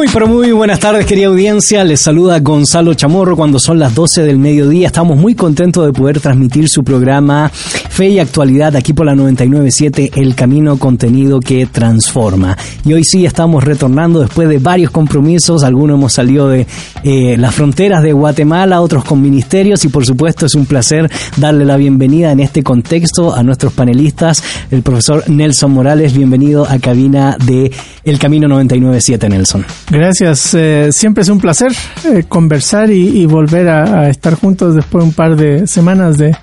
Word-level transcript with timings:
Muy 0.00 0.08
pero 0.10 0.26
muy 0.26 0.50
buenas 0.50 0.80
tardes 0.80 1.04
querida 1.04 1.26
audiencia, 1.26 1.84
les 1.84 2.00
saluda 2.00 2.40
Gonzalo 2.40 2.94
Chamorro 2.94 3.36
cuando 3.36 3.58
son 3.58 3.78
las 3.78 3.94
12 3.94 4.22
del 4.22 4.38
mediodía, 4.38 4.86
estamos 4.86 5.18
muy 5.18 5.34
contentos 5.34 5.84
de 5.84 5.92
poder 5.92 6.20
transmitir 6.20 6.70
su 6.70 6.82
programa 6.82 7.50
Fe 7.52 8.08
y 8.08 8.18
Actualidad 8.18 8.74
aquí 8.76 8.94
por 8.94 9.04
la 9.04 9.14
997 9.14 10.12
El 10.14 10.34
Camino 10.34 10.78
Contenido 10.78 11.38
que 11.38 11.66
Transforma. 11.66 12.56
Y 12.86 12.94
hoy 12.94 13.04
sí 13.04 13.26
estamos 13.26 13.62
retornando 13.62 14.20
después 14.20 14.48
de 14.48 14.56
varios 14.56 14.90
compromisos, 14.90 15.64
algunos 15.64 15.98
hemos 15.98 16.14
salido 16.14 16.48
de 16.48 16.66
eh, 17.04 17.36
las 17.36 17.54
fronteras 17.54 18.02
de 18.02 18.14
Guatemala, 18.14 18.80
otros 18.80 19.04
con 19.04 19.20
ministerios 19.20 19.84
y 19.84 19.88
por 19.88 20.06
supuesto 20.06 20.46
es 20.46 20.54
un 20.54 20.64
placer 20.64 21.10
darle 21.36 21.66
la 21.66 21.76
bienvenida 21.76 22.32
en 22.32 22.40
este 22.40 22.62
contexto 22.62 23.34
a 23.34 23.42
nuestros 23.42 23.74
panelistas, 23.74 24.42
el 24.70 24.80
profesor 24.80 25.28
Nelson 25.28 25.72
Morales, 25.72 26.14
bienvenido 26.14 26.64
a 26.64 26.78
cabina 26.78 27.36
de 27.44 27.70
El 28.02 28.18
Camino 28.18 28.48
997 28.48 29.28
Nelson. 29.28 29.66
Gracias, 29.90 30.54
eh, 30.54 30.90
siempre 30.92 31.22
es 31.22 31.28
un 31.28 31.40
placer 31.40 31.72
eh, 32.04 32.24
conversar 32.28 32.90
y, 32.90 33.26
volver 33.26 33.68
a, 33.68 34.08
estar 34.08 34.34
juntos 34.34 34.76
después 34.76 35.02
de 35.02 35.08
un 35.08 35.14
par 35.14 35.36
de 35.36 35.66
semanas 35.66 36.16
de, 36.16 36.36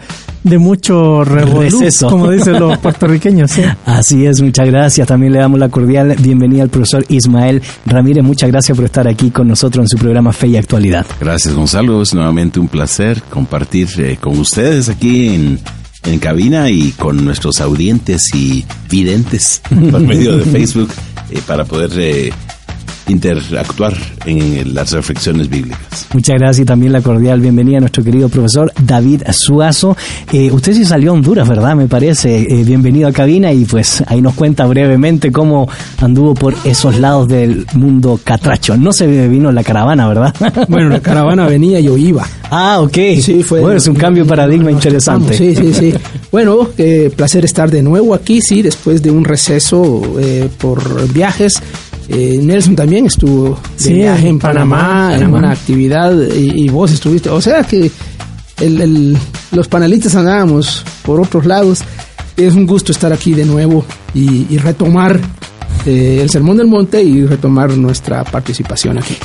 de 0.43 0.57
mucho 0.57 1.23
receso, 1.23 2.09
como 2.09 2.29
dicen 2.29 2.59
los 2.59 2.77
puertorriqueños. 2.79 3.53
Así 3.85 4.25
es, 4.25 4.41
muchas 4.41 4.67
gracias. 4.67 5.07
También 5.07 5.31
le 5.31 5.39
damos 5.39 5.59
la 5.59 5.69
cordial 5.69 6.13
bienvenida 6.19 6.63
al 6.63 6.69
profesor 6.69 7.05
Ismael 7.07 7.61
Ramírez. 7.85 8.23
Muchas 8.23 8.51
gracias 8.51 8.75
por 8.75 8.85
estar 8.85 9.07
aquí 9.07 9.31
con 9.31 9.47
nosotros 9.47 9.85
en 9.85 9.89
su 9.89 9.97
programa 9.97 10.33
Fe 10.33 10.47
y 10.47 10.57
Actualidad. 10.57 11.05
Gracias, 11.19 11.53
Gonzalo. 11.53 12.01
Es 12.01 12.13
nuevamente 12.13 12.59
un 12.59 12.67
placer 12.67 13.21
compartir 13.29 13.87
eh, 13.97 14.17
con 14.19 14.37
ustedes 14.37 14.89
aquí 14.89 15.29
en 15.29 15.59
en 16.03 16.19
cabina 16.19 16.69
y 16.69 16.91
con 16.91 17.25
nuestros 17.25 17.59
audientes 17.59 18.33
y 18.33 18.65
videntes 18.89 19.61
por 19.91 19.99
medio 19.99 20.37
de 20.37 20.45
Facebook 20.45 20.89
para 21.45 21.65
poder 21.65 22.33
interactuar 23.07 23.93
en 24.25 24.73
las 24.73 24.91
reflexiones 24.91 25.49
bíblicas. 25.49 26.07
Muchas 26.13 26.37
gracias 26.37 26.63
y 26.63 26.65
también 26.65 26.93
la 26.93 27.01
cordial 27.01 27.39
bienvenida 27.39 27.77
a 27.77 27.79
nuestro 27.81 28.03
querido 28.03 28.29
profesor 28.29 28.71
David 28.81 29.23
Suazo. 29.31 29.95
Eh, 30.31 30.51
usted 30.51 30.73
sí 30.73 30.85
salió 30.85 31.11
a 31.11 31.13
Honduras, 31.13 31.47
¿verdad? 31.47 31.75
Me 31.75 31.87
parece. 31.87 32.41
Eh, 32.41 32.63
bienvenido 32.63 33.07
a 33.07 33.11
cabina 33.11 33.51
y 33.53 33.65
pues 33.65 34.03
ahí 34.07 34.21
nos 34.21 34.33
cuenta 34.33 34.65
brevemente 34.65 35.31
cómo 35.31 35.69
anduvo 35.99 36.33
por 36.33 36.55
esos 36.63 36.99
lados 36.99 37.27
del 37.27 37.65
mundo 37.73 38.19
catracho. 38.23 38.77
No 38.77 38.91
se 38.91 39.27
vino 39.27 39.51
la 39.51 39.63
caravana, 39.63 40.07
¿verdad? 40.07 40.33
Bueno, 40.67 40.89
la 40.89 40.99
caravana 40.99 41.47
venía, 41.47 41.79
yo 41.79 41.97
iba. 41.97 42.25
Ah, 42.49 42.79
ok. 42.81 42.97
Sí, 43.21 43.43
fue. 43.43 43.61
Bueno, 43.61 43.77
es 43.77 43.87
un 43.87 43.95
cambio 43.95 44.23
de 44.23 44.29
paradigma 44.29 44.71
interesante. 44.71 45.35
Sí, 45.37 45.55
sí, 45.55 45.73
sí. 45.73 45.93
Bueno, 46.31 46.69
eh, 46.77 47.09
placer 47.15 47.45
estar 47.45 47.71
de 47.71 47.81
nuevo 47.81 48.13
aquí, 48.13 48.41
sí, 48.41 48.61
después 48.61 49.01
de 49.01 49.09
un 49.11 49.23
receso 49.23 50.01
por 50.59 51.11
viajes 51.13 51.61
eh, 52.09 52.39
Nelson 52.41 52.75
también 52.75 53.05
estuvo 53.05 53.59
de 53.83 53.93
viaje 53.93 54.29
en 54.29 54.39
Panamá, 54.39 55.15
en 55.15 55.33
una 55.33 55.51
actividad 55.51 56.13
y, 56.33 56.69
vos 56.69 56.91
estuviste. 56.91 57.29
O 57.29 57.41
sea 57.41 57.63
que 57.63 57.91
los 59.51 59.67
panelistas 59.67 60.15
andábamos 60.15 60.83
por 61.03 61.19
otros 61.19 61.45
lados. 61.45 61.83
Es 62.37 62.53
un 62.53 62.67
gusto 62.67 62.91
estar 62.91 63.11
aquí 63.11 63.33
de 63.33 63.45
nuevo 63.45 63.83
y, 64.13 64.57
retomar 64.57 65.19
eh, 65.87 66.19
el 66.21 66.29
Sermón 66.29 66.57
del 66.57 66.67
Monte 66.67 67.01
y 67.01 67.25
retomar 67.25 67.77
nuestra 67.77 68.25
participación 68.25 68.97
aquí. 68.97 69.15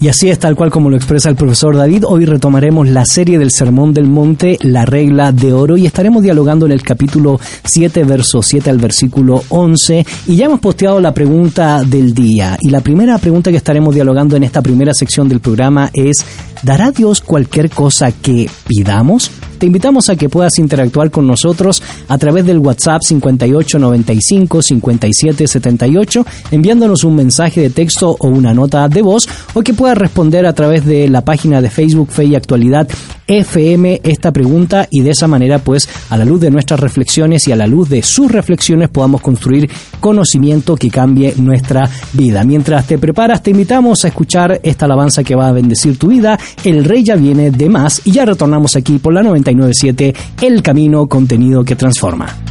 Y 0.00 0.08
así 0.08 0.30
es 0.30 0.38
tal 0.38 0.54
cual 0.54 0.70
como 0.70 0.88
lo 0.88 0.96
expresa 0.96 1.28
el 1.28 1.34
profesor 1.34 1.76
David. 1.76 2.04
Hoy 2.06 2.24
retomaremos 2.24 2.88
la 2.88 3.04
serie 3.04 3.38
del 3.38 3.50
Sermón 3.50 3.92
del 3.92 4.06
Monte, 4.06 4.58
la 4.60 4.84
regla 4.84 5.32
de 5.32 5.52
oro, 5.52 5.76
y 5.76 5.86
estaremos 5.86 6.22
dialogando 6.22 6.66
en 6.66 6.72
el 6.72 6.82
capítulo 6.82 7.40
7, 7.64 8.04
verso 8.04 8.42
7 8.42 8.70
al 8.70 8.78
versículo 8.78 9.42
11. 9.48 10.06
Y 10.26 10.36
ya 10.36 10.46
hemos 10.46 10.60
posteado 10.60 11.00
la 11.00 11.14
pregunta 11.14 11.82
del 11.82 12.14
día. 12.14 12.56
Y 12.60 12.70
la 12.70 12.80
primera 12.80 13.18
pregunta 13.18 13.50
que 13.50 13.56
estaremos 13.56 13.94
dialogando 13.94 14.36
en 14.36 14.44
esta 14.44 14.62
primera 14.62 14.94
sección 14.94 15.28
del 15.28 15.40
programa 15.40 15.90
es, 15.92 16.24
¿dará 16.62 16.92
Dios 16.92 17.20
cualquier 17.20 17.70
cosa 17.70 18.12
que 18.12 18.48
pidamos? 18.68 19.30
Te 19.64 19.68
invitamos 19.68 20.10
a 20.10 20.16
que 20.16 20.28
puedas 20.28 20.58
interactuar 20.58 21.10
con 21.10 21.26
nosotros 21.26 21.82
a 22.08 22.18
través 22.18 22.44
del 22.44 22.58
WhatsApp 22.58 23.00
5895 23.00 24.60
5778, 24.60 26.26
enviándonos 26.50 27.02
un 27.02 27.16
mensaje 27.16 27.62
de 27.62 27.70
texto 27.70 28.14
o 28.20 28.28
una 28.28 28.52
nota 28.52 28.86
de 28.90 29.00
voz, 29.00 29.26
o 29.54 29.62
que 29.62 29.72
puedas 29.72 29.96
responder 29.96 30.44
a 30.44 30.52
través 30.52 30.84
de 30.84 31.08
la 31.08 31.22
página 31.22 31.62
de 31.62 31.70
Facebook 31.70 32.10
Fe 32.10 32.26
y 32.26 32.34
Actualidad 32.34 32.86
FM 33.26 34.02
esta 34.04 34.32
pregunta 34.32 34.86
y 34.90 35.00
de 35.00 35.10
esa 35.10 35.26
manera 35.26 35.58
pues 35.58 35.88
a 36.10 36.16
la 36.16 36.24
luz 36.24 36.40
de 36.40 36.50
nuestras 36.50 36.80
reflexiones 36.80 37.48
y 37.48 37.52
a 37.52 37.56
la 37.56 37.66
luz 37.66 37.88
de 37.88 38.02
sus 38.02 38.30
reflexiones 38.30 38.90
podamos 38.90 39.20
construir 39.20 39.70
conocimiento 40.00 40.76
que 40.76 40.90
cambie 40.90 41.34
nuestra 41.38 41.88
vida. 42.12 42.44
Mientras 42.44 42.86
te 42.86 42.98
preparas 42.98 43.42
te 43.42 43.50
invitamos 43.50 44.04
a 44.04 44.08
escuchar 44.08 44.60
esta 44.62 44.84
alabanza 44.84 45.24
que 45.24 45.34
va 45.34 45.48
a 45.48 45.52
bendecir 45.52 45.98
tu 45.98 46.08
vida. 46.08 46.38
El 46.64 46.84
rey 46.84 47.02
ya 47.02 47.16
viene 47.16 47.50
de 47.50 47.68
más 47.68 48.02
y 48.04 48.12
ya 48.12 48.24
retornamos 48.24 48.76
aquí 48.76 48.98
por 48.98 49.14
la 49.14 49.22
997 49.54 50.14
El 50.42 50.62
Camino 50.62 51.06
Contenido 51.08 51.64
que 51.64 51.76
Transforma. 51.76 52.44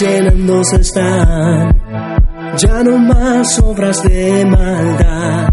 llenándose 0.00 0.76
están, 0.76 1.76
ya 2.56 2.82
no 2.84 2.98
más 2.98 3.58
obras 3.60 4.02
de 4.04 4.44
maldad, 4.44 5.52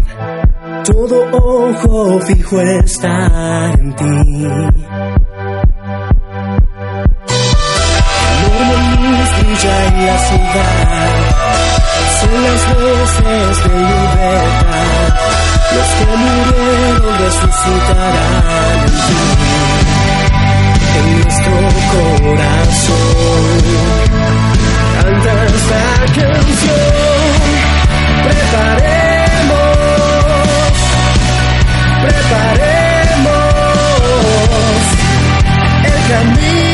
todo 0.84 1.24
ojo 1.32 2.20
fijo 2.20 2.60
está 2.60 3.72
en 3.72 3.94
ti. 3.94 4.04
luz 9.02 9.30
brilla 9.40 9.86
en 9.86 10.06
la 10.06 10.18
ciudad, 10.18 11.10
son 12.20 12.36
las 12.44 12.62
voces 12.74 13.54
de 13.64 13.72
libertad, 13.78 15.08
los 15.74 15.88
que 15.96 16.04
murieron 16.22 17.14
resucitarán 17.18 18.78
en 18.80 18.94
ti, 19.06 19.20
en 20.98 21.06
nuestro 21.20 21.56
corazón 22.22 24.01
canta 25.24 25.82
canción. 26.06 27.32
Preparemos, 28.24 29.56
preparemos 32.02 33.42
el 35.84 36.00
camino 36.12 36.71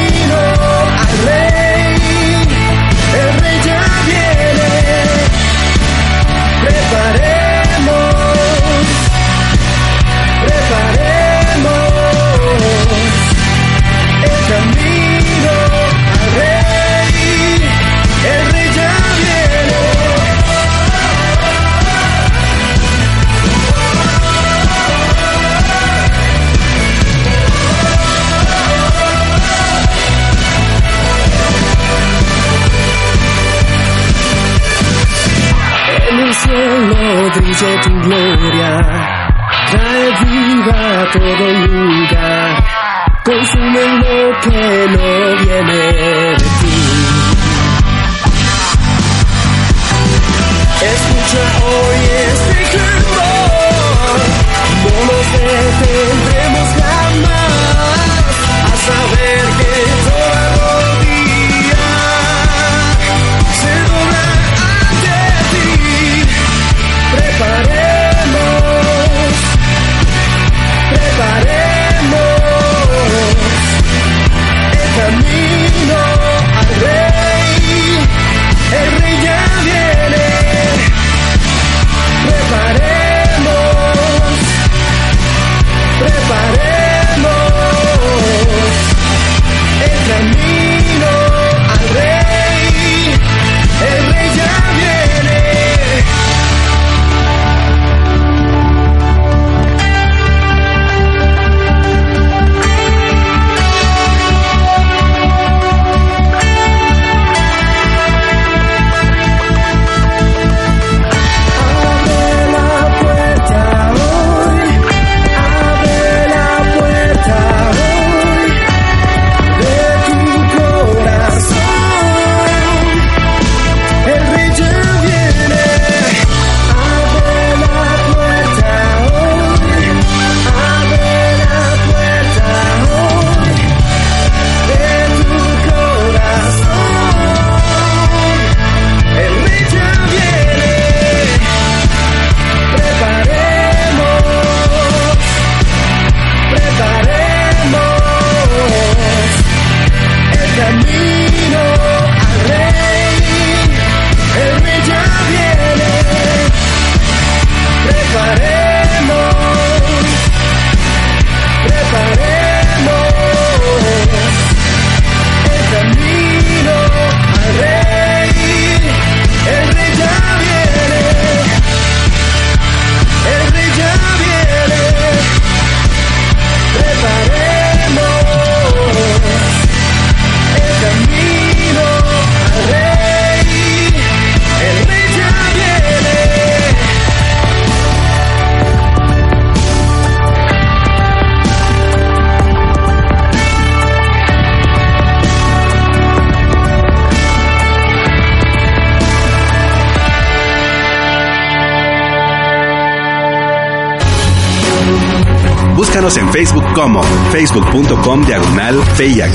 gloria. 38.09 38.71
Trae 39.71 40.09
vida 40.25 41.03
a 41.03 41.11
todo 41.13 41.45
lugar. 41.67 42.65
Consume 43.25 43.85
lo 44.03 44.41
que 44.41 44.63
no 44.95 45.09
viene 45.45 45.81
de 46.33 46.47
ti. 46.61 46.79
Escucha 50.93 51.45
hoy 51.67 52.01
este 52.29 52.59
clamor. 52.73 54.21
No 54.85 54.95
nos 55.09 55.27
detendremos 55.33 56.69
jamás 56.81 58.03
a 58.65 58.77
saber 58.87 59.18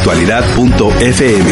actualidad.fm. 0.03 1.49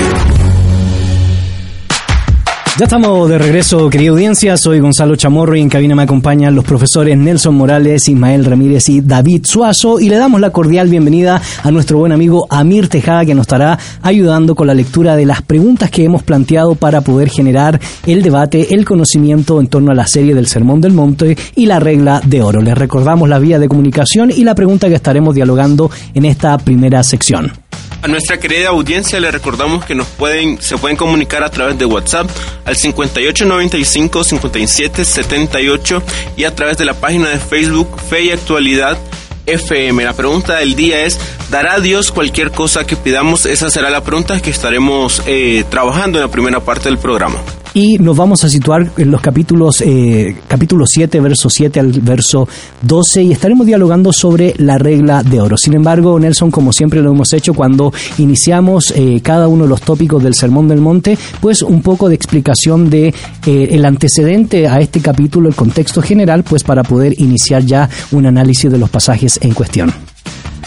Ya 2.77 2.83
estamos 2.83 3.30
de 3.30 3.38
regreso, 3.38 3.89
querida 3.89 4.09
audiencia. 4.12 4.57
Soy 4.57 4.81
Gonzalo 4.81 5.15
Chamorro 5.15 5.56
y 5.56 5.62
en 5.62 5.69
cabina 5.69 5.95
me 5.95 6.03
acompañan 6.03 6.53
los 6.53 6.65
profesores 6.65 7.18
Nelson 7.18 7.56
Morales, 7.56 8.09
Ismael 8.09 8.44
Ramírez 8.44 8.89
y 8.89 9.00
David 9.00 9.45
Suazo. 9.45 10.01
Y 10.01 10.09
le 10.09 10.18
damos 10.18 10.42
la 10.42 10.50
cordial 10.50 10.89
bienvenida 10.89 11.42
a 11.63 11.71
nuestro 11.71 12.00
buen 12.00 12.12
amigo 12.12 12.45
Amir 12.50 12.89
Tejada, 12.89 13.24
que 13.24 13.33
nos 13.33 13.44
estará 13.44 13.80
ayudando 14.01 14.54
con 14.54 14.68
la 14.68 14.74
lectura 14.74 15.15
de 15.15 15.25
las 15.25 15.42
preguntas 15.42 15.89
que 15.89 16.04
hemos 16.04 16.24
planteado 16.24 16.75
para 16.75 17.00
poder 17.00 17.30
generar 17.30 17.80
el 18.06 18.21
debate, 18.21 18.75
el 18.75 18.83
conocimiento 18.83 19.62
en 19.62 19.68
torno 19.68 19.92
a 19.92 19.95
la 19.95 20.07
serie 20.07 20.36
del 20.36 20.47
Sermón 20.47 20.81
del 20.81 20.92
Monte 20.92 21.38
y 21.56 21.68
la 21.68 21.80
regla 21.80 22.21
de 22.25 22.42
oro. 22.42 22.62
Les 22.62 22.77
recordamos 22.77 23.30
la 23.30 23.39
vía 23.39 23.59
de 23.59 23.69
comunicación 23.69 24.30
y 24.30 24.44
la 24.44 24.56
pregunta 24.56 24.89
que 24.89 24.95
estaremos 24.95 25.36
dialogando 25.36 25.89
en 26.13 26.25
esta 26.25 26.57
primera 26.57 27.01
sección. 27.01 27.60
A 28.03 28.07
nuestra 28.07 28.39
querida 28.39 28.69
audiencia 28.69 29.19
le 29.19 29.30
recordamos 29.30 29.86
que 29.86 29.94
nos 29.94 30.07
pueden, 30.07 30.59
se 30.59 30.75
pueden 30.75 30.98
comunicar 30.98 31.44
a 31.44 31.51
través 31.51 31.78
de 31.78 31.85
WhatsApp 31.85 32.28
al 32.66 32.75
5895 32.75 34.23
57 34.23 35.06
78 35.06 36.04
y 36.35 36.45
a 36.45 36.56
través 36.56 36.78
de 36.80 36.85
la 36.85 36.95
página 36.95 37.30
de 37.30 37.37
Facebook 37.37 37.99
Fe 38.09 38.23
y 38.23 38.31
Actualidad 38.31 38.97
FM. 39.45 40.04
La 40.04 40.14
pregunta 40.14 40.57
del 40.57 40.75
día 40.75 41.06
es, 41.06 41.19
¿dará 41.52 41.80
Dios 41.80 42.11
cualquier 42.11 42.49
cosa 42.49 42.87
que 42.87 42.95
pidamos? 42.95 43.45
Esa 43.45 43.69
será 43.69 43.92
la 43.92 44.04
pregunta 44.04 44.42
que 44.42 44.49
estaremos 44.49 45.21
eh, 45.28 45.64
trabajando 45.69 46.18
en 46.18 46.25
la 46.25 46.31
primera 46.31 46.59
parte 46.59 46.90
del 46.90 46.97
programa. 46.97 47.40
Y 47.73 47.97
nos 47.97 48.18
vamos 48.18 48.44
a 48.44 48.49
situar 48.49 48.92
en 48.97 49.11
los 49.11 49.21
capítulos 49.21 49.81
eh, 49.81 50.35
capítulo 50.47 50.85
7, 50.85 51.19
verso 51.19 51.49
7 51.49 51.80
al 51.80 51.92
verso 52.01 52.47
12 52.81 53.23
y 53.23 53.31
estaremos 53.31 53.66
dialogando 53.66 54.11
sobre 54.11 54.54
la 54.57 54.78
regla 54.78 55.23
de 55.23 55.40
oro. 55.40 55.57
Sin 55.57 55.73
embargo, 55.73 56.19
Nelson, 56.19 56.51
como 56.51 56.73
siempre 56.73 57.01
lo 57.01 57.11
hemos 57.11 57.33
hecho 57.33 57.54
cuando 57.54 57.94
iniciamos 58.18 58.92
eh, 58.95 59.21
cada 59.23 59.47
uno 59.47 59.63
de 59.63 59.69
los 59.69 59.81
tópicos 59.81 60.23
del 60.23 60.35
Sermón 60.35 60.68
del 60.68 60.81
Monte, 60.81 61.18
pues 61.40 61.61
un 61.61 61.81
poco 61.81 62.09
de 62.09 62.16
explicación 62.16 62.90
de 62.90 63.13
eh, 63.45 63.68
el 63.71 63.85
antecedente 63.85 64.68
a 64.68 64.80
este 64.80 64.99
capítulo, 65.01 65.47
el 65.47 65.56
contexto 65.56 66.01
general, 66.01 66.44
pues 66.44 66.63
para 66.63 66.83
poder 66.83 67.19
iniciar 67.19 67.66
ya 67.66 67.90
un 68.11 68.25
análisis 68.25 68.71
de 68.71 68.78
los 68.78 68.90
pasajes 68.90 69.40
en 69.42 69.54
cuestión. 69.54 70.10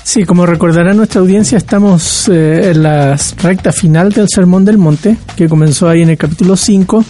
Sí, 0.04 0.25
como 0.25 0.44
recordará 0.44 0.92
nuestra 0.92 1.23
audiencia, 1.23 1.56
estamos 1.56 2.28
eh, 2.28 2.70
en 2.70 2.82
la 2.82 3.18
recta 3.42 3.73
final 3.73 4.12
del 4.12 4.28
Sermón 4.28 4.62
del 4.62 4.76
Monte, 4.76 5.16
que 5.34 5.49
comenzó 5.49 5.88
ahí 5.88 6.02
en 6.02 6.11
el 6.11 6.18
capítulo 6.18 6.58
5, 6.58 7.02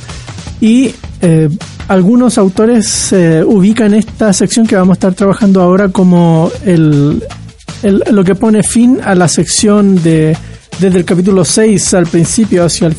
y 0.61 0.95
eh, 1.21 1.51
algunos 1.89 2.39
autores 2.39 3.13
eh, 3.13 3.43
ubican 3.45 3.95
esta 3.95 4.33
sección 4.33 4.65
que 4.65 4.77
vamos 4.77 4.93
a 4.93 4.95
estar 4.95 5.13
trabajando 5.13 5.61
ahora 5.61 5.89
como 5.89 6.53
el, 6.65 7.21
lo 7.83 8.25
que 8.25 8.37
pone 8.37 8.63
fin 8.63 9.01
a 9.05 9.17
la 9.17 9.27
sección 9.27 10.01
de 10.01 10.37
desde 10.79 10.99
el 10.99 11.05
capítulo 11.05 11.45
6 11.45 11.95
al 11.95 12.07
principio 12.07 12.65
hacia 12.65 12.91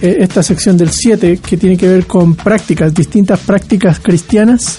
esta 0.00 0.42
sección 0.42 0.76
del 0.76 0.90
7, 0.90 1.40
que 1.44 1.56
tiene 1.56 1.76
que 1.76 1.88
ver 1.88 2.06
con 2.06 2.34
prácticas, 2.36 2.94
distintas 2.94 3.40
prácticas 3.40 3.98
cristianas 3.98 4.78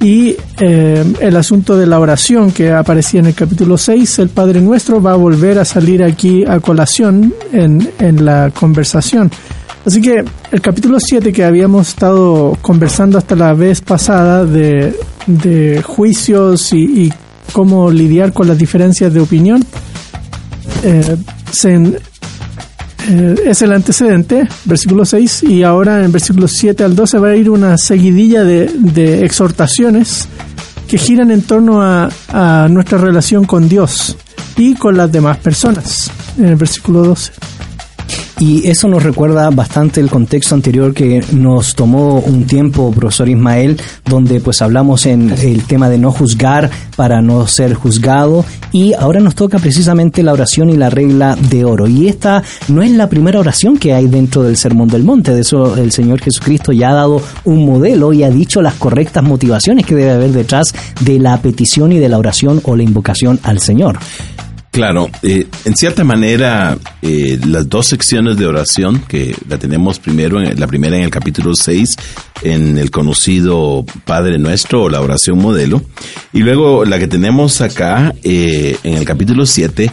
y 0.00 0.36
eh, 0.60 1.04
el 1.20 1.36
asunto 1.36 1.76
de 1.76 1.86
la 1.86 1.98
oración 1.98 2.52
que 2.52 2.72
aparecía 2.72 3.20
en 3.20 3.26
el 3.26 3.34
capítulo 3.34 3.78
6, 3.78 4.18
el 4.20 4.28
Padre 4.28 4.60
Nuestro 4.60 5.00
va 5.00 5.12
a 5.12 5.16
volver 5.16 5.58
a 5.58 5.64
salir 5.64 6.02
aquí 6.02 6.44
a 6.44 6.60
colación 6.60 7.34
en, 7.52 7.90
en 7.98 8.24
la 8.24 8.50
conversación. 8.50 9.30
Así 9.86 10.00
que 10.00 10.24
el 10.50 10.60
capítulo 10.60 10.98
7 10.98 11.32
que 11.32 11.44
habíamos 11.44 11.90
estado 11.90 12.58
conversando 12.60 13.18
hasta 13.18 13.36
la 13.36 13.54
vez 13.54 13.80
pasada 13.80 14.44
de, 14.44 14.96
de 15.26 15.80
juicios 15.82 16.72
y, 16.72 17.12
cómo 17.52 17.90
lidiar 17.90 18.32
con 18.32 18.48
las 18.48 18.58
diferencias 18.58 19.14
de 19.14 19.20
opinión, 19.20 19.64
eh, 20.82 21.16
se 21.50 22.00
es 23.08 23.62
el 23.62 23.72
antecedente, 23.72 24.48
versículo 24.64 25.04
6, 25.04 25.44
y 25.44 25.62
ahora 25.62 26.04
en 26.04 26.12
versículos 26.12 26.52
7 26.52 26.84
al 26.84 26.96
12 26.96 27.18
va 27.18 27.28
a 27.28 27.36
ir 27.36 27.50
una 27.50 27.78
seguidilla 27.78 28.44
de, 28.44 28.70
de 28.74 29.24
exhortaciones 29.24 30.28
que 30.88 30.98
giran 30.98 31.30
en 31.30 31.42
torno 31.42 31.82
a, 31.82 32.08
a 32.28 32.68
nuestra 32.68 32.98
relación 32.98 33.44
con 33.44 33.68
Dios 33.68 34.16
y 34.56 34.74
con 34.74 34.96
las 34.96 35.10
demás 35.12 35.38
personas, 35.38 36.10
en 36.38 36.46
el 36.46 36.56
versículo 36.56 37.02
12. 37.04 37.32
Y 38.38 38.68
eso 38.68 38.86
nos 38.88 39.02
recuerda 39.02 39.48
bastante 39.48 39.98
el 39.98 40.10
contexto 40.10 40.54
anterior 40.54 40.92
que 40.92 41.24
nos 41.32 41.74
tomó 41.74 42.18
un 42.18 42.46
tiempo, 42.46 42.92
profesor 42.92 43.30
Ismael, 43.30 43.80
donde 44.04 44.40
pues 44.40 44.60
hablamos 44.60 45.06
en 45.06 45.30
el 45.30 45.64
tema 45.64 45.88
de 45.88 45.96
no 45.96 46.12
juzgar 46.12 46.70
para 46.96 47.22
no 47.22 47.46
ser 47.46 47.72
juzgado 47.72 48.44
y 48.72 48.92
ahora 48.92 49.20
nos 49.20 49.34
toca 49.34 49.58
precisamente 49.58 50.22
la 50.22 50.34
oración 50.34 50.68
y 50.68 50.76
la 50.76 50.90
regla 50.90 51.34
de 51.34 51.64
oro. 51.64 51.86
Y 51.86 52.08
esta 52.08 52.42
no 52.68 52.82
es 52.82 52.90
la 52.90 53.08
primera 53.08 53.40
oración 53.40 53.78
que 53.78 53.94
hay 53.94 54.06
dentro 54.06 54.42
del 54.42 54.58
Sermón 54.58 54.88
del 54.88 55.02
Monte, 55.02 55.32
de 55.34 55.40
eso 55.40 55.74
el 55.76 55.92
Señor 55.92 56.20
Jesucristo 56.20 56.72
ya 56.72 56.90
ha 56.90 56.94
dado 56.94 57.22
un 57.44 57.64
modelo 57.64 58.12
y 58.12 58.22
ha 58.22 58.30
dicho 58.30 58.60
las 58.60 58.74
correctas 58.74 59.24
motivaciones 59.24 59.86
que 59.86 59.94
debe 59.94 60.10
haber 60.10 60.32
detrás 60.32 60.74
de 61.00 61.18
la 61.18 61.40
petición 61.40 61.90
y 61.92 61.98
de 61.98 62.10
la 62.10 62.18
oración 62.18 62.60
o 62.64 62.76
la 62.76 62.82
invocación 62.82 63.40
al 63.42 63.60
Señor. 63.60 63.98
Claro, 64.76 65.08
eh, 65.22 65.46
en 65.64 65.74
cierta 65.74 66.04
manera, 66.04 66.76
eh, 67.00 67.40
las 67.46 67.66
dos 67.66 67.86
secciones 67.86 68.36
de 68.36 68.44
oración, 68.44 69.02
que 69.08 69.34
la 69.48 69.56
tenemos 69.56 69.98
primero, 69.98 70.38
en, 70.38 70.60
la 70.60 70.66
primera 70.66 70.98
en 70.98 71.04
el 71.04 71.08
capítulo 71.08 71.54
6, 71.54 71.96
en 72.42 72.76
el 72.76 72.90
conocido 72.90 73.86
Padre 74.04 74.38
Nuestro 74.38 74.82
o 74.82 74.90
la 74.90 75.00
oración 75.00 75.38
modelo, 75.38 75.82
y 76.34 76.40
luego 76.40 76.84
la 76.84 76.98
que 76.98 77.08
tenemos 77.08 77.62
acá 77.62 78.14
eh, 78.22 78.76
en 78.82 78.98
el 78.98 79.06
capítulo 79.06 79.46
7, 79.46 79.90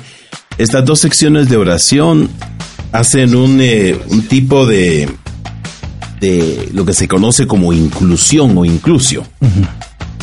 estas 0.58 0.84
dos 0.84 1.00
secciones 1.00 1.48
de 1.48 1.56
oración 1.56 2.30
hacen 2.92 3.36
un, 3.36 3.62
eh, 3.62 3.98
un 4.10 4.24
tipo 4.24 4.66
de, 4.66 5.08
de 6.20 6.68
lo 6.74 6.84
que 6.84 6.94
se 6.94 7.08
conoce 7.08 7.48
como 7.48 7.72
inclusión 7.72 8.58
o 8.58 8.66
inclusio. 8.66 9.24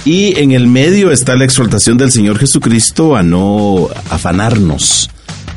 Y 0.04 0.38
en 0.40 0.52
el 0.52 0.66
medio 0.66 1.10
está 1.10 1.36
la 1.36 1.44
exhortación 1.44 1.98
del 1.98 2.10
Señor 2.10 2.38
Jesucristo 2.38 3.16
a 3.16 3.22
no 3.22 3.88
afanarnos, 4.08 5.10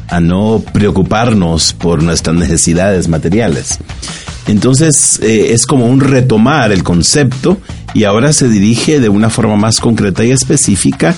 a 0.09 0.19
no 0.19 0.61
preocuparnos 0.73 1.73
por 1.73 2.03
nuestras 2.03 2.35
necesidades 2.35 3.07
materiales. 3.07 3.79
Entonces 4.47 5.19
eh, 5.21 5.53
es 5.53 5.65
como 5.65 5.85
un 5.85 6.01
retomar 6.01 6.73
el 6.73 6.83
concepto 6.83 7.57
y 7.93 8.03
ahora 8.03 8.33
se 8.33 8.49
dirige 8.49 8.99
de 8.99 9.07
una 9.07 9.29
forma 9.29 9.55
más 9.55 9.79
concreta 9.79 10.25
y 10.25 10.31
específica 10.31 11.15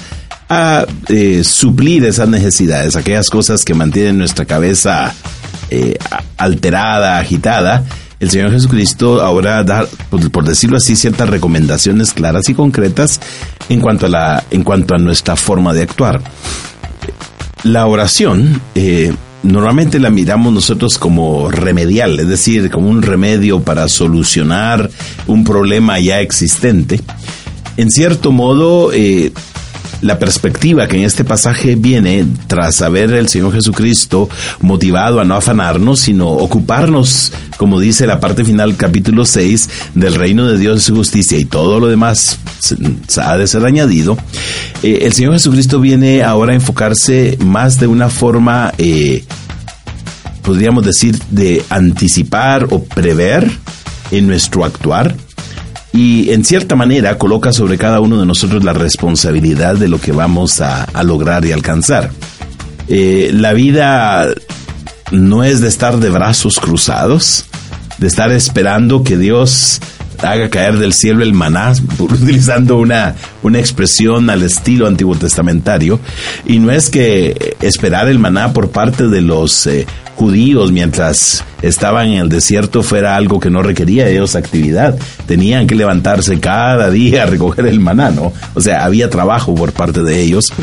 a 0.47 0.85
eh, 1.07 1.43
suplir 1.43 2.05
esas 2.05 2.29
necesidades, 2.29 2.95
aquellas 2.95 3.31
cosas 3.31 3.65
que 3.65 3.73
mantienen 3.73 4.19
nuestra 4.19 4.45
cabeza 4.45 5.11
eh, 5.71 5.97
alterada, 6.37 7.17
agitada 7.17 7.83
el 8.19 8.29
Señor 8.29 8.51
Jesucristo 8.51 9.21
ahora 9.21 9.63
da, 9.63 9.85
por, 10.09 10.45
decirlo 10.45 10.77
así, 10.77 10.95
ciertas 10.95 11.29
recomendaciones 11.29 12.13
claras 12.13 12.47
y 12.49 12.53
concretas 12.53 13.19
en 13.69 13.81
cuanto 13.81 14.05
a, 14.05 14.09
la, 14.09 14.43
en 14.51 14.63
cuanto 14.63 14.95
a 14.95 14.97
nuestra 14.97 15.35
forma 15.35 15.73
de 15.73 15.83
actuar. 15.83 16.21
La 17.63 17.87
oración 17.87 18.61
eh, 18.75 19.13
normalmente 19.43 19.99
la 19.99 20.09
miramos 20.09 20.53
nosotros 20.53 20.97
como 20.97 21.49
remedial, 21.49 22.19
es 22.19 22.27
decir, 22.27 22.69
como 22.69 22.89
un 22.89 23.01
remedio 23.01 23.61
para 23.61 23.87
solucionar 23.87 24.89
un 25.27 25.43
problema 25.43 25.99
ya 25.99 26.21
existente. 26.21 26.99
En 27.77 27.91
cierto 27.91 28.31
modo, 28.31 28.91
eh, 28.93 29.33
la 30.05 30.19
perspectiva 30.19 30.87
que 30.87 30.97
en 30.97 31.03
este 31.03 31.23
pasaje 31.23 31.75
viene 31.75 32.25
tras 32.45 32.83
haber 32.83 33.11
el 33.13 33.27
Señor 33.27 33.53
Jesucristo 33.53 34.29
motivado 34.61 35.19
a 35.19 35.25
no 35.25 35.33
afanarnos, 35.33 35.99
sino 36.01 36.29
ocuparnos, 36.29 37.33
como 37.57 37.79
dice 37.79 38.05
la 38.05 38.19
parte 38.19 38.45
final 38.45 38.77
capítulo 38.77 39.25
6, 39.25 39.69
del 39.95 40.13
reino 40.13 40.45
de 40.45 40.59
Dios 40.59 40.77
y 40.77 40.85
su 40.85 40.95
justicia 40.95 41.39
y 41.39 41.45
todo 41.45 41.79
lo 41.79 41.87
demás 41.87 42.37
ha 43.19 43.35
de 43.35 43.47
ser 43.47 43.65
añadido, 43.65 44.15
eh, 44.83 44.99
el 45.01 45.13
Señor 45.13 45.33
Jesucristo 45.33 45.79
viene 45.79 46.21
ahora 46.21 46.51
a 46.51 46.55
enfocarse 46.55 47.39
más 47.43 47.79
de 47.79 47.87
una 47.87 48.09
forma, 48.09 48.73
eh, 48.77 49.23
podríamos 50.43 50.85
decir, 50.85 51.17
de 51.31 51.63
anticipar 51.69 52.67
o 52.69 52.83
prever 52.83 53.49
en 54.11 54.27
nuestro 54.27 54.65
actuar 54.65 55.15
y 55.95 56.31
en 56.31 56.43
cierta 56.43 56.75
manera 56.75 57.17
coloca 57.17 57.53
sobre 57.53 57.77
cada 57.77 58.01
uno 58.01 58.19
de 58.19 58.25
nosotros 58.25 58.65
la 58.65 58.73
responsabilidad 58.73 59.75
de 59.77 59.87
lo 59.87 59.99
que 59.99 60.11
vamos 60.11 60.59
a, 60.59 60.85
lograr 61.03 61.45
y 61.45 61.53
alcanzar. 61.53 62.11
Eh, 62.89 63.31
la 63.33 63.53
vida 63.53 64.27
no 65.11 65.45
es 65.45 65.61
de 65.61 65.69
estar 65.69 65.97
de 65.97 66.09
brazos 66.09 66.59
cruzados, 66.59 67.45
de 67.97 68.07
estar 68.07 68.29
esperando 68.31 69.03
que 69.03 69.17
Dios 69.17 69.79
haga 70.21 70.49
caer 70.49 70.77
del 70.77 70.93
cielo 70.93 71.23
el 71.23 71.33
maná, 71.33 71.73
utilizando 71.99 72.77
una, 72.77 73.15
una 73.43 73.59
expresión 73.59 74.29
al 74.29 74.43
estilo 74.43 74.87
antiguo 74.87 75.15
testamentario, 75.15 75.99
y 76.45 76.59
no 76.59 76.71
es 76.71 76.89
que 76.89 77.55
esperar 77.61 78.07
el 78.07 78.19
maná 78.19 78.53
por 78.53 78.69
parte 78.69 79.07
de 79.07 79.21
los 79.21 79.67
eh, 79.67 79.85
judíos 80.15 80.71
mientras 80.71 81.43
estaban 81.61 82.07
en 82.07 82.21
el 82.21 82.29
desierto 82.29 82.83
fuera 82.83 83.15
algo 83.15 83.39
que 83.39 83.49
no 83.49 83.61
requería 83.61 84.05
de 84.05 84.13
ellos 84.13 84.35
actividad. 84.35 84.97
Tenían 85.27 85.67
que 85.67 85.75
levantarse 85.75 86.39
cada 86.39 86.89
día 86.89 87.23
a 87.23 87.25
recoger 87.25 87.65
el 87.67 87.79
maná, 87.79 88.11
¿no? 88.11 88.31
O 88.53 88.61
sea, 88.61 88.85
había 88.85 89.09
trabajo 89.09 89.53
por 89.55 89.73
parte 89.73 90.03
de 90.03 90.21
ellos. 90.21 90.53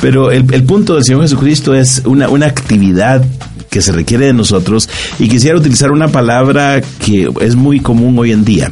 Pero 0.00 0.30
el, 0.30 0.52
el 0.52 0.64
punto 0.64 0.94
del 0.94 1.04
Señor 1.04 1.22
Jesucristo 1.22 1.74
es 1.74 2.02
una, 2.04 2.28
una 2.28 2.46
actividad 2.46 3.24
que 3.70 3.82
se 3.82 3.92
requiere 3.92 4.26
de 4.26 4.32
nosotros 4.32 4.88
y 5.18 5.28
quisiera 5.28 5.56
utilizar 5.56 5.90
una 5.90 6.08
palabra 6.08 6.80
que 7.04 7.28
es 7.40 7.56
muy 7.56 7.80
común 7.80 8.18
hoy 8.18 8.32
en 8.32 8.44
día. 8.44 8.70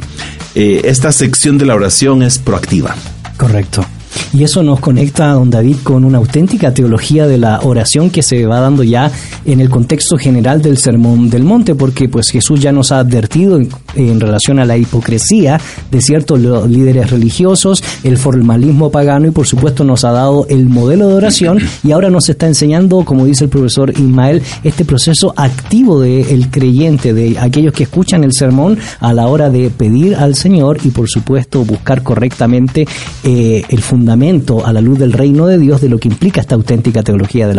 Eh, 0.55 0.81
esta 0.85 1.11
sección 1.11 1.57
de 1.57 1.65
la 1.65 1.75
oración 1.75 2.23
es 2.23 2.37
proactiva. 2.37 2.95
Correcto. 3.37 3.85
Y 4.33 4.43
eso 4.43 4.63
nos 4.63 4.79
conecta, 4.79 5.31
don 5.31 5.49
David, 5.49 5.77
con 5.83 6.03
una 6.03 6.17
auténtica 6.17 6.73
teología 6.73 7.27
de 7.27 7.37
la 7.37 7.59
oración 7.61 8.09
que 8.09 8.23
se 8.23 8.45
va 8.45 8.59
dando 8.59 8.83
ya 8.83 9.11
en 9.45 9.59
el 9.59 9.69
contexto 9.69 10.17
general 10.17 10.61
del 10.61 10.77
Sermón 10.77 11.29
del 11.29 11.43
Monte, 11.43 11.75
porque 11.75 12.09
pues 12.09 12.29
Jesús 12.29 12.59
ya 12.59 12.71
nos 12.71 12.91
ha 12.91 12.99
advertido 12.99 13.59
en, 13.95 14.19
relación 14.19 14.59
a 14.59 14.65
la 14.65 14.77
hipocresía 14.77 15.59
de 15.91 16.01
ciertos 16.01 16.39
líderes 16.39 17.11
religiosos, 17.11 17.83
el 18.03 18.17
formalismo 18.17 18.91
pagano 18.91 19.27
y 19.27 19.31
por 19.31 19.45
supuesto 19.45 19.83
nos 19.83 20.03
ha 20.03 20.11
dado 20.11 20.47
el 20.49 20.65
modelo 20.65 21.07
de 21.07 21.15
oración 21.15 21.59
y 21.83 21.91
ahora 21.91 22.09
nos 22.09 22.29
está 22.29 22.47
enseñando, 22.47 23.03
como 23.03 23.25
dice 23.25 23.45
el 23.45 23.49
profesor 23.49 23.91
Ismael, 23.91 24.41
este 24.63 24.85
proceso 24.85 25.33
activo 25.35 25.99
del 25.99 26.49
creyente, 26.49 27.13
de 27.13 27.37
aquellos 27.39 27.73
que 27.73 27.83
escuchan 27.83 28.23
el 28.23 28.33
sermón 28.33 28.77
a 28.99 29.13
la 29.13 29.27
hora 29.27 29.49
de 29.49 29.69
pedir 29.69 30.15
al 30.15 30.35
Señor 30.35 30.79
y 30.83 30.89
por 30.89 31.09
supuesto 31.09 31.63
buscar 31.63 32.03
correctamente 32.03 32.87
eh, 33.23 33.63
el 33.69 33.81
fundamento 33.81 34.04
a 34.09 34.73
la 34.73 34.81
luz 34.81 34.99
del 34.99 35.13
reino 35.13 35.47
de 35.47 35.57
Dios 35.57 35.81
de 35.81 35.89
lo 35.89 35.97
que 35.97 36.07
implica 36.07 36.41
esta 36.41 36.55
auténtica 36.55 37.03
teología 37.03 37.47
de 37.47 37.55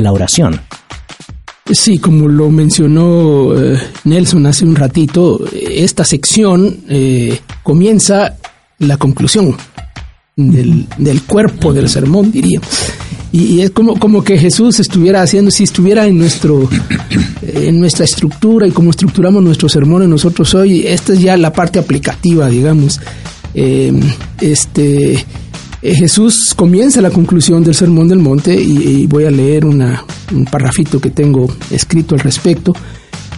la, 0.00 0.12
oración. 0.12 0.60
Sí, 1.70 1.98
como 1.98 2.28
lo 2.28 2.50
mencionó 2.50 3.54
eh, 3.56 3.78
Nelson 4.04 4.46
hace 4.46 4.64
un 4.64 4.74
ratito, 4.74 5.40
esta 5.52 6.04
sección 6.04 6.78
eh, 6.88 7.40
comienza 7.62 8.36
la 8.78 8.96
conclusión 8.96 9.56
del, 10.36 11.22
cuerpo 11.26 11.72
del 11.72 11.88
sermón, 11.88 12.32
diríamos. 12.32 12.68
Y, 13.32 13.60
es 13.60 13.70
como, 13.70 13.98
como 13.98 14.22
que 14.22 14.36
Jesús 14.36 14.78
estuviera 14.80 15.22
haciendo, 15.22 15.50
si 15.50 15.64
estuviera 15.64 16.06
en, 16.06 16.18
nuestro, 16.18 16.68
en 17.42 17.80
nuestra 17.80 18.04
estructura 18.04 18.66
y 18.66 18.70
como 18.72 18.90
estructuramos 18.90 19.42
nuestro 19.42 19.68
sermón 19.68 20.02
en 20.02 20.10
nosotros 20.10 20.54
hoy, 20.54 20.86
esta 20.86 21.14
es 21.14 21.20
ya 21.20 21.36
la 21.36 21.52
parte 21.52 21.78
aplicativa, 21.78 22.48
digamos. 22.48 23.00
Eh, 23.54 23.92
este 24.40 25.24
Jesús 25.82 26.54
comienza 26.54 27.00
la 27.00 27.10
conclusión 27.10 27.64
del 27.64 27.74
Sermón 27.74 28.06
del 28.06 28.20
Monte 28.20 28.54
y, 28.54 29.06
voy 29.06 29.24
a 29.24 29.30
leer 29.30 29.64
un 29.64 29.98
parrafito 30.50 31.00
que 31.00 31.10
tengo 31.10 31.48
escrito 31.70 32.14
al 32.14 32.20
respecto. 32.20 32.72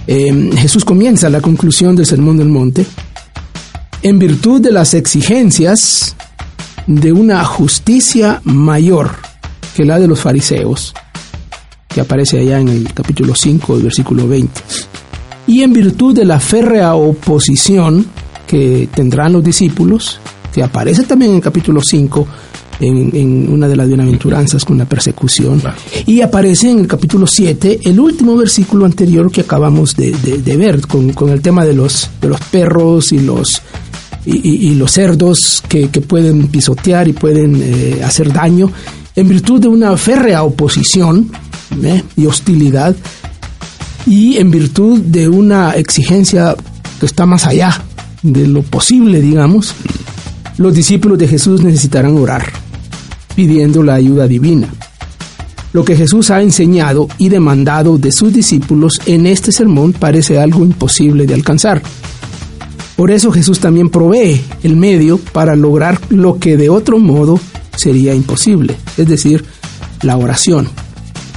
Eh, 0.06 0.50
Jesús 0.58 0.84
comienza 0.84 1.30
la 1.30 1.40
conclusión 1.40 1.96
del 1.96 2.04
Sermón 2.04 2.36
del 2.36 2.48
Monte 2.48 2.84
en 4.02 4.18
virtud 4.18 4.60
de 4.60 4.70
las 4.70 4.92
exigencias 4.92 6.14
de 6.86 7.12
una 7.12 7.42
justicia 7.44 8.42
mayor 8.44 9.12
que 9.74 9.86
la 9.86 9.98
de 9.98 10.06
los 10.06 10.20
fariseos, 10.20 10.92
que 11.88 12.02
aparece 12.02 12.38
allá 12.38 12.60
en 12.60 12.68
el 12.68 12.92
capítulo 12.92 13.34
5, 13.34 13.78
versículo 13.78 14.28
20, 14.28 14.60
y 15.46 15.62
en 15.62 15.72
virtud 15.72 16.14
de 16.14 16.26
la 16.26 16.38
férrea 16.38 16.94
oposición 16.94 18.04
que 18.46 18.86
tendrán 18.94 19.32
los 19.32 19.42
discípulos 19.42 20.20
que 20.54 20.62
aparece 20.62 21.02
también 21.02 21.32
en 21.32 21.36
el 21.38 21.42
capítulo 21.42 21.80
5, 21.82 22.28
en, 22.78 23.10
en, 23.16 23.52
una 23.52 23.66
de 23.66 23.74
las 23.74 23.88
bienaventuranzas 23.88 24.64
con 24.64 24.78
la 24.78 24.84
persecución. 24.84 25.58
Claro. 25.58 25.76
Y 26.06 26.20
aparece 26.20 26.70
en 26.70 26.78
el 26.78 26.86
capítulo 26.86 27.26
7, 27.26 27.80
el 27.82 27.98
último 27.98 28.36
versículo 28.36 28.84
anterior 28.84 29.32
que 29.32 29.40
acabamos 29.40 29.96
de, 29.96 30.12
de, 30.12 30.38
de 30.38 30.56
ver, 30.56 30.86
con, 30.86 31.12
con, 31.12 31.30
el 31.30 31.42
tema 31.42 31.64
de 31.64 31.74
los, 31.74 32.08
de 32.20 32.28
los 32.28 32.40
perros 32.40 33.10
y 33.10 33.18
los, 33.18 33.62
y, 34.24 34.76
los 34.76 34.92
cerdos 34.92 35.60
que, 35.68 35.88
que, 35.88 36.00
pueden 36.00 36.46
pisotear 36.46 37.08
y 37.08 37.14
pueden 37.14 37.60
eh, 37.60 38.02
hacer 38.04 38.32
daño, 38.32 38.70
en 39.16 39.28
virtud 39.28 39.60
de 39.60 39.66
una 39.66 39.96
férrea 39.96 40.44
oposición 40.44 41.32
¿eh? 41.82 42.00
y 42.16 42.26
hostilidad. 42.26 42.94
Y 44.06 44.36
en 44.36 44.52
virtud 44.52 45.00
de 45.00 45.28
una 45.28 45.72
exigencia 45.72 46.54
que 47.00 47.06
está 47.06 47.26
más 47.26 47.44
allá 47.44 47.82
de 48.22 48.46
lo 48.46 48.62
posible, 48.62 49.20
digamos, 49.20 49.74
los 50.56 50.74
discípulos 50.74 51.18
de 51.18 51.28
Jesús 51.28 51.62
necesitarán 51.62 52.16
orar, 52.16 52.52
pidiendo 53.34 53.82
la 53.82 53.94
ayuda 53.94 54.28
divina. 54.28 54.68
Lo 55.72 55.84
que 55.84 55.96
Jesús 55.96 56.30
ha 56.30 56.40
enseñado 56.40 57.08
y 57.18 57.28
demandado 57.28 57.98
de 57.98 58.12
sus 58.12 58.32
discípulos 58.32 59.00
en 59.06 59.26
este 59.26 59.50
sermón 59.50 59.92
parece 59.92 60.38
algo 60.38 60.64
imposible 60.64 61.26
de 61.26 61.34
alcanzar. 61.34 61.82
Por 62.94 63.10
eso 63.10 63.32
Jesús 63.32 63.58
también 63.58 63.90
provee 63.90 64.40
el 64.62 64.76
medio 64.76 65.18
para 65.18 65.56
lograr 65.56 66.00
lo 66.10 66.38
que 66.38 66.56
de 66.56 66.68
otro 66.68 67.00
modo 67.00 67.40
sería 67.76 68.14
imposible, 68.14 68.76
es 68.96 69.08
decir, 69.08 69.44
la 70.02 70.16
oración. 70.16 70.68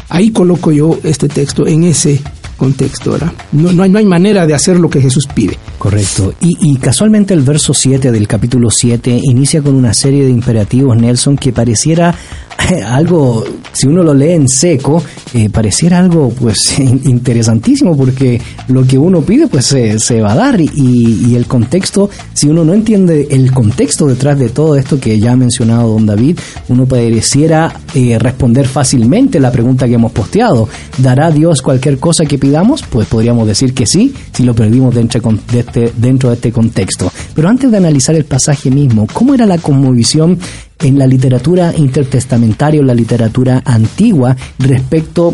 Ahí 0.09 0.29
coloco 0.29 0.71
yo 0.71 0.99
este 1.03 1.27
texto 1.27 1.65
en 1.65 1.83
ese 1.83 2.21
contexto, 2.57 3.17
no 3.51 3.83
hay 3.83 4.05
manera 4.05 4.45
de 4.45 4.53
hacer 4.53 4.79
lo 4.79 4.89
que 4.89 5.01
Jesús 5.01 5.25
pide. 5.33 5.57
Correcto. 5.87 6.33
Y, 6.41 6.73
y, 6.73 6.75
casualmente 6.75 7.33
el 7.33 7.43
verso 7.43 7.73
7 7.73 8.11
del 8.11 8.27
capítulo 8.27 8.69
7 8.69 9.21
inicia 9.23 9.61
con 9.61 9.73
una 9.73 9.93
serie 9.93 10.25
de 10.25 10.31
imperativos, 10.31 10.97
Nelson, 10.97 11.37
que 11.37 11.53
pareciera 11.53 12.13
algo, 12.87 13.45
si 13.71 13.87
uno 13.87 14.03
lo 14.03 14.13
lee 14.13 14.33
en 14.33 14.49
seco, 14.49 15.01
eh, 15.37 15.51
pareciera 15.51 15.99
algo 15.99 16.29
pues 16.31 16.79
interesantísimo 16.79 17.95
porque 17.95 18.41
lo 18.69 18.87
que 18.87 18.97
uno 18.97 19.21
pide 19.21 19.45
pues 19.45 19.67
se, 19.67 19.99
se 19.99 20.19
va 20.19 20.31
a 20.31 20.35
dar 20.35 20.59
y, 20.59 20.67
y, 20.73 21.35
el 21.35 21.45
contexto, 21.45 22.09
si 22.33 22.47
uno 22.47 22.65
no 22.65 22.73
entiende 22.73 23.27
el 23.29 23.51
contexto 23.51 24.07
detrás 24.07 24.39
de 24.39 24.49
todo 24.49 24.75
esto 24.75 24.99
que 24.99 25.19
ya 25.19 25.33
ha 25.33 25.35
mencionado 25.35 25.93
don 25.93 26.07
David, 26.07 26.39
uno 26.69 26.87
pareciera 26.87 27.71
eh, 27.93 28.17
responder 28.17 28.67
fácilmente 28.67 29.39
la 29.39 29.51
pregunta 29.51 29.85
que 29.87 29.93
hemos 29.93 30.11
posteado. 30.11 30.67
¿Dará 30.97 31.29
Dios 31.29 31.61
cualquier 31.61 31.99
cosa 31.99 32.25
que 32.25 32.39
pidamos? 32.39 32.81
Pues 32.89 33.07
podríamos 33.07 33.47
decir 33.47 33.75
que 33.75 33.85
sí, 33.85 34.15
si 34.33 34.41
lo 34.41 34.55
perdimos 34.55 34.95
dentro 34.95 35.21
de 35.51 35.59
este, 35.59 35.93
dentro 35.97 36.29
de 36.29 36.35
este 36.35 36.51
contexto. 36.51 37.11
Pero 37.35 37.47
antes 37.47 37.69
de 37.69 37.77
analizar 37.77 38.15
el 38.15 38.25
pasaje 38.25 38.71
mismo, 38.71 39.05
¿cómo 39.13 39.35
era 39.35 39.45
la 39.45 39.59
conmovisión 39.59 40.39
en 40.79 40.99
la 40.99 41.07
literatura 41.07 41.73
intertestamentaria 41.75 42.81
o 42.81 42.83
la 42.83 42.93
literatura 42.93 43.61
antigua 43.65 44.35
respecto 44.59 45.33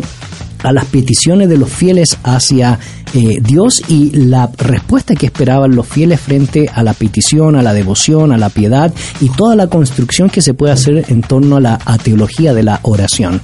a 0.62 0.72
las 0.72 0.86
peticiones 0.86 1.48
de 1.48 1.58
los 1.58 1.70
fieles 1.70 2.18
hacia 2.24 2.78
eh, 3.12 3.38
Dios 3.40 3.82
y 3.86 4.10
la 4.12 4.50
respuesta 4.56 5.14
que 5.14 5.26
esperaban 5.26 5.76
los 5.76 5.86
fieles 5.86 6.20
frente 6.20 6.70
a 6.72 6.82
la 6.82 6.94
petición, 6.94 7.54
a 7.54 7.62
la 7.62 7.74
devoción, 7.74 8.32
a 8.32 8.38
la 8.38 8.48
piedad 8.48 8.92
y 9.20 9.28
toda 9.28 9.56
la 9.56 9.66
construcción 9.66 10.30
que 10.30 10.40
se 10.40 10.54
puede 10.54 10.72
hacer 10.72 11.04
en 11.08 11.20
torno 11.20 11.56
a 11.56 11.60
la 11.60 11.78
a 11.84 11.98
teología 11.98 12.54
de 12.54 12.62
la 12.62 12.80
oración. 12.82 13.40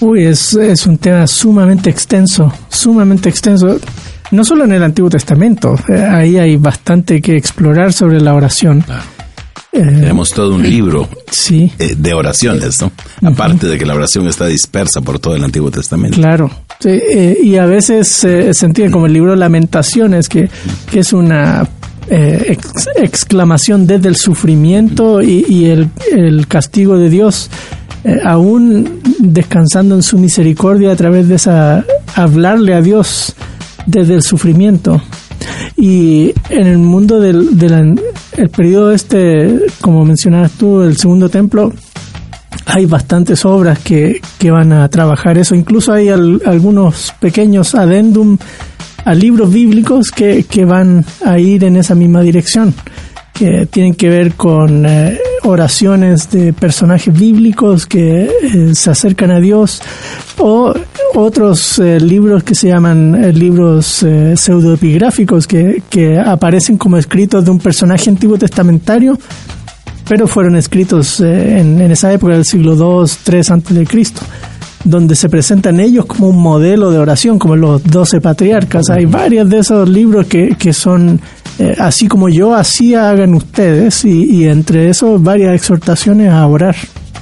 Uy, 0.00 0.24
es, 0.24 0.54
es 0.54 0.86
un 0.86 0.98
tema 0.98 1.26
sumamente 1.26 1.90
extenso, 1.90 2.52
sumamente 2.68 3.28
extenso. 3.28 3.78
No 4.30 4.44
solo 4.44 4.64
en 4.64 4.72
el 4.72 4.82
Antiguo 4.82 5.10
Testamento, 5.10 5.74
eh, 5.88 6.02
ahí 6.02 6.36
hay 6.36 6.56
bastante 6.56 7.20
que 7.20 7.36
explorar 7.36 7.92
sobre 7.92 8.20
la 8.20 8.34
oración. 8.34 8.82
Claro. 8.82 9.15
Tenemos 9.82 10.30
todo 10.30 10.54
un 10.54 10.62
libro 10.62 11.08
sí. 11.30 11.70
eh, 11.78 11.94
de 11.96 12.14
oraciones, 12.14 12.80
¿no? 12.80 12.92
Aparte 13.22 13.66
de 13.66 13.78
que 13.78 13.84
la 13.84 13.94
oración 13.94 14.26
está 14.26 14.46
dispersa 14.46 15.00
por 15.00 15.18
todo 15.18 15.36
el 15.36 15.44
Antiguo 15.44 15.70
Testamento. 15.70 16.16
Claro. 16.16 16.50
Sí, 16.80 16.90
eh, 16.90 17.38
y 17.42 17.56
a 17.56 17.66
veces 17.66 18.24
eh, 18.24 18.52
se 18.52 18.66
entiende 18.66 18.92
como 18.92 19.06
el 19.06 19.12
libro 19.12 19.34
Lamentaciones, 19.34 20.28
que, 20.28 20.48
que 20.90 21.00
es 21.00 21.12
una 21.12 21.68
eh, 22.08 22.46
ex, 22.48 22.88
exclamación 22.96 23.86
desde 23.86 24.08
el 24.08 24.16
sufrimiento 24.16 25.22
y, 25.22 25.44
y 25.48 25.66
el, 25.66 25.88
el, 26.12 26.46
castigo 26.46 26.98
de 26.98 27.08
Dios, 27.10 27.50
aún 28.24 29.00
descansando 29.18 29.96
en 29.96 30.02
su 30.02 30.16
misericordia 30.18 30.92
a 30.92 30.96
través 30.96 31.28
de 31.28 31.34
esa 31.34 31.84
hablarle 32.14 32.74
a 32.74 32.80
Dios 32.80 33.34
desde 33.86 34.14
el 34.14 34.22
sufrimiento. 34.22 35.02
Y 35.76 36.32
en 36.50 36.66
el 36.66 36.78
mundo 36.78 37.20
del, 37.20 37.58
del 37.58 38.00
el 38.36 38.48
periodo 38.50 38.92
este, 38.92 39.60
como 39.80 40.04
mencionabas 40.04 40.52
tú, 40.52 40.82
el 40.82 40.96
segundo 40.96 41.28
templo, 41.28 41.72
hay 42.66 42.86
bastantes 42.86 43.44
obras 43.44 43.78
que, 43.78 44.20
que 44.38 44.50
van 44.50 44.72
a 44.72 44.88
trabajar 44.88 45.38
eso. 45.38 45.54
Incluso 45.54 45.92
hay 45.92 46.08
al, 46.08 46.42
algunos 46.44 47.14
pequeños 47.20 47.74
adendum 47.74 48.36
a 49.04 49.14
libros 49.14 49.52
bíblicos 49.52 50.10
que, 50.10 50.44
que 50.44 50.64
van 50.64 51.04
a 51.24 51.38
ir 51.38 51.64
en 51.64 51.76
esa 51.76 51.94
misma 51.94 52.22
dirección, 52.22 52.74
que 53.32 53.66
tienen 53.66 53.94
que 53.94 54.08
ver 54.08 54.34
con 54.34 54.84
eh, 54.84 55.18
oraciones 55.46 56.30
de 56.30 56.52
personajes 56.52 57.16
bíblicos 57.16 57.86
que 57.86 58.24
eh, 58.24 58.74
se 58.74 58.90
acercan 58.90 59.30
a 59.30 59.40
Dios 59.40 59.80
o 60.38 60.74
otros 61.14 61.78
eh, 61.78 62.00
libros 62.00 62.42
que 62.42 62.54
se 62.54 62.68
llaman 62.68 63.14
eh, 63.14 63.32
libros 63.32 64.02
eh, 64.02 64.36
pseudoepigráficos 64.36 65.46
que, 65.46 65.82
que 65.88 66.18
aparecen 66.18 66.76
como 66.76 66.96
escritos 66.96 67.44
de 67.44 67.50
un 67.50 67.58
personaje 67.58 68.10
antiguo 68.10 68.36
testamentario 68.36 69.18
pero 70.08 70.28
fueron 70.28 70.54
escritos 70.56 71.20
en, 71.20 71.80
en, 71.80 71.90
esa 71.90 72.12
época 72.12 72.34
del 72.34 72.44
siglo 72.44 72.74
II, 72.74 73.10
III 73.26 73.40
antes 73.50 73.76
de 73.76 73.86
Cristo 73.86 74.22
donde 74.84 75.16
se 75.16 75.28
presentan 75.28 75.80
ellos 75.80 76.06
como 76.06 76.28
un 76.28 76.40
modelo 76.40 76.92
de 76.92 76.98
oración, 76.98 77.40
como 77.40 77.56
los 77.56 77.82
doce 77.82 78.20
patriarcas. 78.20 78.88
Hay 78.88 79.04
varios 79.04 79.48
de 79.48 79.58
esos 79.58 79.88
libros 79.88 80.26
que, 80.26 80.54
que 80.56 80.72
son 80.72 81.20
eh, 81.58 81.74
así 81.78 82.08
como 82.08 82.28
yo, 82.28 82.54
así 82.54 82.94
hagan 82.94 83.34
ustedes, 83.34 84.04
y, 84.04 84.24
y 84.24 84.44
entre 84.44 84.88
esos 84.88 85.22
varias 85.22 85.54
exhortaciones 85.54 86.30
a 86.30 86.46
orar. 86.46 86.76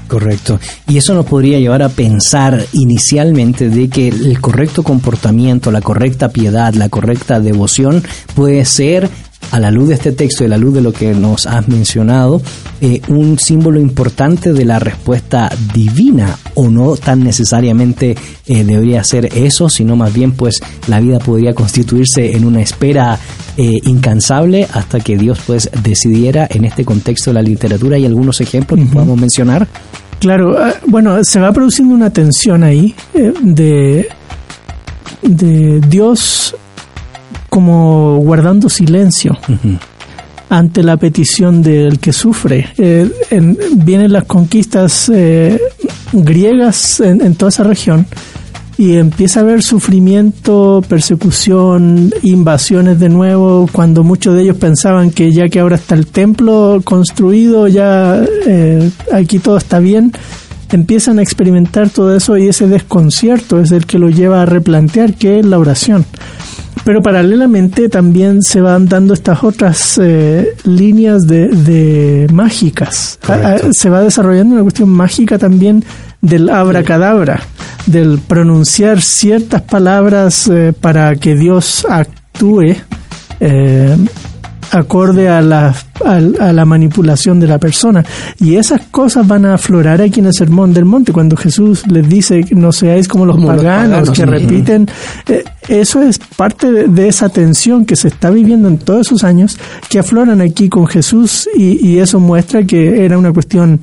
Correcto. 0.08 0.60
Y 0.86 0.98
eso 0.98 1.14
nos 1.14 1.26
podría 1.26 1.58
llevar 1.58 1.82
a 1.82 1.88
pensar 1.88 2.64
inicialmente 2.72 3.68
de 3.70 3.88
que 3.88 4.08
el 4.08 4.40
correcto 4.40 4.82
comportamiento, 4.82 5.70
la 5.70 5.80
correcta 5.80 6.28
piedad, 6.28 6.74
la 6.74 6.88
correcta 6.88 7.40
devoción 7.40 8.02
puede 8.34 8.64
ser 8.64 9.08
a 9.54 9.60
la 9.60 9.70
luz 9.70 9.86
de 9.86 9.94
este 9.94 10.10
texto 10.10 10.42
y 10.42 10.46
a 10.46 10.48
la 10.48 10.58
luz 10.58 10.74
de 10.74 10.80
lo 10.80 10.92
que 10.92 11.14
nos 11.14 11.46
has 11.46 11.68
mencionado, 11.68 12.42
eh, 12.80 13.00
un 13.06 13.38
símbolo 13.38 13.78
importante 13.78 14.52
de 14.52 14.64
la 14.64 14.80
respuesta 14.80 15.48
divina, 15.72 16.36
o 16.54 16.70
no 16.70 16.96
tan 16.96 17.22
necesariamente 17.22 18.16
eh, 18.48 18.64
debería 18.64 19.04
ser 19.04 19.26
eso, 19.26 19.68
sino 19.68 19.94
más 19.94 20.12
bien 20.12 20.32
pues 20.32 20.60
la 20.88 20.98
vida 20.98 21.20
podría 21.20 21.54
constituirse 21.54 22.34
en 22.34 22.44
una 22.44 22.62
espera 22.62 23.16
eh, 23.56 23.78
incansable 23.84 24.66
hasta 24.72 24.98
que 24.98 25.16
Dios 25.16 25.38
pues 25.46 25.70
decidiera 25.84 26.48
en 26.50 26.64
este 26.64 26.84
contexto 26.84 27.30
de 27.30 27.34
la 27.34 27.42
literatura. 27.42 27.94
¿Hay 27.94 28.06
algunos 28.06 28.40
ejemplos 28.40 28.80
que 28.80 28.86
uh 28.86 28.88
-huh. 28.88 28.92
podamos 28.92 29.20
mencionar? 29.20 29.68
Claro, 30.18 30.56
bueno, 30.88 31.22
se 31.22 31.38
va 31.38 31.52
produciendo 31.52 31.94
una 31.94 32.10
tensión 32.10 32.64
ahí 32.64 32.92
de, 33.40 34.08
de 35.22 35.80
Dios 35.88 36.56
como 37.54 38.16
guardando 38.16 38.68
silencio 38.68 39.30
uh 39.48 39.52
-huh. 39.52 39.78
ante 40.50 40.82
la 40.82 40.96
petición 40.96 41.62
del 41.62 42.00
que 42.00 42.12
sufre. 42.12 42.66
Eh, 42.76 43.08
en, 43.30 43.56
vienen 43.76 44.12
las 44.12 44.24
conquistas 44.24 45.08
eh, 45.14 45.60
griegas 46.12 46.98
en, 46.98 47.20
en, 47.22 47.36
toda 47.36 47.50
esa 47.50 47.62
región 47.62 48.06
y 48.76 48.96
empieza 48.96 49.38
a 49.38 49.42
haber 49.44 49.62
sufrimiento, 49.62 50.82
persecución, 50.88 52.12
invasiones 52.22 52.98
de 52.98 53.08
nuevo, 53.08 53.68
cuando 53.70 54.02
muchos 54.02 54.34
de 54.34 54.42
ellos 54.42 54.56
pensaban 54.56 55.12
que 55.12 55.30
ya 55.30 55.48
que 55.48 55.60
ahora 55.60 55.76
está 55.76 55.94
el 55.94 56.08
templo 56.08 56.80
construido, 56.82 57.68
ya 57.68 58.20
eh, 58.48 58.90
aquí 59.12 59.38
todo 59.38 59.58
está 59.58 59.78
bien, 59.78 60.10
empiezan 60.72 61.20
a 61.20 61.22
experimentar 61.22 61.88
todo 61.88 62.16
eso 62.16 62.36
y 62.36 62.48
ese 62.48 62.66
desconcierto 62.66 63.60
es 63.60 63.70
el 63.70 63.86
que 63.86 64.00
lo 64.00 64.08
lleva 64.08 64.42
a 64.42 64.46
replantear 64.46 65.14
qué 65.14 65.38
es 65.38 65.46
la 65.46 65.60
oración 65.60 66.04
pero 66.84 67.02
paralelamente 67.02 67.88
también 67.88 68.42
se 68.42 68.60
van 68.60 68.86
dando 68.86 69.14
estas 69.14 69.42
otras 69.42 69.98
eh, 70.02 70.54
líneas 70.64 71.26
de, 71.26 71.48
de 71.48 72.26
mágicas. 72.32 73.18
Correcto. 73.26 73.70
Se 73.72 73.88
va 73.88 74.02
desarrollando 74.02 74.54
una 74.54 74.62
cuestión 74.62 74.90
mágica 74.90 75.38
también 75.38 75.84
del 76.20 76.50
abracadabra, 76.50 77.40
del 77.86 78.18
pronunciar 78.18 79.00
ciertas 79.00 79.62
palabras 79.62 80.48
eh, 80.48 80.72
para 80.78 81.16
que 81.16 81.34
Dios 81.34 81.86
actúe 81.88 82.76
eh, 83.40 83.96
acorde 84.74 85.28
a 85.28 85.40
la, 85.40 85.74
a, 86.04 86.14
a, 86.16 86.52
la 86.52 86.64
manipulación 86.64 87.38
de 87.40 87.46
la 87.46 87.58
persona. 87.58 88.04
Y 88.40 88.56
esas 88.56 88.82
cosas 88.90 89.26
van 89.26 89.46
a 89.46 89.54
aflorar 89.54 90.02
aquí 90.02 90.20
en 90.20 90.26
el 90.26 90.34
Sermón 90.34 90.74
del 90.74 90.84
Monte, 90.84 91.12
cuando 91.12 91.36
Jesús 91.36 91.86
les 91.86 92.08
dice, 92.08 92.44
no 92.50 92.72
seáis 92.72 93.08
como 93.08 93.24
los, 93.24 93.36
como 93.36 93.48
paganos, 93.48 94.08
los 94.08 94.10
paganos, 94.10 94.10
que 94.10 94.26
repiten. 94.26 94.88
Eh, 95.28 95.44
eso 95.68 96.02
es 96.02 96.18
parte 96.18 96.70
de, 96.70 96.88
de, 96.88 97.08
esa 97.08 97.28
tensión 97.28 97.86
que 97.86 97.96
se 97.96 98.08
está 98.08 98.30
viviendo 98.30 98.68
en 98.68 98.78
todos 98.78 99.06
esos 99.06 99.24
años, 99.24 99.58
que 99.88 99.98
afloran 99.98 100.40
aquí 100.40 100.68
con 100.68 100.86
Jesús 100.86 101.48
y, 101.56 101.86
y 101.86 101.98
eso 101.98 102.18
muestra 102.20 102.64
que 102.64 103.04
era 103.04 103.16
una 103.16 103.32
cuestión 103.32 103.80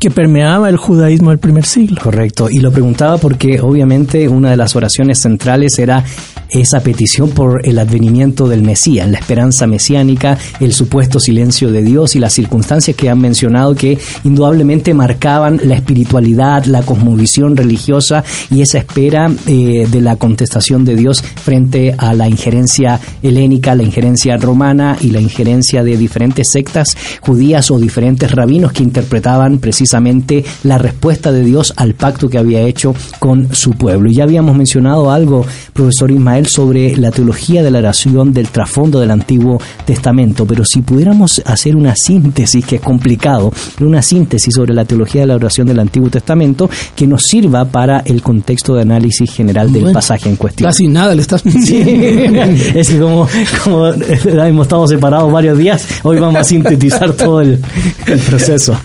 que 0.00 0.10
permeaba 0.10 0.68
el 0.68 0.76
judaísmo 0.76 1.30
del 1.30 1.38
primer 1.38 1.64
siglo. 1.64 2.00
Correcto, 2.02 2.48
y 2.50 2.58
lo 2.58 2.72
preguntaba 2.72 3.18
porque 3.18 3.60
obviamente 3.60 4.28
una 4.28 4.50
de 4.50 4.56
las 4.56 4.74
oraciones 4.74 5.20
centrales 5.20 5.78
era 5.78 6.02
esa 6.50 6.80
petición 6.80 7.30
por 7.30 7.66
el 7.66 7.78
advenimiento 7.78 8.48
del 8.48 8.62
Mesías, 8.62 9.08
la 9.08 9.18
esperanza 9.18 9.66
mesiánica, 9.66 10.38
el 10.60 10.72
supuesto 10.72 11.20
silencio 11.20 11.70
de 11.70 11.82
Dios 11.82 12.16
y 12.16 12.20
las 12.20 12.32
circunstancias 12.32 12.96
que 12.96 13.08
han 13.08 13.20
mencionado 13.20 13.74
que 13.74 13.98
indudablemente 14.24 14.94
marcaban 14.94 15.60
la 15.64 15.74
espiritualidad, 15.74 16.64
la 16.64 16.82
cosmovisión 16.82 17.56
religiosa 17.56 18.24
y 18.50 18.62
esa 18.62 18.78
espera 18.78 19.30
eh, 19.46 19.86
de 19.90 20.00
la 20.00 20.16
contestación 20.16 20.84
de 20.84 20.96
Dios 20.96 21.22
frente 21.22 21.94
a 21.96 22.14
la 22.14 22.28
injerencia 22.28 23.00
helénica, 23.22 23.74
la 23.74 23.82
injerencia 23.82 24.36
romana 24.36 24.96
y 25.00 25.10
la 25.10 25.20
injerencia 25.20 25.82
de 25.82 25.96
diferentes 25.96 26.50
sectas 26.50 26.96
judías 27.20 27.70
o 27.70 27.78
diferentes 27.78 28.30
rabinos 28.30 28.72
que 28.72 28.82
interpretaban 28.82 29.58
precisamente 29.58 30.44
la 30.64 30.78
respuesta 30.78 31.32
de 31.32 31.42
Dios 31.42 31.74
al 31.76 31.94
pacto 31.94 32.28
que 32.28 32.38
había 32.38 32.62
hecho 32.62 32.94
con 33.18 33.54
su 33.54 33.70
pueblo. 33.72 34.10
Y 34.10 34.14
ya 34.14 34.24
habíamos 34.24 34.56
mencionado 34.56 35.10
algo, 35.10 35.44
profesor 35.72 36.10
Ismael, 36.10 36.35
sobre 36.44 36.94
la 36.96 37.10
teología 37.10 37.62
de 37.62 37.70
la 37.70 37.78
oración 37.78 38.34
del 38.34 38.48
trasfondo 38.48 39.00
del 39.00 39.10
Antiguo 39.10 39.58
Testamento, 39.86 40.46
pero 40.46 40.64
si 40.66 40.82
pudiéramos 40.82 41.40
hacer 41.46 41.74
una 41.74 41.96
síntesis, 41.96 42.64
que 42.66 42.76
es 42.76 42.82
complicado, 42.82 43.50
una 43.80 44.02
síntesis 44.02 44.52
sobre 44.54 44.74
la 44.74 44.84
teología 44.84 45.22
de 45.22 45.28
la 45.28 45.36
oración 45.36 45.66
del 45.66 45.78
Antiguo 45.78 46.10
Testamento 46.10 46.68
que 46.94 47.06
nos 47.06 47.22
sirva 47.22 47.64
para 47.64 48.00
el 48.00 48.20
contexto 48.20 48.74
de 48.74 48.82
análisis 48.82 49.32
general 49.32 49.72
del 49.72 49.82
Bueno, 49.82 49.94
pasaje 49.94 50.28
en 50.28 50.36
cuestión. 50.36 50.68
Casi 50.68 50.88
nada 50.88 51.14
le 51.14 51.22
estás 51.22 51.42
Sí. 51.42 51.80
es 52.74 52.88
que 52.90 52.98
como, 52.98 53.26
como 53.64 53.86
hemos 53.86 54.66
estado 54.66 54.86
separados 54.88 55.32
varios 55.32 55.56
días, 55.56 55.86
hoy 56.02 56.18
vamos 56.18 56.40
a 56.40 56.44
sintetizar 56.44 57.12
todo 57.12 57.40
el, 57.40 57.58
el 58.06 58.18
proceso. 58.20 58.78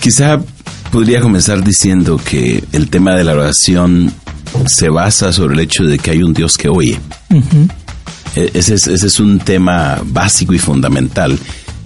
Quizá 0.00 0.40
podría 0.90 1.20
comenzar 1.20 1.64
diciendo 1.64 2.20
que 2.22 2.62
el 2.72 2.90
tema 2.90 3.14
de 3.14 3.24
la 3.24 3.32
oración 3.32 4.12
se 4.66 4.88
basa 4.88 5.32
sobre 5.32 5.54
el 5.54 5.60
hecho 5.60 5.84
de 5.84 5.98
que 5.98 6.10
hay 6.12 6.22
un 6.22 6.32
Dios 6.32 6.56
que 6.56 6.68
oye. 6.68 6.98
E- 8.36 8.50
Ese 8.54 8.74
es, 8.74 8.86
ese 8.86 9.06
es 9.06 9.20
un 9.20 9.38
tema 9.38 10.00
básico 10.04 10.54
y 10.54 10.58
fundamental. 10.58 11.38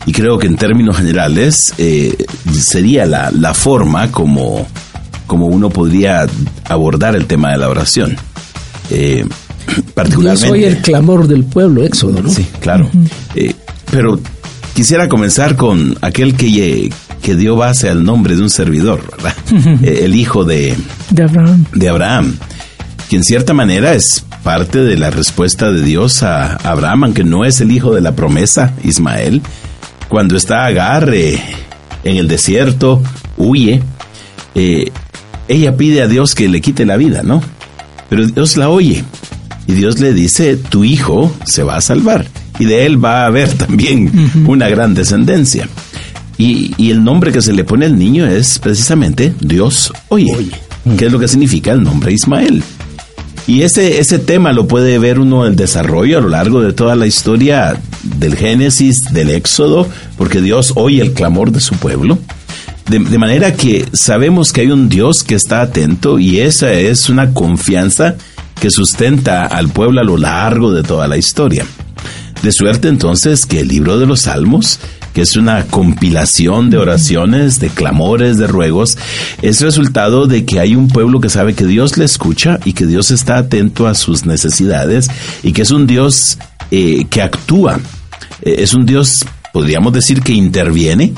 Y 0.06 0.12
creo 0.12 0.38
que 0.38 0.46
en 0.46 0.56
términos 0.56 0.96
generales 0.98 1.74
eh, 1.78 2.14
sería 2.52 3.06
la, 3.06 3.30
la 3.32 3.54
forma 3.54 4.12
como, 4.12 4.66
como 5.26 5.46
uno 5.46 5.68
podría 5.70 6.26
abordar 6.64 7.16
el 7.16 7.26
tema 7.26 7.50
de 7.50 7.58
la 7.58 7.68
oración. 7.68 8.16
Eh, 8.90 9.24
particularmente. 9.94 10.50
oye 10.50 10.68
el 10.68 10.78
clamor 10.78 11.26
del 11.26 11.44
pueblo, 11.44 11.82
Éxodo, 11.82 12.22
¿no? 12.22 12.30
Sí, 12.30 12.46
claro. 12.60 12.88
Eh, 13.34 13.52
pero 13.90 14.20
quisiera 14.74 15.08
comenzar 15.08 15.56
con 15.56 15.96
aquel 16.02 16.36
que, 16.36 16.88
que 17.20 17.34
dio 17.34 17.56
base 17.56 17.88
al 17.88 18.04
nombre 18.04 18.36
de 18.36 18.42
un 18.42 18.50
servidor, 18.50 19.02
¿verdad? 19.10 19.34
Eh, 19.82 20.02
el 20.04 20.14
hijo 20.14 20.44
de, 20.44 20.76
De 21.10 21.22
Abraham. 21.24 21.64
de 21.74 21.88
Abraham, 21.88 22.36
que 23.08 23.16
en 23.16 23.24
cierta 23.24 23.54
manera 23.54 23.94
es 23.94 24.24
parte 24.42 24.78
de 24.80 24.96
la 24.96 25.10
respuesta 25.10 25.70
de 25.70 25.82
Dios 25.82 26.22
a 26.22 26.56
Abraham, 26.56 27.04
aunque 27.04 27.24
no 27.24 27.44
es 27.44 27.60
el 27.60 27.70
hijo 27.70 27.94
de 27.94 28.00
la 28.00 28.16
promesa, 28.16 28.74
Ismael. 28.84 29.42
Cuando 30.08 30.36
está 30.36 30.66
Agar 30.66 31.12
eh, 31.12 31.40
en 32.04 32.16
el 32.16 32.28
desierto, 32.28 33.02
huye, 33.36 33.82
eh, 34.54 34.90
ella 35.48 35.76
pide 35.76 36.02
a 36.02 36.08
Dios 36.08 36.34
que 36.34 36.48
le 36.48 36.60
quite 36.60 36.86
la 36.86 36.96
vida, 36.96 37.22
¿no? 37.22 37.42
Pero 38.08 38.26
Dios 38.26 38.56
la 38.56 38.68
oye 38.68 39.04
y 39.66 39.72
Dios 39.72 40.00
le 40.00 40.12
dice, 40.12 40.56
tu 40.56 40.84
hijo 40.84 41.34
se 41.44 41.62
va 41.62 41.76
a 41.76 41.80
salvar 41.80 42.26
y 42.58 42.64
de 42.64 42.86
él 42.86 43.04
va 43.04 43.22
a 43.22 43.26
haber 43.26 43.52
también 43.58 44.30
una 44.46 44.68
gran 44.68 44.94
descendencia. 44.94 45.68
Y, 46.38 46.74
y 46.76 46.90
el 46.90 47.02
nombre 47.02 47.32
que 47.32 47.40
se 47.40 47.52
le 47.52 47.64
pone 47.64 47.86
al 47.86 47.98
niño 47.98 48.26
es 48.26 48.58
precisamente 48.58 49.34
Dios 49.40 49.92
oye, 50.08 50.50
que 50.98 51.06
es 51.06 51.12
lo 51.12 51.18
que 51.18 51.28
significa 51.28 51.72
el 51.72 51.82
nombre 51.82 52.12
Ismael. 52.12 52.62
Y 53.46 53.62
ese, 53.62 54.00
ese 54.00 54.18
tema 54.18 54.52
lo 54.52 54.66
puede 54.66 54.98
ver 54.98 55.20
uno 55.20 55.46
el 55.46 55.54
desarrollo 55.54 56.18
a 56.18 56.20
lo 56.20 56.28
largo 56.28 56.62
de 56.62 56.72
toda 56.72 56.96
la 56.96 57.06
historia 57.06 57.80
del 58.02 58.36
Génesis, 58.36 59.04
del 59.12 59.30
Éxodo, 59.30 59.88
porque 60.18 60.40
Dios 60.40 60.72
oye 60.74 61.00
el 61.00 61.12
clamor 61.12 61.52
de 61.52 61.60
su 61.60 61.76
pueblo. 61.76 62.18
De, 62.88 62.98
de 62.98 63.18
manera 63.18 63.54
que 63.54 63.84
sabemos 63.92 64.52
que 64.52 64.62
hay 64.62 64.70
un 64.70 64.88
Dios 64.88 65.22
que 65.22 65.34
está 65.36 65.60
atento 65.60 66.18
y 66.18 66.40
esa 66.40 66.72
es 66.72 67.08
una 67.08 67.32
confianza 67.32 68.16
que 68.60 68.70
sustenta 68.70 69.46
al 69.46 69.68
pueblo 69.68 70.00
a 70.00 70.04
lo 70.04 70.16
largo 70.16 70.72
de 70.72 70.82
toda 70.82 71.06
la 71.06 71.16
historia. 71.16 71.64
De 72.42 72.52
suerte 72.52 72.88
entonces 72.88 73.46
que 73.46 73.60
el 73.60 73.68
libro 73.68 73.98
de 73.98 74.06
los 74.06 74.22
Salmos, 74.22 74.80
que 75.16 75.22
es 75.22 75.34
una 75.34 75.64
compilación 75.64 76.68
de 76.68 76.76
oraciones, 76.76 77.58
de 77.58 77.70
clamores, 77.70 78.36
de 78.36 78.46
ruegos, 78.46 78.98
es 79.40 79.62
resultado 79.62 80.26
de 80.26 80.44
que 80.44 80.60
hay 80.60 80.76
un 80.76 80.88
pueblo 80.88 81.22
que 81.22 81.30
sabe 81.30 81.54
que 81.54 81.64
Dios 81.64 81.96
le 81.96 82.04
escucha 82.04 82.60
y 82.66 82.74
que 82.74 82.84
Dios 82.84 83.10
está 83.10 83.38
atento 83.38 83.86
a 83.86 83.94
sus 83.94 84.26
necesidades 84.26 85.08
y 85.42 85.54
que 85.54 85.62
es 85.62 85.70
un 85.70 85.86
Dios 85.86 86.36
eh, 86.70 87.06
que 87.08 87.22
actúa. 87.22 87.80
Eh, 88.42 88.56
es 88.58 88.74
un 88.74 88.84
Dios, 88.84 89.24
podríamos 89.54 89.94
decir, 89.94 90.20
que 90.20 90.34
interviene. 90.34 91.14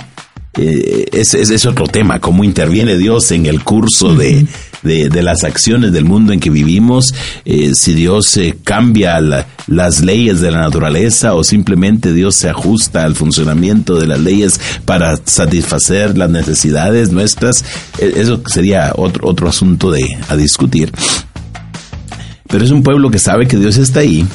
Eh, 0.56 1.06
es, 1.11 1.66
otro 1.66 1.88
tema, 1.88 2.20
cómo 2.20 2.44
interviene 2.44 2.96
Dios 2.96 3.32
en 3.32 3.46
el 3.46 3.64
curso 3.64 4.14
de, 4.14 4.46
de, 4.82 5.08
de 5.08 5.22
las 5.22 5.44
acciones 5.44 5.92
del 5.92 6.04
mundo 6.04 6.32
en 6.32 6.40
que 6.40 6.50
vivimos, 6.50 7.14
eh, 7.44 7.72
si 7.74 7.94
Dios 7.94 8.36
eh, 8.36 8.56
cambia 8.64 9.20
la- 9.20 9.46
las 9.66 10.00
leyes 10.00 10.40
de 10.40 10.50
la 10.50 10.60
naturaleza 10.60 11.34
o 11.34 11.44
simplemente 11.44 12.12
Dios 12.12 12.36
se 12.36 12.48
ajusta 12.48 13.04
al 13.04 13.14
funcionamiento 13.14 13.96
de 13.98 14.06
las 14.06 14.20
leyes 14.20 14.60
para 14.84 15.16
satisfacer 15.24 16.16
las 16.16 16.30
necesidades 16.30 17.12
nuestras, 17.12 17.64
eh, 17.98 18.12
eso 18.16 18.42
sería 18.46 18.92
otro, 18.96 19.28
otro 19.28 19.48
asunto 19.48 19.90
de, 19.90 20.06
a 20.28 20.36
discutir. 20.36 20.90
Pero 22.48 22.64
es 22.64 22.70
un 22.70 22.82
pueblo 22.82 23.10
que 23.10 23.18
sabe 23.18 23.46
que 23.46 23.58
Dios 23.58 23.76
está 23.76 24.00
ahí, 24.00 24.26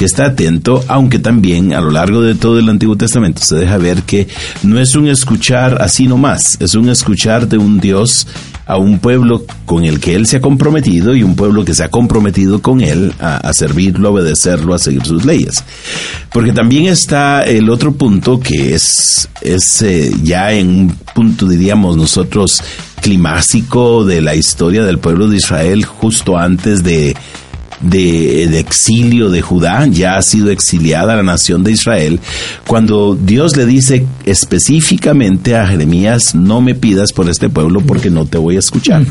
que 0.00 0.06
está 0.06 0.24
atento, 0.24 0.82
aunque 0.88 1.18
también 1.18 1.74
a 1.74 1.80
lo 1.82 1.90
largo 1.90 2.22
de 2.22 2.34
todo 2.34 2.58
el 2.58 2.70
Antiguo 2.70 2.96
Testamento 2.96 3.42
se 3.42 3.56
deja 3.56 3.76
ver 3.76 4.02
que 4.04 4.28
no 4.62 4.80
es 4.80 4.94
un 4.94 5.08
escuchar 5.08 5.82
así 5.82 6.06
nomás, 6.06 6.56
es 6.58 6.74
un 6.74 6.88
escuchar 6.88 7.46
de 7.46 7.58
un 7.58 7.80
Dios 7.80 8.26
a 8.64 8.78
un 8.78 8.98
pueblo 8.98 9.44
con 9.66 9.84
el 9.84 10.00
que 10.00 10.14
Él 10.14 10.26
se 10.26 10.38
ha 10.38 10.40
comprometido 10.40 11.14
y 11.14 11.22
un 11.22 11.36
pueblo 11.36 11.66
que 11.66 11.74
se 11.74 11.84
ha 11.84 11.90
comprometido 11.90 12.62
con 12.62 12.80
Él 12.80 13.12
a, 13.20 13.52
servirlo, 13.52 14.08
a 14.08 14.12
obedecerlo, 14.12 14.72
a 14.72 14.78
seguir 14.78 15.04
sus 15.04 15.26
leyes. 15.26 15.62
Porque 16.32 16.54
también 16.54 16.86
está 16.86 17.42
el 17.42 17.68
otro 17.68 17.92
punto 17.92 18.40
que 18.40 18.74
es, 18.74 19.28
es 19.42 19.82
eh, 19.82 20.10
ya 20.22 20.52
en 20.52 20.68
un 20.68 20.96
punto, 21.14 21.46
diríamos 21.46 21.98
nosotros, 21.98 22.62
climático 23.02 24.06
de 24.06 24.22
la 24.22 24.34
historia 24.34 24.82
del 24.82 24.98
pueblo 24.98 25.28
de 25.28 25.36
Israel 25.36 25.84
justo 25.84 26.38
antes 26.38 26.82
de, 26.82 27.14
de, 27.80 28.48
de 28.48 28.58
exilio 28.58 29.30
de 29.30 29.42
Judá, 29.42 29.86
ya 29.86 30.16
ha 30.16 30.22
sido 30.22 30.50
exiliada 30.50 31.16
la 31.16 31.22
nación 31.22 31.64
de 31.64 31.72
Israel, 31.72 32.20
cuando 32.66 33.14
Dios 33.14 33.56
le 33.56 33.66
dice 33.66 34.06
específicamente 34.24 35.56
a 35.56 35.66
Jeremías, 35.66 36.34
no 36.34 36.60
me 36.60 36.74
pidas 36.74 37.12
por 37.12 37.28
este 37.28 37.48
pueblo 37.48 37.80
porque 37.80 38.10
no 38.10 38.26
te 38.26 38.38
voy 38.38 38.56
a 38.56 38.58
escuchar. 38.58 39.04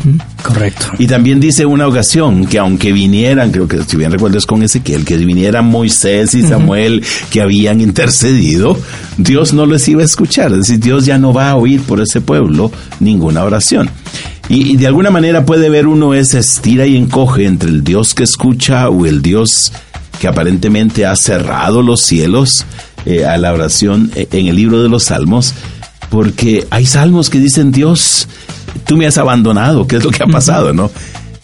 Correcto. 0.44 0.88
Y 0.98 1.08
también 1.08 1.40
dice 1.40 1.64
en 1.64 1.70
una 1.70 1.88
ocasión 1.88 2.46
que 2.46 2.60
aunque 2.60 2.92
vinieran, 2.92 3.52
creo 3.52 3.68
que 3.68 3.84
si 3.84 3.98
bien 3.98 4.12
recuerdo 4.12 4.38
es 4.38 4.46
con 4.46 4.64
Ezequiel, 4.64 5.06
que 5.06 5.18
vinieran 5.18 5.66
Moisés 5.66 6.34
y 6.34 6.44
Samuel 6.44 7.04
que 7.30 7.42
habían 7.42 7.82
intercedido, 7.82 8.78
Dios 9.18 9.54
no 9.54 9.66
les 9.66 9.88
iba 9.88 10.02
a 10.02 10.06
escuchar. 10.06 10.52
Es 10.52 10.60
decir, 10.60 10.80
Dios 10.80 11.06
ya 11.06 11.18
no 11.18 11.34
va 11.34 11.50
a 11.50 11.56
oír 11.56 11.82
por 11.82 12.02
ese 12.02 12.22
pueblo 12.22 12.72
ninguna 13.00 13.44
oración. 13.44 13.90
Y, 14.50 14.74
y 14.74 14.78
de 14.78 14.88
alguna 14.88 15.12
manera 15.12 15.46
puede 15.46 15.70
ver 15.70 15.88
uno 15.88 16.14
ese 16.14 16.40
estira 16.40 16.86
y 16.86 16.98
encoge 16.98 17.46
entre 17.46 17.70
el 17.70 17.84
Dios 17.84 18.14
que 18.14 18.24
escucha 18.24 18.90
o 18.90 19.06
el 19.06 19.22
Dios 19.22 19.72
que 20.20 20.28
aparentemente 20.28 21.06
ha 21.06 21.16
cerrado 21.16 21.82
los 21.82 22.02
cielos 22.02 22.66
eh, 23.06 23.26
a 23.26 23.38
la 23.38 23.54
oración 23.54 24.12
eh, 24.16 24.28
en 24.32 24.48
el 24.48 24.56
libro 24.56 24.84
de 24.84 24.90
los 24.90 25.06
Salmos, 25.06 25.54
porque 26.10 26.68
hay 26.70 26.86
salmos 26.86 27.30
que 27.30 27.40
dicen 27.40 27.72
Dios, 27.72 28.28
tú 28.86 28.98
me 28.98 29.08
has 29.08 29.18
abandonado, 29.18 29.88
¿qué 29.88 29.98
es 29.98 30.04
lo 30.04 30.12
que 30.12 30.24
ha 30.24 30.28
pasado, 30.28 30.74
no? 30.74 30.92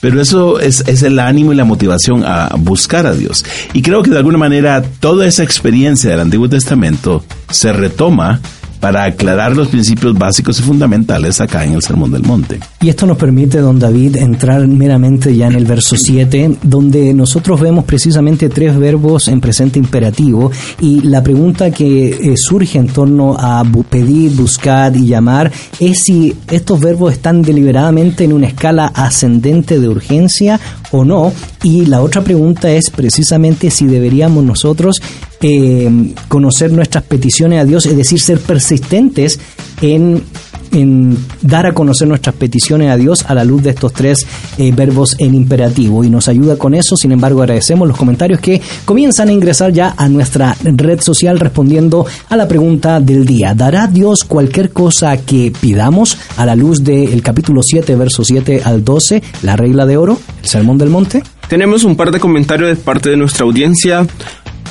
Pero 0.01 0.21
eso 0.21 0.59
es, 0.59 0.83
es 0.87 1.01
el 1.01 1.17
ánimo 1.17 1.53
y 1.53 1.55
la 1.55 1.63
motivación 1.63 2.23
a 2.25 2.49
buscar 2.57 3.07
a 3.07 3.13
Dios. 3.13 3.45
Y 3.73 3.81
creo 3.81 4.03
que 4.03 4.11
de 4.11 4.17
alguna 4.17 4.37
manera 4.37 4.83
toda 4.99 5.25
esa 5.25 5.43
experiencia 5.43 6.11
del 6.11 6.19
Antiguo 6.19 6.49
Testamento 6.49 7.23
se 7.49 7.71
retoma 7.71 8.41
para 8.85 9.05
aclarar 9.05 9.57
los 9.57 9.69
principios 9.69 10.13
básicos 10.13 10.59
y 10.59 10.61
fundamentales 10.61 11.41
acá 11.41 11.65
en 11.65 11.73
el 11.73 11.81
Sermón 11.81 12.11
del 12.11 12.21
Monte. 12.21 12.59
Y 12.81 12.89
esto 12.89 13.07
nos 13.07 13.17
permite, 13.17 13.57
don 13.57 13.79
David, 13.79 14.17
entrar 14.17 14.67
meramente 14.67 15.35
ya 15.35 15.47
en 15.47 15.55
el 15.55 15.65
verso 15.65 15.97
7, 15.97 16.57
donde 16.61 17.11
nosotros 17.15 17.59
vemos 17.59 17.85
precisamente 17.85 18.47
tres 18.47 18.77
verbos 18.77 19.27
en 19.27 19.41
presente 19.41 19.79
imperativo 19.79 20.51
y 20.79 21.01
la 21.01 21.23
pregunta 21.23 21.71
que 21.71 22.09
eh, 22.09 22.37
surge 22.37 22.77
en 22.77 22.85
torno 22.85 23.35
a 23.39 23.63
pedir, 23.89 24.33
buscar 24.33 24.95
y 24.95 25.07
llamar 25.07 25.51
es 25.79 26.03
si 26.03 26.35
estos 26.51 26.79
verbos 26.79 27.13
están 27.13 27.41
deliberadamente 27.41 28.23
en 28.23 28.33
una 28.33 28.45
escala 28.45 28.91
ascendente 28.93 29.79
de 29.79 29.89
urgencia 29.89 30.59
o 30.91 31.03
no. 31.03 31.33
Y 31.63 31.87
la 31.87 32.03
otra 32.03 32.21
pregunta 32.21 32.71
es 32.71 32.91
precisamente 32.91 33.71
si 33.71 33.87
deberíamos 33.87 34.43
nosotros 34.43 35.01
eh, 35.47 36.13
conocer 36.27 36.71
nuestras 36.71 37.03
peticiones 37.03 37.59
a 37.59 37.65
Dios, 37.65 37.85
es 37.85 37.95
decir, 37.95 38.19
ser 38.19 38.39
persistentes 38.39 39.39
en 39.79 40.23
en 40.71 41.17
dar 41.41 41.65
a 41.67 41.73
conocer 41.73 42.07
nuestras 42.07 42.35
peticiones 42.35 42.89
a 42.89 42.97
Dios 42.97 43.25
a 43.27 43.33
la 43.33 43.45
luz 43.45 43.63
de 43.63 43.69
estos 43.69 43.93
tres 43.93 44.25
eh, 44.57 44.73
verbos 44.75 45.15
en 45.19 45.33
imperativo 45.33 46.03
y 46.03 46.09
nos 46.09 46.27
ayuda 46.27 46.57
con 46.57 46.73
eso. 46.73 46.97
Sin 46.97 47.11
embargo, 47.11 47.41
agradecemos 47.41 47.87
los 47.87 47.95
comentarios 47.95 48.41
que 48.41 48.61
comienzan 48.83 49.29
a 49.29 49.31
ingresar 49.31 49.71
ya 49.71 49.93
a 49.95 50.09
nuestra 50.09 50.57
red 50.63 50.99
social 50.99 51.39
respondiendo 51.39 52.05
a 52.27 52.35
la 52.35 52.47
pregunta 52.47 52.99
del 52.99 53.25
día. 53.25 53.53
¿Dará 53.53 53.87
Dios 53.87 54.23
cualquier 54.25 54.71
cosa 54.71 55.15
que 55.17 55.53
pidamos 55.61 56.17
a 56.35 56.45
la 56.45 56.55
luz 56.55 56.83
del 56.83 57.21
capítulo 57.21 57.63
7, 57.63 57.95
verso 57.95 58.25
7 58.25 58.63
al 58.65 58.83
12, 58.83 59.23
la 59.43 59.55
regla 59.55 59.85
de 59.85 59.95
oro, 59.95 60.19
el 60.41 60.49
sermón 60.49 60.77
del 60.77 60.89
monte? 60.89 61.23
Tenemos 61.47 61.83
un 61.83 61.95
par 61.95 62.11
de 62.11 62.19
comentarios 62.19 62.69
de 62.69 62.75
parte 62.75 63.11
de 63.11 63.17
nuestra 63.17 63.45
audiencia. 63.45 64.05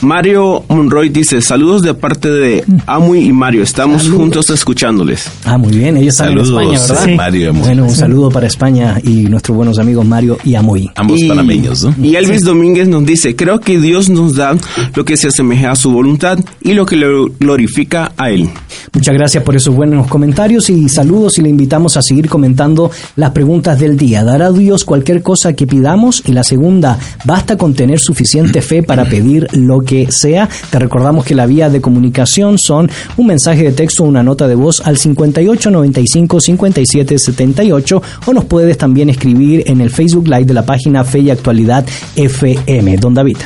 Mario 0.04 0.62
Monroy 0.68 1.08
dice, 1.08 1.40
saludos 1.40 1.80
de 1.82 1.94
parte 1.94 2.30
de 2.30 2.64
Amui 2.86 3.20
y 3.20 3.32
Mario, 3.32 3.62
estamos 3.62 4.08
juntos 4.10 4.50
escuchándoles. 4.50 5.30
Ah, 5.44 5.56
muy 5.56 5.74
bien, 5.76 5.96
ellos 5.96 6.14
están 6.14 6.32
en 6.32 6.38
España, 6.40 6.78
¿verdad? 6.78 7.04
sí. 7.04 7.14
Mario 7.14 7.50
y. 7.54 7.58
Bueno, 7.58 7.84
un 7.84 7.90
saludo 7.90 8.30
para 8.30 8.46
España 8.46 8.98
y 9.02 9.22
nuestros 9.24 9.56
buenos 9.56 9.78
amigos 9.78 10.04
Mario 10.06 10.36
y 10.44 10.54
Amuy. 10.56 10.90
Ambos 10.94 11.20
Y- 11.20 11.28
panameños, 11.28 11.84
¿no? 11.84 11.94
Y 12.02 12.16
Elvis 12.16 12.42
Domínguez 12.42 12.86
nos 12.86 13.06
dice, 13.06 13.34
creo 13.34 13.60
que 13.60 13.80
Dios 13.80 14.10
nos 14.10 14.36
da 14.36 14.54
lo 14.94 15.04
que 15.06 15.16
se 15.16 15.28
asemeja 15.28 15.70
a 15.70 15.76
su 15.76 15.90
voluntad 15.90 16.38
y 16.62 16.74
lo 16.74 16.84
que 16.84 16.96
le 16.96 17.06
glorifica 17.40 18.12
a 18.18 18.30
Él. 18.30 18.50
Muchas 18.92 19.14
gracias 19.14 19.42
por 19.42 19.56
esos 19.56 19.74
buenos 19.74 20.06
comentarios 20.06 20.68
y 20.68 20.88
saludos 20.88 21.38
y 21.38 21.42
le 21.42 21.48
invitamos 21.48 21.96
a 21.96 22.02
seguir 22.02 22.28
comentando 22.28 22.90
las 23.16 23.30
preguntas 23.30 23.80
del 23.80 23.96
día. 23.96 24.22
¿Dará 24.22 24.52
Dios 24.52 24.84
cualquier 24.84 25.22
cosa 25.22 25.54
que 25.54 25.66
pidamos? 25.66 26.22
Y 26.26 26.32
la 26.32 26.44
segunda, 26.44 26.98
¿basta 27.24 27.56
con 27.56 27.72
tener 27.74 27.98
suficiente 27.98 28.60
fe 28.60 28.82
para 28.82 29.04
pedir 29.06 29.48
lo 29.52 29.80
que 29.80 29.93
sea? 30.10 30.48
Te 30.70 30.78
recordamos 30.78 31.24
que 31.24 31.34
la 31.34 31.46
vía 31.46 31.68
de 31.70 31.80
comunicación 31.80 32.58
son 32.58 32.90
un 33.16 33.26
mensaje 33.26 33.62
de 33.64 33.72
texto 33.72 34.02
o 34.04 34.06
una 34.06 34.22
nota 34.22 34.46
de 34.48 34.54
voz 34.54 34.80
al 34.84 34.96
58 34.98 35.70
95 35.70 36.40
57 36.40 37.18
78 37.18 38.02
o 38.26 38.32
nos 38.32 38.44
puedes 38.44 38.76
también 38.78 39.10
escribir 39.10 39.64
en 39.66 39.80
el 39.80 39.90
Facebook 39.90 40.26
Live 40.28 40.44
de 40.44 40.54
la 40.54 40.64
página 40.66 41.04
Fe 41.04 41.20
y 41.20 41.30
Actualidad 41.30 41.84
FM. 42.16 42.96
Don 42.98 43.14
David. 43.14 43.38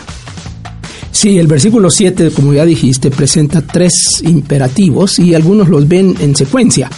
Sí, 1.11 1.37
el 1.39 1.47
versículo 1.49 1.91
7, 1.91 2.31
como 2.31 2.53
ya 2.53 2.65
dijiste, 2.65 3.11
presenta 3.11 3.61
tres 3.61 4.23
imperativos 4.23 5.19
y 5.19 5.35
algunos 5.35 5.69
los 5.69 5.89
ven 5.89 6.15
en 6.21 6.37
secuencia. 6.37 6.91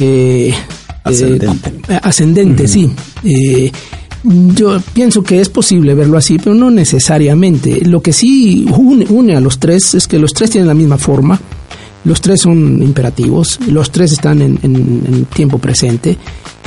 Eh, 0.00 0.54
Ascendente. 1.02 1.72
eh, 1.88 1.98
ascendente, 2.02 2.66
sí. 2.66 2.90
Eh, 3.22 3.70
yo 4.24 4.80
pienso 4.92 5.22
que 5.22 5.40
es 5.40 5.48
posible 5.48 5.94
verlo 5.94 6.16
así, 6.18 6.38
pero 6.38 6.54
no 6.54 6.70
necesariamente. 6.70 7.82
Lo 7.84 8.00
que 8.02 8.12
sí 8.12 8.66
une, 8.76 9.06
une 9.08 9.36
a 9.36 9.40
los 9.40 9.58
tres 9.58 9.94
es 9.94 10.08
que 10.08 10.18
los 10.18 10.32
tres 10.32 10.50
tienen 10.50 10.68
la 10.68 10.74
misma 10.74 10.98
forma, 10.98 11.38
los 12.04 12.20
tres 12.20 12.40
son 12.42 12.82
imperativos, 12.82 13.58
los 13.68 13.90
tres 13.90 14.12
están 14.12 14.42
en, 14.42 14.58
en- 14.62 15.02
en 15.06 15.24
tiempo 15.26 15.58
presente 15.58 16.16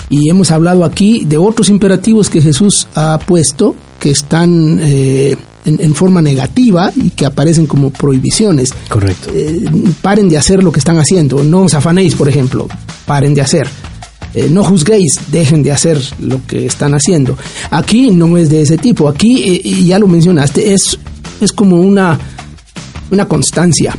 y 0.09 0.29
hemos 0.29 0.51
hablado 0.51 0.85
aquí 0.85 1.25
de 1.25 1.37
otros 1.37 1.69
imperativos 1.69 2.29
que 2.29 2.41
Jesús 2.41 2.87
ha 2.95 3.19
puesto 3.19 3.75
que 3.99 4.11
están 4.11 4.79
eh, 4.81 5.35
en, 5.65 5.81
en 5.81 5.95
forma 5.95 6.21
negativa 6.21 6.91
y 6.95 7.09
que 7.09 7.25
aparecen 7.25 7.65
como 7.65 7.89
prohibiciones. 7.89 8.71
Correcto. 8.87 9.29
Eh, 9.33 9.65
paren 10.01 10.29
de 10.29 10.37
hacer 10.37 10.63
lo 10.63 10.71
que 10.71 10.79
están 10.79 10.97
haciendo, 10.99 11.43
no 11.43 11.63
os 11.63 11.73
afanéis, 11.73 12.15
por 12.15 12.29
ejemplo, 12.29 12.67
paren 13.05 13.33
de 13.33 13.41
hacer. 13.41 13.67
Eh, 14.33 14.49
no 14.51 14.63
juzguéis, 14.63 15.19
dejen 15.31 15.63
de 15.63 15.71
hacer 15.71 15.99
lo 16.19 16.45
que 16.45 16.65
están 16.65 16.93
haciendo. 16.93 17.37
Aquí 17.71 18.11
no 18.11 18.37
es 18.37 18.49
de 18.49 18.61
ese 18.61 18.77
tipo, 18.77 19.07
aquí, 19.07 19.41
eh, 19.43 19.61
y 19.63 19.85
ya 19.85 19.97
lo 19.99 20.07
mencionaste, 20.07 20.73
es, 20.73 20.99
es 21.41 21.51
como 21.51 21.77
una, 21.77 22.19
una 23.09 23.25
constancia, 23.27 23.95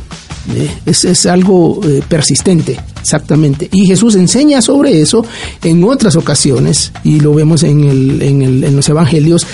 eh, 0.55 0.69
es, 0.85 1.03
es 1.05 1.25
algo 1.25 1.81
persistente, 2.07 2.79
exactamente. 3.01 3.67
Y 3.71 3.85
Jesús 3.85 4.15
enseña 4.15 4.61
sobre 4.61 5.01
eso 5.01 5.25
en 5.63 5.83
otras 5.83 6.15
ocasiones, 6.15 6.91
y 7.03 7.19
lo 7.19 7.33
vemos 7.33 7.63
en, 7.63 7.83
el, 7.83 8.21
en, 8.21 8.41
el- 8.41 8.63
en 8.63 8.75
los 8.75 8.87
evangelios, 8.87 9.45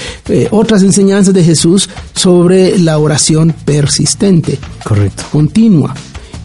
otras 0.51 0.83
enseñanzas 0.83 1.33
de 1.33 1.43
Jesús 1.43 1.89
sobre 2.15 2.77
la 2.79 2.97
oración 2.99 3.53
persistente 3.65 4.59
Correcto. 4.83 5.23
continua. 5.31 5.95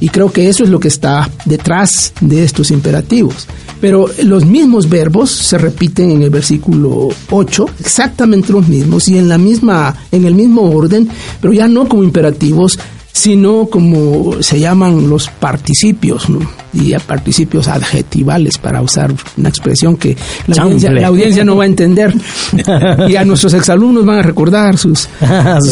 Y 0.00 0.08
creo 0.08 0.32
que 0.32 0.48
eso 0.48 0.64
es 0.64 0.70
lo 0.70 0.80
que 0.80 0.88
está 0.88 1.30
detrás 1.44 2.12
de 2.20 2.42
estos 2.42 2.70
imperativos. 2.70 3.46
Pero 3.80 4.06
los 4.24 4.44
mismos 4.44 4.88
verbos 4.88 5.30
se 5.30 5.58
repiten 5.58 6.10
en 6.10 6.22
el 6.22 6.30
versículo 6.30 7.08
8, 7.30 7.66
exactamente 7.80 8.52
los 8.52 8.68
mismos 8.68 9.08
y 9.08 9.18
en 9.18 9.28
la 9.28 9.38
misma 9.38 9.94
en 10.12 10.24
el 10.24 10.34
mismo 10.34 10.62
orden, 10.70 11.08
pero 11.40 11.52
ya 11.52 11.68
no 11.68 11.88
como 11.88 12.02
imperativos, 12.02 12.78
sino 13.20 13.66
como 13.66 14.42
se 14.42 14.58
llaman 14.60 15.10
los 15.10 15.28
participios, 15.28 16.30
¿no? 16.30 16.38
y 16.72 16.92
a 16.94 17.00
participios 17.00 17.66
adjetivales 17.66 18.56
para 18.56 18.80
usar 18.80 19.12
una 19.36 19.48
expresión 19.48 19.96
que 19.96 20.16
la 20.46 20.62
audiencia, 20.62 20.86
Chample. 20.88 21.00
la 21.00 21.08
audiencia 21.08 21.44
no 21.44 21.56
va 21.56 21.64
a 21.64 21.66
entender 21.66 22.14
y 23.08 23.16
a 23.16 23.24
nuestros 23.24 23.54
exalumnos 23.54 24.06
van 24.06 24.20
a 24.20 24.22
recordar 24.22 24.78
sus 24.78 25.00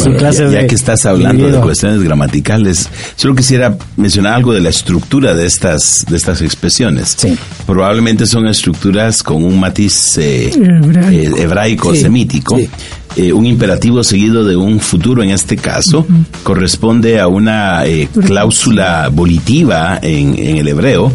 Su 0.03 0.11
clase 0.17 0.43
Ya, 0.51 0.61
ya 0.61 0.67
que 0.67 0.75
estás 0.75 1.05
hablando 1.05 1.49
de 1.49 1.57
cuestiones 1.61 2.03
gramaticales, 2.03 2.89
solo 3.15 3.33
quisiera 3.33 3.77
mencionar 3.95 4.33
algo 4.33 4.53
de 4.53 4.59
la 4.59 4.69
estructura 4.69 5.33
de 5.33 5.45
estas, 5.45 6.05
de 6.09 6.17
estas 6.17 6.41
expresiones. 6.41 7.15
Sí. 7.17 7.37
Probablemente 7.65 8.25
son 8.25 8.47
estructuras 8.47 9.23
con 9.23 9.43
un 9.45 9.57
matiz 9.57 10.17
eh, 10.17 10.51
Hebraico. 10.53 11.37
eh, 11.37 11.41
hebraico 11.43 11.93
Sí, 11.95 12.01
semítico. 12.01 12.57
sí. 12.57 12.69
Eh, 13.19 13.33
un 13.33 13.45
imperativo 13.45 14.01
seguido 14.01 14.45
de 14.45 14.55
un 14.55 14.79
futuro 14.79 15.21
en 15.21 15.31
este 15.31 15.57
caso 15.57 16.07
corresponde 16.41 17.19
a 17.19 17.27
una 17.27 17.85
eh, 17.85 18.07
cláusula 18.25 19.09
volitiva 19.09 19.99
en, 20.01 20.39
en 20.39 20.55
el 20.55 20.69
hebreo 20.69 21.11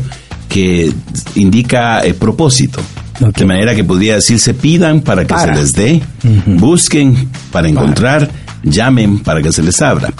que 0.47 0.93
indica 1.35 2.05
eh, 2.05 2.13
propósito. 2.13 2.83
De 3.19 3.47
manera 3.47 3.75
que 3.75 3.85
podría 3.85 4.17
decirse 4.17 4.53
pidan 4.53 5.01
para 5.01 5.23
que 5.23 5.33
Para. 5.33 5.55
se 5.55 5.61
les 5.63 5.73
dé, 5.73 6.03
busquen 6.45 7.31
para 7.51 7.69
encontrar, 7.69 8.31
llamen 8.63 9.21
para 9.21 9.41
que 9.41 9.51
se 9.51 9.63
les 9.63 9.81
abra. 9.81 10.13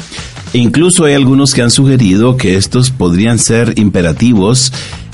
E 0.55 0.59
incluso 0.59 1.05
hay 1.05 1.13
algunos 1.13 1.53
que 1.53 1.61
han 1.61 1.71
sugerido 1.71 2.39
que 2.39 2.57
estos 2.57 2.93
podrían 2.93 3.39
ser 3.39 3.79
imperativos 3.79 4.73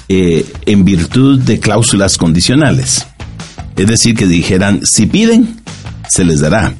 eh, 0.08 0.46
en 0.66 0.84
virtud 0.84 1.40
de 1.40 1.58
cláusulas 1.58 2.16
condicionales. 2.16 3.08
Es 3.76 3.88
decir, 3.88 4.14
que 4.14 4.26
dijeran, 4.28 4.82
si 4.84 5.06
piden, 5.06 5.56
se 6.10 6.24
les 6.24 6.40
dará. 6.40 6.72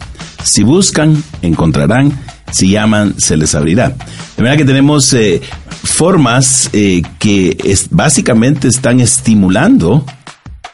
Si 0.43 0.63
buscan, 0.63 1.23
encontrarán. 1.43 2.13
Si 2.53 2.71
llaman, 2.71 3.15
se 3.19 3.37
les 3.37 3.55
abrirá. 3.55 3.91
De 4.37 4.43
manera 4.43 4.57
que 4.57 4.65
tenemos 4.65 5.13
eh, 5.13 5.41
formas 5.85 6.69
eh, 6.73 7.03
que 7.19 7.57
es- 7.65 7.89
básicamente 7.91 8.67
están 8.69 8.99
estimulando 9.01 10.05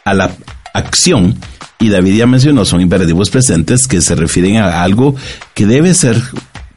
a 0.05 0.14
la 0.14 0.31
acción. 0.73 1.35
Y 1.79 1.90
David 1.90 2.16
ya 2.16 2.27
mencionó, 2.27 2.64
son 2.64 2.81
imperativos 2.81 3.29
presentes 3.29 3.87
que 3.87 4.01
se 4.01 4.14
refieren 4.14 4.57
a 4.57 4.83
algo 4.83 5.14
que 5.55 5.66
debe 5.66 5.92
ser 5.92 6.16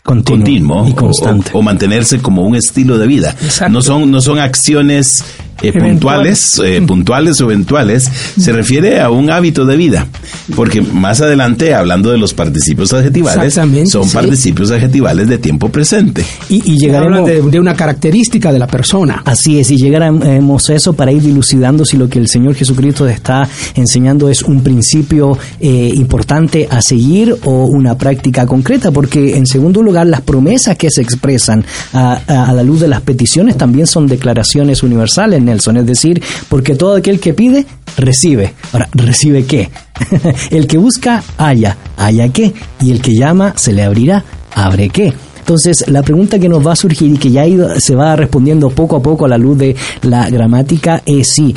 Continuo 0.03 0.37
continuo, 0.83 0.87
y 0.89 0.93
constante. 0.93 1.51
O, 1.53 1.59
o 1.59 1.61
mantenerse 1.61 2.19
como 2.19 2.41
un 2.43 2.55
estilo 2.55 2.97
de 2.97 3.05
vida. 3.07 3.29
Exacto. 3.41 3.71
No 3.71 3.81
son, 3.81 4.09
no 4.11 4.19
son 4.21 4.39
acciones 4.39 5.23
eh, 5.61 5.71
puntuales, 5.73 6.61
eh, 6.63 6.81
puntuales 6.85 7.39
o 7.41 7.45
eventuales, 7.45 8.09
se 8.39 8.51
refiere 8.51 8.99
a 9.01 9.09
un 9.09 9.29
hábito 9.29 9.65
de 9.65 9.75
vida. 9.77 10.07
Porque 10.55 10.81
más 10.81 11.21
adelante, 11.21 11.73
hablando 11.73 12.11
de 12.11 12.17
los 12.17 12.33
participios 12.33 12.93
adjetivales, 12.93 13.53
son 13.53 14.05
sí. 14.05 14.13
participios 14.13 14.71
adjetivales 14.71 15.27
de 15.27 15.37
tiempo 15.37 15.69
presente. 15.69 16.23
Y, 16.49 16.77
llegaremos... 16.77 17.25
de, 17.27 17.41
de 17.41 17.59
una 17.59 17.75
característica 17.75 18.51
de 18.51 18.59
la 18.59 18.67
persona. 18.67 19.21
Así 19.25 19.59
es, 19.59 19.69
y 19.71 19.77
llegaremos 19.77 20.69
a 20.69 20.73
eso 20.75 20.93
para 20.93 21.11
ir 21.11 21.21
dilucidando 21.21 21.85
si 21.85 21.97
lo 21.97 22.09
que 22.09 22.19
el 22.19 22.27
Señor 22.27 22.55
Jesucristo 22.55 23.07
está 23.07 23.47
enseñando 23.75 24.29
es 24.29 24.41
un 24.43 24.61
principio 24.61 25.37
eh, 25.59 25.91
importante 25.95 26.67
a 26.69 26.81
seguir 26.81 27.35
o 27.43 27.65
una 27.65 27.97
práctica 27.97 28.45
concreta, 28.45 28.91
porque 28.91 29.35
en 29.37 29.45
segundo 29.45 29.81
lugar 29.81 30.07
las 30.07 30.21
promesas 30.21 30.77
que 30.77 30.89
se 30.89 31.01
expresan 31.01 31.63
a, 31.93 32.21
a- 32.27 32.49
a 32.49 32.53
la 32.53 32.63
luz 32.63 32.79
de 32.79 32.87
las 32.87 33.01
peticiones 33.01 33.57
también 33.57 33.85
son 33.87 34.07
declaraciones 34.07 34.81
universales, 34.83 35.41
Nelson, 35.49 35.77
es 35.77 35.85
decir, 35.85 36.21
porque 36.47 36.75
todo 36.75 36.95
aquel 36.95 37.19
que 37.19 37.33
pide, 37.33 37.65
recibe. 37.97 38.53
Ahora, 38.71 38.87
¿recibe 38.93 39.45
qué? 39.45 39.69
el 40.51 40.67
que 40.67 40.77
busca, 40.77 41.23
halla, 41.37 41.77
halla 41.97 42.29
qué, 42.29 42.53
y 42.81 42.91
el 42.91 43.01
que 43.01 43.15
llama, 43.15 43.53
se 43.57 43.73
le 43.73 43.83
abrirá, 43.83 44.23
abre 44.53 44.89
qué. 44.89 45.13
Entonces, 45.39 45.85
la 45.87 46.03
pregunta 46.03 46.37
que 46.37 46.47
nos 46.47 46.65
va 46.65 46.73
a 46.73 46.75
surgir 46.75 47.11
y 47.11 47.17
que 47.17 47.31
ya 47.31 47.43
se 47.79 47.95
va 47.95 48.15
respondiendo 48.15 48.69
poco 48.69 48.97
a 48.97 49.01
poco 49.01 49.25
a 49.25 49.29
la 49.29 49.37
luz 49.37 49.57
de 49.57 49.75
la 50.03 50.29
gramática 50.29 51.01
es 51.05 51.29
si 51.33 51.55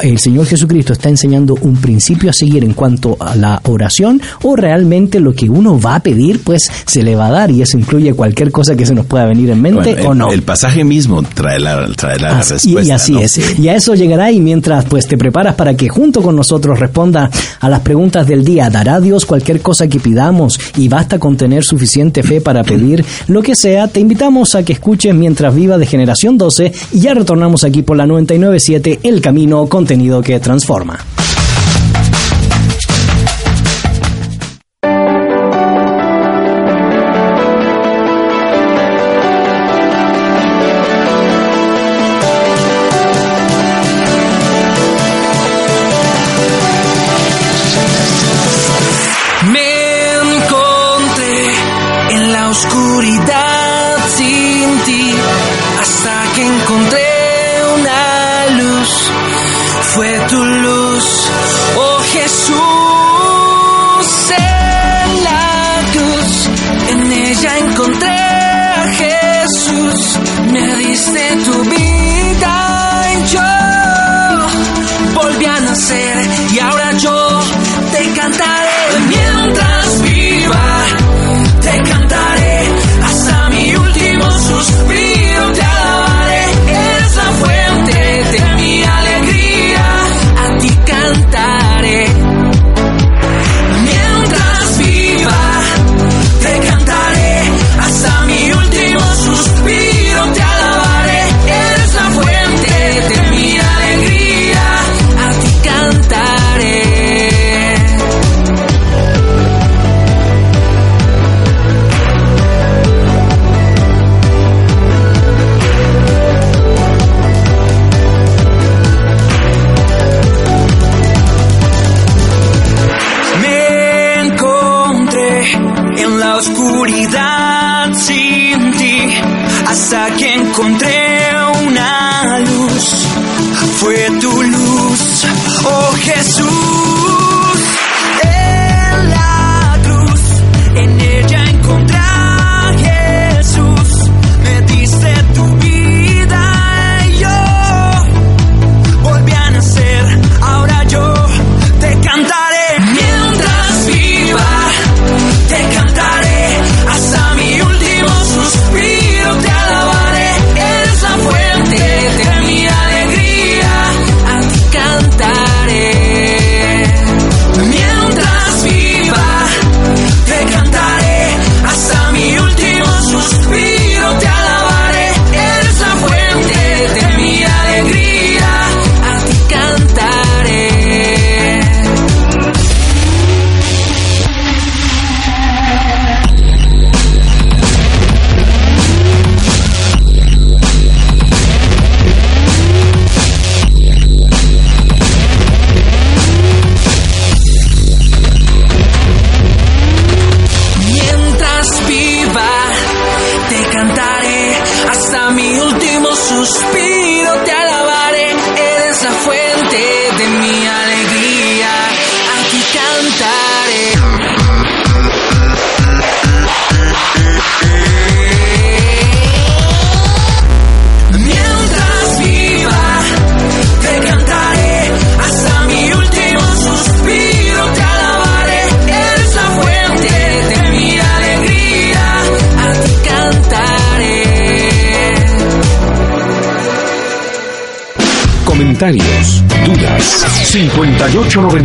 el 0.00 0.18
Señor 0.18 0.46
Jesucristo 0.46 0.92
está 0.94 1.08
enseñando 1.10 1.54
un 1.60 1.76
principio 1.76 2.30
a 2.30 2.32
seguir 2.32 2.64
en 2.64 2.72
cuanto 2.72 3.16
a 3.20 3.36
la 3.36 3.60
oración 3.64 4.20
o 4.42 4.56
realmente 4.56 5.20
lo 5.20 5.34
que 5.34 5.50
uno 5.50 5.78
va 5.78 5.96
a 5.96 6.00
pedir 6.00 6.40
pues 6.42 6.70
se 6.86 7.02
le 7.02 7.14
va 7.14 7.26
a 7.26 7.30
dar 7.30 7.50
y 7.50 7.60
eso 7.62 7.76
incluye 7.78 8.14
cualquier 8.14 8.50
cosa 8.50 8.74
que 8.74 8.86
se 8.86 8.94
nos 8.94 9.04
pueda 9.06 9.26
venir 9.26 9.50
en 9.50 9.60
mente 9.60 9.94
Bueno, 9.94 10.08
o 10.10 10.14
no. 10.14 10.32
el 10.32 10.42
pasaje 10.42 10.82
mismo 10.84 11.22
trae 11.22 11.60
la, 11.60 11.86
trae 11.94 12.18
la 12.18 12.38
Así- 12.38 12.54
respuesta. 12.74 12.82
y 12.88 12.90
así 12.90 13.12
¿no? 13.12 13.20
es. 13.20 13.58
Y 13.58 13.68
a 13.68 13.74
eso 13.76 13.94
llegará 13.94 14.30
y 14.32 14.40
mientras 14.40 14.84
pues 14.86 15.06
te 15.06 15.18
preparas 15.18 15.54
para 15.56 15.74
que 15.74 15.88
junto 15.88 16.22
con 16.22 16.36
nosotros 16.36 16.78
responda 16.78 17.30
a 17.60 17.68
las 17.68 17.80
preguntas 17.80 18.26
del 18.26 18.44
día, 18.44 18.70
dará 18.70 19.00
Dios 19.00 19.26
cualquier 19.26 19.60
cosa 19.60 19.88
que 19.88 20.00
pidamos 20.00 20.58
y 20.78 20.88
basta 20.88 21.18
con 21.18 21.36
tener 21.36 21.64
suficiente 21.64 22.22
fe 22.22 22.40
para 22.40 22.64
pedir 22.64 23.04
lo 23.28 23.42
que 23.42 23.54
sea, 23.54 23.88
te 23.88 24.00
invitamos 24.00 24.54
a 24.54 24.64
que 24.64 24.72
escuches 24.72 25.14
mientras 25.14 25.54
viva 25.54 25.76
de 25.78 25.86
generación 25.86 26.38
12 26.38 26.72
y 26.92 27.00
ya 27.00 27.12
retornamos 27.14 27.62
aquí 27.64 27.82
por 27.82 27.96
la 27.96 28.06
997 28.06 29.00
El 29.02 29.20
Camino, 29.20 29.66
contenido 29.82 30.22
que 30.22 30.38
transforma. 30.38 30.96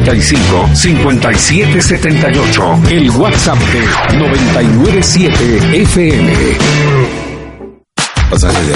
5895-5778. 0.08 2.90
El 2.90 3.12
WhatsApp 3.12 3.60
de 3.60 3.82
997 4.18 5.82
FM. 5.82 6.34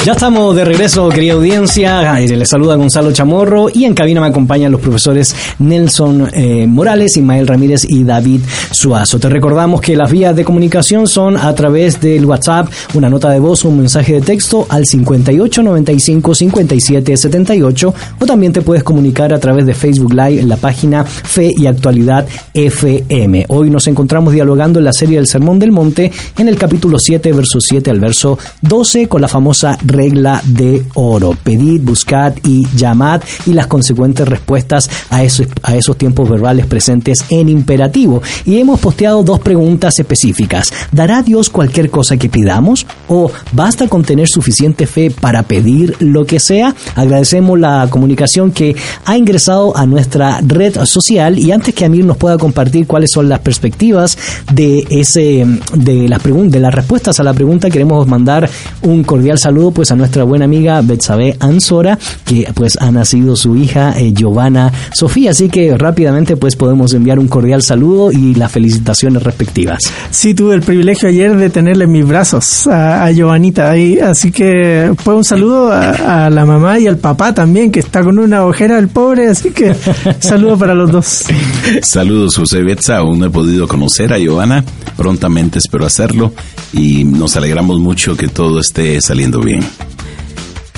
Ya 0.06 0.14
estamos 0.14 0.56
de 0.56 0.64
regreso, 0.64 1.10
querida 1.10 1.34
audiencia. 1.34 2.18
Les 2.20 2.50
saluda 2.50 2.76
Gonzalo 2.76 3.12
Chamorro 3.12 3.68
y 3.72 3.84
en 3.84 3.94
cabina 3.94 4.22
me 4.22 4.28
acompañan 4.28 4.72
los 4.72 4.80
profesores 4.80 5.36
Nelson 5.60 6.30
eh, 6.34 6.66
Morales, 6.68 7.18
Ismael 7.18 7.48
Ramírez 7.48 7.86
y 7.88 8.04
David 8.04 8.42
Suazo. 8.72 9.20
Te 9.20 9.30
recordamos 9.30 9.82
que 9.82 9.96
las 9.96 10.10
vías 10.10 10.36
de 10.36 10.46
comunicación 10.46 11.08
son 11.08 11.36
a 11.36 11.54
través 11.54 12.00
del 12.00 12.26
WhatsApp, 12.26 12.70
una 12.94 13.10
nota 13.10 13.30
de 13.30 13.40
voz 13.40 13.66
un 13.66 13.78
mensaje 13.78 14.14
de 14.14 14.22
texto 14.22 14.66
al 14.70 14.86
5895 14.86 16.34
5778 16.34 17.94
o 18.20 18.26
también 18.26 18.54
te 18.54 18.62
puedes 18.62 18.84
comunicar 18.84 19.34
a 19.34 19.40
través 19.40 19.66
de 19.66 19.74
Facebook 19.74 20.14
Live 20.14 20.40
en 20.40 20.48
la 20.48 20.56
página 20.56 21.04
Fe 21.04 21.52
y 21.56 21.68
Actualidad 21.68 22.26
FM. 22.54 23.46
Hoy 23.50 23.70
nos 23.70 23.88
encontramos 23.88 24.34
dialogando 24.34 24.80
en 24.80 24.86
la 24.86 24.94
serie 24.94 25.18
del 25.18 25.28
Sermón 25.28 25.60
del 25.60 25.72
Monte 25.72 26.12
en 26.38 26.48
el 26.48 26.58
capítulo 26.58 27.00
7, 27.00 27.34
verso 27.34 27.60
7 27.60 27.92
al 27.92 28.00
verso 28.00 28.40
12 28.62 29.08
con 29.08 29.22
la 29.22 29.28
famosa 29.28 29.42
famosa 29.42 29.76
regla 29.84 30.40
de 30.46 30.86
oro. 30.94 31.36
Pedid, 31.44 31.82
buscad 31.82 32.36
y 32.46 32.64
llamad 32.76 33.24
y 33.48 33.54
las 33.54 33.66
consecuentes 33.66 34.28
respuestas 34.28 34.88
a 35.10 35.24
esos, 35.24 35.48
a 35.64 35.76
esos 35.76 35.98
tiempos 35.98 36.30
verbales 36.30 36.68
presentes 36.68 37.26
en 37.32 37.50
imperativo. 37.50 38.22
Y 38.46 38.61
hemos 38.62 38.80
posteado 38.80 39.24
dos 39.24 39.40
preguntas 39.40 40.00
específicas. 40.00 40.68
¿Dará 40.92 41.22
Dios 41.22 41.50
cualquier 41.50 41.90
cosa 41.90 42.18
que 42.18 42.30
pidamos? 42.30 42.86
¿O 43.08 43.32
basta 43.52 43.88
con 43.88 44.04
tener 44.04 44.28
suficiente 44.28 44.88
fe 44.88 45.12
para 45.12 45.44
pedir 45.44 45.96
lo 46.00 46.26
que 46.26 46.40
sea? 46.40 46.74
Agradecemos 46.96 47.60
la 47.60 47.88
comunicación 47.90 48.52
que 48.52 48.76
ha 49.06 49.18
ingresado 49.18 49.76
a 49.76 49.86
nuestra 49.86 50.40
red 50.42 50.76
social 50.86 51.38
y 51.38 51.52
antes 51.52 51.74
que 51.74 51.86
Amir 51.86 52.06
nos 52.06 52.18
pueda 52.18 52.38
compartir 52.38 52.88
cuáles 52.88 53.12
son 53.12 53.30
las 53.30 53.40
perspectivas 53.40 54.18
de 54.54 54.86
ese 54.90 55.46
de 55.74 56.08
las 56.08 56.22
preguntas 56.22 56.52
de 56.54 56.60
las 56.60 56.74
respuestas 56.74 57.20
a 57.20 57.24
la 57.24 57.34
pregunta 57.34 57.70
queremos 57.70 58.08
mandar 58.08 58.50
un 58.82 59.04
cordial 59.04 59.38
saludo 59.38 59.72
pues 59.72 59.92
a 59.92 59.96
nuestra 59.96 60.24
buena 60.24 60.46
amiga 60.46 60.82
Betsabe 60.82 61.36
Ansora 61.40 61.98
que 62.26 62.48
pues 62.54 62.78
ha 62.80 62.92
nacido 62.92 63.36
su 63.36 63.56
hija 63.56 63.94
eh, 63.98 64.14
Giovanna 64.14 64.72
Sofía 64.94 65.32
así 65.32 65.50
que 65.50 65.78
rápidamente 65.78 66.38
pues 66.38 66.56
podemos 66.56 66.94
enviar 66.94 67.20
un 67.20 67.28
cordial 67.28 67.62
saludo 67.62 68.12
y 68.12 68.36
las 68.52 68.54
felicitaciones 68.54 69.24
respectivas 69.24 69.80
sí 70.10 70.34
tuve 70.34 70.56
el 70.56 70.62
privilegio 70.62 71.10
ayer 71.10 71.36
de 71.36 71.50
tenerle 71.50 71.86
en 71.86 71.92
mis 71.92 72.08
brazos 72.08 72.68
a, 72.68 73.06
a 73.06 73.12
Giovanita 73.12 73.70
ahí 73.72 74.00
así 74.00 74.32
que 74.32 74.94
pues 75.04 75.18
un 75.18 75.24
saludo 75.24 75.72
a, 75.72 76.26
a 76.26 76.30
la 76.30 76.46
mamá 76.46 76.80
y 76.80 76.88
al 76.88 76.98
papá 76.98 77.34
también 77.34 77.72
que 77.72 77.80
está 77.80 78.04
con 78.04 78.20
una 78.20 78.46
ojera 78.46 78.78
el 78.78 78.88
pobre 78.88 79.28
así 79.28 79.52
que 79.52 79.76
saludo 80.20 80.58
para 80.58 80.74
los 80.74 80.92
dos 80.92 81.26
Saludos, 81.82 82.36
José 82.36 82.62
Betza. 82.64 82.98
Aún 82.98 83.20
no 83.20 83.26
he 83.26 83.30
podido 83.30 83.68
conocer 83.68 84.14
a 84.14 84.18
Giovanna. 84.18 84.64
Prontamente 84.98 85.60
espero 85.60 85.86
hacerlo 85.86 86.34
y 86.74 87.04
nos 87.04 87.36
alegramos 87.36 87.80
mucho 87.80 88.16
que 88.16 88.28
todo 88.28 88.60
esté 88.60 89.02
saliendo 89.02 89.40
bien. 89.40 89.62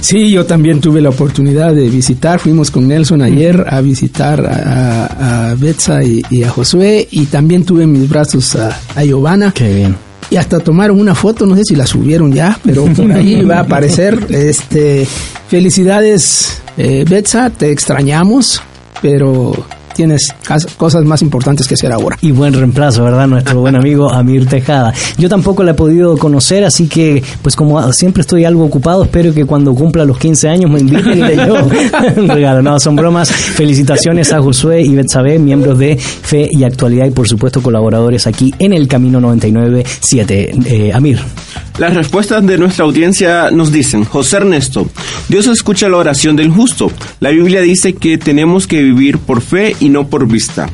Sí, 0.04 0.30
yo 0.32 0.46
también 0.46 0.82
tuve 0.82 1.00
la 1.00 1.08
oportunidad 1.08 1.74
de 1.74 1.88
visitar, 1.90 2.38
fuimos 2.38 2.70
con 2.70 2.90
Nelson 2.90 3.22
ayer 3.22 3.66
a 3.70 3.80
visitar 3.80 4.46
a, 4.46 5.52
a 5.52 5.56
Betsa 5.56 6.04
y, 6.04 6.22
y, 6.30 6.44
a 6.44 6.50
Josué 6.50 7.08
y 7.10 7.28
también 7.28 7.64
tuve 7.64 7.84
en 7.84 7.94
mis 7.94 8.10
brazos 8.10 8.54
a, 8.58 8.78
a 8.96 9.04
Giovanna. 9.06 9.54
Qué 9.56 9.74
bien. 9.74 9.96
Y 10.30 10.36
hasta 10.36 10.60
tomaron 10.60 11.00
una 11.00 11.16
foto, 11.16 11.46
no 11.46 11.56
sé 11.56 11.62
si 11.64 11.76
la 11.78 11.88
subieron 11.88 12.34
ya, 12.34 12.60
pero 12.66 12.84
por 12.84 13.14
ahí 13.14 13.44
va 13.50 13.60
a 13.60 13.62
aparecer. 13.62 14.28
Este, 14.30 15.08
felicidades, 15.48 16.62
eh, 16.76 17.06
Betsa, 17.08 17.50
te 17.50 17.72
extrañamos, 17.72 18.62
pero 19.02 19.54
tienes 19.94 20.28
cosas 20.78 21.04
más 21.06 21.22
importantes 21.22 21.68
que 21.68 21.76
hacer 21.76 21.92
ahora. 21.92 22.18
Y 22.22 22.32
buen 22.32 22.54
reemplazo, 22.54 23.04
¿verdad? 23.04 23.28
Nuestro 23.28 23.60
buen 23.60 23.76
amigo 23.76 24.12
Amir 24.14 24.48
Tejada. 24.48 24.94
Yo 25.18 25.30
tampoco 25.30 25.64
la 25.64 25.72
he 25.72 25.74
podido 25.76 26.18
conocer, 26.18 26.64
así 26.64 26.88
que, 26.88 27.24
pues 27.42 27.56
como 27.56 27.92
siempre 27.94 28.22
estoy 28.22 28.46
algo 28.46 28.64
ocupado, 28.66 29.04
espero 29.04 29.34
que 29.34 29.46
cuando 29.46 29.74
cumpla 29.74 30.06
los 30.06 30.18
15 30.18 30.50
años 30.50 30.72
me 30.72 30.80
inviten 30.80 31.18
y 31.18 31.36
yo 31.36 31.56
un 32.18 32.28
regalo. 32.28 32.62
No, 32.62 32.80
son 32.80 32.96
bromas. 32.96 33.32
Felicitaciones 33.32 34.32
a 34.34 34.42
Josué 34.42 34.82
y 34.82 34.96
Betsabe, 34.96 35.40
miembros 35.40 35.78
de 35.78 35.98
Fe 35.98 36.48
y 36.52 36.64
Actualidad 36.64 37.06
y 37.06 37.12
por 37.12 37.28
supuesto 37.28 37.62
colaboradores 37.62 38.28
aquí 38.28 38.54
en 38.60 38.74
el 38.74 38.88
Camino 38.88 39.20
99.7. 39.20 40.66
Eh, 40.66 40.92
Amir. 40.94 41.20
Las 41.80 41.96
respuestas 41.96 42.46
de 42.46 42.58
nuestra 42.58 42.86
audiencia 42.86 43.50
nos 43.50 43.72
dicen, 43.72 44.04
José 44.04 44.38
Ernesto, 44.38 44.88
Dios 45.28 45.48
escucha 45.48 45.90
la 45.90 45.98
oración 45.98 46.36
del 46.36 46.52
justo. 46.52 46.92
La 47.20 47.32
Biblia 47.32 47.62
dice 47.62 47.94
que 47.94 48.18
tenemos 48.20 48.68
que 48.68 48.84
vivir 48.84 49.18
por 49.18 49.42
fe 49.42 49.76
y 49.80 49.90
no 49.90 50.08
por 50.08 50.28
vista. 50.28 50.70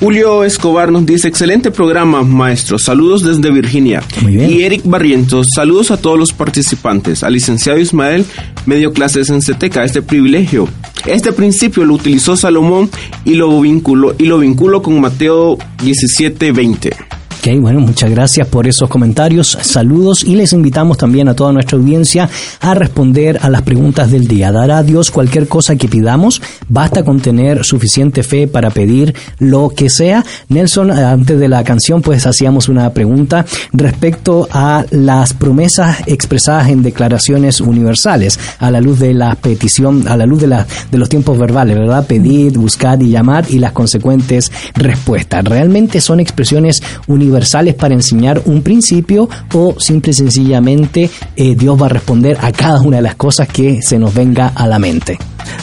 Julio 0.00 0.42
Escobar 0.42 0.90
nos 0.90 1.06
dice, 1.06 1.28
excelente 1.28 1.70
programa, 1.70 2.24
maestro. 2.24 2.76
Saludos 2.76 3.22
desde 3.22 3.52
Virginia. 3.52 4.02
Y 4.28 4.62
Eric 4.62 4.82
Barrientos, 4.84 5.46
saludos 5.54 5.92
a 5.92 5.96
todos 5.96 6.18
los 6.18 6.32
participantes. 6.32 7.22
Al 7.22 7.34
licenciado 7.34 7.78
Ismael, 7.78 8.24
medio 8.66 8.92
clases 8.92 9.30
en 9.30 9.42
CETECA, 9.42 9.84
este 9.84 10.02
privilegio. 10.02 10.66
Este 11.06 11.32
principio 11.32 11.84
lo 11.84 11.94
utilizó 11.94 12.36
Salomón 12.36 12.90
y 13.24 13.34
lo 13.34 13.60
vinculó, 13.60 14.16
y 14.18 14.24
lo 14.24 14.38
vinculó 14.38 14.82
con 14.82 15.00
Mateo 15.00 15.56
17:20. 15.78 16.96
Ok, 17.44 17.58
bueno, 17.58 17.80
muchas 17.80 18.08
gracias 18.08 18.46
por 18.46 18.68
esos 18.68 18.88
comentarios, 18.88 19.58
saludos 19.62 20.22
y 20.22 20.36
les 20.36 20.52
invitamos 20.52 20.96
también 20.96 21.26
a 21.26 21.34
toda 21.34 21.52
nuestra 21.52 21.76
audiencia 21.76 22.30
a 22.60 22.72
responder 22.74 23.40
a 23.42 23.50
las 23.50 23.62
preguntas 23.62 24.12
del 24.12 24.28
día. 24.28 24.52
¿Dará 24.52 24.78
a 24.78 24.82
Dios 24.84 25.10
cualquier 25.10 25.48
cosa 25.48 25.74
que 25.74 25.88
pidamos? 25.88 26.40
¿Basta 26.68 27.02
con 27.02 27.18
tener 27.18 27.64
suficiente 27.64 28.22
fe 28.22 28.46
para 28.46 28.70
pedir 28.70 29.12
lo 29.40 29.70
que 29.70 29.90
sea? 29.90 30.24
Nelson, 30.50 30.92
antes 30.92 31.40
de 31.40 31.48
la 31.48 31.64
canción, 31.64 32.00
pues 32.00 32.28
hacíamos 32.28 32.68
una 32.68 32.90
pregunta 32.90 33.44
respecto 33.72 34.46
a 34.52 34.84
las 34.92 35.32
promesas 35.32 35.98
expresadas 36.06 36.68
en 36.68 36.84
declaraciones 36.84 37.60
universales, 37.60 38.38
a 38.60 38.70
la 38.70 38.80
luz 38.80 39.00
de 39.00 39.14
la 39.14 39.34
petición, 39.34 40.06
a 40.06 40.16
la 40.16 40.26
luz 40.26 40.42
de, 40.42 40.46
la, 40.46 40.64
de 40.92 40.98
los 40.98 41.08
tiempos 41.08 41.36
verbales, 41.36 41.76
¿verdad? 41.76 42.06
Pedir, 42.06 42.56
buscar 42.56 43.02
y 43.02 43.10
llamar 43.10 43.46
y 43.48 43.58
las 43.58 43.72
consecuentes 43.72 44.52
respuestas. 44.74 45.42
¿Realmente 45.42 46.00
son 46.00 46.20
expresiones 46.20 46.80
universales? 47.08 47.31
Universales 47.32 47.74
para 47.74 47.94
enseñar 47.94 48.42
un 48.44 48.62
principio 48.62 49.28
o 49.54 49.74
simple 49.78 50.10
y 50.10 50.14
sencillamente 50.14 51.10
eh, 51.36 51.54
Dios 51.56 51.80
va 51.80 51.86
a 51.86 51.88
responder 51.88 52.36
a 52.40 52.52
cada 52.52 52.80
una 52.80 52.98
de 52.98 53.02
las 53.02 53.14
cosas 53.14 53.48
que 53.48 53.80
se 53.82 53.98
nos 53.98 54.14
venga 54.14 54.48
a 54.48 54.66
la 54.66 54.78
mente. 54.78 55.18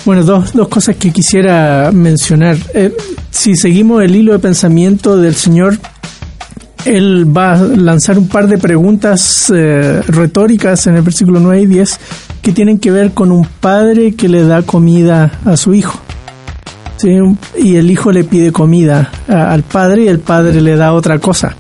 Bueno, 0.05 0.23
dos, 0.23 0.53
dos 0.53 0.67
cosas 0.67 0.95
que 0.95 1.11
quisiera 1.11 1.91
mencionar. 1.93 2.57
Eh, 2.73 2.95
si 3.29 3.55
seguimos 3.55 4.03
el 4.03 4.15
hilo 4.15 4.33
de 4.33 4.39
pensamiento 4.39 5.17
del 5.17 5.35
Señor, 5.35 5.77
Él 6.85 7.25
va 7.25 7.53
a 7.53 7.57
lanzar 7.57 8.17
un 8.17 8.27
par 8.27 8.47
de 8.47 8.57
preguntas 8.57 9.51
eh, 9.55 10.01
retóricas 10.07 10.87
en 10.87 10.95
el 10.95 11.03
versículo 11.03 11.39
9 11.39 11.61
y 11.61 11.65
10 11.67 11.99
que 12.41 12.51
tienen 12.51 12.79
que 12.79 12.91
ver 12.91 13.11
con 13.11 13.31
un 13.31 13.45
padre 13.45 14.15
que 14.15 14.27
le 14.27 14.43
da 14.43 14.63
comida 14.63 15.39
a 15.45 15.55
su 15.57 15.73
hijo. 15.73 15.99
¿Sí? 16.99 17.09
y 17.57 17.75
el 17.75 17.89
hijo 17.89 18.11
le 18.11 18.23
pide 18.23 18.51
comida 18.51 19.11
al 19.27 19.63
padre 19.63 20.03
y 20.03 20.07
el 20.07 20.19
padre 20.19 20.61
le 20.61 20.75
da 20.75 20.93
otra 20.93 21.19
cosa. 21.19 21.55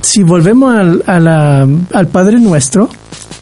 Si 0.00 0.22
volvemos 0.22 0.74
al, 0.74 1.02
al 1.06 2.06
Padre 2.08 2.38
Nuestro, 2.38 2.88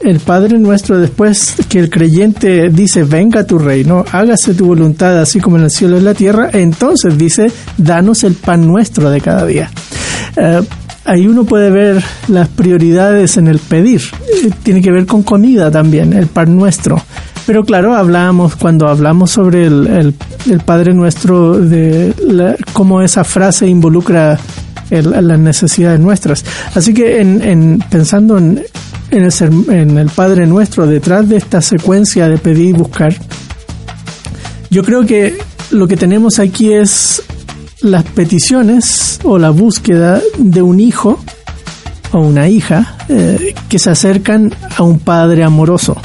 el 0.04 0.20
Padre 0.20 0.58
Nuestro 0.58 0.98
después 0.98 1.54
que 1.68 1.78
el 1.78 1.90
creyente 1.90 2.68
dice, 2.70 3.04
venga 3.04 3.46
tu 3.46 3.58
reino, 3.58 4.04
hágase 4.12 4.54
tu 4.54 4.66
voluntad 4.66 5.18
así 5.18 5.40
como 5.40 5.56
en 5.56 5.64
el 5.64 5.70
cielo 5.70 5.96
y 5.96 5.98
en 6.00 6.04
la 6.04 6.14
tierra, 6.14 6.50
entonces 6.52 7.16
dice, 7.16 7.50
danos 7.78 8.22
el 8.24 8.34
pan 8.34 8.66
nuestro 8.66 9.10
de 9.10 9.20
cada 9.20 9.46
día. 9.46 9.70
Uh, 10.36 10.64
ahí 11.04 11.26
uno 11.26 11.44
puede 11.44 11.70
ver 11.70 12.02
las 12.28 12.48
prioridades 12.48 13.36
en 13.36 13.48
el 13.48 13.58
pedir. 13.58 14.02
Tiene 14.62 14.82
que 14.82 14.90
ver 14.90 15.06
con 15.06 15.22
comida 15.22 15.70
también, 15.70 16.12
el 16.12 16.26
pan 16.26 16.54
nuestro. 16.54 17.02
Pero 17.46 17.64
claro, 17.64 17.94
hablamos, 17.94 18.56
cuando 18.56 18.88
hablamos 18.88 19.30
sobre 19.30 19.66
el, 19.66 20.14
el, 20.50 20.60
Padre 20.60 20.94
Nuestro, 20.94 21.58
de 21.58 22.14
la, 22.26 22.56
cómo 22.72 23.02
esa 23.02 23.22
frase 23.22 23.66
involucra 23.66 24.38
el, 24.90 25.10
las 25.10 25.38
necesidades 25.38 26.00
nuestras. 26.00 26.44
Así 26.74 26.94
que 26.94 27.20
en 27.20 27.84
pensando 27.90 28.38
en, 28.38 28.64
en, 29.10 29.24
el, 29.24 29.70
en 29.70 29.98
el 29.98 30.08
Padre 30.08 30.46
Nuestro, 30.46 30.86
detrás 30.86 31.28
de 31.28 31.36
esta 31.36 31.60
secuencia 31.60 32.28
de 32.28 32.38
pedir 32.38 32.68
y 32.68 32.72
buscar, 32.72 33.14
yo 34.70 34.82
creo 34.82 35.04
que 35.04 35.38
lo 35.70 35.86
que 35.86 35.96
tenemos 35.96 36.38
aquí 36.38 36.72
es 36.72 37.22
las 37.80 38.04
peticiones 38.04 39.20
o 39.22 39.38
la 39.38 39.50
búsqueda 39.50 40.20
de 40.38 40.62
un 40.62 40.80
hijo 40.80 41.18
o 42.12 42.20
una 42.20 42.48
hija 42.48 42.96
eh, 43.08 43.54
que 43.68 43.78
se 43.78 43.90
acercan 43.90 44.52
a 44.76 44.82
un 44.82 44.98
padre 44.98 45.44
amoroso 45.44 45.96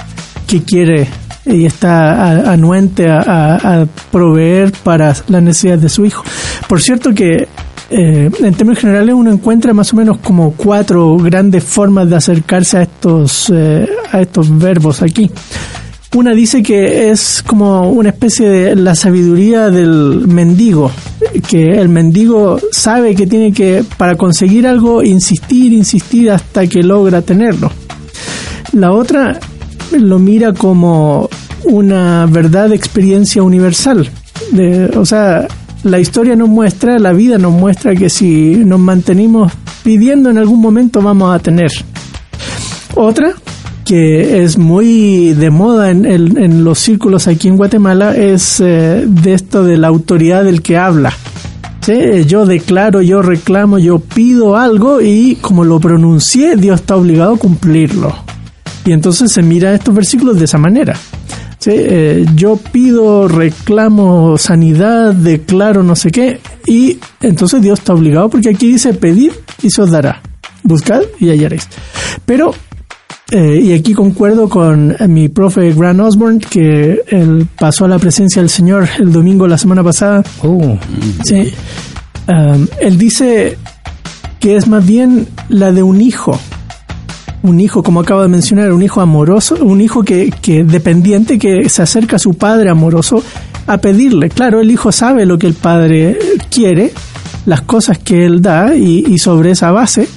que 0.45 0.63
quiere 0.63 1.07
y 1.49 1.65
está 1.65 2.51
anuente 2.51 3.09
a, 3.09 3.19
a, 3.21 3.81
a, 3.81 3.85
proveer 4.11 4.71
para 4.83 5.15
las 5.27 5.43
necesidades 5.43 5.81
de 5.81 5.89
su 5.89 6.05
hijo. 6.05 6.23
Por 6.67 6.81
cierto 6.81 7.13
que 7.13 7.47
eh, 7.91 8.29
en 8.39 8.53
términos 8.53 8.79
generales 8.79 9.15
uno 9.15 9.31
encuentra 9.31 9.73
más 9.73 9.91
o 9.93 9.95
menos 9.95 10.19
como 10.19 10.51
cuatro 10.51 11.17
grandes 11.17 11.63
formas 11.63 12.07
de 12.07 12.17
acercarse 12.17 12.77
a 12.77 12.81
estos, 12.83 13.51
eh, 13.53 13.87
a 14.11 14.21
estos 14.21 14.55
verbos 14.57 15.01
aquí. 15.01 15.29
Una 16.15 16.33
dice 16.33 16.61
que 16.63 17.09
es 17.09 17.43
como 17.45 17.89
una 17.91 18.09
especie 18.09 18.49
de 18.49 18.75
la 18.75 18.95
sabiduría 18.95 19.69
del 19.69 20.27
mendigo, 20.27 20.91
que 21.47 21.65
el 21.65 21.89
mendigo 21.89 22.59
sabe 22.71 23.15
que 23.15 23.27
tiene 23.27 23.51
que, 23.51 23.83
para 23.97 24.15
conseguir 24.15 24.65
algo, 24.65 25.03
insistir, 25.03 25.71
insistir 25.71 26.31
hasta 26.31 26.65
que 26.67 26.81
logra 26.81 27.21
tenerlo. 27.21 27.71
La 28.73 28.91
otra 28.91 29.39
lo 29.91 30.17
mira 30.19 30.53
como 30.53 31.29
una 31.66 32.26
verdad 32.26 32.70
de 32.70 32.76
experiencia 32.76 33.43
universal. 33.43 34.10
De, 34.51 34.86
o 34.97 35.05
sea, 35.05 35.47
la 35.84 35.99
historia 35.99 36.36
nos 36.36 36.49
muestra, 36.49 36.99
la 36.99 37.14
vida 37.14 37.38
nos 37.38 37.53
muestra 37.53 37.95
que 37.95 38.10
si 38.10 38.55
nos 38.66 38.80
mantenemos 38.80 39.51
pidiendo 39.84 40.30
en 40.30 40.38
algún 40.38 40.62
momento 40.62 41.01
vamos 41.01 41.34
a 41.34 41.39
tener. 41.39 41.72
Otra 42.95 43.34
que 43.86 44.43
es 44.43 44.57
muy 44.57 45.34
de 45.34 45.49
moda 45.49 45.89
en, 45.89 46.05
en, 46.05 46.38
en 46.38 46.64
los 46.64 46.78
círculos 46.78 47.28
aquí 47.28 47.47
en 47.47 47.57
Guatemala 47.57 48.16
es 48.16 48.60
eh, 48.60 49.03
de 49.07 49.34
esto 49.34 49.64
de 49.64 49.78
la 49.78 49.88
autoridad 49.88 50.43
del 50.43 50.62
que 50.62 50.78
habla. 50.78 51.12
¿Sí? 51.82 52.26
Yo 52.28 52.45
declaro, 52.45 53.01
yo 53.01 53.24
reclamo, 53.24 53.80
yo 53.80 53.97
pido 53.97 54.57
algo 54.57 55.01
y 55.01 55.38
como 55.41 55.64
lo 55.64 55.80
pronuncié, 55.80 56.55
Dios 56.55 56.82
está 56.82 56.97
obligado 56.97 57.34
a 57.34 57.38
cumplirlo. 57.38 58.14
Y 58.86 58.91
entonces 58.91 59.32
se 59.32 59.41
mira 59.41 59.74
estos 59.74 59.95
versículos 59.95 60.38
de 60.38 60.45
esa 60.45 60.60
manera. 60.60 60.95
¿Sí? 61.60 61.72
Eh, 61.74 62.26
yo 62.36 62.57
pido, 62.57 63.28
reclamo 63.28 64.38
sanidad, 64.38 65.14
declaro 65.14 65.84
no 65.84 65.95
sé 65.95 66.12
qué, 66.12 66.39
y 66.66 66.97
entonces 67.22 67.62
Dios 67.62 67.80
está 67.80 67.93
obligado 67.93 68.30
porque 68.30 68.49
aquí 68.49 68.72
dice 68.72 68.93
pedir 68.93 69.34
y 69.62 69.70
se 69.70 69.82
os 69.82 69.91
dará, 69.91 70.22
buscad 70.64 71.01
y 71.20 71.30
hallaréis. 71.30 71.68
Pero, 72.26 72.53
eh, 73.32 73.60
y 73.62 73.74
aquí 73.74 73.93
concuerdo 73.93 74.49
con 74.49 74.95
mi 75.07 75.30
profe 75.30 75.74
Grant 75.74 75.99
Osborne, 75.99 76.39
que 76.39 77.01
él 77.07 77.47
pasó 77.60 77.86
a 77.86 77.88
la 77.88 77.99
presencia 77.99 78.41
del 78.41 78.49
Señor 78.49 78.88
el 78.97 79.12
domingo 79.12 79.47
la 79.47 79.57
semana 79.57 79.84
pasada. 79.84 80.24
Sí. 81.24 81.53
Um, 82.28 82.68
él 82.80 82.97
dice 82.97 83.57
que 84.39 84.55
es 84.55 84.68
más 84.68 84.86
bien 84.86 85.28
la 85.49 85.72
de 85.72 85.82
un 85.82 85.99
hijo 85.99 86.39
un 87.41 87.59
hijo, 87.59 87.83
como 87.83 88.01
acabo 88.01 88.21
de 88.21 88.27
mencionar, 88.27 88.71
un 88.71 88.81
hijo 88.81 89.01
amoroso, 89.01 89.55
un 89.61 89.81
hijo 89.81 90.03
que, 90.03 90.31
que 90.41 90.63
dependiente, 90.63 91.39
que 91.39 91.69
se 91.69 91.81
acerca 91.81 92.17
a 92.17 92.19
su 92.19 92.33
padre 92.33 92.69
amoroso 92.69 93.23
a 93.69 93.77
pedirle. 93.77 94.29
Claro, 94.29 94.61
el 94.61 94.71
hijo 94.71 94.91
sabe 94.91 95.25
lo 95.25 95.37
que 95.37 95.47
el 95.47 95.53
padre 95.53 96.17
quiere, 96.49 96.91
las 97.45 97.61
cosas 97.61 97.99
que 97.99 98.25
él 98.25 98.41
da, 98.41 98.75
y, 98.75 99.17
sobre 99.19 99.51
esa 99.51 99.71
base 99.71 100.07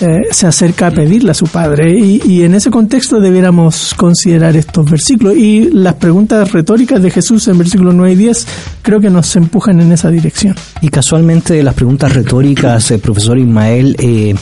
eh, 0.00 0.18
se 0.30 0.46
acerca 0.46 0.88
a 0.88 0.90
pedirle 0.90 1.32
a 1.32 1.34
su 1.34 1.46
padre. 1.46 1.98
Y, 1.98 2.42
en 2.42 2.54
ese 2.54 2.70
contexto 2.70 3.18
debiéramos 3.18 3.94
considerar 3.94 4.56
estos 4.56 4.88
versículos. 4.88 5.36
Y 5.36 5.70
las 5.72 5.94
preguntas 5.94 6.52
retóricas 6.52 7.02
de 7.02 7.10
Jesús 7.10 7.48
en 7.48 7.58
versículos 7.58 7.94
9 7.94 8.12
y 8.12 8.16
10 8.16 8.46
creo 8.82 9.00
que 9.00 9.10
nos 9.10 9.34
empujan 9.34 9.80
en 9.80 9.90
esa 9.90 10.08
dirección. 10.10 10.54
Y 10.80 10.88
casualmente 10.88 11.62
las 11.62 11.74
preguntas 11.74 12.14
retóricas, 12.14 12.90
eh, 12.92 12.98
profesor 12.98 13.36
Ismael, 13.36 13.96
eh, 13.98 14.34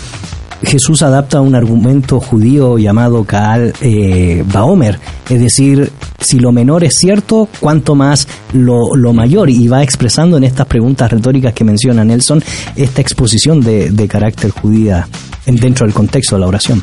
Jesús 0.65 1.03
adapta 1.03 1.41
un 1.41 1.55
argumento 1.55 2.21
judío 2.21 2.79
llamado 2.79 3.25
Kaal 3.25 3.73
eh, 3.81 4.45
Baomer, 4.53 4.99
es 5.29 5.41
decir, 5.41 5.91
si 6.21 6.39
lo 6.39 6.53
menor 6.53 6.85
es 6.85 6.97
cierto, 6.97 7.49
cuanto 7.61 7.95
más 7.95 8.27
lo, 8.53 8.95
lo, 8.95 9.13
mayor, 9.13 9.51
y 9.51 9.69
va 9.69 9.83
expresando 9.83 10.37
en 10.37 10.45
estas 10.45 10.67
preguntas 10.67 11.11
retóricas 11.11 11.53
que 11.53 11.65
menciona 11.65 12.05
Nelson 12.05 12.43
esta 12.77 13.01
exposición 13.01 13.61
de, 13.61 13.91
de 13.91 14.09
carácter 14.09 14.51
judía 14.51 15.09
dentro 15.47 15.87
del 15.87 15.95
contexto 15.95 16.37
de 16.37 16.41
la 16.41 16.47
oración. 16.47 16.83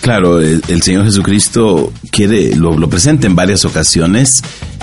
Claro, 0.00 0.40
el, 0.40 0.82
Señor 0.82 1.04
Jesucristo 1.04 1.92
quiere, 2.10 2.56
lo, 2.56 2.76
lo, 2.76 2.88
presenta 2.88 3.26
en 3.26 3.36
varias 3.36 3.64
ocasiones, 3.66 4.42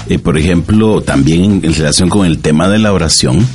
eh, 0.09 0.19
por 0.19 0.37
ejemplo, 0.37 1.01
también 1.01 1.61
en 1.63 1.73
relación 1.73 2.07
con 2.07 2.25
el 2.25 2.37
tema 2.37 2.69
de 2.69 2.77
la 2.77 2.93
oración, 2.93 3.45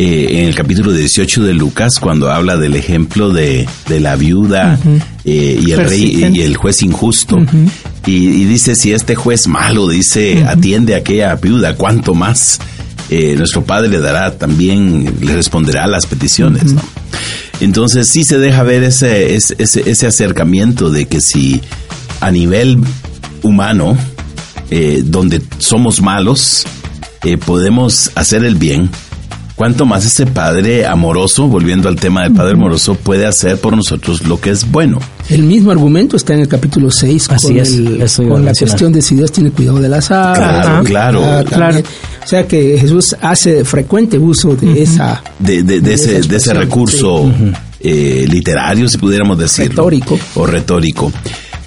eh, 0.00 0.42
en 0.42 0.44
el 0.46 0.54
capítulo 0.54 0.92
18 0.92 1.42
de 1.42 1.54
Lucas, 1.54 1.98
cuando 1.98 2.30
habla 2.30 2.56
del 2.56 2.76
ejemplo 2.76 3.30
de, 3.30 3.66
la 3.88 4.14
viuda 4.14 4.78
eh, 5.24 5.60
y 5.60 5.72
el 5.72 5.88
rey 5.90 6.30
y 6.32 6.42
el 6.42 6.56
juez 6.56 6.82
injusto. 6.84 7.36
y, 8.06 8.44
dice, 8.44 8.76
si 8.76 8.92
este 8.92 9.16
juez 9.16 9.48
malo 9.48 9.88
dice, 9.88 10.44
atiende 10.44 10.94
a 10.94 10.98
aquella 10.98 11.34
viuda, 11.34 11.74
¿cuánto 11.74 12.14
más? 12.14 12.60
Eh, 13.10 13.34
nuestro 13.36 13.64
Padre 13.64 13.88
le 13.88 13.98
dará 13.98 14.38
también, 14.38 15.16
le 15.20 15.34
responderá 15.34 15.82
a 15.82 15.88
las 15.88 16.06
peticiones. 16.06 16.76
Entonces 17.58 18.08
sí 18.08 18.22
se 18.22 18.38
deja 18.38 18.62
ver 18.62 18.84
ese, 18.84 19.34
ese, 19.34 19.56
ese, 19.58 20.06
acercamiento 20.06 20.90
de 20.90 21.06
que 21.06 21.20
si 21.20 21.60
a 22.20 22.30
nivel 22.30 22.78
humano, 23.42 23.98
donde 25.06 25.42
somos 25.58 26.00
malos, 26.00 26.66
podemos 27.44 28.12
hacer 28.14 28.44
el 28.44 28.54
bien, 28.54 28.90
cuánto 29.58 29.84
más 29.84 30.06
ese 30.06 30.24
Padre 30.24 30.86
amoroso, 30.86 31.48
volviendo 31.48 31.88
al 31.88 31.96
tema 31.96 32.22
del 32.22 32.32
Padre 32.32 32.52
amoroso, 32.52 32.94
puede 32.94 33.26
hacer 33.26 33.58
por 33.58 33.76
nosotros 33.76 34.24
lo 34.24 34.40
que 34.40 34.50
es 34.50 34.70
bueno. 34.70 35.00
El 35.28 35.42
mismo 35.42 35.72
argumento 35.72 36.16
está 36.16 36.32
en 36.32 36.40
el 36.40 36.48
capítulo 36.48 36.92
6 36.92 37.28
con, 37.28 38.44
la 38.44 38.54
cuestión 38.54 38.92
de 38.92 39.02
si 39.02 39.16
Dios 39.16 39.32
tiene 39.32 39.50
cuidado 39.50 39.80
de 39.80 39.88
las 39.88 40.12
aves. 40.12 40.38
Claro, 40.38 40.84
claro, 40.84 41.44
claro. 41.44 41.78
O 41.80 42.26
sea 42.26 42.46
que 42.46 42.78
Jesús 42.78 43.16
hace 43.20 43.64
frecuente 43.64 44.16
uso 44.16 44.54
de 44.54 44.80
esa... 44.80 45.22
De, 45.40 45.58
ese, 45.92 46.20
de 46.20 46.36
ese 46.36 46.54
recurso 46.54 47.30
eh, 47.80 48.26
literario, 48.30 48.88
si 48.88 48.96
pudiéramos 48.96 49.38
decirlo. 49.38 49.70
Retórico. 49.70 50.18
O 50.36 50.46
retórico. 50.46 51.12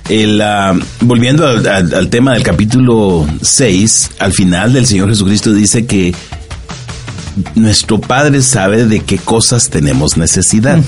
El, 0.07 0.41
ah, 0.41 0.77
volviendo 1.01 1.45
al, 1.45 2.09
tema 2.09 2.33
del 2.33 2.43
capítulo 2.43 3.27
6, 3.41 4.11
al 4.19 4.31
final 4.31 4.73
del 4.73 4.85
Señor 4.85 5.09
Jesucristo 5.09 5.53
dice 5.53 5.85
que 5.85 6.13
nuestro 7.55 7.99
Padre 7.99 8.41
sabe 8.41 8.85
de 8.85 9.01
qué 9.01 9.17
cosas 9.17 9.69
tenemos 9.69 10.17
necesidad. 10.17 10.79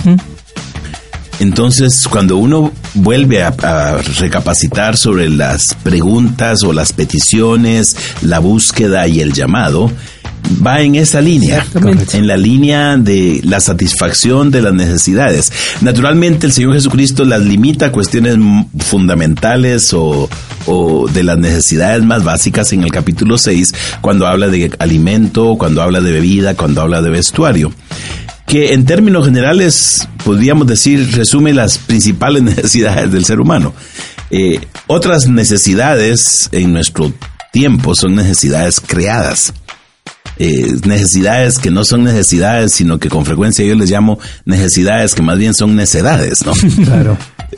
Entonces, 1.40 2.08
cuando 2.08 2.38
uno 2.38 2.72
vuelve 2.94 3.44
a, 3.44 3.98
recapacitar 4.20 4.98
sobre 4.98 5.30
las 5.30 5.74
preguntas 5.84 6.64
o 6.64 6.74
las 6.74 6.94
peticiones, 6.94 7.96
la 8.22 8.40
búsqueda 8.40 9.08
y 9.08 9.20
el 9.20 9.34
llamado, 9.34 9.92
va 10.66 10.82
en 10.82 10.96
esa 10.96 11.22
línea, 11.22 11.66
en 12.14 12.28
la 12.28 12.38
línea 12.38 12.98
de 12.98 13.42
la 13.44 13.60
satisfacción 13.60 14.52
de 14.52 14.62
las 14.62 14.74
necesidades. 14.74 15.52
Naturalmente 15.82 16.48
el 16.48 16.54
Señor 16.54 16.74
Jesucristo 16.74 17.26
las 17.26 17.42
limita 17.42 17.88
a 17.88 17.92
cuestiones 17.92 18.38
fundamentales 18.80 19.94
o, 19.94 20.30
o 20.66 21.08
de 21.08 21.24
las 21.24 21.38
necesidades 21.38 22.04
más 22.04 22.24
básicas 22.24 22.72
en 22.74 22.84
el 22.84 22.92
capítulo 22.92 23.38
6, 23.38 23.74
cuando 24.02 24.28
habla 24.28 24.48
de 24.48 24.72
alimento, 24.80 25.56
cuando 25.58 25.82
habla 25.82 26.02
de 26.02 26.12
bebida, 26.12 26.56
cuando 26.56 26.82
habla 26.82 27.02
de 27.02 27.10
vestuario 27.10 27.72
que 28.46 28.74
en 28.74 28.86
términos 28.86 29.26
generales 29.26 30.08
podríamos 30.24 30.68
decir 30.68 31.16
resume 31.16 31.54
las 31.54 31.80
principales 31.80 32.44
necesidades 32.44 33.12
del 33.12 33.26
ser 33.26 33.40
humano. 33.40 33.74
Eh, 34.30 34.60
otras 34.88 35.28
necesidades 35.28 36.50
en 36.52 36.74
nuestro 36.74 37.14
tiempo 37.52 37.96
son 37.96 38.16
necesidades 38.16 38.80
creadas. 38.80 39.54
Eh, 40.38 40.76
necesidades 40.86 41.60
que 41.60 41.70
no 41.70 41.86
son 41.86 42.04
necesidades, 42.04 42.74
sino 42.74 42.98
que 42.98 43.10
con 43.10 43.26
frecuencia 43.26 43.64
yo 43.66 43.76
les 43.76 43.92
llamo 43.92 44.20
necesidades 44.46 45.14
que 45.14 45.22
más 45.22 45.38
bien 45.38 45.54
son 45.54 45.76
necedades, 45.76 46.46
¿no? 46.46 46.54
Claro. 46.84 47.18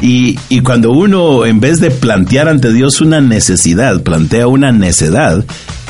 Y, 0.00 0.38
y, 0.48 0.60
cuando 0.60 0.92
uno, 0.92 1.44
en 1.44 1.58
vez 1.58 1.80
de 1.80 1.90
plantear 1.90 2.46
ante 2.46 2.72
Dios 2.72 3.00
una 3.00 3.20
necesidad, 3.20 4.00
plantea 4.04 4.46
una 4.46 4.70
necedad, 4.70 5.44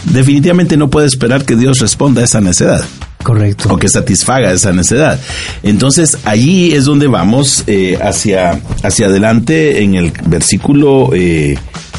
definitivamente 0.05 0.79
no 0.79 0.89
puede 0.89 1.07
esperar 1.07 1.45
que 1.45 1.57
Dios 1.57 1.79
responda 1.81 2.23
a 2.23 2.25
esa 2.25 2.41
necedad. 2.41 2.83
Correcto. 3.23 3.69
O 3.71 3.77
que 3.77 3.89
satisfaga 3.89 4.53
esa 4.53 4.73
necedad. 4.73 5.21
Entonces, 5.63 6.17
allí 6.25 6.73
es 6.73 6.87
donde 6.87 7.07
vamos 7.07 7.65
eh, 7.67 7.99
hacia, 8.01 8.59
hacia 8.83 9.07
adelante 9.09 9.83
en 9.83 9.95
el 9.95 10.13
versículo 10.27 11.11
eh, 11.13 11.59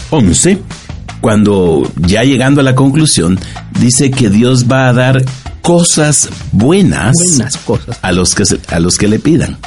11 0.10 0.57
cuando 1.22 1.89
ya 1.97 2.24
llegando 2.24 2.61
a 2.61 2.63
la 2.63 2.76
conclusión, 2.76 3.39
dice 3.80 4.11
que 4.11 4.30
Dios 4.30 4.65
va 4.72 4.89
a 4.89 4.93
dar 4.93 5.24
cosas 5.61 6.30
buenas, 6.51 7.13
cosas. 7.65 7.99
a 8.01 8.11
los 8.11 8.36
que 8.36 8.43
a 8.70 8.80
los 8.80 8.97
que 8.97 9.07
le 9.07 9.20
pidan. 9.20 9.57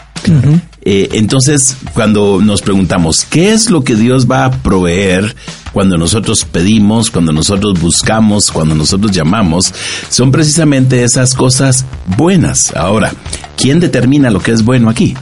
Eh, 0.85 1.09
entonces, 1.13 1.77
cuando 1.95 2.41
nos 2.43 2.63
preguntamos 2.63 3.25
qué 3.25 3.53
es 3.53 3.71
lo 3.71 3.83
que 3.85 3.97
Dios 3.97 4.31
va 4.31 4.45
a 4.45 4.51
proveer 4.51 5.35
cuando 5.73 5.97
nosotros 5.97 6.45
pedimos, 6.45 7.11
cuando 7.11 7.33
nosotros 7.33 7.81
buscamos, 7.81 8.51
cuando 8.51 8.75
nosotros 8.75 9.11
llamamos, 9.11 9.73
son 10.11 10.31
precisamente 10.31 11.03
esas 11.03 11.35
cosas 11.35 11.85
buenas. 12.17 12.75
Ahora, 12.77 13.13
¿quién 13.57 13.81
determina 13.81 14.31
lo 14.31 14.41
que 14.41 14.53
es 14.53 14.65
bueno 14.65 14.91
aquí? 14.91 15.17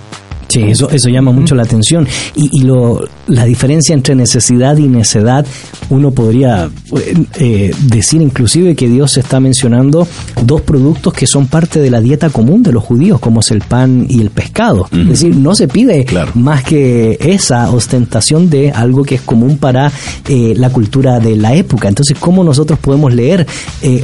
Sí, 0.51 0.63
eso, 0.63 0.91
eso 0.91 1.09
llama 1.09 1.31
mucho 1.31 1.55
la 1.55 1.63
atención. 1.63 2.07
Y, 2.35 2.51
y 2.53 2.63
lo, 2.65 3.09
la 3.29 3.45
diferencia 3.45 3.95
entre 3.95 4.17
necesidad 4.17 4.77
y 4.79 4.89
necedad, 4.89 5.47
uno 5.89 6.11
podría 6.11 6.69
eh, 6.97 7.25
eh, 7.39 7.75
decir 7.83 8.21
inclusive 8.21 8.75
que 8.75 8.89
Dios 8.89 9.17
está 9.17 9.39
mencionando 9.39 10.07
dos 10.45 10.61
productos 10.63 11.13
que 11.13 11.27
son 11.27 11.47
parte 11.47 11.81
de 11.81 11.91
la 11.91 12.01
dieta 12.01 12.31
común 12.31 12.65
de 12.65 12.73
los 12.73 12.83
judíos, 12.83 13.21
como 13.21 13.41
es 13.41 13.51
el 13.53 13.61
pan 13.61 14.07
y 14.09 14.21
el 14.21 14.31
pescado. 14.31 14.89
Es 14.93 15.09
decir, 15.09 15.37
no 15.37 15.55
se 15.55 15.69
pide 15.69 16.05
más 16.35 16.65
que 16.65 17.17
esa 17.21 17.71
ostentación 17.71 18.51
de 18.51 18.73
algo 18.73 19.05
que 19.05 19.17
es 19.17 19.21
común 19.23 19.59
para 19.59 19.93
eh, 20.29 20.55
la 20.57 20.71
cultura 20.71 21.21
de 21.21 21.37
la 21.37 21.55
época. 21.55 21.89
Entonces, 21.89 22.17
¿cómo 22.19 22.43
nosotros 22.43 22.79
podemos 22.79 23.15
leer 23.15 23.47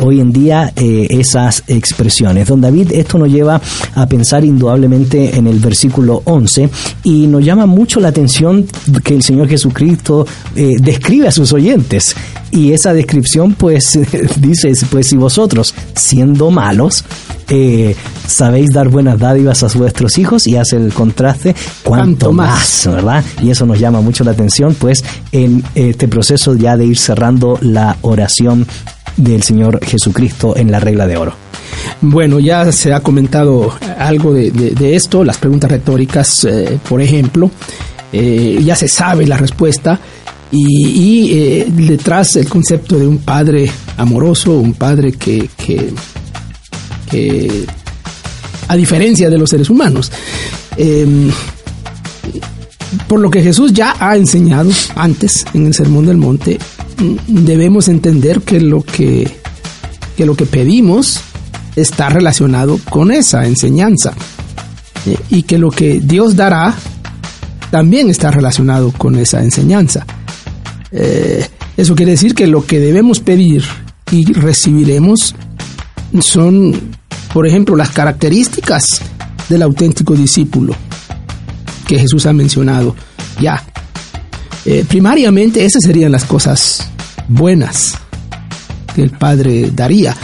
hoy 0.01 0.21
en 0.21 0.33
día 0.33 0.73
esas 0.77 1.65
expresiones? 1.67 2.47
Don 2.47 2.61
David, 2.61 2.93
esto 2.93 3.19
nos 3.19 3.29
lleva 3.29 3.61
a 3.95 4.07
pensar 4.07 4.45
indudablemente 4.45 5.37
en 5.37 5.47
el 5.47 5.59
versículo 5.59 6.23
11 6.25 6.36
y 7.03 7.27
nos 7.27 7.45
llama 7.45 7.67
mucho 7.67 8.01
la 8.01 8.09
atención 8.09 8.67
que 9.05 9.15
el 9.15 9.23
Señor 9.23 9.49
Jesucristo 9.49 10.27
eh, 10.55 10.77
describe 10.81 11.29
a 11.29 11.33
sus 11.33 11.53
oyentes. 11.53 12.15
Y 12.51 12.73
esa 12.73 12.93
descripción 12.93 13.55
pues 13.55 13.99
dice, 14.41 14.73
pues 14.91 15.09
si 15.09 15.17
vosotros, 15.17 15.75
siendo 15.95 16.51
malos, 16.51 17.05
eh, 17.49 17.95
sabéis 18.27 18.71
dar 18.71 18.89
buenas 18.89 19.19
dádivas 19.19 19.63
a 19.63 19.79
vuestros 19.79 20.19
hijos 20.19 20.47
y 20.47 20.57
hace 20.57 20.77
el 20.77 20.93
contraste 20.93 21.55
cuanto 21.83 22.33
más, 22.33 22.87
¿verdad? 22.87 23.25
Y 23.43 23.51
eso 23.51 23.67
nos 23.67 23.79
llama 23.79 24.01
mucho 24.01 24.25
la 24.25 24.33
atención, 24.33 24.75
pues 24.75 25.05
en 25.33 25.63
este 25.75 26.09
proceso 26.09 26.55
ya 26.55 26.77
de 26.77 26.87
ir 26.87 26.99
cerrando 26.99 27.59
la 27.61 27.97
oración 28.03 28.67
del 29.17 29.43
Señor 29.43 29.85
Jesucristo 29.85 30.57
en 30.57 30.71
la 30.71 30.81
regla 30.81 31.07
de 31.07 31.17
oro. 31.17 31.46
Bueno, 32.01 32.41
ya 32.41 32.71
se 32.73 32.93
ha 32.93 33.01
comentado 33.01 33.73
algo 33.99 34.35
de, 34.35 34.95
esto, 34.95 35.25
las 35.25 35.39
preguntas 35.39 35.71
retóricas, 35.71 36.45
eh, 36.45 36.79
por 36.89 37.01
ejemplo, 37.01 37.51
eh, 38.13 38.61
ya 38.65 38.77
se 38.77 38.89
sabe 38.89 39.27
la 39.27 39.37
respuesta. 39.37 39.99
Y, 40.53 41.33
eh, 41.33 41.67
detrás 41.69 42.37
el 42.37 42.49
concepto 42.49 42.99
de 42.99 43.07
un 43.07 43.19
padre 43.19 43.71
amoroso, 43.97 44.53
un 44.53 44.75
padre 44.75 45.13
que, 45.13 45.51
que, 45.57 45.93
a 48.69 48.77
diferencia 48.77 49.29
de 49.29 49.39
los 49.39 49.51
seres 49.51 49.71
humanos, 49.71 50.13
eh, 50.77 51.31
por 53.09 53.21
lo 53.21 53.31
que 53.31 53.43
Jesús 53.43 53.73
ya 53.73 53.97
ha 53.99 54.17
enseñado 54.17 54.71
antes 54.95 55.45
en 55.53 55.67
el 55.67 55.75
Sermón 55.75 56.07
del 56.07 56.17
Monte, 56.17 56.59
mm, 56.99 57.45
debemos 57.45 57.89
entender 57.89 58.43
que 58.43 58.61
lo 58.61 58.83
que, 58.83 59.29
que 60.17 60.27
lo 60.27 60.37
que 60.37 60.47
pedimos 60.47 61.21
está 61.77 62.09
relacionado 62.09 62.81
con 62.91 63.13
esa 63.13 63.47
enseñanza 63.47 64.15
eh, 65.07 65.17
y 65.31 65.43
que 65.43 65.59
lo 65.59 65.71
que 65.71 66.01
Dios 66.01 66.35
dará 66.35 66.75
también 67.71 68.09
está 68.09 68.31
relacionado 68.31 68.93
con 68.93 69.17
esa 69.17 69.43
enseñanza. 69.43 70.07
Eh, 70.91 71.47
eso 71.77 71.95
quiere 71.95 72.13
decir 72.13 72.35
que 72.35 72.47
lo 72.47 72.65
que 72.65 72.81
debemos 72.81 73.21
pedir 73.21 73.65
y 74.11 74.33
recibiremos 74.33 75.35
son, 76.21 76.97
por 77.33 77.47
ejemplo, 77.47 77.77
las 77.77 77.91
características 77.91 79.03
del 79.49 79.63
auténtico 79.63 80.15
discípulo 80.15 80.75
que 81.87 81.99
Jesús 81.99 82.27
ha 82.27 82.33
mencionado 82.33 82.97
ya. 83.41 83.63
Eh, 84.65 84.85
primariamente 84.89 85.65
esas 85.65 85.83
serían 85.85 86.13
las 86.13 86.25
cosas 86.25 86.89
buenas 87.29 87.95
que 88.95 89.03
el 89.03 89.11
Padre 89.11 89.71
daría, 89.73 90.17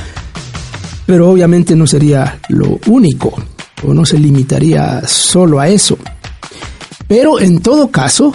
pero 1.06 1.30
obviamente 1.30 1.74
no 1.76 1.86
sería 1.86 2.38
lo 2.48 2.78
único 2.86 3.34
o 3.86 3.92
no 3.94 4.04
se 4.04 4.18
limitaría 4.18 5.02
solo 5.06 5.58
a 5.60 5.68
eso. 5.68 5.98
Pero 7.08 7.40
en 7.40 7.60
todo 7.60 7.90
caso, 7.90 8.32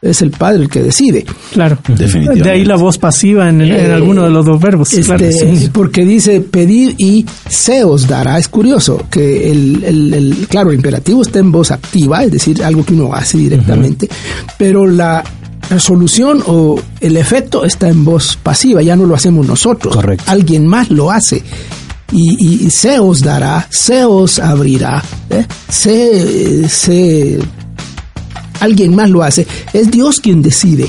es 0.00 0.22
el 0.22 0.30
padre 0.30 0.62
el 0.62 0.68
que 0.70 0.82
decide. 0.82 1.26
Claro. 1.52 1.76
Definitivamente. 1.86 2.42
De 2.44 2.50
ahí 2.50 2.64
la 2.64 2.76
voz 2.76 2.96
pasiva 2.96 3.48
en, 3.50 3.60
el- 3.60 3.70
en 3.72 3.90
Eh, 3.90 3.92
alguno 3.92 4.22
de 4.22 4.30
los 4.30 4.46
dos 4.46 4.58
verbos. 4.60 4.90
Este, 4.92 5.04
claro, 5.04 5.26
sí. 5.30 5.68
Porque 5.72 6.06
dice 6.06 6.40
pedir 6.40 6.94
y 6.96 7.26
se 7.48 7.84
os 7.84 8.06
dará. 8.08 8.38
Es 8.38 8.48
curioso 8.48 9.04
que 9.10 9.50
el, 9.52 9.84
el- 9.84 10.14
el- 10.14 10.46
claro, 10.48 10.70
el 10.70 10.76
imperativo 10.76 11.20
está 11.20 11.38
en 11.40 11.52
voz 11.52 11.70
activa, 11.70 12.24
es 12.24 12.30
decir, 12.32 12.62
algo 12.64 12.82
que 12.84 12.94
uno 12.94 13.12
hace 13.12 13.36
directamente, 13.36 14.08
pero 14.56 14.86
la 14.86 15.22
resolución 15.70 16.42
o 16.46 16.78
el 17.00 17.16
efecto 17.16 17.64
está 17.64 17.88
en 17.88 18.04
voz 18.04 18.36
pasiva, 18.42 18.82
ya 18.82 18.96
no 18.96 19.06
lo 19.06 19.14
hacemos 19.14 19.46
nosotros. 19.46 19.94
Correcto. 19.94 20.24
Alguien 20.26 20.66
más 20.66 20.90
lo 20.90 21.10
hace. 21.10 21.42
Y, 22.12 22.68
se 22.70 22.98
os 22.98 23.20
dará, 23.20 23.68
se 23.70 24.04
os 24.04 24.40
abrirá, 24.40 25.00
¿eh? 25.30 25.46
se, 25.68 26.68
se 26.68 27.38
alguien 28.58 28.96
más 28.96 29.08
lo 29.10 29.22
hace. 29.22 29.46
Es 29.72 29.90
Dios 29.92 30.18
quien 30.20 30.42
decide. 30.42 30.88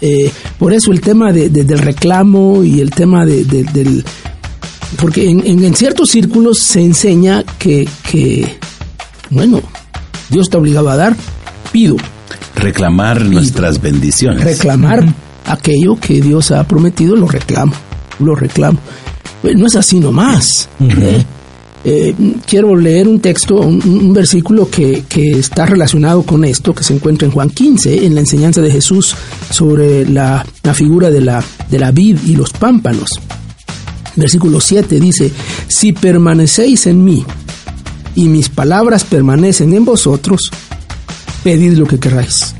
Eh, 0.00 0.32
por 0.58 0.72
eso 0.72 0.90
el 0.90 1.00
tema 1.00 1.32
de- 1.32 1.48
de- 1.50 1.62
del 1.62 1.78
reclamo 1.78 2.64
y 2.64 2.80
el 2.80 2.90
tema 2.90 3.24
de- 3.24 3.44
de- 3.44 3.62
del... 3.62 4.04
Porque 5.00 5.30
en, 5.30 5.46
en- 5.46 5.64
en 5.64 5.76
ciertos 5.76 6.10
círculos 6.10 6.58
se 6.58 6.82
enseña 6.82 7.44
que, 7.60 7.88
que, 8.10 8.58
bueno, 9.30 9.60
Dios 10.30 10.46
está 10.46 10.58
obligado 10.58 10.90
a 10.90 10.96
dar, 10.96 11.16
pido, 11.70 11.94
Reclamar 12.62 13.24
nuestras 13.24 13.82
bendiciones. 13.82 14.44
reclamar 14.44 15.04
aquello 15.46 15.96
que 15.96 16.20
Dios 16.20 16.52
ha 16.52 16.62
prometido, 16.64 17.16
lo 17.16 17.26
reclamo, 17.26 17.72
lo 18.20 18.36
reclamo. 18.36 18.78
Pues 19.42 19.56
no 19.56 19.66
es 19.66 19.74
así 19.74 19.98
nomás. 20.00 20.68
¿eh? 20.80 21.24
Eh, 21.84 22.14
quiero 22.46 22.76
leer 22.76 23.08
un 23.08 23.18
texto, 23.18 23.56
un, 23.56 23.82
un 23.84 24.12
versículo 24.12 24.70
que, 24.70 25.02
que 25.08 25.32
está 25.32 25.66
relacionado 25.66 26.22
con 26.22 26.44
esto, 26.44 26.72
que 26.72 26.84
se 26.84 26.94
encuentra 26.94 27.26
en 27.26 27.32
Juan 27.32 27.50
15, 27.50 28.06
en 28.06 28.14
la 28.14 28.20
enseñanza 28.20 28.60
de 28.60 28.70
Jesús 28.70 29.16
sobre 29.50 30.08
la, 30.08 30.46
la 30.62 30.74
figura 30.74 31.10
de 31.10 31.20
la, 31.20 31.42
de 31.68 31.78
la 31.80 31.90
vid 31.90 32.18
y 32.24 32.36
los 32.36 32.52
pámpanos. 32.52 33.10
Versículo 34.14 34.60
7 34.60 35.00
dice, 35.00 35.32
si 35.66 35.92
permanecéis 35.92 36.86
en 36.86 37.02
mí 37.02 37.24
y 38.14 38.28
mis 38.28 38.48
palabras 38.48 39.02
permanecen 39.02 39.74
en 39.74 39.84
vosotros, 39.84 40.52
pedid 41.42 41.72
lo 41.78 41.86
que 41.86 41.98
queráis 41.98 42.54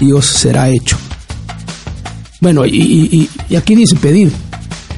y 0.00 0.12
os 0.12 0.26
será 0.26 0.68
hecho. 0.68 0.96
Bueno, 2.40 2.64
y, 2.66 2.70
y- 2.70 3.08
y- 3.16 3.30
y 3.50 3.56
aquí 3.56 3.74
dice 3.74 3.96
pedir. 3.96 4.32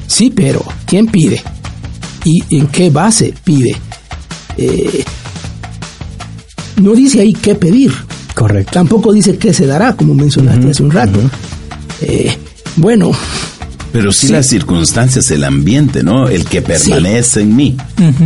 Sí, 0.07 0.31
pero 0.35 0.63
¿quién 0.85 1.07
pide? 1.07 1.41
¿Y 2.23 2.57
en 2.57 2.67
qué 2.67 2.89
base 2.89 3.33
pide? 3.43 3.75
Eh, 4.57 5.03
no 6.81 6.93
dice 6.93 7.21
ahí 7.21 7.33
qué 7.33 7.55
pedir. 7.55 7.93
Correcto. 8.33 8.71
Tampoco 8.73 9.13
dice 9.13 9.37
qué 9.37 9.53
se 9.53 9.65
dará, 9.65 9.95
como 9.95 10.13
mencionaste 10.13 10.71
hace 10.71 10.83
un 10.83 10.91
rato. 10.91 11.19
Eh, 12.01 12.35
bueno, 12.77 13.11
Pero 13.95 14.11
sí, 14.11 14.27
las 14.27 14.45
circunstancias, 14.47 15.31
el 15.31 15.43
ambiente, 15.43 16.03
¿no? 16.03 16.27
El 16.27 16.43
que 16.45 16.61
permanece 16.61 17.41
en 17.41 17.55
mí. 17.55 17.77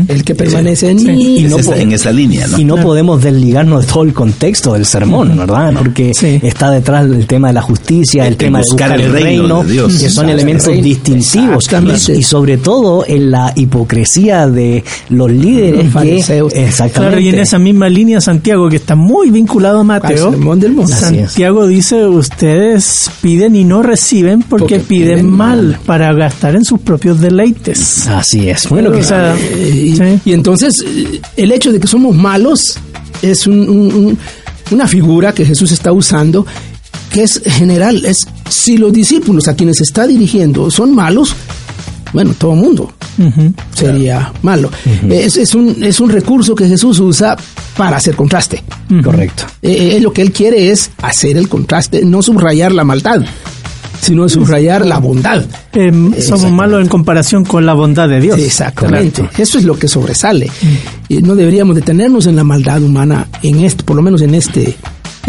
el 0.08 0.24
que 0.24 0.34
permanece 0.36 0.90
en 0.90 1.04
mí. 1.04 1.40
Y 1.40 1.46
Es 1.46 1.52
no 1.52 1.58
esa- 1.60 1.78
en 1.78 1.92
esa 1.92 2.12
línea, 2.12 2.48
¿no? 2.48 2.58
Y 2.60 2.64
no 2.66 2.76
podemos 2.78 3.22
desligarnos 3.22 3.86
de 3.86 3.92
todo 3.94 4.04
el 4.04 4.14
contexto 4.14 4.74
del 4.74 4.86
sermón, 4.86 5.38
¿verdad? 5.38 5.74
Porque 5.78 6.12
Sí. 6.14 6.40
está 6.42 6.72
detrás 6.72 7.06
el 7.06 7.28
tema 7.28 7.50
de 7.50 7.54
la 7.54 7.62
justicia, 7.62 8.26
el, 8.28 8.36
tema 8.36 8.60
de 8.60 8.64
buscar 8.64 8.90
buscar 8.90 9.00
el 9.00 9.06
el 9.06 9.12
reino 9.24 9.42
reino, 9.42 9.64
de 9.64 9.72
Dios. 9.74 9.98
que 10.00 10.10
son 10.10 10.30
elementos 10.30 10.74
distintivos. 10.82 11.66
Exactamente. 11.66 12.16
Y, 12.16 12.20
y 12.20 12.24
sobre 12.24 12.58
todo 12.58 13.06
en 13.08 13.30
la 13.32 13.54
hipocresía 13.56 14.48
de 14.48 14.84
los 15.10 15.32
líderes 15.32 15.76
Los 15.76 15.84
que... 15.86 15.90
fariseos. 15.92 16.54
Exactamente. 16.54 17.16
Claro, 17.16 17.20
y 17.20 17.30
en 17.30 17.40
esa 17.40 17.60
misma 17.60 17.90
línea 17.90 18.20
Santiago, 18.22 18.70
que 18.70 18.78
está 18.78 18.96
muy 18.96 19.30
vinculado 19.30 19.80
a 19.80 19.84
Mateo, 19.84 20.32
del. 20.32 20.88
Santiago 20.88 21.68
dice, 21.68 22.06
ustedes 22.08 23.10
piden 23.22 23.56
y 23.56 23.64
no 23.64 23.84
reciben 23.84 24.42
porque, 24.42 24.60
Porque 24.60 24.80
piden, 24.80 25.10
piden 25.20 25.30
mal 25.30 25.59
mal. 25.62 25.80
para 25.86 26.14
gastar 26.14 26.56
en 26.56 26.64
sus 26.66 26.80
propios 26.80 27.20
deleites. 27.20 28.08
Así 28.08 28.50
es. 28.50 28.68
Bueno, 28.70 28.90
O 28.90 28.94
que 28.94 29.04
sea, 29.04 29.36
y, 29.38 29.96
sí. 29.96 30.20
y 30.26 30.34
entonces 30.34 30.84
eh, 30.86 31.22
el 31.38 31.52
hecho 31.52 31.72
de 31.72 31.80
que 31.80 31.88
somos 31.88 32.16
malos 32.16 32.78
es 33.22 33.48
un- 33.48 33.70
un- 33.70 33.94
un- 33.94 34.18
una 34.72 34.88
figura 34.88 35.34
que 35.34 35.46
Jesús 35.46 35.72
está 35.72 35.92
usando 35.92 36.46
que 37.12 37.24
es 37.24 37.42
general. 37.44 38.04
Es 38.06 38.28
si 38.50 38.78
los 38.78 38.94
discípulos 38.94 39.48
a 39.48 39.56
quienes 39.56 39.82
está 39.82 40.06
dirigiendo 40.06 40.70
son 40.70 40.94
malos, 40.94 41.34
bueno, 42.14 42.34
todo 42.38 42.54
mundo 42.56 42.92
Ujú. 43.18 43.54
sería 43.74 44.32
malo. 44.44 44.70
es, 45.10 45.38
es 45.38 45.54
un, 45.56 45.84
es 45.84 46.00
un 46.00 46.10
recurso 46.10 46.54
que 46.56 46.68
Jesús 46.68 47.00
usa 47.00 47.36
para 47.78 47.98
hacer 47.98 48.16
contraste. 48.16 48.64
Correcto. 49.04 49.44
Eh, 49.62 49.96
eh, 49.96 50.00
lo 50.02 50.12
que 50.12 50.22
él 50.22 50.32
quiere 50.32 50.72
es 50.72 50.90
hacer 51.02 51.38
el 51.38 51.48
contraste, 51.48 52.04
no 52.04 52.22
subrayar 52.22 52.72
la 52.72 52.84
maldad, 52.84 53.22
sino 54.00 54.28
subrayar 54.30 54.86
la 54.86 55.00
bondad. 55.00 55.44
Em, 55.74 56.14
somos 56.20 56.52
malos 56.52 56.82
en 56.82 56.88
comparación 56.88 57.46
con 57.46 57.66
la 57.66 57.74
bondad 57.74 58.10
de 58.10 58.20
Dios. 58.20 58.40
Exactamente. 58.40 59.30
Eso 59.38 59.58
es 59.58 59.64
lo 59.64 59.78
que 59.78 59.88
sobresale. 59.88 60.50
Y 61.08 61.18
no 61.22 61.36
deberíamos 61.36 61.76
detenernos 61.76 62.28
en 62.28 62.36
la 62.36 62.44
maldad 62.44 62.82
humana, 62.82 63.28
en 63.42 63.64
este, 63.64 63.84
por 63.84 63.96
lo 63.96 64.02
menos 64.02 64.22
en 64.22 64.36
este 64.36 64.76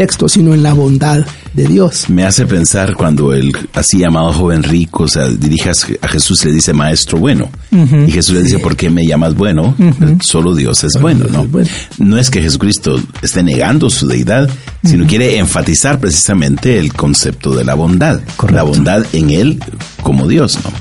texto, 0.00 0.30
sino 0.30 0.54
en 0.54 0.62
la 0.62 0.72
bondad 0.72 1.26
de 1.52 1.66
Dios. 1.66 2.08
Me 2.08 2.24
hace 2.24 2.46
pensar 2.46 2.94
cuando 2.94 3.34
el 3.34 3.52
así 3.74 3.98
llamado 3.98 4.32
joven 4.32 4.62
rico, 4.62 5.02
o 5.02 5.08
sea, 5.08 5.28
dirige 5.28 5.70
a 6.00 6.08
Jesús 6.08 6.42
y 6.42 6.48
le 6.48 6.54
dice 6.54 6.72
maestro 6.72 7.18
bueno. 7.18 7.50
Y 7.70 8.10
Jesús 8.10 8.34
le 8.34 8.42
dice, 8.42 8.60
¿por 8.60 8.76
qué 8.76 8.88
me 8.88 9.04
llamas 9.04 9.34
bueno? 9.34 9.76
Solo 10.22 10.54
Dios 10.54 10.84
es 10.84 10.98
bueno, 10.98 11.26
¿no? 11.30 11.42
es 11.42 11.50
bueno. 11.50 11.68
No 11.98 12.16
es 12.16 12.30
que 12.30 12.40
Jesucristo 12.40 12.98
esté 13.20 13.42
negando 13.42 13.90
su 13.90 14.06
deidad, 14.06 14.48
sino 14.82 15.06
quiere 15.06 15.36
enfatizar 15.36 16.00
precisamente 16.00 16.78
el 16.78 16.94
concepto 16.94 17.54
de 17.54 17.64
la 17.66 17.74
bondad. 17.74 18.22
La 18.50 18.62
bondad 18.62 19.04
en 19.12 19.28
Él 19.28 19.62
como 20.02 20.28
Dios, 20.28 20.60
¿no? 20.64 20.72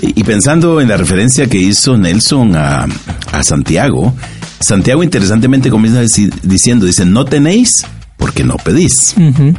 Y, 0.00 0.20
y 0.20 0.22
pensando 0.22 0.80
en 0.80 0.86
la 0.86 0.96
referencia 0.96 1.48
que 1.48 1.58
hizo 1.58 1.96
Nelson 1.96 2.54
a, 2.54 2.86
a 3.32 3.42
Santiago, 3.42 4.14
Santiago 4.60 5.02
interesantemente 5.02 5.70
comienza 5.70 6.00
diciendo, 6.42 6.86
dice, 6.86 7.04
no 7.04 7.24
tenéis 7.24 7.84
porque 8.24 8.42
no 8.42 8.56
pedís. 8.56 9.14
Ujú. 9.18 9.50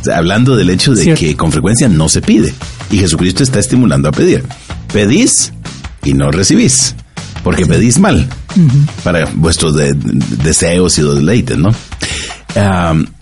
O 0.00 0.04
sea, 0.04 0.16
hablando 0.16 0.56
del 0.56 0.70
hecho 0.70 0.94
de 0.94 1.02
Cierto. 1.02 1.20
que 1.20 1.36
con 1.36 1.52
frecuencia 1.52 1.90
no 1.90 2.08
se 2.08 2.22
pide. 2.22 2.54
Y 2.90 2.96
Jesucristo 3.00 3.42
está 3.42 3.58
estimulando 3.60 4.08
a 4.08 4.12
pedir. 4.12 4.44
Pedís 4.94 5.52
y 6.04 6.14
no 6.14 6.30
recibís. 6.30 6.94
Porque 7.44 7.66
pedís 7.66 7.98
mal. 7.98 8.26
Para 9.04 9.26
vuestros 9.34 9.74
de- 9.76 9.92
deseos 9.94 10.96
y 10.98 11.02
deleites, 11.02 11.58
¿no? 11.58 11.68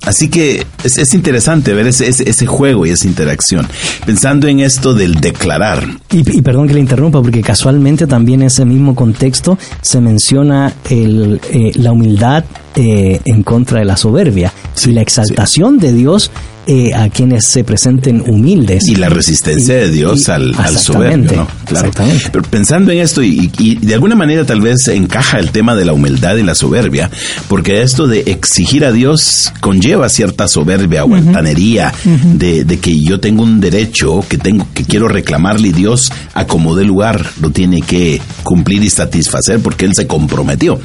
Así 0.06 0.28
que 0.28 0.64
es, 0.84 0.96
es 0.98 1.12
interesante 1.14 1.74
ver 1.74 1.86
ese, 1.86 2.08
ese, 2.08 2.28
ese, 2.30 2.46
juego 2.46 2.86
y 2.86 2.90
esa 2.90 3.06
interacción. 3.06 3.66
Pensando 4.06 4.48
en 4.48 4.60
esto 4.60 4.94
del 4.94 5.16
declarar. 5.16 5.84
Y, 6.12 6.18
y, 6.38 6.42
perdón 6.42 6.68
que 6.68 6.74
le 6.74 6.80
interrumpa, 6.80 7.20
porque 7.20 7.42
casualmente 7.42 8.06
también 8.06 8.40
en 8.42 8.46
ese 8.46 8.64
mismo 8.64 8.94
contexto 8.94 9.58
se 9.82 10.00
menciona 10.00 10.72
el, 10.88 11.40
eh, 11.50 11.72
la 11.74 11.92
humildad 11.92 12.44
eh, 12.74 13.20
en 13.24 13.42
contra 13.42 13.78
de 13.80 13.86
la 13.86 13.96
soberbia 13.96 14.52
Sí, 14.74 14.90
y 14.90 14.92
la 14.92 15.00
exaltación 15.00 15.78
de 15.78 15.92
Dios 15.94 16.30
eh, 16.68 16.92
a 16.94 17.08
quienes 17.08 17.46
se 17.46 17.62
presenten 17.64 18.22
humildes. 18.26 18.86
Y 18.88 18.96
la 18.96 19.08
resistencia 19.08 19.76
Y- 19.76 19.80
de 19.82 19.90
Dios 19.90 20.26
y- 20.26 20.30
al, 20.32 20.54
al 20.58 20.76
soberbio, 20.76 21.32
¿no? 21.32 21.48
Claro. 21.64 21.88
exactamente. 21.88 22.28
Pero 22.32 22.44
pensando 22.50 22.90
en 22.92 22.98
esto, 22.98 23.22
y, 23.22 23.50
y 23.58 23.76
de 23.76 23.94
alguna 23.94 24.14
manera 24.16 24.44
tal 24.44 24.60
vez 24.60 24.88
encaja 24.88 25.38
el 25.38 25.52
tema 25.52 25.74
de 25.76 25.84
la 25.84 25.92
humildad 25.92 26.36
y 26.36 26.42
la 26.42 26.54
soberbia, 26.56 27.08
porque 27.48 27.82
esto 27.82 28.06
de 28.08 28.20
exigir 28.26 28.84
a 28.84 28.90
Dios 28.92 29.52
conlleva 29.60 29.95
cierta 30.08 30.48
soberbia 30.48 31.04
o 31.04 31.14
altanería, 31.14 31.92
de, 32.34 32.64
de 32.64 32.78
que 32.78 33.00
yo 33.02 33.18
tengo 33.20 33.42
un 33.42 33.60
derecho 33.60 34.24
que 34.28 34.38
tengo, 34.38 34.66
que 34.74 34.84
quiero 34.84 35.08
reclamarle 35.08 35.68
y 35.68 35.72
Dios 35.72 36.12
a 36.34 36.46
como 36.46 36.74
dé 36.76 36.84
lugar 36.84 37.24
lo 37.40 37.50
tiene 37.50 37.80
que 37.82 38.20
cumplir 38.42 38.82
y 38.82 38.90
satisfacer 38.90 39.60
porque 39.60 39.84
Él 39.86 39.92
se 39.94 40.06
comprometió. 40.06 40.78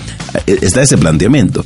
Eh, 0.48 0.60
Está 0.62 0.82
ese 0.82 0.98
planteamiento. 0.98 1.66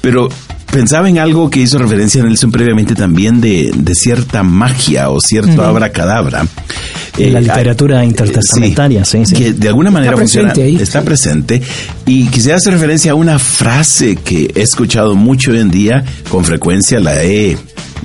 Pero 0.00 0.28
Pensaba 0.74 1.08
en 1.08 1.18
algo 1.18 1.48
que 1.50 1.60
hizo 1.60 1.78
referencia 1.78 2.22
Nelson 2.22 2.50
previamente 2.50 2.94
también 2.96 3.40
de, 3.40 3.70
de 3.74 3.94
cierta 3.94 4.42
magia 4.42 5.08
o 5.10 5.20
cierto 5.20 5.62
abracadabra. 5.64 6.44
En 7.16 7.32
la 7.32 7.38
Eh, 7.38 7.42
literatura 7.42 8.02
eh, 8.02 8.06
intertestamentaria, 8.06 9.04
sí, 9.04 9.24
sí. 9.24 9.36
Que 9.36 9.52
de 9.52 9.68
alguna 9.68 9.92
manera 9.92 10.12
Está 10.14 10.20
funciona, 10.22 10.52
presente 10.52 10.76
ahí. 10.76 10.82
está 10.82 11.02
presente. 11.02 11.62
Y 12.06 12.26
quisiera 12.26 12.56
hacer 12.56 12.72
referencia 12.72 13.12
a 13.12 13.14
una 13.14 13.38
frase 13.38 14.16
que 14.16 14.50
he 14.52 14.62
escuchado 14.62 15.14
mucho 15.14 15.52
hoy 15.52 15.60
en 15.60 15.70
día, 15.70 16.04
con 16.28 16.44
frecuencia 16.44 16.98
la 16.98 17.22
he 17.22 17.56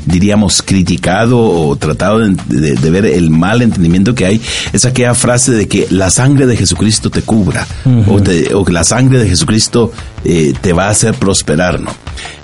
diríamos 0.05 0.61
criticado 0.61 1.39
o 1.39 1.75
tratado 1.75 2.19
de, 2.19 2.35
de- 2.47 2.73
de 2.75 2.89
ver 2.89 3.05
el 3.05 3.29
mal 3.29 3.61
entendimiento 3.61 4.15
que 4.15 4.25
hay 4.25 4.41
es 4.73 4.85
aquella 4.85 5.13
frase 5.13 5.51
de 5.51 5.67
que 5.67 5.87
la 5.89 6.09
sangre 6.09 6.45
de 6.47 6.55
Jesucristo 6.57 7.09
te 7.09 7.21
cubra 7.21 7.67
o, 8.07 8.21
te- 8.21 8.53
o 8.53 8.63
que 8.65 8.71
la 8.73 8.83
sangre 8.83 9.19
de 9.19 9.29
Jesucristo 9.29 9.91
eh, 10.25 10.53
te 10.59 10.73
va 10.73 10.87
a 10.87 10.89
hacer 10.89 11.13
prosperar, 11.13 11.79
¿no? 11.79 11.91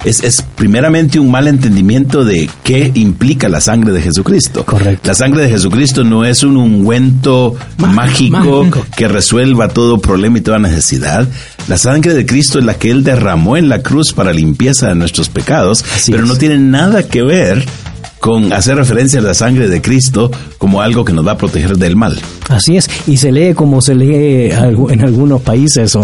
Es, 0.06 0.24
es 0.24 0.42
primeramente 0.42 1.20
un 1.20 1.30
mal 1.32 1.48
entendimiento 1.48 2.24
de 2.24 2.50
qué 2.64 2.92
implica 2.94 3.50
la 3.50 3.60
sangre 3.60 3.92
de 3.92 4.02
Jesucristo. 4.02 4.64
Correcto. 4.64 5.08
La 5.10 5.16
sangre 5.16 5.44
de 5.44 5.50
Jesucristo 5.50 6.04
no 6.04 6.24
es 6.24 6.44
un 6.44 6.56
ungüento 6.56 7.56
mágico, 7.78 8.64
mágico. 8.64 8.86
que 8.96 9.08
resuelva 9.08 9.68
todo 9.68 9.98
problema 10.00 10.38
y 10.38 10.42
toda 10.42 10.60
necesidad. 10.60 11.28
La 11.68 11.78
sangre 11.78 12.14
de 12.14 12.26
Cristo 12.26 12.60
es 12.60 12.66
la 12.66 12.76
que 12.76 12.92
Él 12.92 13.04
derramó 13.04 13.58
en 13.58 13.68
la 13.68 13.82
cruz 13.82 14.14
para 14.14 14.32
limpieza 14.32 14.88
de 14.90 14.96
nuestros 14.96 15.28
pecados, 15.30 15.84
Así 15.96 16.12
pero 16.12 16.24
es. 16.24 16.30
no 16.30 16.38
tiene 16.38 16.60
nada 16.60 17.04
que 17.04 17.24
ver 17.24 17.45
leer 17.46 17.85
con 18.26 18.52
hacer 18.54 18.76
referencia 18.76 19.20
a 19.20 19.22
la 19.22 19.36
sangre 19.36 19.68
de 19.68 19.84
Cristo 19.84 20.32
como 20.58 20.82
algo 20.82 21.06
que 21.06 21.14
nos 21.14 21.28
va 21.28 21.34
a 21.34 21.38
proteger 21.38 21.78
del 21.78 21.96
mal. 21.96 22.20
Así 22.50 22.76
es, 22.76 22.90
y 23.06 23.18
se 23.18 23.32
lee 23.32 23.54
como 23.54 23.82
se 23.82 23.94
lee 23.94 24.50
en 24.52 25.02
algunos 25.04 25.44
países, 25.44 25.96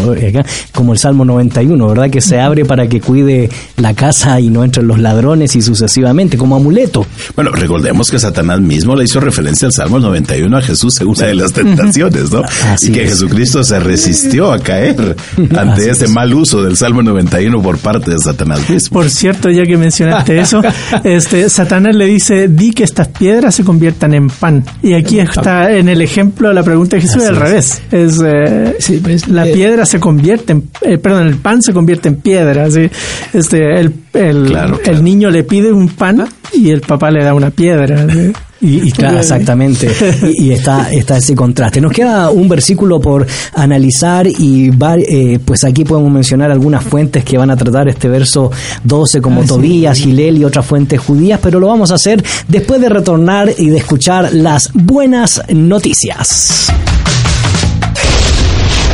como 0.72 0.94
el 0.94 1.00
Salmo 1.00 1.26
91, 1.26 1.88
¿verdad? 1.88 2.12
Que 2.12 2.22
se 2.22 2.40
abre 2.40 2.64
para 2.64 2.88
que 2.88 3.02
cuide 3.02 3.50
la 3.78 3.96
casa 3.96 4.40
y 4.40 4.50
no 4.52 4.64
entren 4.64 4.86
los 4.86 5.00
ladrones 5.00 5.56
y 5.56 5.64
sucesivamente, 5.64 6.38
como 6.38 6.58
amuleto. 6.58 7.08
Bueno, 7.36 7.50
recordemos 7.54 8.12
que 8.12 8.20
Satanás 8.20 8.62
mismo 8.62 8.96
le 8.96 9.06
hizo 9.06 9.20
referencia 9.20 9.66
al 9.66 9.74
Salmo 9.74 10.00
91 10.00 10.56
a 10.56 10.62
Jesús 10.62 11.02
en 11.02 11.08
una 11.08 11.26
de 11.26 11.34
las 11.34 11.54
tentaciones, 11.54 12.32
¿no? 12.32 12.44
Así 12.68 12.90
y 12.90 12.92
que 12.92 13.04
es. 13.06 13.14
Jesucristo 13.14 13.64
se 13.64 13.80
resistió 13.80 14.52
a 14.52 14.60
caer 14.60 15.16
ante 15.58 15.58
Así 15.58 15.90
ese 15.90 16.06
es. 16.06 16.12
mal 16.12 16.32
uso 16.36 16.62
del 16.62 16.78
Salmo 16.78 17.02
91 17.02 17.64
por 17.64 17.80
parte 17.80 18.12
de 18.12 18.20
Satanás 18.20 18.70
mismo. 18.70 18.94
Por 18.94 19.10
cierto, 19.10 19.50
ya 19.50 19.64
que 19.64 19.76
mencionaste 19.76 20.40
eso, 20.40 20.62
este 21.04 21.50
Satanás 21.50 21.96
le 21.96 22.11
dice, 22.14 22.48
di 22.48 22.72
que 22.72 22.84
estas 22.84 23.08
piedras 23.10 23.56
se 23.56 23.64
conviertan 23.64 24.14
en 24.14 24.28
pan. 24.30 24.64
Y 24.82 24.94
aquí 24.94 25.20
está 25.20 25.72
en 25.72 25.90
el 25.90 26.02
ejemplo 26.02 26.52
la 26.54 26.64
pregunta 26.64 26.96
de 26.96 27.02
Jesús 27.02 27.18
Así 27.18 27.28
al 27.28 27.36
revés. 27.36 27.82
Es, 27.92 28.20
eh, 28.24 28.76
Sí, 28.80 29.00
pues, 29.04 29.28
la 29.28 29.48
eh, 29.48 29.54
piedra 29.54 29.86
se 29.86 30.00
convierte 30.00 30.54
en, 30.54 30.70
eh, 30.82 30.98
perdón, 30.98 31.28
el 31.28 31.38
pan 31.38 31.62
se 31.62 31.74
convierte 31.74 32.08
en 32.10 32.16
piedra. 32.16 32.70
¿sí? 32.70 32.90
Este, 33.34 33.80
el, 33.80 33.94
el, 34.14 34.46
Claro, 34.46 34.76
el 34.76 34.82
claro. 34.82 35.02
niño 35.02 35.30
le 35.30 35.44
pide 35.44 35.72
un 35.72 35.90
pan 35.90 36.26
y 36.54 36.70
el 36.70 36.82
papá 36.82 37.12
le 37.12 37.24
da 37.24 37.34
una 37.34 37.52
piedra. 37.52 38.08
¿sí? 38.10 38.32
Y, 38.62 38.88
y 38.90 38.92
claro, 38.92 39.18
exactamente. 39.20 39.92
Y, 40.38 40.50
y 40.50 40.52
está, 40.54 40.92
está 40.92 41.18
ese 41.18 41.36
contraste. 41.36 41.82
Nos 41.82 41.92
queda 41.92 42.30
un 42.30 42.48
versículo 42.48 43.00
por 43.02 43.26
analizar 43.56 44.28
y 44.28 44.70
va- 44.70 44.98
eh, 44.98 45.40
pues 45.44 45.64
aquí 45.64 45.84
podemos 45.84 46.12
mencionar 46.12 46.52
algunas 46.52 46.84
fuentes 46.84 47.24
que 47.26 47.38
van 47.38 47.50
a 47.50 47.58
tratar 47.58 47.88
este 47.90 48.08
verso 48.08 48.52
12 48.84 49.22
como 49.22 49.44
Tobías, 49.44 49.98
Gilel 49.98 50.38
y 50.38 50.44
otras 50.46 50.66
fuentes 50.66 51.00
judías, 51.00 51.40
pero 51.42 51.60
lo 51.60 51.68
vamos 51.68 51.92
a 51.92 51.96
hacer 51.96 52.24
después 52.48 52.80
de 52.82 52.90
retornar 52.90 53.52
y 53.58 53.70
de 53.70 53.78
escuchar 53.78 54.32
las 54.34 54.70
buenas 54.74 55.42
noticias. 55.50 56.68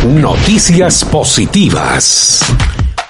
Noticias 0.06 1.04
positivas. 1.06 2.40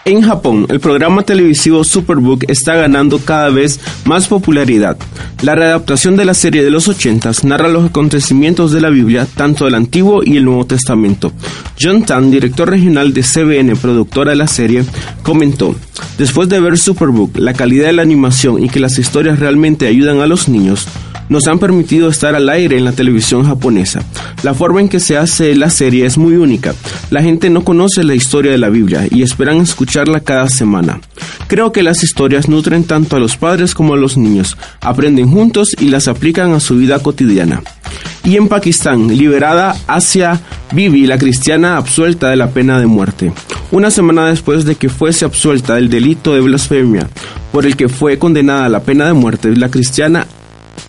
En 0.08 0.22
Japón, 0.22 0.68
el 0.70 0.80
programa 0.80 1.24
televisivo 1.24 1.84
Superbook 1.84 2.46
está 2.48 2.76
ganando 2.76 3.20
cada 3.20 3.50
vez 3.50 3.78
más 4.06 4.30
popularidad. 4.30 4.98
La 5.42 5.54
readaptación 5.54 6.16
de 6.16 6.24
la 6.24 6.34
serie 6.34 6.64
de 6.64 6.72
los 6.72 6.88
80s 6.88 7.44
narra 7.44 7.68
los 7.68 7.90
acontecimientos 7.90 8.72
de 8.72 8.80
la 8.80 8.90
Biblia, 8.90 9.28
tanto 9.36 9.66
del 9.66 9.76
Antiguo 9.76 10.24
y 10.24 10.38
el 10.38 10.46
Nuevo 10.46 10.66
Testamento. 10.66 11.34
John 11.78 12.06
Tan, 12.06 12.32
director 12.32 12.70
regional 12.70 13.14
de 13.14 13.22
CBN, 13.22 13.76
productora 13.76 14.30
de 14.30 14.38
la 14.38 14.48
serie, 14.48 14.86
comentó, 15.24 15.76
después 16.18 16.48
de 16.48 16.62
ver 16.62 16.78
Superbook, 16.78 17.36
la 17.38 17.54
calidad 17.54 17.88
de 17.88 17.94
la 17.94 18.02
animación 18.02 18.64
y 18.64 18.70
que 18.70 18.80
las 18.80 18.98
historias 18.98 19.40
realmente 19.40 19.88
ayudan 19.88 20.22
a 20.22 20.28
los 20.28 20.48
niños, 20.48 20.88
nos 21.30 21.48
han 21.48 21.60
permitido 21.60 22.10
estar 22.10 22.36
al 22.36 22.50
aire 22.50 22.78
en 22.78 22.86
la 22.86 22.92
televisión 22.92 23.46
japonesa. 23.46 24.02
La 24.44 24.54
forma 24.54 24.82
en 24.82 24.90
que 24.90 25.00
se 25.00 25.18
hace 25.18 25.56
la 25.56 25.70
serie 25.70 26.06
es 26.06 26.18
muy 26.18 26.36
única. 26.36 26.74
La 27.10 27.22
gente 27.22 27.50
no 27.50 27.64
conoce 27.64 28.04
la 28.04 28.16
historia 28.16 28.52
de 28.52 28.58
la 28.58 28.70
Biblia 28.70 29.08
y 29.10 29.22
esperan 29.22 29.58
escucharla 29.58 30.20
cada 30.20 30.48
semana. 30.48 31.00
Creo 31.48 31.72
que 31.72 31.84
las 31.84 32.04
historias 32.04 32.50
nutren 32.50 32.84
tanto 32.84 33.16
a 33.16 33.20
los 33.20 33.38
padres 33.38 33.74
como 33.74 33.94
a 33.94 33.98
los 33.98 34.18
niños, 34.18 34.58
aprenden 34.82 35.32
juntos 35.32 35.76
y 35.80 35.90
las 35.90 36.08
aplican 36.08 36.54
a 36.54 36.60
su 36.60 36.76
vida 36.76 37.00
cotidiana. 37.00 37.62
Y 38.24 38.36
en 38.36 38.50
Pakistán, 38.50 39.08
liberada 39.08 39.76
Asia 39.88 40.42
Bibi, 40.74 41.08
la 41.08 41.18
cristiana 41.18 41.78
absuelta 41.78 42.30
de 42.30 42.36
la 42.36 42.50
pena 42.50 42.78
de 42.78 42.86
muerte. 42.86 43.32
Una 43.72 43.90
semana 43.90 44.26
después 44.26 44.66
de 44.66 44.76
que 44.76 44.90
fuese 44.90 45.24
absuelta 45.24 45.76
del 45.76 45.90
delito 45.90 46.34
de 46.34 46.42
blasfemia, 46.42 47.08
por 47.54 47.66
el 47.66 47.78
que 47.78 47.88
fue 47.88 48.20
condenada 48.20 48.66
a 48.66 48.70
la 48.70 48.82
pena 48.82 49.06
de 49.08 49.14
muerte, 49.14 49.56
la 49.56 49.70
cristiana 49.70 50.28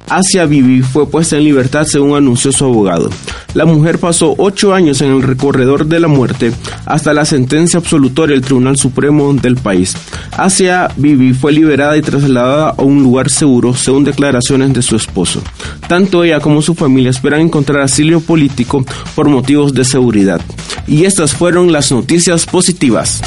Asia 0.08 0.46
Bibi 0.46 0.82
fue 0.82 1.08
puesta 1.08 1.36
en 1.36 1.44
libertad 1.44 1.84
según 1.84 2.16
anunció 2.16 2.52
su 2.52 2.64
abogado. 2.64 3.10
La 3.54 3.64
mujer 3.64 3.98
pasó 3.98 4.34
ocho 4.38 4.74
años 4.74 5.00
en 5.00 5.12
el 5.12 5.22
recorredor 5.22 5.86
de 5.86 6.00
la 6.00 6.08
muerte 6.08 6.52
hasta 6.86 7.12
la 7.12 7.24
sentencia 7.24 7.78
absolutoria 7.78 8.34
del 8.34 8.44
Tribunal 8.44 8.76
Supremo 8.76 9.32
del 9.34 9.56
país. 9.56 9.96
Asia 10.36 10.88
Bibi 10.96 11.34
fue 11.34 11.52
liberada 11.52 11.96
y 11.96 12.02
trasladada 12.02 12.70
a 12.70 12.82
un 12.82 13.02
lugar 13.02 13.30
seguro 13.30 13.74
según 13.74 14.04
declaraciones 14.04 14.72
de 14.72 14.82
su 14.82 14.96
esposo. 14.96 15.42
Tanto 15.88 16.24
ella 16.24 16.40
como 16.40 16.62
su 16.62 16.74
familia 16.74 17.10
esperan 17.10 17.40
encontrar 17.40 17.82
asilo 17.82 18.20
político 18.20 18.84
por 19.14 19.28
motivos 19.28 19.72
de 19.74 19.84
seguridad. 19.84 20.40
Y 20.86 21.04
estas 21.04 21.34
fueron 21.34 21.72
las 21.72 21.92
noticias 21.92 22.46
positivas. 22.46 23.20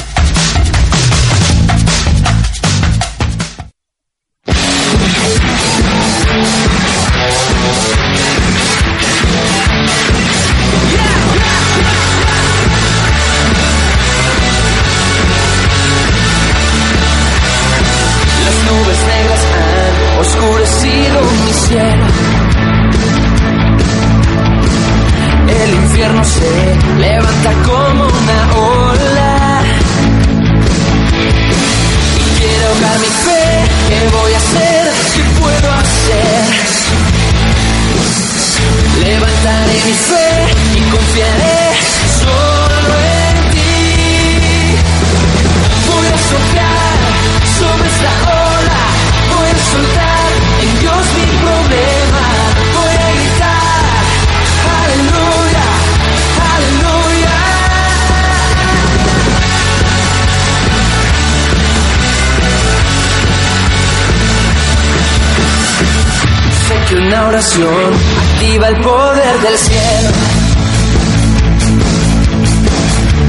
Activa 67.42 68.68
el 68.68 68.76
poder 68.80 69.40
del 69.40 69.58
cielo. 69.58 70.10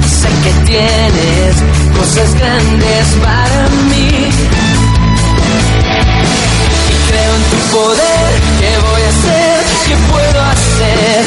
Sé 0.07 0.30
que 0.43 0.51
tienes 0.66 1.55
cosas 1.97 2.36
grandes 2.36 3.07
para 3.24 3.70
mí. 3.89 4.30
Y 6.89 6.95
creo 7.09 7.36
en 7.36 7.43
tu 7.51 7.57
poder, 7.76 8.30
¿qué 8.59 8.72
voy 8.91 9.01
a 9.01 9.09
hacer? 9.09 9.64
¿Qué 9.88 9.95
puedo 10.11 10.41
hacer? 10.41 11.26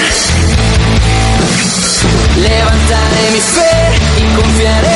Levantaré 2.37 3.30
mi 3.32 3.41
fe 3.41 3.76
y 4.20 4.37
confiaré 4.37 4.95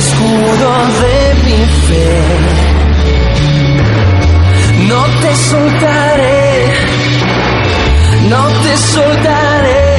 escudo 0.00 0.70
de 1.02 1.34
mi 1.44 1.60
fe. 1.86 2.10
No 4.88 5.02
te 5.20 5.36
soltaré, 5.36 6.72
no 8.30 8.42
te 8.62 8.76
soltaré. 8.76 9.89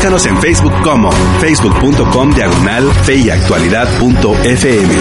Búscanos 0.00 0.24
en 0.24 0.38
Facebook 0.38 0.72
como 0.82 1.10
facebook.com 1.42 2.32
diagonal 2.32 2.90
feyactualidad.fm. 3.04 4.94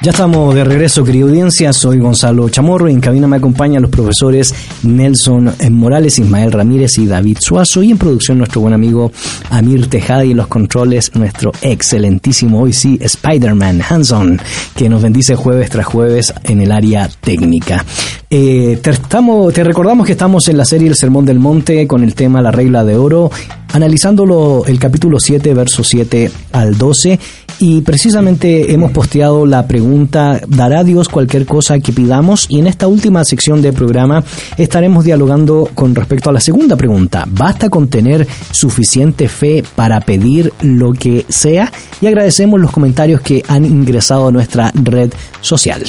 Ya 0.00 0.10
estamos 0.10 0.54
de 0.54 0.64
regreso, 0.64 1.04
querida 1.04 1.24
audiencia. 1.24 1.70
Soy 1.74 1.98
Gonzalo 1.98 2.48
Chamorro 2.48 2.88
y 2.88 2.92
en 2.94 3.00
cabina 3.00 3.26
me 3.26 3.36
acompañan 3.36 3.82
los 3.82 3.90
profesores 3.90 4.54
Nelson 4.82 5.52
Morales, 5.70 6.18
Ismael 6.18 6.52
Ramírez 6.52 6.98
y 6.98 7.06
David 7.06 7.38
Suazo. 7.40 7.82
Y 7.82 7.90
en 7.90 7.98
producción 7.98 8.38
nuestro 8.38 8.60
buen 8.60 8.74
amigo 8.74 9.12
Amir 9.50 9.88
Tejada 9.88 10.24
y 10.24 10.32
en 10.32 10.36
los 10.36 10.48
controles 10.48 11.14
nuestro 11.14 11.52
excelentísimo, 11.62 12.60
hoy 12.60 12.72
sí, 12.72 12.98
Spider-Man 13.00 13.82
Hanson, 13.88 14.40
que 14.74 14.88
nos 14.88 15.02
bendice 15.02 15.34
jueves 15.34 15.70
tras 15.70 15.86
jueves 15.86 16.32
en 16.44 16.60
el 16.60 16.72
área 16.72 17.08
técnica. 17.20 17.84
Eh, 18.30 18.78
estamos, 18.84 19.54
te 19.54 19.64
recordamos 19.64 20.06
que 20.06 20.12
estamos 20.12 20.48
en 20.48 20.58
la 20.58 20.64
serie 20.64 20.88
El 20.88 20.96
Sermón 20.96 21.24
del 21.24 21.38
Monte 21.38 21.86
con 21.86 22.04
el 22.04 22.14
tema 22.14 22.42
La 22.42 22.50
Regla 22.50 22.84
de 22.84 22.96
Oro, 22.96 23.30
analizándolo 23.72 24.64
el 24.66 24.78
capítulo 24.78 25.18
7, 25.20 25.54
verso 25.54 25.84
7 25.84 26.30
al 26.52 26.76
12. 26.76 27.18
Y 27.60 27.82
precisamente 27.82 28.72
hemos 28.72 28.92
posteado 28.92 29.44
la 29.44 29.66
pregunta, 29.66 30.40
¿dará 30.46 30.84
Dios 30.84 31.08
cualquier 31.08 31.44
cosa 31.44 31.78
que 31.80 31.92
pidamos? 31.92 32.46
Y 32.48 32.60
en 32.60 32.68
esta 32.68 32.86
última 32.86 33.24
sección 33.24 33.62
del 33.62 33.72
programa 33.72 34.22
estaremos 34.56 35.04
dialogando 35.04 35.68
con 35.74 35.94
respecto 35.94 36.30
a 36.30 36.32
la 36.32 36.40
segunda 36.40 36.76
pregunta. 36.76 37.24
¿Basta 37.28 37.68
con 37.68 37.88
tener 37.88 38.26
suficiente 38.52 39.28
fe 39.28 39.64
para 39.74 40.00
pedir 40.00 40.52
lo 40.62 40.92
que 40.92 41.26
sea? 41.28 41.72
Y 42.00 42.06
agradecemos 42.06 42.60
los 42.60 42.70
comentarios 42.70 43.20
que 43.22 43.42
han 43.48 43.64
ingresado 43.64 44.28
a 44.28 44.32
nuestra 44.32 44.70
red 44.74 45.12
social. 45.40 45.82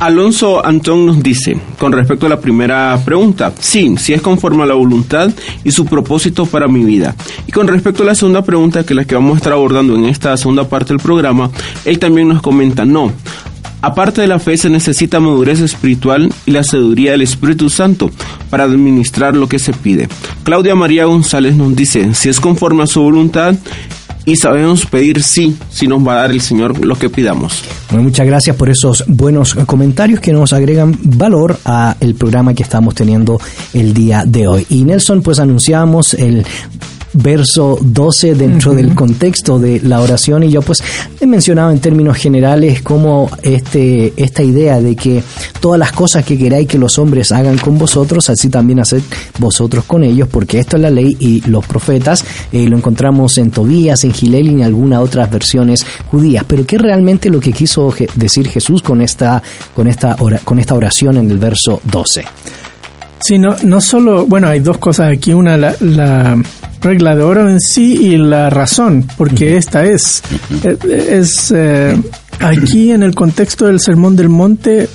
Alonso 0.00 0.64
Antón 0.64 1.04
nos 1.04 1.22
dice, 1.22 1.58
con 1.78 1.92
respecto 1.92 2.24
a 2.24 2.30
la 2.30 2.40
primera 2.40 2.98
pregunta, 3.04 3.52
sí, 3.58 3.96
sí 3.98 4.14
es 4.14 4.22
conforme 4.22 4.62
a 4.62 4.66
la 4.66 4.72
voluntad 4.72 5.30
y 5.62 5.72
su 5.72 5.84
propósito 5.84 6.46
para 6.46 6.68
mi 6.68 6.82
vida. 6.82 7.14
Y 7.46 7.52
con 7.52 7.68
respecto 7.68 8.02
a 8.02 8.06
la 8.06 8.14
segunda 8.14 8.40
pregunta, 8.40 8.82
que 8.82 8.94
es 8.94 8.96
la 8.96 9.04
que 9.04 9.14
vamos 9.14 9.34
a 9.34 9.36
estar 9.36 9.52
abordando 9.52 9.94
en 9.94 10.06
esta 10.06 10.34
segunda 10.38 10.66
parte 10.66 10.94
del 10.94 11.02
programa, 11.02 11.50
él 11.84 11.98
también 11.98 12.28
nos 12.28 12.40
comenta, 12.40 12.86
no. 12.86 13.12
Aparte 13.82 14.22
de 14.22 14.26
la 14.26 14.38
fe 14.38 14.56
se 14.56 14.70
necesita 14.70 15.20
madurez 15.20 15.60
espiritual 15.60 16.32
y 16.46 16.50
la 16.50 16.64
sabiduría 16.64 17.12
del 17.12 17.22
Espíritu 17.22 17.68
Santo 17.68 18.10
para 18.48 18.64
administrar 18.64 19.36
lo 19.36 19.48
que 19.48 19.58
se 19.58 19.74
pide. 19.74 20.08
Claudia 20.44 20.74
María 20.74 21.04
González 21.04 21.54
nos 21.56 21.76
dice, 21.76 22.14
si 22.14 22.30
es 22.30 22.40
conforme 22.40 22.84
a 22.84 22.86
su 22.86 23.02
voluntad 23.02 23.54
y 24.30 24.36
sabemos 24.36 24.86
pedir 24.86 25.24
sí, 25.24 25.56
si 25.70 25.88
nos 25.88 26.06
va 26.06 26.12
a 26.12 26.16
dar 26.18 26.30
el 26.30 26.40
Señor 26.40 26.84
lo 26.84 26.94
que 26.94 27.10
pidamos. 27.10 27.64
Muchas 27.90 28.24
gracias 28.24 28.54
por 28.54 28.70
esos 28.70 29.02
buenos 29.08 29.54
comentarios 29.66 30.20
que 30.20 30.32
nos 30.32 30.52
agregan 30.52 30.96
valor 31.02 31.58
a 31.64 31.96
el 31.98 32.14
programa 32.14 32.54
que 32.54 32.62
estamos 32.62 32.94
teniendo 32.94 33.40
el 33.74 33.92
día 33.92 34.22
de 34.24 34.46
hoy. 34.46 34.66
Y 34.70 34.84
Nelson, 34.84 35.22
pues 35.22 35.40
anunciamos 35.40 36.14
el 36.14 36.46
verso 37.12 37.78
12 37.80 38.34
dentro 38.34 38.72
del 38.74 38.94
contexto 38.94 39.58
de 39.58 39.80
la 39.82 40.00
oración. 40.00 40.42
Y 40.44 40.50
yo 40.50 40.62
pues 40.62 40.82
he 41.20 41.26
mencionado 41.26 41.70
en 41.70 41.80
términos 41.80 42.16
generales 42.16 42.82
como 42.82 43.30
este 43.42 44.12
esta 44.16 44.42
idea 44.42 44.80
de 44.80 44.96
que 44.96 45.22
todas 45.60 45.78
las 45.78 45.92
cosas 45.92 46.24
que 46.24 46.38
queráis 46.38 46.68
que 46.68 46.78
los 46.78 46.98
hombres 46.98 47.32
hagan 47.32 47.58
con 47.58 47.78
vosotros 47.78 48.30
así 48.30 48.48
también 48.48 48.80
haced 48.80 49.02
vosotros 49.38 49.84
con 49.84 50.04
ellos 50.04 50.28
porque 50.30 50.58
esto 50.58 50.76
es 50.76 50.82
la 50.82 50.90
ley 50.90 51.16
y 51.18 51.40
los 51.48 51.66
profetas 51.66 52.24
eh, 52.52 52.66
lo 52.68 52.76
encontramos 52.76 53.38
en 53.38 53.50
Tobías 53.50 54.04
en 54.04 54.12
Gilel 54.12 54.46
y 54.46 54.54
en 54.54 54.62
algunas 54.62 55.00
otras 55.00 55.30
versiones 55.30 55.84
judías. 56.10 56.44
Pero 56.46 56.64
qué 56.66 56.78
realmente 56.78 57.28
lo 57.30 57.40
que 57.40 57.52
quiso 57.52 57.90
je- 57.90 58.08
decir 58.14 58.48
Jesús 58.48 58.82
con 58.82 59.00
esta 59.00 59.42
con 59.74 59.86
esta 59.86 60.16
con 60.44 60.58
esta 60.58 60.74
oración 60.74 61.16
en 61.16 61.30
el 61.30 61.38
verso 61.38 61.80
12 61.84 62.24
Sí, 63.22 63.38
no, 63.38 63.54
no 63.64 63.82
solo, 63.82 64.24
bueno, 64.26 64.48
hay 64.48 64.60
dos 64.60 64.78
cosas 64.78 65.12
aquí, 65.12 65.34
una 65.34 65.54
la, 65.58 65.74
la 65.80 66.42
regla 66.80 67.14
de 67.14 67.22
oro 67.22 67.48
en 67.48 67.60
sí 67.60 67.96
y 68.00 68.16
la 68.16 68.50
razón, 68.50 69.06
porque 69.16 69.56
esta 69.56 69.84
es, 69.84 70.22
eh, 70.64 70.76
es 71.10 71.52
eh, 71.54 71.96
aquí 72.38 72.92
en 72.92 73.02
el 73.02 73.14
contexto 73.14 73.66
del 73.66 73.80
Sermón 73.80 74.16
del 74.16 74.28
Monte, 74.28 74.88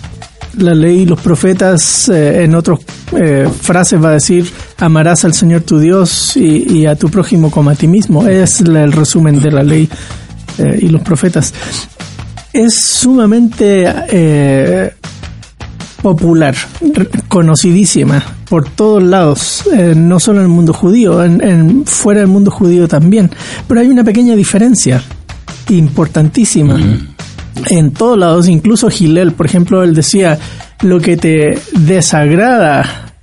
la 0.57 0.73
ley 0.73 1.01
y 1.01 1.05
los 1.05 1.19
profetas 1.19 2.07
eh, 2.09 2.43
en 2.43 2.55
otras 2.55 2.79
eh, 3.15 3.47
frases 3.61 4.01
va 4.01 4.09
a 4.09 4.13
decir 4.13 4.49
amarás 4.77 5.25
al 5.25 5.33
Señor 5.33 5.61
tu 5.61 5.79
Dios 5.79 6.36
y, 6.38 6.79
y 6.79 6.86
a 6.86 6.95
tu 6.95 7.09
prójimo 7.09 7.51
como 7.51 7.69
a 7.69 7.75
ti 7.75 7.88
mismo. 7.88 8.27
Es 8.27 8.61
el 8.61 8.91
resumen 8.91 9.41
de 9.41 9.51
la 9.51 9.63
ley 9.63 9.89
eh, 10.57 10.79
y 10.81 10.88
los 10.88 11.01
profetas. 11.01 11.53
Es 12.53 12.75
sumamente 12.75 13.86
eh, 14.09 14.93
popular, 16.06 16.53
conocidísima 17.30 18.24
por 18.47 18.70
todos 18.70 19.01
lados, 19.01 19.64
eh, 19.74 19.95
no 19.97 20.20
solo 20.20 20.38
en 20.38 20.43
el 20.45 20.51
mundo 20.51 20.72
judío, 20.72 21.24
en, 21.24 21.41
en- 21.41 21.84
fuera 21.88 22.20
del 22.20 22.30
mundo 22.30 22.51
judío 22.51 22.88
también. 22.88 23.32
Pero 23.68 23.82
hay 23.82 23.88
una 23.88 24.03
pequeña 24.03 24.36
diferencia 24.36 25.01
importantísima. 25.70 26.78
en 27.72 27.91
todos 27.91 28.20
lados, 28.20 28.47
incluso 28.47 28.88
Gilel, 28.91 29.32
por 29.32 29.47
ejemplo, 29.47 29.82
él 29.82 29.95
decía, 29.95 30.38
lo 30.84 30.99
que 30.99 31.18
te 31.18 31.60
desagrada 31.74 33.16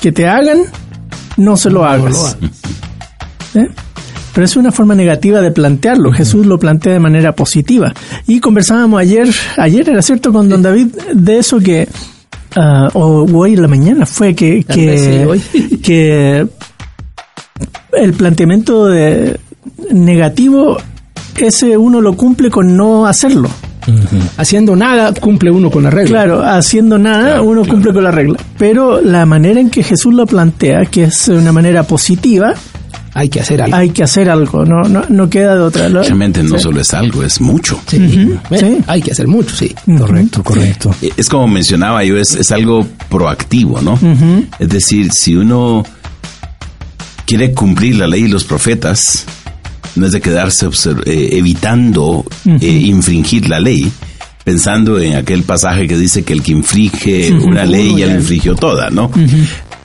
que 0.00 0.12
te 0.12 0.28
hagan, 0.28 0.58
no 1.38 1.56
se 1.56 1.70
lo 1.70 1.84
hagas. 1.84 2.36
¿Eh? 3.54 3.66
Pero 4.32 4.44
es 4.44 4.54
una 4.56 4.70
forma 4.70 4.94
negativa 4.94 5.40
de 5.40 5.50
plantearlo. 5.50 6.12
Jesús 6.12 6.46
lo 6.46 6.56
plantea 6.60 6.92
de 6.92 7.00
manera 7.00 7.32
positiva. 7.32 7.92
Y 8.28 8.38
conversábamos 8.38 9.00
ayer, 9.00 9.28
ayer 9.56 9.88
era 9.90 10.02
cierto 10.02 10.32
con 10.32 10.48
don 10.48 10.62
David, 10.62 10.86
de 11.12 11.38
eso 11.38 11.58
que, 11.58 11.88
ah, 12.58 12.90
o 12.94 13.26
hoy 13.32 13.54
en 13.54 13.62
la 13.62 13.68
mañana 13.68 14.06
fue 14.06 14.34
que, 14.34 14.64
sí, 14.68 15.78
que, 15.82 16.46
el 17.92 18.12
planteamiento 18.12 18.86
de 18.86 19.38
negativo, 19.92 20.78
ese 21.36 21.76
uno 21.76 22.00
lo 22.00 22.14
cumple 22.14 22.50
con 22.50 22.76
no 22.76 23.06
hacerlo. 23.06 23.48
Haciendo 24.36 24.76
nada, 24.76 25.14
cumple 25.14 25.50
uno 25.50 25.70
con 25.70 25.82
la 25.82 25.90
regla. 25.90 26.10
Claro, 26.10 26.42
haciendo 26.42 26.98
nada 26.98 27.40
uno 27.40 27.64
cumple 27.64 27.92
con 27.92 28.04
la 28.04 28.10
regla. 28.10 28.38
Pero 28.58 29.00
la 29.00 29.24
manera 29.24 29.60
en 29.60 29.70
que 29.70 29.82
Jesús 29.82 30.12
lo 30.12 30.26
plantea, 30.26 30.84
que 30.86 31.04
es 31.04 31.26
de 31.26 31.38
una 31.38 31.52
manera 31.52 31.84
positiva, 31.84 32.54
Hay 33.18 33.28
que 33.28 33.40
hacer 33.40 33.60
algo. 33.62 33.76
hay 33.76 33.90
que 33.90 34.04
hacer 34.04 34.30
algo, 34.30 34.64
no, 34.64 34.82
no, 34.88 35.02
no 35.08 35.28
queda 35.28 35.54
de 35.56 35.60
otra. 35.62 35.88
Lo- 35.88 36.02
Realmente 36.02 36.42
no 36.42 36.56
Sí. 36.56 36.62
solo 36.62 36.80
es 36.80 36.94
algo, 36.94 37.24
es 37.24 37.40
mucho. 37.40 37.80
Sí. 37.88 37.98
Bueno, 38.48 38.68
Sí. 38.68 38.78
Hay 38.86 39.02
que 39.02 39.10
hacer 39.10 39.26
mucho, 39.26 39.56
sí. 39.56 39.74
Correcto, 39.98 40.42
correcto. 40.44 40.94
Es 41.16 41.28
como 41.28 41.48
mencionaba 41.48 42.04
yo, 42.04 42.16
es, 42.16 42.34
es 42.36 42.52
algo 42.52 42.86
proactivo, 43.08 43.80
¿no? 43.80 43.98
Es 44.60 44.68
decir, 44.68 45.10
si 45.12 45.34
uno 45.34 45.84
quiere 47.26 47.52
cumplir 47.52 47.96
la 47.96 48.06
ley 48.06 48.24
y 48.24 48.28
los 48.28 48.44
profetas, 48.44 49.24
no 49.96 50.06
es 50.06 50.12
de 50.12 50.20
quedarse 50.20 50.66
eh, 51.06 51.28
evitando 51.32 52.24
eh, 52.46 52.66
infringir 52.66 53.48
la 53.48 53.58
ley, 53.60 53.90
pensando 54.44 54.98
en 54.98 55.16
aquel 55.16 55.42
pasaje 55.42 55.86
que 55.86 55.98
dice 55.98 56.22
que 56.22 56.32
el 56.32 56.42
que 56.42 56.52
infringe 56.52 57.32
una 57.32 57.64
ley 57.66 57.96
ya 57.98 58.06
la 58.06 58.14
infringió 58.14 58.54
toda, 58.54 58.90
¿no? 58.90 59.10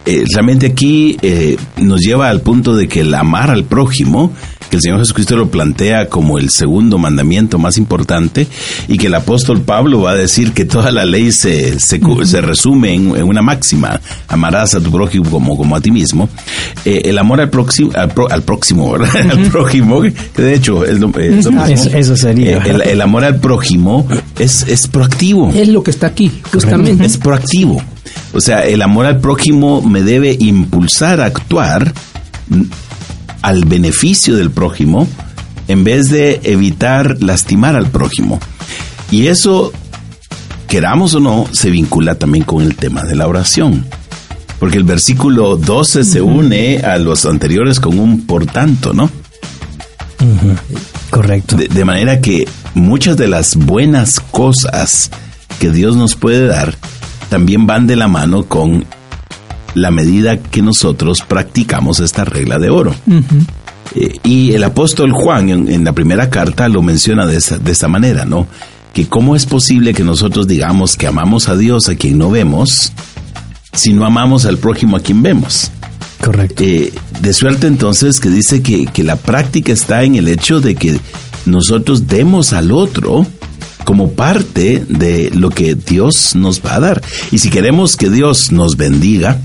Eh, 0.05 0.25
realmente 0.33 0.65
aquí 0.67 1.17
eh, 1.21 1.55
nos 1.77 2.01
lleva 2.01 2.29
al 2.29 2.41
punto 2.41 2.75
de 2.75 2.87
que 2.87 3.01
el 3.01 3.13
amar 3.13 3.49
al 3.49 3.63
prójimo, 3.63 4.33
que 4.69 4.75
el 4.75 4.81
Señor 4.81 4.99
Jesucristo 4.99 5.37
lo 5.37 5.49
plantea 5.49 6.09
como 6.09 6.37
el 6.37 6.49
segundo 6.49 6.97
mandamiento 6.97 7.57
más 7.57 7.77
importante, 7.77 8.47
y 8.89 8.97
que 8.97 9.07
el 9.07 9.13
apóstol 9.15 9.61
Pablo 9.61 10.01
va 10.01 10.11
a 10.11 10.15
decir 10.15 10.51
que 10.51 10.65
toda 10.65 10.91
la 10.91 11.05
ley 11.05 11.31
se, 11.31 11.79
se, 11.79 11.99
resume 12.41 12.93
en, 12.93 13.15
en 13.15 13.23
una 13.23 13.41
máxima, 13.41 14.01
amarás 14.27 14.75
a 14.75 14.81
tu 14.81 14.91
prójimo 14.91 15.29
como, 15.29 15.55
como 15.55 15.75
a 15.75 15.79
ti 15.79 15.89
mismo. 15.91 16.27
Eh, 16.83 17.03
el 17.05 17.17
amor 17.17 17.39
al 17.39 17.49
próximo, 17.49 17.91
al, 17.95 18.09
pro- 18.09 18.29
al 18.29 18.41
próximo, 18.43 18.95
prójimo, 19.51 20.01
que 20.01 20.11
de 20.41 20.53
hecho 20.55 20.83
es 20.83 20.99
lo, 20.99 21.17
es 21.17 21.45
lo 21.45 21.51
mismo. 21.51 21.65
Eso, 21.65 21.89
eso 21.95 22.17
sería. 22.17 22.57
Eh, 22.57 22.61
el, 22.65 22.81
el 22.81 23.01
amor 23.01 23.23
al 23.23 23.37
prójimo 23.39 24.05
es, 24.37 24.63
es 24.67 24.87
proactivo. 24.87 25.49
Es 25.55 25.69
lo 25.69 25.81
que 25.81 25.91
está 25.91 26.07
aquí, 26.07 26.29
justamente. 26.51 27.05
Es 27.05 27.17
proactivo. 27.17 27.81
O 28.33 28.41
sea, 28.41 28.61
el 28.61 28.81
amor 28.81 29.05
al 29.05 29.19
prójimo 29.19 29.81
me 29.81 30.01
debe 30.01 30.35
impulsar 30.39 31.21
a 31.21 31.25
actuar 31.25 31.93
al 33.41 33.65
beneficio 33.65 34.35
del 34.35 34.49
prójimo 34.49 35.07
en 35.67 35.83
vez 35.83 36.09
de 36.09 36.41
evitar 36.43 37.21
lastimar 37.21 37.75
al 37.75 37.87
prójimo. 37.87 38.39
Y 39.11 39.27
eso, 39.27 39.71
queramos 40.67 41.13
o 41.13 41.19
no, 41.19 41.47
se 41.51 41.69
vincula 41.69 42.15
también 42.15 42.43
con 42.43 42.63
el 42.63 42.75
tema 42.75 43.03
de 43.03 43.15
la 43.15 43.27
oración. 43.27 43.85
Porque 44.59 44.77
el 44.77 44.83
versículo 44.83 45.57
12 45.57 46.03
se 46.03 46.21
une 46.21 46.79
a 46.79 46.97
los 46.97 47.25
anteriores 47.25 47.79
con 47.79 47.99
un 47.99 48.25
por 48.25 48.45
tanto, 48.45 48.93
¿no? 48.93 49.09
Correcto. 51.11 51.55
De, 51.55 51.67
de 51.67 51.85
manera 51.85 52.21
que 52.21 52.47
muchas 52.73 53.17
de 53.17 53.27
las 53.27 53.55
buenas 53.55 54.19
cosas 54.19 55.11
que 55.59 55.69
Dios 55.69 55.95
nos 55.95 56.15
puede 56.15 56.47
dar 56.47 56.75
también 57.33 57.65
van 57.65 57.87
de 57.87 57.95
la 57.95 58.07
mano 58.07 58.43
con 58.43 58.85
la 59.73 59.89
medida 59.89 60.37
que 60.37 60.61
nosotros 60.61 61.23
practicamos 61.27 61.99
esta 61.99 62.25
regla 62.25 62.59
de 62.59 62.69
oro. 62.69 62.93
Eh, 63.95 64.19
y 64.23 64.51
el 64.51 64.63
apóstol 64.63 65.11
Juan 65.11 65.49
en, 65.49 65.67
en 65.67 65.83
la 65.83 65.93
primera 65.93 66.29
carta 66.29 66.67
lo 66.67 66.83
menciona 66.83 67.25
de 67.25 67.37
esa 67.37 67.87
manera, 67.87 68.25
¿no? 68.25 68.45
Que 68.93 69.07
cómo 69.07 69.35
es 69.35 69.47
posible 69.47 69.95
que 69.95 70.03
nosotros 70.03 70.45
digamos 70.45 70.95
que 70.95 71.07
amamos 71.07 71.49
a 71.49 71.57
Dios 71.57 71.89
a 71.89 71.95
quien 71.95 72.19
no 72.19 72.29
vemos 72.29 72.91
si 73.71 73.93
no 73.93 74.05
amamos 74.05 74.45
al 74.45 74.59
prójimo 74.59 74.95
a 74.97 74.99
quien 74.99 75.23
vemos. 75.23 75.71
Correcto. 76.23 76.61
Eh, 76.63 76.93
de 77.19 77.33
suerte 77.33 77.65
entonces 77.65 78.19
que 78.19 78.29
dice 78.29 78.61
que, 78.61 78.85
que 78.85 79.03
la 79.03 79.15
práctica 79.15 79.73
está 79.73 80.03
en 80.03 80.13
el 80.13 80.27
hecho 80.27 80.61
de 80.61 80.75
que 80.75 80.99
nosotros 81.47 82.05
demos 82.05 82.53
al 82.53 82.71
otro 82.71 83.25
como 83.83 84.11
parte 84.11 84.85
de 84.87 85.29
lo 85.33 85.49
que 85.49 85.75
Dios 85.75 86.35
nos 86.35 86.63
va 86.63 86.75
a 86.75 86.79
dar. 86.79 87.01
Y 87.31 87.39
si 87.39 87.49
queremos 87.49 87.95
que 87.97 88.09
Dios 88.09 88.51
nos 88.51 88.77
bendiga, 88.77 89.39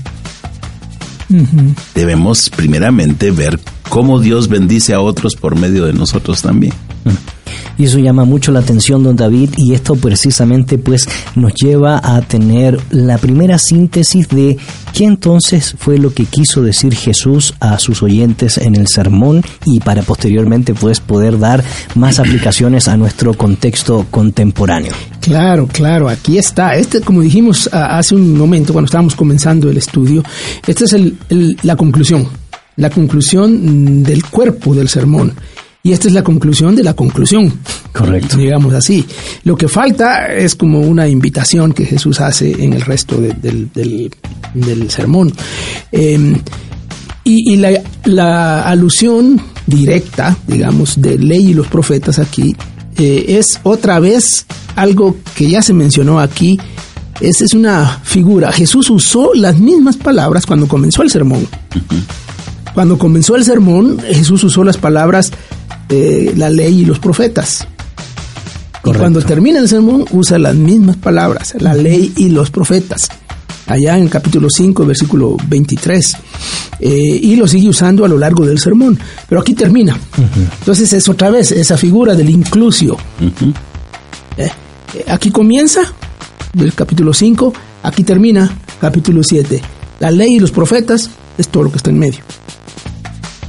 debemos 1.95 2.49
primeramente 2.49 3.31
ver 3.31 3.59
cómo 3.89 4.19
Dios 4.19 4.47
bendice 4.47 4.93
a 4.93 5.01
otros 5.01 5.35
por 5.35 5.55
medio 5.55 5.85
de 5.85 5.93
nosotros 5.93 6.41
también. 6.41 6.73
Y 7.79 7.85
eso 7.85 7.97
llama 7.97 8.25
mucho 8.25 8.51
la 8.51 8.59
atención, 8.59 9.03
don 9.03 9.15
David, 9.15 9.51
y 9.57 9.73
esto 9.73 9.95
precisamente 9.95 10.77
pues 10.77 11.07
nos 11.35 11.53
lleva 11.53 11.99
a 12.03 12.21
tener 12.21 12.77
la 12.91 13.17
primera 13.17 13.57
síntesis 13.57 14.27
de 14.27 14.57
qué 14.93 15.05
entonces 15.05 15.75
fue 15.79 15.97
lo 15.97 16.13
que 16.13 16.25
quiso 16.25 16.61
decir 16.61 16.93
Jesús 16.93 17.53
a 17.61 17.79
sus 17.79 18.03
oyentes 18.03 18.57
en 18.57 18.75
el 18.75 18.87
sermón 18.87 19.41
y 19.65 19.79
para 19.79 20.01
posteriormente 20.03 20.73
pues 20.73 20.99
poder 20.99 21.39
dar 21.39 21.63
más 21.95 22.19
aplicaciones 22.19 22.89
a 22.89 22.97
nuestro 22.97 23.33
contexto 23.33 24.05
contemporáneo. 24.11 24.91
Claro, 25.21 25.65
claro, 25.71 26.09
aquí 26.09 26.37
está. 26.37 26.75
Este, 26.75 26.99
como 26.99 27.21
dijimos 27.21 27.69
hace 27.71 28.13
un 28.13 28.37
momento 28.37 28.73
cuando 28.73 28.87
estábamos 28.87 29.15
comenzando 29.15 29.69
el 29.69 29.77
estudio, 29.77 30.21
esta 30.67 30.83
es 30.83 30.91
el- 30.93 31.17
la 31.63 31.77
conclusión, 31.77 32.27
la 32.75 32.89
conclusión 32.89 34.03
del 34.03 34.25
cuerpo 34.25 34.75
del 34.75 34.89
sermón. 34.89 35.33
Y 35.81 35.93
esta 35.93 36.07
es 36.09 36.13
la 36.13 36.23
conclusión 36.23 36.75
de 36.75 36.83
la 36.83 36.93
conclusión. 36.93 37.53
Correcto. 37.93 38.35
Digamos 38.37 38.73
así. 38.73 39.05
Lo 39.43 39.55
que 39.55 39.67
falta 39.69 40.33
es 40.35 40.55
como 40.55 40.81
una 40.81 41.07
invitación 41.07 41.71
que 41.73 41.85
Jesús 41.85 42.19
hace 42.19 42.51
en 42.63 42.73
el 42.73 42.81
resto 42.81 43.15
de- 43.19 43.33
del, 43.33 43.71
del- 43.73 44.11
del 44.53 44.89
sermón. 44.91 45.31
Eh, 45.91 46.35
y 47.23 47.53
y 47.53 47.55
la, 47.57 47.81
la 48.05 48.63
alusión 48.63 49.41
directa, 49.67 50.35
digamos, 50.47 51.01
de 51.01 51.17
ley 51.17 51.51
y 51.51 51.53
los 51.53 51.67
profetas 51.67 52.19
aquí, 52.19 52.55
eh, 52.97 53.25
es 53.39 53.59
otra 53.63 53.99
vez 53.99 54.45
algo 54.75 55.15
que 55.35 55.49
ya 55.49 55.61
se 55.61 55.73
mencionó 55.73 56.19
aquí. 56.19 56.59
Esa 57.21 57.45
es 57.45 57.53
una 57.53 57.99
figura. 58.03 58.51
Jesús 58.51 58.89
usó 58.89 59.31
las 59.33 59.57
mismas 59.59 59.95
palabras 59.97 60.45
cuando 60.45 60.67
comenzó 60.67 61.03
el 61.03 61.09
sermón. 61.09 61.47
Cuando 62.73 62.97
comenzó 62.97 63.35
el 63.35 63.43
sermón, 63.43 63.99
Jesús 63.99 64.43
usó 64.43 64.63
las 64.63 64.77
palabras 64.77 65.31
eh, 65.89 66.33
la 66.35 66.49
ley 66.49 66.81
y 66.81 66.85
los 66.85 66.99
profetas. 66.99 67.67
Y 68.85 68.93
cuando 68.93 69.21
termina 69.21 69.59
el 69.59 69.67
sermón, 69.67 70.05
usa 70.11 70.39
las 70.39 70.55
mismas 70.55 70.97
palabras, 70.97 71.55
la 71.59 71.73
ley 71.73 72.13
y 72.15 72.29
los 72.29 72.49
profetas. 72.49 73.09
Allá 73.67 73.97
en 73.97 74.03
el 74.05 74.09
capítulo 74.09 74.47
5, 74.49 74.85
versículo 74.85 75.37
23. 75.47 76.17
Eh, 76.79 76.89
y 77.21 77.35
lo 77.35 77.47
sigue 77.47 77.69
usando 77.69 78.03
a 78.03 78.07
lo 78.07 78.17
largo 78.17 78.45
del 78.45 78.57
sermón. 78.57 78.97
Pero 79.27 79.41
aquí 79.41 79.53
termina. 79.53 79.95
Entonces 80.59 80.91
es 80.93 81.07
otra 81.07 81.29
vez 81.29 81.51
esa 81.51 81.77
figura 81.77 82.15
del 82.15 82.31
inclusio. 82.31 82.97
Eh, 84.37 84.49
eh, 84.95 85.05
aquí 85.07 85.29
comienza 85.29 85.81
el 86.57 86.73
capítulo 86.73 87.13
5, 87.13 87.53
aquí 87.83 88.03
termina 88.03 88.51
capítulo 88.81 89.21
7. 89.21 89.61
La 89.99 90.09
ley 90.09 90.35
y 90.35 90.39
los 90.39 90.51
profetas 90.51 91.09
es 91.37 91.49
todo 91.49 91.63
lo 91.63 91.71
que 91.71 91.77
está 91.77 91.91
en 91.91 91.99
medio. 91.99 92.21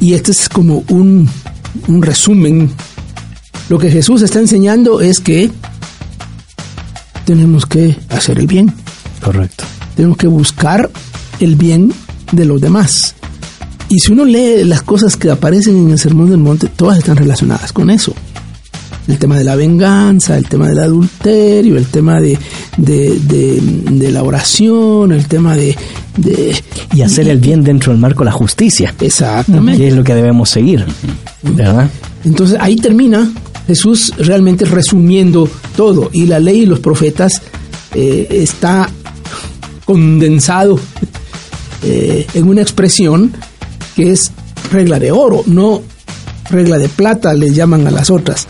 Y 0.01 0.15
este 0.15 0.33
es 0.33 0.49
como 0.49 0.85
un, 0.89 1.29
un 1.89 2.03
resumen. 2.03 2.71
Lo 3.69 3.79
que 3.79 3.91
Jesús 3.91 4.23
está 4.23 4.39
enseñando 4.41 5.01
es 5.01 5.21
que 5.21 5.51
tenemos 7.25 7.67
que 7.67 7.97
hacer 8.09 8.39
el 8.39 8.47
bien, 8.47 8.73
Correcto. 9.23 9.65
tenemos 9.95 10.17
que 10.17 10.27
buscar 10.27 10.91
el 11.39 11.57
bien 11.57 11.93
de 12.33 12.45
los 12.45 12.61
demás. 12.61 13.15
Y 13.89 13.99
si 14.01 14.13
uno 14.13 14.25
lee 14.25 14.65
las 14.65 14.83
cosas 14.83 15.17
que 15.17 15.31
aparecen 15.31 15.77
en 15.77 15.91
el 15.91 15.99
Sermón 15.99 16.31
del 16.31 16.39
Monte, 16.39 16.69
todas 16.69 16.99
están 16.99 17.17
relacionadas 17.17 17.73
con 17.73 17.91
eso. 17.91 18.15
El 19.11 19.19
tema 19.19 19.37
de 19.37 19.45
la 19.45 19.57
venganza, 19.57 20.37
el 20.39 20.47
tema 20.49 20.69
del 20.69 20.79
adulterio, 20.79 21.77
el 21.77 21.87
tema 21.87 22.21
de, 22.21 22.39
de, 22.77 23.19
de- 23.21 23.61
de 23.91 24.11
la 24.13 24.23
oración, 24.23 25.13
el 25.13 25.27
tema 25.27 25.57
de... 25.57 25.77
Y 26.95 27.03
hacer 27.03 27.29
el 27.29 27.39
bien 27.39 27.63
dentro 27.65 27.93
del 27.93 28.01
marco 28.01 28.21
de 28.21 28.27
la 28.27 28.33
justicia, 28.33 28.95
Exactamente. 29.01 29.79
que 29.81 29.89
es 29.89 29.95
lo 29.95 30.05
que 30.05 30.15
debemos 30.15 30.49
seguir, 30.51 30.85
¿verdad? 31.43 31.89
Entonces 32.25 32.57
ahí 32.61 32.77
termina 32.77 33.31
Jesús 33.67 34.13
realmente 34.19 34.65
resumiendo 34.65 35.49
todo 35.77 36.11
y 36.13 36.27
la 36.27 36.39
ley 36.41 36.61
y 36.63 36.67
los 36.67 36.81
profetas 36.81 37.41
eh, 37.95 38.27
está 38.31 38.89
condensado 39.85 40.79
eh, 41.83 42.27
en 42.35 42.49
una 42.49 42.61
expresión 42.63 43.33
que 43.97 44.11
es 44.13 44.31
regla 44.73 44.99
de 44.99 45.11
oro, 45.13 45.43
no 45.47 45.83
regla 46.51 46.79
de 46.79 46.89
plata, 46.89 47.33
le 47.35 47.51
llaman 47.53 47.87
a 47.87 47.91
las 47.91 48.11
otras. 48.11 48.47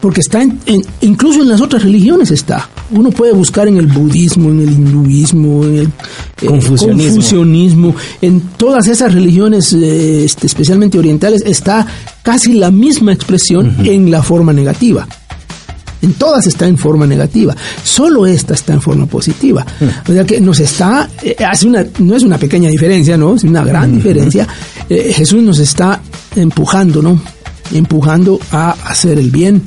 Porque 0.00 0.20
está 0.20 0.42
en, 0.42 0.58
en- 0.66 0.82
incluso 1.00 1.42
en 1.42 1.48
las 1.48 1.60
otras 1.60 1.82
religiones 1.82 2.30
está. 2.30 2.68
Uno 2.90 3.10
puede 3.10 3.32
buscar 3.32 3.68
en 3.68 3.76
el 3.78 3.86
budismo, 3.86 4.50
en 4.50 4.60
el 4.60 4.70
hinduismo, 4.70 5.64
en 5.64 5.74
el 5.78 5.86
eh, 5.86 6.46
Confucianismo. 6.46 7.12
confucianismo, 7.14 7.94
en 8.20 8.40
todas 8.56 8.86
esas 8.88 9.12
religiones, 9.14 9.72
eh, 9.72 10.24
este, 10.24 10.46
especialmente 10.46 10.98
orientales, 10.98 11.42
está 11.46 11.86
casi 12.22 12.52
la 12.54 12.70
misma 12.70 13.12
expresión 13.12 13.76
en 13.84 14.10
la 14.10 14.22
forma 14.22 14.52
negativa. 14.52 15.06
En 16.02 16.14
todas 16.14 16.48
está 16.48 16.66
en 16.66 16.76
forma 16.76 17.06
negativa, 17.06 17.54
solo 17.84 18.26
esta 18.26 18.54
está 18.54 18.72
en 18.72 18.80
forma 18.82 19.06
positiva. 19.06 19.64
O 20.08 20.12
sea 20.12 20.24
que 20.26 20.40
nos 20.40 20.58
está, 20.58 21.08
eh, 21.22 21.36
hace 21.48 21.68
una, 21.68 21.86
no 22.00 22.16
es 22.16 22.24
una 22.24 22.38
pequeña 22.38 22.68
diferencia, 22.68 23.16
¿no? 23.16 23.36
Es 23.36 23.44
una 23.44 23.62
gran 23.64 23.94
diferencia. 23.94 24.46
Eh, 24.88 25.12
Jesús 25.14 25.40
nos 25.44 25.60
está 25.60 26.00
empujando, 26.34 27.00
¿no? 27.02 27.20
Empujando 27.72 28.38
a 28.50 28.70
hacer 28.84 29.18
el 29.18 29.30
bien, 29.30 29.62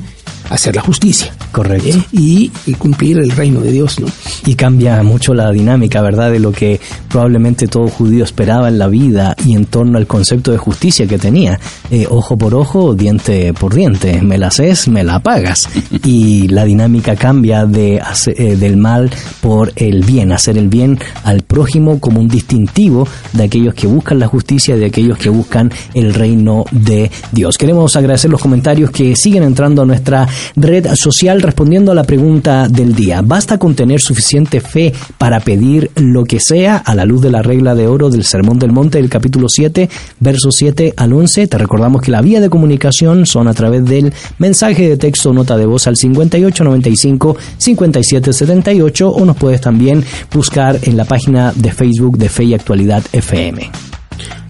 a 0.50 0.54
hacer 0.54 0.74
la 0.74 0.82
justicia. 0.82 1.35
Correcto. 1.56 1.88
¿eh? 1.88 2.02
Y, 2.12 2.52
y 2.66 2.74
cumplir 2.74 3.16
el 3.18 3.30
reino 3.30 3.60
de 3.60 3.72
Dios, 3.72 3.98
¿no? 3.98 4.08
Y 4.44 4.56
cambia 4.56 5.02
mucho 5.02 5.32
la 5.32 5.50
dinámica, 5.52 6.02
¿verdad? 6.02 6.30
De 6.30 6.38
lo 6.38 6.52
que 6.52 6.78
probablemente 7.08 7.66
todo 7.66 7.88
judío 7.88 8.24
esperaba 8.24 8.68
en 8.68 8.78
la 8.78 8.88
vida 8.88 9.34
y 9.42 9.54
en 9.54 9.64
torno 9.64 9.96
al 9.96 10.06
concepto 10.06 10.52
de 10.52 10.58
justicia 10.58 11.06
que 11.06 11.16
tenía. 11.16 11.58
Eh, 11.90 12.06
ojo 12.10 12.36
por 12.36 12.54
ojo, 12.54 12.92
diente 12.92 13.54
por 13.54 13.74
diente. 13.74 14.20
Me 14.20 14.36
la 14.36 14.48
haces, 14.48 14.86
me 14.88 15.02
la 15.02 15.20
pagas. 15.20 15.66
Y 16.04 16.46
la 16.48 16.64
dinámica 16.64 17.16
cambia 17.16 17.64
de 17.64 18.00
eh, 18.26 18.56
del 18.56 18.76
mal 18.76 19.10
por 19.40 19.72
el 19.76 20.04
bien, 20.04 20.30
hacer 20.30 20.58
el 20.58 20.68
bien 20.68 20.98
al 21.24 21.40
prójimo 21.40 21.98
como 21.98 22.20
un 22.20 22.28
distintivo 22.28 23.08
de 23.32 23.44
aquellos 23.44 23.74
que 23.74 23.86
buscan 23.86 24.18
la 24.18 24.28
justicia 24.28 24.76
y 24.76 24.80
de 24.80 24.86
aquellos 24.86 25.18
que 25.18 25.30
buscan 25.30 25.72
el 25.94 26.12
reino 26.14 26.64
de 26.70 27.10
Dios. 27.32 27.56
Queremos 27.56 27.96
agradecer 27.96 28.30
los 28.30 28.42
comentarios 28.42 28.90
que 28.90 29.16
siguen 29.16 29.42
entrando 29.42 29.82
a 29.82 29.86
nuestra 29.86 30.28
red 30.54 30.86
social 30.94 31.42
respondiendo 31.46 31.92
a 31.92 31.94
la 31.94 32.04
pregunta 32.04 32.68
del 32.68 32.94
día. 32.94 33.22
¿Basta 33.22 33.56
con 33.56 33.74
tener 33.74 34.00
suficiente 34.00 34.60
fe 34.60 34.92
para 35.16 35.40
pedir 35.40 35.90
lo 35.94 36.24
que 36.24 36.40
sea 36.40 36.76
a 36.76 36.94
la 36.94 37.04
luz 37.04 37.22
de 37.22 37.30
la 37.30 37.40
regla 37.40 37.74
de 37.74 37.86
oro 37.86 38.10
del 38.10 38.24
Sermón 38.24 38.58
del 38.58 38.72
Monte 38.72 38.98
del 38.98 39.08
capítulo 39.08 39.48
7, 39.48 39.88
versos 40.20 40.56
7 40.56 40.94
al 40.96 41.12
11? 41.12 41.46
Te 41.46 41.58
recordamos 41.58 42.02
que 42.02 42.10
la 42.10 42.20
vía 42.20 42.40
de 42.40 42.50
comunicación 42.50 43.26
son 43.26 43.48
a 43.48 43.54
través 43.54 43.84
del 43.84 44.12
mensaje 44.38 44.88
de 44.88 44.96
texto 44.96 45.32
nota 45.32 45.56
de 45.56 45.66
voz 45.66 45.86
al 45.86 45.96
5895 45.96 47.36
5778 47.58 49.08
o 49.08 49.24
nos 49.24 49.36
puedes 49.36 49.60
también 49.60 50.04
buscar 50.32 50.78
en 50.82 50.96
la 50.96 51.04
página 51.04 51.52
de 51.54 51.72
Facebook 51.72 52.18
de 52.18 52.28
Fe 52.28 52.44
y 52.44 52.54
Actualidad 52.54 53.04
FM. 53.12 53.70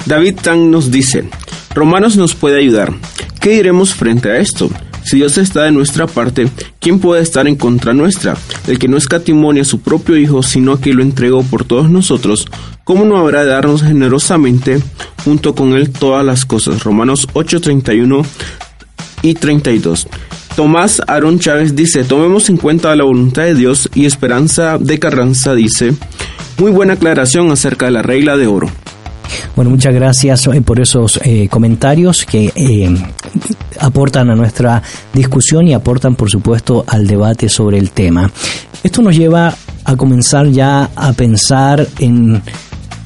David 0.07 0.37
Tang 0.43 0.71
nos 0.71 0.91
dice, 0.91 1.29
Romanos 1.75 2.17
nos 2.17 2.35
puede 2.35 2.59
ayudar. 2.59 2.95
¿Qué 3.41 3.51
diremos 3.51 3.95
frente 3.95 4.31
a 4.31 4.39
esto? 4.39 4.71
Si 5.07 5.19
Dios 5.19 5.39
está 5.39 5.63
de 5.63 5.71
nuestra 5.71 6.09
parte, 6.09 6.49
¿quién 6.81 6.99
puede 6.99 7.23
estar 7.23 7.47
en 7.47 7.55
contra 7.55 7.95
nuestra? 7.95 8.37
El 8.67 8.81
que 8.81 8.89
no 8.89 8.97
escatimonia 8.97 9.63
a 9.63 9.65
su 9.65 9.81
propio 9.81 10.17
Hijo, 10.17 10.43
sino 10.43 10.81
que 10.81 10.93
lo 10.93 11.01
entregó 11.01 11.45
por 11.45 11.63
todos 11.63 11.89
nosotros, 11.89 12.49
¿cómo 12.83 13.05
no 13.05 13.17
habrá 13.17 13.45
de 13.45 13.51
darnos 13.51 13.85
generosamente 13.85 14.83
junto 15.25 15.55
con 15.55 15.75
Él 15.75 15.91
todas 15.91 16.27
las 16.27 16.45
cosas? 16.45 16.83
Romanos 16.83 17.29
8, 17.35 17.61
31 17.61 18.23
y 19.23 19.35
32. 19.35 20.09
Tomás 20.57 21.01
Aaron 21.07 21.39
Chávez 21.39 21.77
dice, 21.77 22.03
tomemos 22.03 22.49
en 22.49 22.57
cuenta 22.57 22.97
la 22.97 23.05
voluntad 23.05 23.45
de 23.45 23.55
Dios 23.55 23.89
y 23.95 24.07
Esperanza 24.07 24.77
de 24.77 24.99
Carranza 24.99 25.55
dice, 25.55 25.95
muy 26.59 26.73
buena 26.73 26.95
aclaración 26.95 27.53
acerca 27.53 27.87
de 27.87 27.93
la 27.93 28.03
regla 28.03 28.37
de 28.37 28.49
oro. 28.49 28.69
Bueno, 29.55 29.71
muchas 29.71 29.95
gracias 29.95 30.47
eh, 30.47 30.61
por 30.63 30.81
esos 30.81 31.21
eh, 31.25 31.49
comentarios 31.49 32.25
que 32.25 32.53
eh, 32.55 32.97
aportan 33.81 34.31
a 34.31 34.35
nuestra 34.35 34.83
discusión 35.13 35.67
y 35.67 35.75
aportan, 35.75 36.15
por 36.15 36.31
supuesto, 36.31 36.85
al 36.87 37.07
debate 37.07 37.49
sobre 37.49 37.79
el 37.79 37.91
tema. 37.91 38.31
Esto 38.83 39.03
nos 39.03 39.17
lleva 39.17 39.55
a 39.85 39.97
comenzar 39.97 40.49
ya 40.49 40.91
a 40.95 41.13
pensar 41.13 41.87
en 41.99 42.43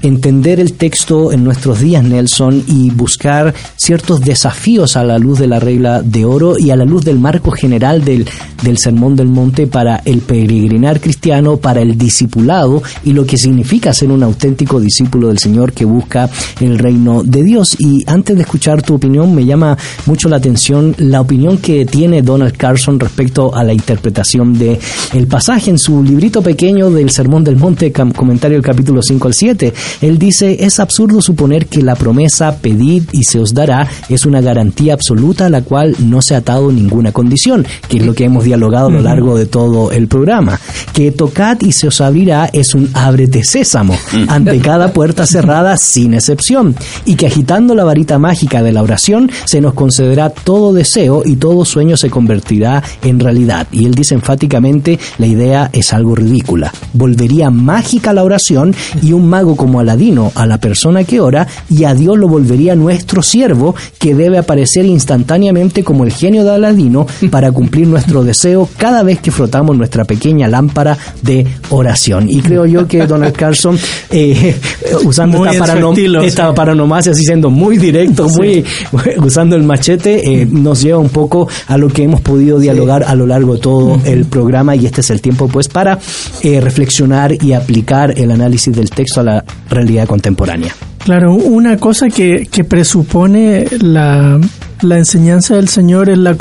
entender 0.03 0.61
el 0.61 0.74
texto 0.74 1.32
en 1.32 1.44
nuestros 1.44 1.80
días, 1.80 2.03
Nelson, 2.05 2.64
y 2.66 2.90
buscar 2.90 3.55
ciertos 3.76 4.20
desafíos 4.20 4.96
a 4.96 5.05
la 5.05 5.18
luz 5.18 5.38
de 5.38 5.46
la 5.46 5.61
regla 5.61 6.03
de 6.03 6.24
oro 6.24 6.59
y 6.59 6.70
a 6.70 6.76
la 6.76 6.84
luz 6.84 7.05
del 7.05 7.18
marco 7.18 7.51
general 7.51 8.05
del, 8.05 8.26
del 8.62 8.78
Sermón 8.78 9.16
del 9.16 9.28
Monte 9.28 9.66
para 9.66 10.03
el 10.05 10.20
peregrinar 10.20 11.01
cristiano, 11.01 11.57
para 11.57 11.80
el 11.80 11.96
discipulado 11.98 12.82
y 13.05 13.12
lo 13.12 13.24
que 13.24 13.36
significa 13.36 13.92
ser 13.92 14.11
un 14.11 14.22
auténtico 14.22 14.80
discípulo 14.80 15.28
del 15.28 15.38
Señor 15.38 15.72
que 15.72 15.84
busca 15.84 16.28
el 16.61 16.78
reino 16.78 17.22
de 17.22 17.42
Dios. 17.42 17.76
Y 17.78 18.05
antes 18.07 18.36
de 18.36 18.42
escuchar 18.42 18.82
tu 18.82 18.94
opinión, 18.94 19.34
me 19.34 19.44
llama 19.44 19.76
mucho 20.07 20.28
la 20.28 20.36
atención 20.36 20.94
la 20.98 21.20
opinión 21.20 21.59
que 21.59 21.86
tiene 21.86 22.22
Donald 22.22 22.57
Carson 22.57 22.98
respecto 22.98 23.55
a 23.55 23.64
la 23.64 23.72
interpretación 23.72 24.59
de 24.59 24.78
el 25.14 25.26
pasaje 25.26 25.70
en 25.70 25.78
su 25.78 26.03
librito 26.03 26.42
pequeño 26.42 26.90
del 26.90 27.11
Sermón 27.11 27.44
del 27.44 27.57
Monte, 27.57 27.92
comentario 27.92 28.57
del 28.57 28.64
capítulo 28.64 29.03
5 29.03 29.28
al 29.28 29.34
7. 29.34 29.74
Él 30.01 30.18
dice, 30.18 30.64
es 30.64 30.80
absurdo 30.80 31.20
suponer 31.20 31.66
que 31.66 31.82
la 31.82 31.97
promesa 31.97 32.57
pedid 32.57 33.05
y 33.12 33.24
se 33.24 33.38
os 33.38 33.55
dará 33.55 33.88
es 34.09 34.26
una 34.26 34.41
garantía 34.41 34.95
absoluta 34.95 35.47
a 35.47 35.51
la 35.51 35.62
cual 35.62 35.95
no 35.99 36.22
se 36.22 36.34
ha 36.34 36.38
atado 36.38 36.72
ninguna 36.72 37.12
condición, 37.12 37.66
que 37.88 37.99
es 37.99 38.07
lo 38.07 38.14
que 38.14 38.24
hemos 38.24 38.45
dialogado 38.45 38.88
a 38.88 38.91
lo 38.91 39.03
largo 39.03 39.36
de 39.36 39.47
todo 39.47 39.93
el 39.93 40.09
programa. 40.09 40.59
Que 40.93 41.12
tocad 41.12 41.59
y 41.61 41.72
se 41.72 41.88
os 41.88 42.01
abrirá 42.01 42.51
es 42.53 42.74
un 42.74 42.91
ábrete 42.95 43.45
sésamo 43.45 43.97
ante 44.28 44.59
cada 44.59 44.93
puerta 44.93 45.26
cerrada 45.26 45.76
sin 45.76 46.14
excepción, 46.14 46.74
y 47.05 47.14
que 47.14 47.26
agitando 47.26 47.74
la 47.74 47.84
varita 47.84 48.18
mágica 48.18 48.62
de 48.62 48.72
la 48.72 48.82
oración 48.82 49.30
se 49.45 49.61
nos 49.61 49.74
concederá 49.74 50.30
todo 50.30 50.72
deseo 50.72 51.22
y 51.24 51.36
todo 51.36 51.64
sueño 51.64 51.97
se 51.97 52.11
convertirá 52.11 52.82
en 53.03 53.20
realidad. 53.20 53.66
Y 53.72 53.86
él 53.86 53.95
dice 53.95 54.14
enfáticamente, 54.14 54.99
la 55.18 55.26
idea 55.26 55.70
es 55.72 55.93
algo 55.93 56.14
ridícula. 56.14 56.72
Volvería 56.93 57.51
mágica 57.51 58.12
la 58.12 58.24
oración 58.24 58.74
y 59.03 59.12
un 59.12 59.28
mago 59.28 59.57
como 59.57 59.80
Aladino 59.81 60.33
a 60.35 60.47
la 60.47 60.59
persona 60.59 61.05
que 61.05 61.20
ora 61.20 61.47
y 61.68 61.85
a 61.85 61.95
Dios 61.95 62.16
lo 62.18 62.28
volvería 62.28 62.74
nuestro 62.76 63.22
siervo 63.22 63.74
que 63.99 64.14
debe 64.14 64.39
aparecer 64.39 64.85
instantáneamente 64.87 65.83
como 65.85 66.05
el 66.05 66.12
genio 66.12 66.45
de 66.45 66.51
Aladino 66.53 67.07
para 67.31 67.53
cumplir 67.53 67.87
nuestro 67.87 68.22
deseo 68.24 68.68
cada 68.76 69.03
vez 69.03 69.20
que 69.20 69.31
frotamos 69.31 69.76
nuestra 69.76 70.05
pequeña 70.05 70.49
lámpara 70.49 70.97
de 71.22 71.47
oración. 71.70 72.28
Y 72.28 72.41
creo 72.41 72.66
yo 72.66 72.87
que 72.87 73.07
Donald 73.07 73.33
Carson, 73.37 73.78
eh, 74.11 74.57
usando 75.05 75.39
Muy 75.39 75.49
esta, 75.51 75.64
paranom- 75.66 75.91
estilo, 75.93 76.22
esta 76.22 76.49
sí. 76.49 76.53
paranomasia, 76.55 77.12
así 77.12 77.24
siendo 77.24 77.51
muy 77.51 77.78
directo, 77.78 78.28
muy 78.28 78.64
usando 79.18 79.57
el 79.57 79.62
machete, 79.62 80.43
eh, 80.43 80.47
nos 80.47 80.83
lleva 80.83 80.99
un 80.99 81.09
poco 81.09 81.49
a 81.66 81.76
lo 81.76 81.89
que 81.89 82.03
hemos 82.05 82.20
podido 82.20 82.59
dialogar 82.59 83.05
a 83.05 83.14
lo 83.14 83.26
largo 83.26 83.55
de 83.55 83.61
todo 83.61 84.01
el 84.05 84.24
programa 84.26 84.76
y 84.76 84.87
este 84.87 85.01
es 85.01 85.11
el 85.11 85.20
tiempo 85.20 85.49
pues 85.49 85.68
para 85.68 85.99
eh, 86.43 86.61
reflexionar 86.61 87.33
y 87.43 87.53
aplicar 87.53 88.18
el 88.18 88.31
análisis 88.31 88.74
del 88.74 88.91
texto 88.91 89.20
a 89.20 89.24
la 89.24 89.45
realidad 89.71 90.07
contemporánea. 90.07 90.75
Claro, 91.05 91.33
una 91.33 91.79
cosa 91.79 92.09
que, 92.09 92.47
que 92.51 92.64
presupone 92.64 93.66
la, 93.81 94.39
la 94.83 94.99
enseñanza 94.99 95.57
del 95.57 95.68
Señor 95.68 96.11
es 96.11 96.18
la 96.18 96.33
eh, 96.33 96.37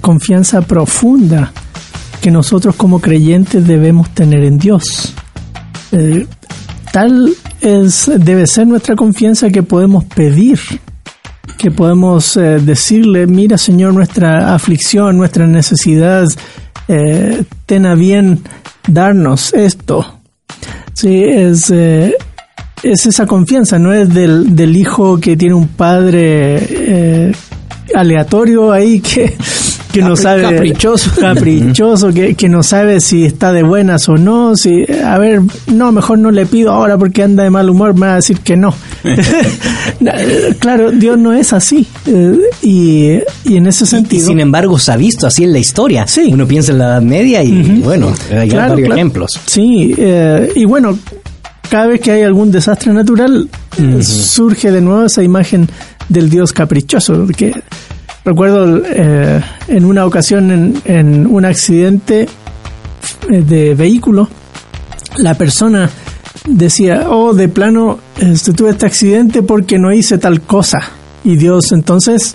confianza 0.00 0.60
profunda 0.60 1.52
que 2.20 2.30
nosotros 2.30 2.74
como 2.76 3.00
creyentes 3.00 3.66
debemos 3.66 4.10
tener 4.10 4.44
en 4.44 4.58
Dios. 4.58 5.14
Eh, 5.92 6.26
tal 6.92 7.32
es, 7.60 8.10
debe 8.18 8.46
ser 8.46 8.66
nuestra 8.66 8.96
confianza 8.96 9.48
que 9.48 9.62
podemos 9.62 10.04
pedir, 10.04 10.58
que 11.56 11.70
podemos 11.70 12.36
eh, 12.36 12.58
decirle, 12.58 13.26
mira 13.26 13.56
Señor, 13.56 13.94
nuestra 13.94 14.54
aflicción, 14.54 15.16
nuestra 15.16 15.46
necesidad, 15.46 16.26
eh, 16.88 17.44
ten 17.64 17.86
a 17.86 17.94
bien 17.94 18.40
darnos 18.88 19.54
esto. 19.54 20.20
Sí, 20.94 21.22
es, 21.22 21.72
es 22.92 23.06
esa 23.06 23.26
confianza, 23.26 23.78
no 23.78 23.92
es 23.92 24.08
del, 24.12 24.54
del 24.54 24.76
hijo 24.76 25.18
que 25.18 25.36
tiene 25.36 25.54
un 25.54 25.68
padre 25.68 26.58
eh, 26.70 27.32
aleatorio 27.94 28.72
ahí 28.72 29.00
que, 29.14 29.34
que 29.92 30.02
no 30.02 30.16
sabe 30.16 30.42
caprichoso. 30.42 31.10
caprichoso 31.20 32.12
que, 32.12 32.34
que 32.34 32.48
no 32.48 32.62
sabe 32.62 33.00
si 33.00 33.24
está 33.24 33.52
de 33.52 33.62
buenas 33.62 34.08
o 34.08 34.14
no 34.16 34.54
si 34.56 34.84
a 35.04 35.16
ver 35.18 35.40
no 35.72 35.92
mejor 35.92 36.18
no 36.18 36.30
le 36.30 36.44
pido 36.46 36.72
ahora 36.72 36.98
porque 36.98 37.22
anda 37.22 37.44
de 37.44 37.50
mal 37.50 37.70
humor 37.70 37.94
me 37.94 38.06
va 38.06 38.12
a 38.12 38.16
decir 38.16 38.40
que 38.40 38.56
no 38.56 38.74
claro 40.58 40.90
Dios 40.92 41.16
no 41.18 41.32
es 41.32 41.52
así 41.52 41.86
eh, 42.06 42.38
y, 42.62 43.18
y 43.44 43.56
en 43.56 43.66
ese 43.66 43.84
Y 43.84 43.86
sentido 43.86 44.26
sin 44.26 44.40
embargo 44.40 44.78
se 44.78 44.92
ha 44.92 44.96
visto 44.96 45.26
así 45.26 45.44
en 45.44 45.52
la 45.52 45.58
historia. 45.58 46.06
Sí. 46.06 46.30
Uno 46.32 46.46
piensa 46.46 46.72
en 46.72 46.78
la 46.78 46.86
Edad 46.86 47.02
Media 47.02 47.42
y 47.42 47.80
bueno, 47.82 48.12
hay 48.30 48.48
Claro, 48.48 48.70
varios 48.70 48.86
claro. 48.88 48.94
ejemplos. 48.94 49.40
Sí, 49.46 49.94
eh, 49.96 50.50
y 50.54 50.64
bueno, 50.64 50.98
cada 51.68 51.86
vez 51.86 52.00
que 52.00 52.12
hay 52.12 52.22
algún 52.22 52.50
desastre 52.50 52.92
natural, 52.92 53.48
surge 54.02 54.70
de 54.70 54.80
nuevo 54.80 55.06
esa 55.06 55.22
imagen 55.22 55.68
del 56.08 56.30
Dios 56.30 56.52
caprichoso. 56.52 57.24
Porque 57.24 57.52
recuerdo 58.24 58.82
eh, 58.84 59.40
en 59.68 59.84
una 59.84 60.04
ocasión 60.06 60.50
en, 60.50 60.82
en 60.84 61.26
un 61.26 61.44
accidente 61.44 62.28
eh, 63.30 63.42
de 63.42 63.74
vehículo, 63.74 64.28
la 65.18 65.34
persona 65.34 65.90
decía, 66.46 67.06
oh, 67.08 67.34
de 67.34 67.48
plano, 67.48 67.98
este, 68.18 68.52
tuve 68.52 68.70
este 68.70 68.86
accidente 68.86 69.42
porque 69.42 69.78
no 69.78 69.92
hice 69.92 70.18
tal 70.18 70.42
cosa. 70.42 70.78
Y 71.24 71.36
Dios 71.36 71.72
entonces 71.72 72.34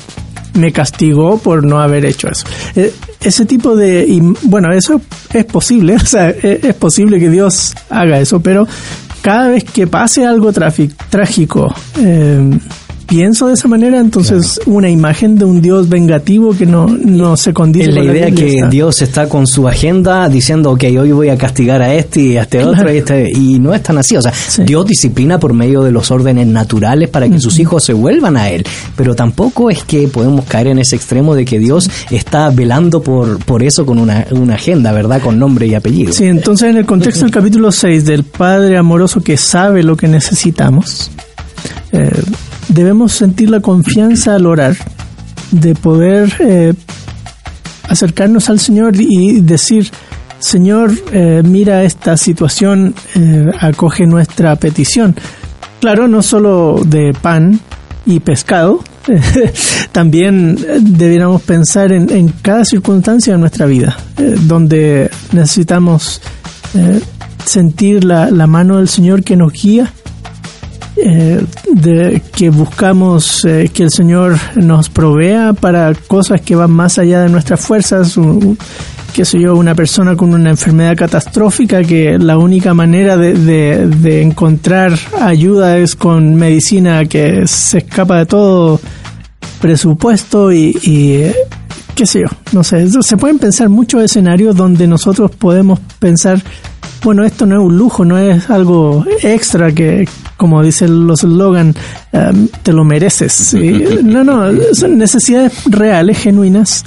me 0.53 0.71
castigó 0.73 1.37
por 1.37 1.63
no 1.63 1.79
haber 1.79 2.05
hecho 2.05 2.27
eso. 2.29 2.45
Eh, 2.75 2.93
ese 3.21 3.45
tipo 3.45 3.75
de, 3.75 4.05
y, 4.05 4.19
bueno, 4.43 4.71
eso 4.73 5.01
es 5.33 5.45
posible, 5.45 5.95
o 6.01 6.05
sea, 6.05 6.29
es, 6.29 6.63
es 6.63 6.73
posible 6.75 7.19
que 7.19 7.29
Dios 7.29 7.73
haga 7.89 8.19
eso, 8.19 8.41
pero 8.41 8.67
cada 9.21 9.49
vez 9.49 9.63
que 9.63 9.87
pase 9.87 10.25
algo 10.25 10.51
trágico, 11.09 11.73
eh, 11.97 12.49
pienso 13.11 13.47
de 13.47 13.55
esa 13.55 13.67
manera, 13.67 13.99
entonces 13.99 14.61
una 14.65 14.89
imagen 14.89 15.35
de 15.35 15.43
un 15.43 15.61
Dios 15.61 15.89
vengativo 15.89 16.55
que 16.55 16.65
no, 16.65 16.87
no 16.87 17.35
se 17.35 17.53
condice 17.53 17.89
Es 17.89 17.95
la 17.95 18.05
idea 18.05 18.31
que 18.31 18.47
está. 18.47 18.69
Dios 18.69 19.01
está 19.01 19.27
con 19.27 19.45
su 19.45 19.67
agenda 19.67 20.29
diciendo, 20.29 20.71
ok, 20.71 20.85
hoy 20.97 21.11
voy 21.11 21.27
a 21.27 21.37
castigar 21.37 21.81
a 21.81 21.93
este 21.93 22.21
y 22.21 22.37
a 22.37 22.43
este 22.43 22.63
otro, 22.63 22.89
y, 22.89 22.99
este, 22.99 23.29
y 23.29 23.59
no 23.59 23.73
es 23.73 23.83
tan 23.83 23.97
así. 23.97 24.15
O 24.15 24.21
sea, 24.21 24.31
Dios 24.65 24.85
disciplina 24.85 25.37
por 25.41 25.53
medio 25.53 25.81
de 25.81 25.91
los 25.91 26.09
órdenes 26.09 26.47
naturales 26.47 27.09
para 27.09 27.27
que 27.27 27.37
sus 27.41 27.59
hijos 27.59 27.83
se 27.83 27.91
vuelvan 27.91 28.37
a 28.37 28.49
Él. 28.49 28.63
Pero 28.95 29.13
tampoco 29.13 29.69
es 29.69 29.83
que 29.83 30.07
podemos 30.07 30.45
caer 30.45 30.67
en 30.67 30.79
ese 30.79 30.95
extremo 30.95 31.35
de 31.35 31.43
que 31.43 31.59
Dios 31.59 31.89
está 32.11 32.49
velando 32.49 33.01
por, 33.01 33.43
por 33.43 33.61
eso 33.61 33.85
con 33.85 33.99
una, 33.99 34.25
una 34.31 34.53
agenda, 34.53 34.93
¿verdad? 34.93 35.21
Con 35.21 35.37
nombre 35.37 35.67
y 35.67 35.75
apellido. 35.75 36.13
Sí, 36.13 36.27
entonces 36.27 36.69
en 36.69 36.77
el 36.77 36.85
contexto 36.85 37.25
del 37.25 37.31
capítulo 37.31 37.73
6 37.73 38.05
del 38.05 38.23
Padre 38.23 38.77
amoroso 38.77 39.19
que 39.19 39.35
sabe 39.35 39.83
lo 39.83 39.97
que 39.97 40.07
necesitamos, 40.07 41.11
eh, 41.91 42.09
debemos 42.73 43.11
sentir 43.11 43.49
la 43.49 43.59
confianza 43.59 44.35
al 44.35 44.45
orar 44.45 44.75
de 45.51 45.75
poder 45.75 46.33
eh, 46.39 46.73
acercarnos 47.87 48.49
al 48.49 48.59
Señor 48.59 48.93
y 48.97 49.41
decir, 49.41 49.89
Señor, 50.39 50.93
eh, 51.11 51.41
mira 51.43 51.83
esta 51.83 52.17
situación, 52.17 52.95
eh, 53.15 53.51
acoge 53.59 54.05
nuestra 54.05 54.55
petición. 54.55 55.15
Claro, 55.81 56.07
no 56.07 56.21
solo 56.21 56.81
de 56.85 57.13
pan 57.19 57.59
y 58.05 58.19
pescado, 58.19 58.83
también 59.91 60.57
debiéramos 60.79 61.41
pensar 61.41 61.91
en, 61.91 62.09
en 62.09 62.29
cada 62.29 62.63
circunstancia 62.63 63.33
de 63.33 63.39
nuestra 63.39 63.65
vida, 63.65 63.97
donde 64.41 65.09
necesitamos 65.31 66.21
sentir 67.45 68.05
la, 68.05 68.31
la 68.31 68.47
mano 68.47 68.77
del 68.77 68.87
Señor 68.87 69.23
que 69.23 69.35
nos 69.35 69.51
guía, 69.51 69.91
eh, 70.97 71.43
de 71.73 72.21
que 72.35 72.49
buscamos 72.49 73.43
eh, 73.45 73.69
que 73.73 73.83
el 73.83 73.91
Señor 73.91 74.37
nos 74.55 74.89
provea 74.89 75.53
para 75.53 75.93
cosas 75.93 76.41
que 76.41 76.55
van 76.55 76.71
más 76.71 76.97
allá 76.99 77.21
de 77.21 77.29
nuestras 77.29 77.59
fuerzas, 77.61 78.17
un- 78.17 78.57
qué 79.13 79.25
sé 79.25 79.39
yo, 79.41 79.55
una 79.55 79.75
persona 79.75 80.15
con 80.15 80.33
una 80.33 80.49
enfermedad 80.51 80.95
catastrófica 80.95 81.83
que 81.83 82.17
la 82.17 82.37
única 82.37 82.73
manera 82.73 83.17
de, 83.17 83.33
de- 83.33 84.21
encontrar 84.21 84.93
ayuda 85.21 85.77
es 85.77 85.95
con 85.95 86.35
medicina 86.35 87.05
que 87.05 87.45
se 87.47 87.79
escapa 87.79 88.19
de 88.19 88.25
todo 88.25 88.79
presupuesto 89.59 90.51
y, 90.51 90.77
y, 90.83 91.31
qué 91.95 92.05
sé 92.05 92.21
yo, 92.21 92.27
no 92.53 92.63
sé, 92.63 92.87
se 93.01 93.17
pueden 93.17 93.37
pensar 93.37 93.69
muchos 93.69 94.01
escenarios 94.03 94.55
donde 94.55 94.87
nosotros 94.87 95.31
podemos 95.31 95.79
pensar, 95.99 96.41
bueno, 97.03 97.23
esto 97.23 97.45
no 97.45 97.55
es 97.55 97.61
un 97.61 97.77
lujo, 97.77 98.05
no 98.05 98.17
es 98.17 98.49
algo 98.49 99.03
extra 99.23 99.71
que, 99.71 100.07
como 100.37 100.61
dicen 100.61 101.07
los 101.07 101.23
eslogan, 101.23 101.73
um, 102.11 102.47
te 102.61 102.73
lo 102.73 102.83
mereces. 102.83 103.33
¿sí? 103.33 103.83
No, 104.03 104.23
no, 104.23 104.51
son 104.73 104.97
necesidades 104.97 105.53
reales, 105.65 106.17
genuinas, 106.19 106.83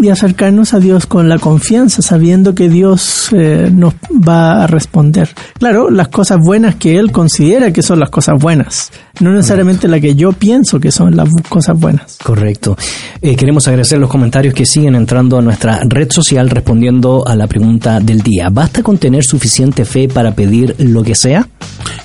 y 0.00 0.08
acercarnos 0.08 0.74
a 0.74 0.80
Dios 0.80 1.06
con 1.06 1.28
la 1.28 1.38
confianza, 1.38 2.02
sabiendo 2.02 2.54
que 2.54 2.68
Dios 2.68 3.28
eh, 3.32 3.70
nos 3.72 3.94
va 4.10 4.64
a 4.64 4.66
responder. 4.66 5.28
Claro, 5.58 5.90
las 5.90 6.08
cosas 6.08 6.38
buenas 6.42 6.76
que 6.76 6.98
Él 6.98 7.12
considera 7.12 7.72
que 7.72 7.82
son 7.82 8.00
las 8.00 8.10
cosas 8.10 8.40
buenas, 8.40 8.92
no 9.20 9.32
necesariamente 9.32 9.88
las 9.88 10.00
que 10.00 10.14
yo 10.14 10.32
pienso 10.32 10.80
que 10.80 10.90
son 10.90 11.16
las 11.16 11.28
cosas 11.48 11.78
buenas. 11.78 12.18
Correcto. 12.22 12.76
Eh, 13.20 13.36
queremos 13.36 13.68
agradecer 13.68 13.98
los 13.98 14.10
comentarios 14.10 14.54
que 14.54 14.64
siguen 14.64 14.94
entrando 14.94 15.38
a 15.38 15.42
nuestra 15.42 15.80
red 15.84 16.10
social 16.10 16.48
respondiendo 16.48 17.26
a 17.26 17.36
la 17.36 17.46
pregunta 17.46 18.00
del 18.00 18.22
día. 18.22 18.48
¿Basta 18.50 18.82
con 18.82 18.98
tener 18.98 19.24
suficiente 19.24 19.84
fe 19.84 20.08
para 20.08 20.34
pedir 20.34 20.74
lo 20.78 21.02
que 21.02 21.14
sea? 21.14 21.46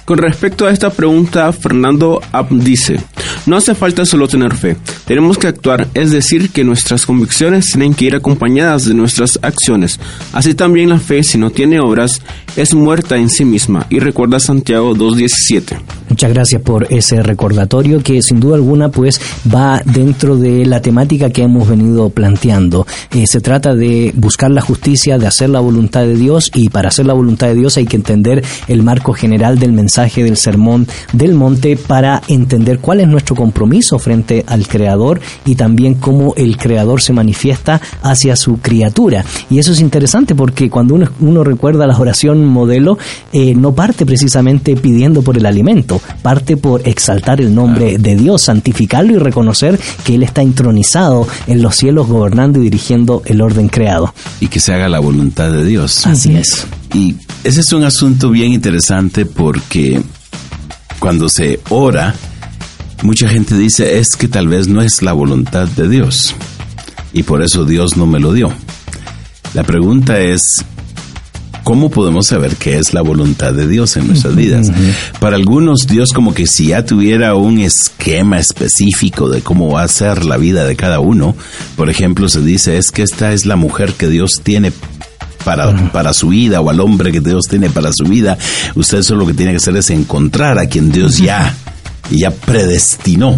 Con 0.05 0.19
respecto 0.19 0.67
a 0.67 0.71
esta 0.71 0.91
pregunta, 0.91 1.51
Fernando 1.51 2.21
dice, 2.51 2.99
no 3.47 3.57
hace 3.57 3.73
falta 3.73 4.05
solo 4.05 4.27
tener 4.27 4.55
fe, 4.55 4.77
tenemos 5.05 5.37
que 5.37 5.47
actuar, 5.47 5.87
es 5.95 6.11
decir, 6.11 6.51
que 6.51 6.63
nuestras 6.63 7.07
convicciones 7.07 7.71
tienen 7.71 7.84
que 7.93 8.05
ir 8.05 8.15
acompañadas 8.15 8.85
de 8.85 8.93
nuestras 8.93 9.39
acciones. 9.41 9.99
Así 10.33 10.53
también 10.53 10.89
la 10.89 10.99
fe, 10.99 11.23
si 11.23 11.37
no 11.37 11.51
tiene 11.51 11.79
obras, 11.79 12.21
es 12.55 12.73
muerta 12.73 13.17
en 13.17 13.29
sí 13.29 13.45
misma. 13.45 13.85
Y 13.89 13.99
recuerda 13.99 14.39
Santiago 14.39 14.95
2.17. 14.95 15.79
Muchas 16.09 16.33
gracias 16.33 16.61
por 16.61 16.87
ese 16.91 17.21
recordatorio 17.23 18.01
que 18.01 18.21
sin 18.21 18.39
duda 18.39 18.55
alguna 18.55 18.89
pues 18.89 19.19
va 19.53 19.81
dentro 19.85 20.37
de 20.37 20.65
la 20.65 20.81
temática 20.81 21.31
que 21.31 21.41
hemos 21.41 21.67
venido 21.67 22.09
planteando. 22.09 22.85
Eh, 23.11 23.25
se 23.27 23.41
trata 23.41 23.73
de 23.73 24.13
buscar 24.15 24.51
la 24.51 24.61
justicia, 24.61 25.17
de 25.17 25.27
hacer 25.27 25.49
la 25.49 25.59
voluntad 25.59 26.01
de 26.01 26.15
Dios 26.15 26.51
y 26.53 26.69
para 26.69 26.89
hacer 26.89 27.05
la 27.05 27.13
voluntad 27.13 27.47
de 27.47 27.55
Dios 27.55 27.77
hay 27.77 27.85
que 27.85 27.97
entender 27.97 28.43
el 28.67 28.83
marco 28.83 29.13
general 29.13 29.57
del 29.59 29.71
mensaje 29.71 30.23
del 30.23 30.37
sermón 30.37 30.87
del 31.11 31.33
monte 31.33 31.75
para 31.75 32.21
entender 32.27 32.79
cuál 32.79 33.01
es 33.01 33.07
nuestro 33.07 33.35
compromiso 33.35 33.99
frente 33.99 34.43
al 34.47 34.67
Creador 34.67 35.19
y 35.43 35.55
también 35.55 35.95
cómo 35.95 36.33
el 36.37 36.57
Creador 36.57 37.01
se 37.01 37.13
manifiesta 37.13 37.74
hacia 38.01 38.35
su 38.35 38.57
criatura. 38.57 39.25
Y 39.49 39.59
eso 39.59 39.71
es 39.71 39.79
interesante 39.79 40.35
porque 40.35 40.69
cuando 40.69 40.95
uno, 40.95 41.09
uno 41.19 41.43
recuerda 41.43 41.87
la 41.87 41.97
oración 41.97 42.45
modelo, 42.45 42.97
eh, 43.33 43.53
no 43.55 43.73
parte 43.73 44.05
precisamente 44.05 44.75
pidiendo 44.75 45.21
por 45.21 45.37
el 45.37 45.45
alimento, 45.45 46.01
parte 46.21 46.57
por 46.57 46.87
exaltar 46.87 47.41
el 47.41 47.53
nombre 47.53 47.97
de 47.97 48.15
Dios, 48.15 48.43
santificarlo 48.43 49.13
y 49.13 49.17
reconocer 49.19 49.79
que 50.03 50.15
Él 50.15 50.23
está 50.23 50.41
entronizado 50.41 51.27
en 51.47 51.61
los 51.61 51.75
cielos 51.75 52.07
gobernando 52.07 52.59
y 52.59 52.63
dirigiendo 52.63 53.21
el 53.25 53.41
orden 53.41 53.67
creado. 53.67 54.13
Y 54.39 54.47
que 54.47 54.59
se 54.59 54.73
haga 54.73 54.89
la 54.89 54.99
voluntad 54.99 55.51
de 55.51 55.65
Dios. 55.65 56.05
Así 56.05 56.35
es. 56.35 56.65
Y 56.93 57.15
ese 57.43 57.61
es 57.61 57.73
un 57.73 57.83
asunto 57.83 58.29
bien 58.29 58.53
interesante 58.53 59.25
porque 59.25 60.01
cuando 60.99 61.29
se 61.29 61.59
ora, 61.69 62.15
mucha 63.03 63.27
gente 63.27 63.57
dice 63.57 63.99
es 63.99 64.15
que 64.15 64.27
tal 64.27 64.47
vez 64.47 64.67
no 64.67 64.81
es 64.81 65.01
la 65.01 65.13
voluntad 65.13 65.67
de 65.67 65.89
Dios 65.89 66.35
y 67.15 67.23
por 67.23 67.41
eso 67.41 67.63
Dios 67.63 67.95
no 67.95 68.05
me 68.05 68.19
lo 68.19 68.33
dio. 68.33 68.51
La 69.53 69.63
pregunta 69.63 70.19
es, 70.19 70.65
¿cómo 71.63 71.89
podemos 71.89 72.27
saber 72.27 72.57
qué 72.57 72.77
es 72.77 72.93
la 72.93 73.01
voluntad 73.01 73.53
de 73.53 73.69
Dios 73.69 73.95
en 73.95 74.07
nuestras 74.07 74.35
vidas? 74.35 74.69
Para 75.21 75.37
algunos, 75.37 75.87
Dios 75.87 76.11
como 76.11 76.33
que 76.33 76.45
si 76.45 76.67
ya 76.67 76.85
tuviera 76.85 77.35
un 77.35 77.59
esquema 77.59 78.37
específico 78.37 79.29
de 79.29 79.41
cómo 79.41 79.71
va 79.71 79.83
a 79.83 79.87
ser 79.87 80.25
la 80.25 80.35
vida 80.35 80.65
de 80.65 80.75
cada 80.75 80.99
uno, 80.99 81.35
por 81.77 81.89
ejemplo, 81.89 82.27
se 82.27 82.41
dice 82.41 82.77
es 82.77 82.91
que 82.91 83.03
esta 83.03 83.31
es 83.31 83.45
la 83.45 83.55
mujer 83.55 83.93
que 83.93 84.09
Dios 84.09 84.41
tiene 84.43 84.73
para, 85.45 85.91
para 85.93 86.13
su 86.13 86.29
vida 86.29 86.59
o 86.59 86.69
al 86.69 86.81
hombre 86.81 87.13
que 87.13 87.21
Dios 87.21 87.43
tiene 87.49 87.69
para 87.69 87.93
su 87.93 88.03
vida, 88.03 88.37
usted 88.75 89.03
solo 89.03 89.21
lo 89.21 89.27
que 89.27 89.35
tiene 89.35 89.53
que 89.53 89.57
hacer 89.57 89.77
es 89.77 89.89
encontrar 89.89 90.59
a 90.59 90.67
quien 90.67 90.91
Dios 90.91 91.19
ya, 91.19 91.55
ya 92.11 92.31
predestinó 92.31 93.37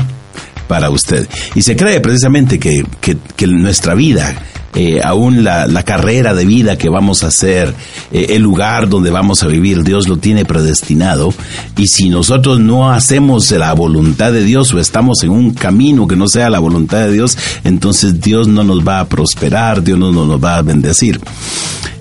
para 0.67 0.89
usted. 0.89 1.27
Y 1.55 1.61
se 1.61 1.75
cree 1.75 1.99
precisamente 1.99 2.59
que, 2.59 2.85
que, 3.01 3.17
que 3.35 3.47
nuestra 3.47 3.93
vida, 3.95 4.35
eh, 4.75 5.01
aún 5.03 5.43
la, 5.43 5.65
la, 5.65 5.83
carrera 5.83 6.33
de 6.33 6.45
vida 6.45 6.77
que 6.77 6.89
vamos 6.89 7.23
a 7.23 7.27
hacer, 7.27 7.73
eh, 8.11 8.27
el 8.29 8.41
lugar 8.41 8.89
donde 8.89 9.09
vamos 9.09 9.41
a 9.43 9.47
vivir, 9.47 9.83
Dios 9.83 10.07
lo 10.07 10.17
tiene 10.17 10.45
predestinado. 10.45 11.33
Y 11.77 11.87
si 11.87 12.09
nosotros 12.09 12.59
no 12.59 12.91
hacemos 12.91 13.49
la 13.51 13.73
voluntad 13.73 14.31
de 14.31 14.43
Dios 14.43 14.73
o 14.73 14.79
estamos 14.79 15.23
en 15.23 15.31
un 15.31 15.53
camino 15.53 16.07
que 16.07 16.15
no 16.15 16.27
sea 16.27 16.49
la 16.49 16.59
voluntad 16.59 16.99
de 16.99 17.13
Dios, 17.13 17.37
entonces 17.63 18.21
Dios 18.21 18.47
no 18.47 18.63
nos 18.63 18.87
va 18.87 18.99
a 18.99 19.07
prosperar, 19.07 19.83
Dios 19.83 19.97
no, 19.97 20.11
no 20.11 20.25
nos 20.25 20.43
va 20.43 20.57
a 20.57 20.61
bendecir. 20.61 21.19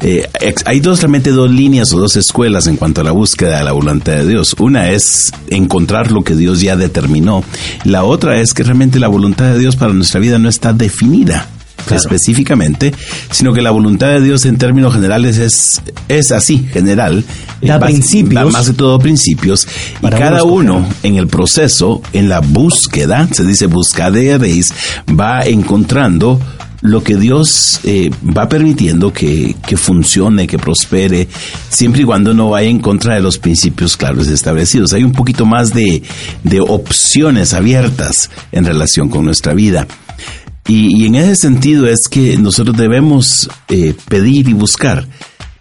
Eh, 0.01 0.29
hay 0.67 0.81
dos, 0.81 1.01
realmente 1.01 1.31
dos 1.31 1.51
líneas 1.51 1.93
o 1.93 1.99
dos 1.99 2.17
escuelas 2.17 2.67
en 2.67 2.77
cuanto 2.77 3.01
a 3.01 3.05
la 3.05 3.13
búsqueda 3.13 3.59
de 3.59 3.65
la 3.65 3.73
voluntad 3.73 4.13
de 4.13 4.27
Dios. 4.27 4.55
Una 4.59 4.91
es 4.91 5.33
encontrar 5.49 6.13
lo 6.13 6.23
que 6.23 6.35
Dios 6.35 6.61
ya 6.61 6.77
determinó. 6.77 7.43
La 7.85 8.05
otra 8.05 8.41
es 8.41 8.53
que 8.53 8.63
realmente 8.63 9.01
la 9.01 9.09
voluntad 9.09 9.47
de 9.47 9.59
Dios 9.59 9.77
para 9.77 9.93
nuestra 9.93 10.21
vida 10.21 10.39
no 10.39 10.49
está 10.49 10.73
definida. 10.73 11.49
Claro. 11.87 12.03
específicamente, 12.03 12.93
sino 13.31 13.53
que 13.53 13.63
la 13.63 13.71
voluntad 13.71 14.09
de 14.09 14.21
Dios 14.21 14.45
en 14.45 14.59
términos 14.59 14.93
generales 14.93 15.39
es, 15.39 15.81
es 16.09 16.33
así, 16.33 16.67
general. 16.73 17.25
Da 17.63 17.79
más, 17.79 17.91
principios. 17.91 18.53
Más 18.53 18.67
de 18.67 18.75
todo 18.75 18.99
principios. 18.99 19.69
Y 20.03 20.09
cada 20.11 20.43
uno, 20.43 20.79
uno 20.79 20.89
en 21.03 21.17
el 21.17 21.29
proceso, 21.29 22.03
en 22.13 22.29
la 22.29 22.41
búsqueda, 22.41 23.29
se 23.33 23.45
dice 23.45 23.67
buscaderéis, 23.67 24.73
va 25.09 25.43
encontrando 25.43 26.41
lo 26.83 27.03
que 27.03 27.17
Dios 27.17 27.81
eh, 27.85 28.11
va 28.37 28.49
permitiendo 28.49 29.13
que, 29.13 29.57
que, 29.67 29.77
funcione, 29.77 30.47
que 30.47 30.59
prospere, 30.59 31.29
siempre 31.69 32.03
y 32.03 32.05
cuando 32.05 32.35
no 32.35 32.51
vaya 32.51 32.69
en 32.69 32.79
contra 32.79 33.15
de 33.15 33.23
los 33.23 33.39
principios 33.39 33.97
claros 33.97 34.29
establecidos. 34.29 34.93
Hay 34.93 35.03
un 35.03 35.13
poquito 35.13 35.47
más 35.47 35.73
de, 35.73 36.03
de 36.45 36.61
opciones 36.61 37.55
abiertas 37.55 38.31
en 38.53 38.65
relación 38.65 39.09
con 39.09 39.25
nuestra 39.25 39.55
vida. 39.55 39.87
Y, 40.69 41.03
y, 41.03 41.07
en 41.07 41.15
ese 41.15 41.37
sentido 41.37 41.87
es 41.87 42.09
que 42.09 42.37
nosotros 42.39 42.77
debemos 42.77 43.49
eh, 43.69 43.95
pedir 44.09 44.49
y 44.49 44.53
buscar 44.53 45.07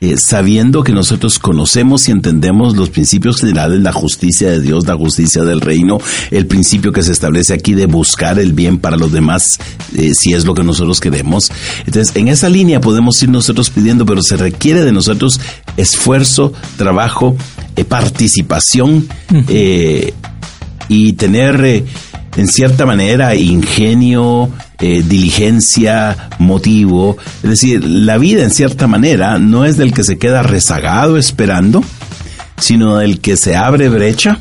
eh, 0.01 0.17
sabiendo 0.17 0.83
que 0.83 0.91
nosotros 0.91 1.39
conocemos 1.39 2.07
y 2.07 2.11
entendemos 2.11 2.75
los 2.75 2.89
principios 2.89 3.39
generales, 3.39 3.79
la 3.79 3.93
justicia 3.93 4.51
de 4.51 4.59
Dios, 4.59 4.85
la 4.85 4.95
justicia 4.95 5.43
del 5.43 5.61
reino, 5.61 5.99
el 6.31 6.47
principio 6.47 6.91
que 6.91 7.01
se 7.01 7.13
establece 7.13 7.53
aquí 7.53 7.73
de 7.73 7.85
buscar 7.85 8.37
el 8.37 8.51
bien 8.51 8.77
para 8.77 8.97
los 8.97 9.13
demás, 9.13 9.57
eh, 9.95 10.13
si 10.13 10.33
es 10.33 10.45
lo 10.45 10.53
que 10.53 10.63
nosotros 10.63 10.99
queremos. 10.99 11.49
Entonces, 11.87 12.15
en 12.17 12.27
esa 12.27 12.49
línea 12.49 12.81
podemos 12.81 13.23
ir 13.23 13.29
nosotros 13.29 13.69
pidiendo, 13.69 14.05
pero 14.05 14.21
se 14.21 14.35
requiere 14.35 14.83
de 14.83 14.91
nosotros 14.91 15.39
esfuerzo, 15.77 16.51
trabajo, 16.77 17.37
eh, 17.77 17.85
participación 17.85 19.07
y 20.87 21.13
tener 21.13 21.83
en 22.35 22.47
cierta 22.47 22.85
manera 22.85 23.35
ingenio, 23.35 24.49
eh, 24.79 25.03
diligencia, 25.05 26.29
motivo. 26.39 27.17
Es 27.43 27.49
decir, 27.49 27.83
la 27.83 28.17
vida 28.17 28.43
en 28.43 28.51
cierta 28.51 28.87
manera 28.87 29.39
no 29.39 29.65
es 29.65 29.77
del 29.77 29.93
que 29.93 30.03
se 30.03 30.17
queda 30.17 30.43
rezagado 30.43 31.17
esperando, 31.17 31.83
sino 32.57 32.97
del 32.97 33.19
que 33.19 33.37
se 33.37 33.55
abre 33.55 33.89
brecha, 33.89 34.39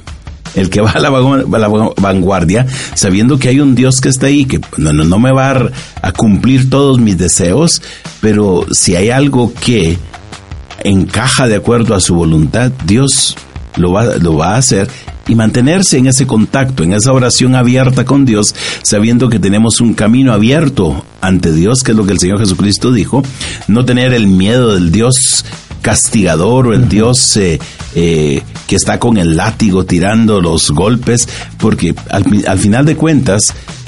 el 0.55 0.71
que 0.71 0.81
va 0.83 0.91
a 0.91 1.01
la, 1.01 1.11
vanguardia, 1.11 2.67
sabiendo 2.95 3.39
que 3.39 3.49
hay 3.49 3.61
un 3.61 3.75
Dios 3.75 4.01
que 4.01 4.09
está 4.09 4.27
ahí, 4.27 4.45
que 4.45 4.61
no, 4.77 4.93
no, 4.93 5.19
me 5.19 5.33
va 5.33 5.51
a, 5.51 5.71
a 6.03 6.13
cumplir 6.13 6.71
todos 6.71 6.99
mis 6.99 7.17
deseos, 7.17 7.81
pero 8.21 8.67
si 8.73 8.97
hay 8.97 9.11
algo 9.11 9.53
que 9.55 9.99
encaja 10.83 11.47
de 11.47 11.57
acuerdo 11.57 11.95
a 11.95 12.01
su 12.01 12.15
voluntad, 12.15 12.73
Dios 12.85 13.37
lo 13.77 13.93
va, 13.93 14.17
lo 14.17 14.37
va 14.37 14.55
a 14.55 14.59
hacer 14.59 14.89
y 15.29 15.35
mantenerse 15.35 15.99
en 15.99 16.07
ese 16.07 16.27
contacto, 16.27 16.83
en 16.83 16.93
esa 16.93 17.13
oración 17.13 17.55
abierta 17.55 18.05
con 18.05 18.25
Dios, 18.25 18.55
sabiendo 18.83 19.29
que 19.29 19.39
tenemos 19.39 19.81
un 19.81 19.95
camino 19.95 20.33
abierto 20.33 21.05
ante 21.21 21.53
Dios, 21.53 21.83
que 21.83 21.93
es 21.93 21.97
lo 21.97 22.07
que 22.07 22.13
el 22.13 22.19
Señor 22.19 22.39
Jesucristo 22.39 22.93
dijo, 22.93 23.23
no 23.69 23.85
tener 23.85 24.13
el 24.13 24.27
miedo 24.27 24.75
del 24.75 24.91
Dios 24.91 25.45
castigador 25.83 26.69
o 26.69 26.73
el 26.73 26.89
Dios 26.89 27.37
eh, 27.37 27.59
eh, 27.95 28.43
que 28.67 28.77
está 28.77 28.99
con 28.99 29.19
el 29.19 29.37
látigo 29.37 29.85
tirando 29.85 30.41
los 30.41 30.71
golpes, 30.71 31.29
porque 31.59 31.95
al, 32.11 32.25
al 32.47 32.59
final 32.59 32.87
de 32.87 32.97
cuentas, 32.97 33.43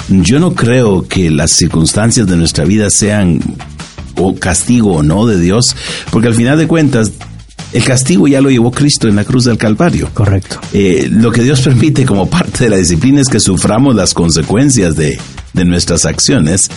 yo 0.09 0.39
no 0.39 0.55
creo 0.55 1.09
que 1.09 1.31
las 1.31 1.53
circunstancias 1.53 2.27
de 2.27 2.37
nuestra 2.37 2.65
vida 2.65 2.91
sean 2.91 3.41
o 4.17 4.35
castigo 4.35 4.97
o 4.97 5.03
no 5.03 5.27
de 5.27 5.41
Dios, 5.41 5.75
porque 6.11 6.29
al 6.29 6.35
final 6.35 6.59
de 6.59 6.67
cuentas 6.67 7.13
el 7.77 7.85
castigo 7.85 8.27
ya 8.27 8.40
lo 8.40 8.48
llevó 8.48 8.70
Cristo 8.70 9.07
en 9.07 9.16
la 9.16 9.24
cruz 9.27 9.44
del 9.44 9.59
Calvario. 9.59 10.09
Correcto. 10.15 10.59
Eh, 10.73 11.09
lo 11.11 11.31
que 11.31 11.43
Dios 11.43 11.61
permite 11.61 12.07
como 12.07 12.24
parte 12.24 12.65
de 12.65 12.70
la 12.70 12.77
disciplina 12.78 13.20
es 13.20 13.28
que 13.28 13.39
suframos 13.39 13.94
las 13.94 14.15
consecuencias 14.15 14.97
de, 14.97 15.20
de 15.53 15.65
nuestras 15.66 16.07
acciones 16.07 16.70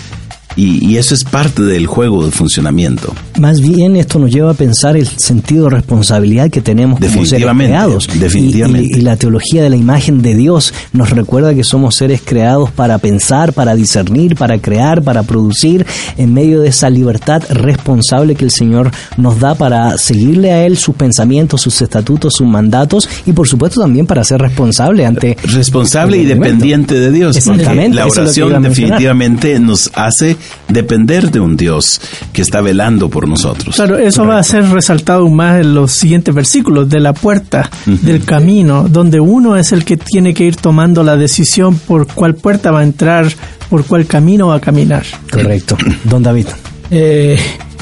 y, 0.60 0.98
eso 0.98 1.14
es 1.14 1.24
parte 1.24 1.64
del 1.64 1.88
juego 1.88 2.26
de 2.26 2.32
funcionamiento. 2.32 3.14
Más 3.40 3.62
bien 3.62 3.96
esto 3.96 4.20
nos 4.20 4.32
lleva 4.32 4.52
a 4.52 4.54
pensar 4.54 4.98
el 4.98 5.08
sentido 5.08 5.66
de 5.66 5.72
responsabilidad 5.72 6.50
que 6.50 6.60
tenemos 6.60 7.00
como 7.00 7.26
seres 7.26 7.48
creados. 7.48 8.10
Definitivamente. 8.20 8.98
Y, 8.98 9.02
la 9.02 9.16
teología 9.16 9.64
de 9.64 9.70
la 9.70 9.78
imagen 9.78 10.22
de 10.22 10.36
Dios 10.36 10.74
nos 10.92 11.12
recuerda 11.12 11.54
que 11.54 11.64
somos 11.64 11.96
seres 11.96 12.22
creados 12.24 12.72
para 12.72 12.98
pensar, 12.98 13.54
para 13.54 13.76
discernir, 13.76 14.36
para 14.36 14.60
crear, 14.60 15.02
para 15.02 15.24
producir, 15.24 15.86
en 16.18 16.34
medio 16.34 16.60
de 16.60 16.70
esa 16.70 16.90
libertad 16.90 17.44
responsable 17.50 18.36
que 18.36 18.44
el 18.44 18.52
Señor 18.52 18.92
nos 19.16 19.40
da 19.40 19.56
para 19.56 19.98
seguirle 19.98 20.52
a 20.52 20.66
Él 20.66 20.78
sus 20.78 20.96
pensamientos, 20.96 21.62
sus 21.62 21.82
estatutos, 21.82 22.34
sus 22.36 22.48
mandatos 22.48 23.08
y 23.26 23.32
por 23.32 23.48
supuesto 23.48 23.80
también 23.82 24.06
para 24.06 24.24
ser 24.26 24.42
responsable 24.42 25.06
ante... 25.06 25.38
Responsable 25.44 26.18
y 26.18 26.26
dependiente 26.26 27.00
de 27.00 27.12
Dios. 27.12 27.38
Exactamente. 27.38 27.96
La 27.96 28.08
oración 28.08 28.62
definitivamente 28.62 29.58
nos 29.60 29.90
hace 29.94 30.36
depender 30.68 31.32
de 31.32 31.40
un 31.40 31.58
Dios 31.58 32.02
que 32.34 32.42
está 32.42 32.62
velando 32.62 33.10
por 33.10 33.28
nosotros. 33.28 33.76
Claro, 33.76 33.98
eso 33.98 34.26
va 34.26 34.40
a 34.40 34.44
ser 34.44 34.70
resaltado 34.70 35.28
más 35.30 35.62
en 35.62 35.74
los 35.74 35.92
siguientes 35.92 36.34
versículos, 36.34 36.90
de 36.90 37.00
la 37.00 37.14
puerta, 37.14 37.70
del 37.86 38.24
camino, 38.24 38.88
donde 38.90 39.20
uno 39.20 39.56
es 39.56 39.72
el 39.72 39.86
que 39.86 39.98
tiene 39.98 40.34
que 40.34 40.46
ir 40.46 40.56
tomando 40.56 41.04
la 41.04 41.16
decisión 41.16 41.78
por 41.78 42.08
cuál 42.08 42.36
puerta 42.36 42.72
va 42.72 42.82
a 42.82 42.84
entrar, 42.84 43.28
por 43.70 43.86
cuál 43.86 44.06
camino 44.06 44.48
va 44.48 44.56
a 44.56 44.62
caminar. 44.62 45.04
Correcto. 45.32 45.78
Don 46.04 46.24
David. 46.24 46.48
Eh, 46.92 47.38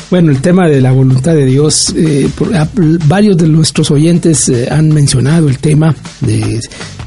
bueno, 0.09 0.31
el 0.31 0.41
tema 0.41 0.67
de 0.67 0.79
la 0.79 0.91
voluntad 0.91 1.33
de 1.33 1.45
Dios, 1.45 1.93
eh, 1.95 2.29
varios 3.05 3.37
de 3.37 3.47
nuestros 3.47 3.91
oyentes 3.91 4.47
eh, 4.49 4.67
han 4.71 4.89
mencionado 4.89 5.49
el 5.49 5.59
tema 5.59 5.95
de 6.21 6.59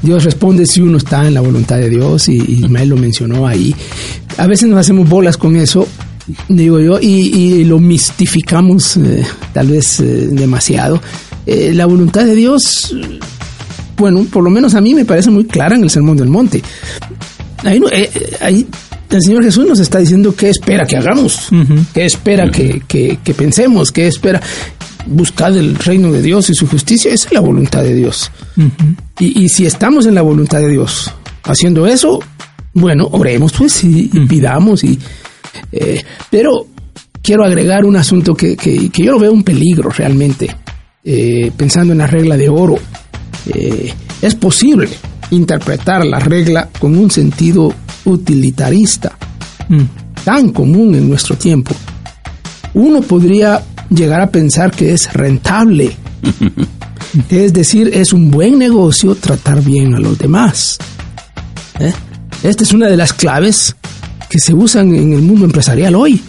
Dios 0.02 0.24
responde 0.24 0.66
si 0.66 0.80
uno 0.80 0.98
está 0.98 1.26
en 1.26 1.34
la 1.34 1.40
voluntad 1.40 1.76
de 1.76 1.88
Dios 1.88 2.28
y 2.28 2.36
Ismael 2.36 2.90
lo 2.90 2.96
mencionó 2.96 3.46
ahí. 3.46 3.74
A 4.36 4.46
veces 4.46 4.68
nos 4.68 4.78
hacemos 4.78 5.08
bolas 5.08 5.36
con 5.36 5.56
eso, 5.56 5.86
digo 6.48 6.78
yo, 6.78 6.98
y, 7.00 7.64
lo 7.64 7.78
mistificamos 7.78 8.96
eh, 8.96 9.24
tal 9.52 9.68
vez 9.68 10.02
demasiado. 10.30 11.00
la 11.46 11.86
voluntad 11.86 12.24
de 12.24 12.34
Dios, 12.34 12.94
bueno, 13.96 14.26
por 14.30 14.44
lo 14.44 14.50
menos 14.50 14.74
a 14.74 14.80
mí 14.80 14.94
me 14.94 15.04
parece 15.04 15.30
muy 15.30 15.44
clara 15.44 15.74
en 15.74 15.82
el 15.82 15.90
Sermón 15.90 16.16
del 16.16 16.28
Monte. 16.28 16.62
Ahí, 17.64 17.80
ahí 18.40 18.66
el 19.16 19.22
Señor 19.22 19.44
Jesús 19.44 19.66
nos 19.66 19.80
está 19.80 19.98
diciendo 19.98 20.34
qué 20.36 20.50
espera 20.50 20.86
que 20.86 20.96
hagamos, 20.96 21.48
qué 21.92 22.04
espera 22.04 22.50
que, 22.50 23.18
pensemos, 23.36 23.92
qué 23.92 24.06
espera. 24.06 24.40
Buscar 25.06 25.52
el 25.52 25.76
reino 25.76 26.12
de 26.12 26.20
Dios 26.20 26.50
y 26.50 26.54
su 26.54 26.66
justicia, 26.66 27.12
esa 27.12 27.28
es 27.28 27.32
la 27.32 27.40
voluntad 27.40 27.82
de 27.82 27.94
Dios. 27.94 28.30
y, 29.18 29.48
si 29.48 29.66
estamos 29.66 30.06
en 30.06 30.14
la 30.14 30.22
voluntad 30.22 30.58
de 30.58 30.68
Dios 30.68 31.12
haciendo 31.42 31.86
eso, 31.86 32.20
bueno, 32.74 33.08
oremos 33.12 33.52
pues 33.52 33.82
y, 33.84 34.08
pidamos. 34.28 34.84
Y, 34.84 34.98
eh, 35.72 36.02
pero 36.30 36.66
quiero 37.22 37.44
agregar 37.44 37.84
un 37.84 37.96
asunto 37.96 38.34
que, 38.34 38.56
yo 38.92 39.12
lo 39.12 39.18
veo 39.18 39.32
un 39.32 39.42
peligro 39.42 39.90
realmente, 39.90 40.54
eh, 41.04 41.50
pensando 41.56 41.92
en 41.92 41.98
la 41.98 42.06
regla 42.06 42.36
de 42.36 42.48
oro. 42.48 42.78
Eh, 43.46 43.92
es 44.20 44.34
posible 44.34 44.88
interpretar 45.30 46.04
la 46.04 46.18
regla 46.18 46.68
con 46.78 46.96
un 46.96 47.10
sentido 47.10 47.74
utilitarista 48.04 49.16
mm. 49.68 50.24
tan 50.24 50.50
común 50.52 50.94
en 50.94 51.08
nuestro 51.08 51.36
tiempo, 51.36 51.74
uno 52.74 53.00
podría 53.02 53.62
llegar 53.90 54.20
a 54.20 54.30
pensar 54.30 54.70
que 54.70 54.92
es 54.92 55.12
rentable. 55.12 55.90
es 57.30 57.52
decir, 57.52 57.90
es 57.92 58.12
un 58.12 58.30
buen 58.30 58.58
negocio 58.58 59.14
tratar 59.14 59.62
bien 59.62 59.94
a 59.94 59.98
los 59.98 60.18
demás. 60.18 60.78
¿Eh? 61.78 61.92
Esta 62.42 62.62
es 62.62 62.72
una 62.72 62.86
de 62.88 62.96
las 62.96 63.12
claves 63.12 63.76
que 64.28 64.38
se 64.38 64.54
usan 64.54 64.94
en 64.94 65.12
el 65.12 65.22
mundo 65.22 65.44
empresarial 65.44 65.94
hoy. 65.94 66.22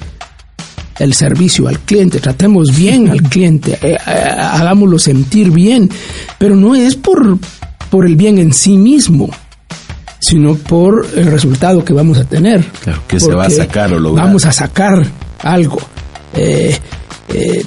El 0.99 1.13
servicio 1.13 1.67
al 1.67 1.79
cliente, 1.79 2.19
tratemos 2.19 2.75
bien 2.75 3.09
al 3.09 3.21
cliente, 3.29 3.77
eh, 3.81 3.97
eh, 4.05 4.19
hagámoslo 4.37 4.99
sentir 4.99 5.51
bien, 5.51 5.89
pero 6.37 6.55
no 6.55 6.75
es 6.75 6.95
por, 6.95 7.37
por 7.89 8.05
el 8.05 8.15
bien 8.15 8.39
en 8.39 8.53
sí 8.53 8.77
mismo, 8.77 9.29
sino 10.21 10.55
por 10.55 11.05
el 11.15 11.25
resultado 11.25 11.83
que 11.83 11.93
vamos 11.93 12.19
a 12.19 12.23
tener. 12.23 12.63
Claro, 12.83 13.01
que 13.07 13.19
se 13.19 13.33
va 13.33 13.45
a 13.45 13.49
sacar 13.49 13.91
o 13.91 13.99
lograr. 13.99 14.27
Vamos 14.27 14.45
a 14.45 14.53
sacar 14.53 15.03
algo. 15.39 15.79
Eh, 16.33 16.77
eh, 17.29 17.65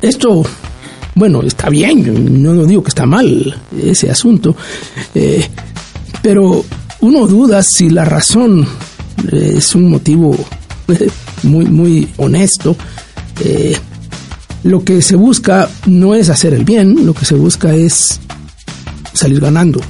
esto, 0.00 0.44
bueno, 1.14 1.42
está 1.42 1.68
bien, 1.68 2.42
no, 2.42 2.54
no, 2.54 2.64
digo 2.64 2.82
que 2.82 2.88
está 2.88 3.04
mal 3.04 3.54
ese 3.82 4.10
asunto, 4.10 4.56
eh, 5.14 5.46
pero 6.22 6.64
uno 7.00 7.26
duda 7.26 7.62
si 7.62 7.90
la 7.90 8.04
razón 8.04 8.66
es 9.30 9.74
un 9.74 9.90
motivo 9.90 10.34
muy, 11.42 11.66
muy 11.66 12.08
honesto. 12.16 12.76
lo 14.62 14.82
que 14.82 15.02
se 15.02 15.16
busca 15.16 15.68
no 15.86 16.14
es 16.14 16.30
hacer 16.30 16.54
el 16.54 16.64
bien, 16.64 17.04
lo 17.04 17.12
que 17.12 17.26
se 17.26 17.34
busca 17.34 17.74
es 17.74 18.20
salir 19.12 19.40
ganando 19.40 19.80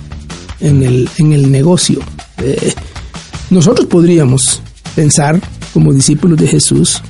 en 0.60 0.82
el, 0.82 1.09
en 1.18 1.32
el 1.32 1.51
negocio. 1.51 2.01
Eh, 2.39 2.74
nosotros 3.51 3.86
podríamos 3.86 4.60
pensar 4.94 5.40
como 5.72 5.93
discípulos 5.93 6.39
de 6.39 6.48
Jesús 6.48 7.02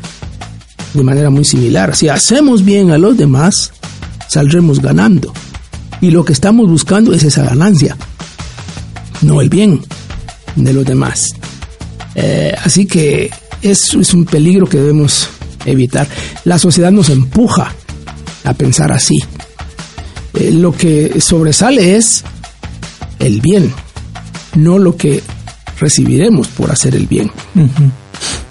de 0.94 1.02
manera 1.02 1.30
muy 1.30 1.44
similar. 1.44 1.94
Si 1.96 2.08
hacemos 2.08 2.64
bien 2.64 2.90
a 2.90 2.98
los 2.98 3.16
demás, 3.16 3.72
saldremos 4.28 4.80
ganando. 4.80 5.32
Y 6.00 6.10
lo 6.10 6.24
que 6.24 6.32
estamos 6.32 6.68
buscando 6.68 7.12
es 7.12 7.22
esa 7.22 7.44
ganancia, 7.44 7.96
no 9.22 9.40
el 9.40 9.48
bien 9.48 9.80
de 10.56 10.72
los 10.72 10.84
demás. 10.84 11.30
Eh, 12.14 12.54
así 12.62 12.86
que 12.86 13.30
eso 13.62 14.00
es 14.00 14.14
un 14.14 14.24
peligro 14.24 14.66
que 14.66 14.78
debemos 14.78 15.28
evitar. 15.64 16.06
La 16.44 16.58
sociedad 16.58 16.92
nos 16.92 17.08
empuja 17.08 17.74
a 18.44 18.54
pensar 18.54 18.92
así. 18.92 19.18
Eh, 20.34 20.50
lo 20.52 20.72
que 20.72 21.20
sobresale 21.20 21.96
es 21.96 22.24
el 23.18 23.40
bien, 23.40 23.72
no 24.56 24.78
lo 24.78 24.96
que 24.96 25.22
recibiremos 25.78 26.48
por 26.48 26.70
hacer 26.70 26.94
el 26.94 27.06
bien. 27.06 27.30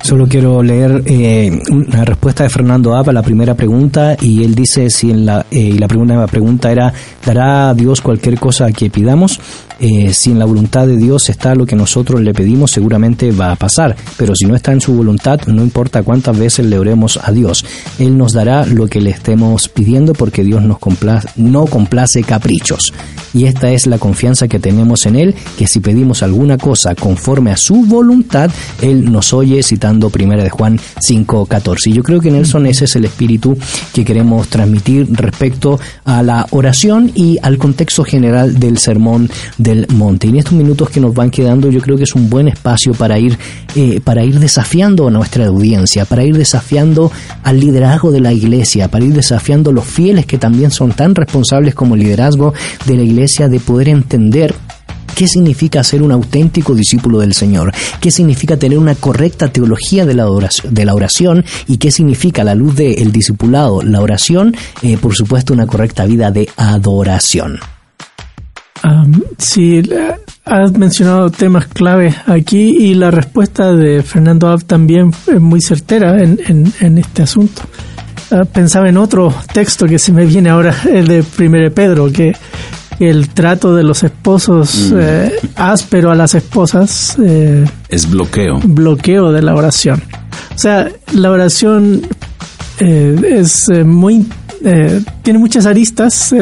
Solo 0.03 0.27
quiero 0.27 0.61
leer 0.61 1.01
eh, 1.05 1.61
una 1.71 2.03
respuesta 2.03 2.43
de 2.43 2.49
Fernando 2.49 2.93
Apa 2.93 3.11
a 3.11 3.13
la 3.13 3.21
primera 3.21 3.55
pregunta 3.55 4.17
y 4.19 4.43
él 4.43 4.53
dice 4.53 4.89
si 4.89 5.11
en 5.11 5.25
la, 5.25 5.45
eh, 5.49 5.75
la 5.79 5.87
primera 5.87 6.27
pregunta 6.27 6.69
era 6.69 6.93
¿dará 7.25 7.73
Dios 7.73 8.01
cualquier 8.01 8.37
cosa 8.37 8.69
que 8.73 8.89
pidamos? 8.89 9.39
Eh, 9.79 10.13
si 10.13 10.31
en 10.31 10.39
la 10.39 10.45
voluntad 10.45 10.87
de 10.87 10.97
Dios 10.97 11.29
está 11.29 11.55
lo 11.55 11.65
que 11.65 11.75
nosotros 11.75 12.21
le 12.21 12.33
pedimos, 12.33 12.71
seguramente 12.71 13.31
va 13.31 13.51
a 13.51 13.55
pasar. 13.55 13.95
Pero 14.17 14.35
si 14.35 14.45
no 14.45 14.55
está 14.55 14.71
en 14.71 14.81
su 14.81 14.93
voluntad, 14.93 15.41
no 15.47 15.63
importa 15.63 16.03
cuántas 16.03 16.37
veces 16.37 16.65
le 16.65 16.77
oremos 16.77 17.19
a 17.21 17.31
Dios, 17.31 17.65
Él 17.99 18.17
nos 18.17 18.33
dará 18.33 18.65
lo 18.65 18.87
que 18.87 19.01
le 19.01 19.09
estemos 19.09 19.69
pidiendo 19.69 20.13
porque 20.13 20.43
Dios 20.43 20.63
nos 20.63 20.79
complace, 20.79 21.29
no 21.35 21.65
complace 21.65 22.23
caprichos. 22.23 22.93
Y 23.33 23.45
esta 23.45 23.71
es 23.71 23.87
la 23.87 23.97
confianza 23.97 24.47
que 24.47 24.59
tenemos 24.59 25.05
en 25.05 25.15
Él, 25.15 25.35
que 25.57 25.67
si 25.67 25.79
pedimos 25.79 26.21
alguna 26.21 26.57
cosa 26.57 26.93
conforme 26.95 27.51
a 27.51 27.57
su 27.57 27.85
voluntad, 27.85 28.51
Él 28.81 29.11
nos 29.11 29.33
oye, 29.33 29.63
citando 29.63 30.11
1 30.13 30.43
de 30.43 30.49
Juan 30.49 30.79
5.14. 30.79 31.87
Y 31.87 31.93
yo 31.93 32.03
creo 32.03 32.21
que 32.21 32.31
Nelson 32.31 32.67
ese 32.67 32.85
es 32.85 32.95
el 32.95 33.05
espíritu 33.05 33.57
que 33.93 34.05
queremos 34.05 34.47
transmitir 34.49 35.07
respecto 35.11 35.79
a 36.05 36.21
la 36.21 36.47
oración 36.51 37.11
y 37.15 37.37
al 37.41 37.57
contexto 37.57 38.03
general 38.03 38.59
del 38.59 38.77
sermón 38.77 39.29
del 39.63 39.87
monte. 39.89 40.27
Y 40.27 40.31
en 40.31 40.37
estos 40.37 40.53
minutos 40.53 40.89
que 40.89 40.99
nos 40.99 41.13
van 41.13 41.31
quedando, 41.31 41.69
yo 41.69 41.79
creo 41.81 41.97
que 41.97 42.03
es 42.03 42.13
un 42.13 42.29
buen 42.29 42.47
espacio 42.47 42.93
para 42.93 43.17
ir, 43.17 43.37
eh, 43.75 44.01
para 44.03 44.23
ir 44.23 44.39
desafiando 44.39 45.07
a 45.07 45.11
nuestra 45.11 45.47
audiencia, 45.47 46.05
para 46.05 46.23
ir 46.23 46.37
desafiando 46.37 47.11
al 47.43 47.59
liderazgo 47.59 48.11
de 48.11 48.21
la 48.21 48.33
iglesia, 48.33 48.89
para 48.89 49.05
ir 49.05 49.13
desafiando 49.13 49.71
a 49.71 49.73
los 49.73 49.85
fieles 49.85 50.25
que 50.25 50.37
también 50.37 50.71
son 50.71 50.91
tan 50.91 51.15
responsables 51.15 51.73
como 51.73 51.95
el 51.95 52.01
liderazgo 52.01 52.53
de 52.85 52.95
la 52.95 53.03
iglesia 53.03 53.47
de 53.47 53.59
poder 53.59 53.89
entender 53.89 54.53
¿Qué 55.15 55.27
significa 55.27 55.83
ser 55.83 56.01
un 56.01 56.11
auténtico 56.11 56.73
discípulo 56.73 57.19
del 57.19 57.33
Señor? 57.33 57.71
¿Qué 58.01 58.09
significa 58.09 58.57
tener 58.57 58.79
una 58.79 58.95
correcta 58.95 59.51
teología 59.51 60.05
de 60.05 60.15
la 60.15 60.27
oración, 60.27 60.73
de 60.73 60.85
la 60.85 60.95
oración? 60.95 61.45
¿Y 61.67 61.77
qué 61.77 61.91
significa 61.91 62.43
la 62.43 62.55
luz 62.55 62.75
del 62.75 63.11
discipulado, 63.11 63.83
la 63.83 64.01
oración? 64.01 64.55
Eh, 64.81 64.97
por 64.97 65.15
supuesto, 65.15 65.53
una 65.53 65.67
correcta 65.67 66.05
vida 66.05 66.31
de 66.31 66.49
adoración. 66.57 67.59
Sí, 69.37 69.81
has 70.45 70.73
mencionado 70.73 71.29
temas 71.29 71.67
clave 71.67 72.15
aquí 72.27 72.75
y 72.77 72.93
la 72.95 73.11
respuesta 73.11 73.73
de 73.73 74.03
Fernando 74.03 74.47
Ab 74.47 74.63
también 74.65 75.11
es 75.27 75.39
muy 75.39 75.61
certera 75.61 76.21
en, 76.21 76.39
en, 76.79 76.97
este 76.97 77.23
asunto. 77.23 77.61
Ah, 78.31 78.43
pensaba 78.45 78.89
en 78.89 78.97
otro 78.97 79.33
texto 79.53 79.85
que 79.85 79.99
se 79.99 80.11
me 80.11 80.25
viene 80.25 80.49
ahora, 80.49 80.75
el 80.91 81.07
de 81.07 81.23
1 81.39 81.71
Pedro, 81.73 82.11
que 82.11 82.33
el 82.99 83.29
trato 83.29 83.75
de 83.75 83.83
los 83.83 84.03
esposos 84.03 84.91
mm. 84.91 84.99
eh, 84.99 85.31
áspero 85.55 86.11
a 86.11 86.15
las 86.15 86.35
esposas 86.35 87.17
eh, 87.23 87.65
es 87.89 88.09
bloqueo. 88.09 88.59
Bloqueo 88.63 89.31
de 89.31 89.41
la 89.41 89.55
oración. 89.55 90.01
O 90.53 90.57
sea, 90.57 90.89
la 91.13 91.31
oración 91.31 92.01
eh, 92.79 93.15
es 93.39 93.69
muy 93.85 94.25
tiene 95.21 95.39
muchas 95.39 95.65
aristas 95.65 96.33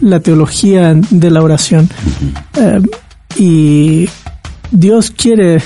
la 0.00 0.20
teología 0.20 0.94
de 1.10 1.30
la 1.30 1.42
oración 1.42 1.88
y 3.36 4.08
Dios 4.70 5.10
quiere 5.10 5.60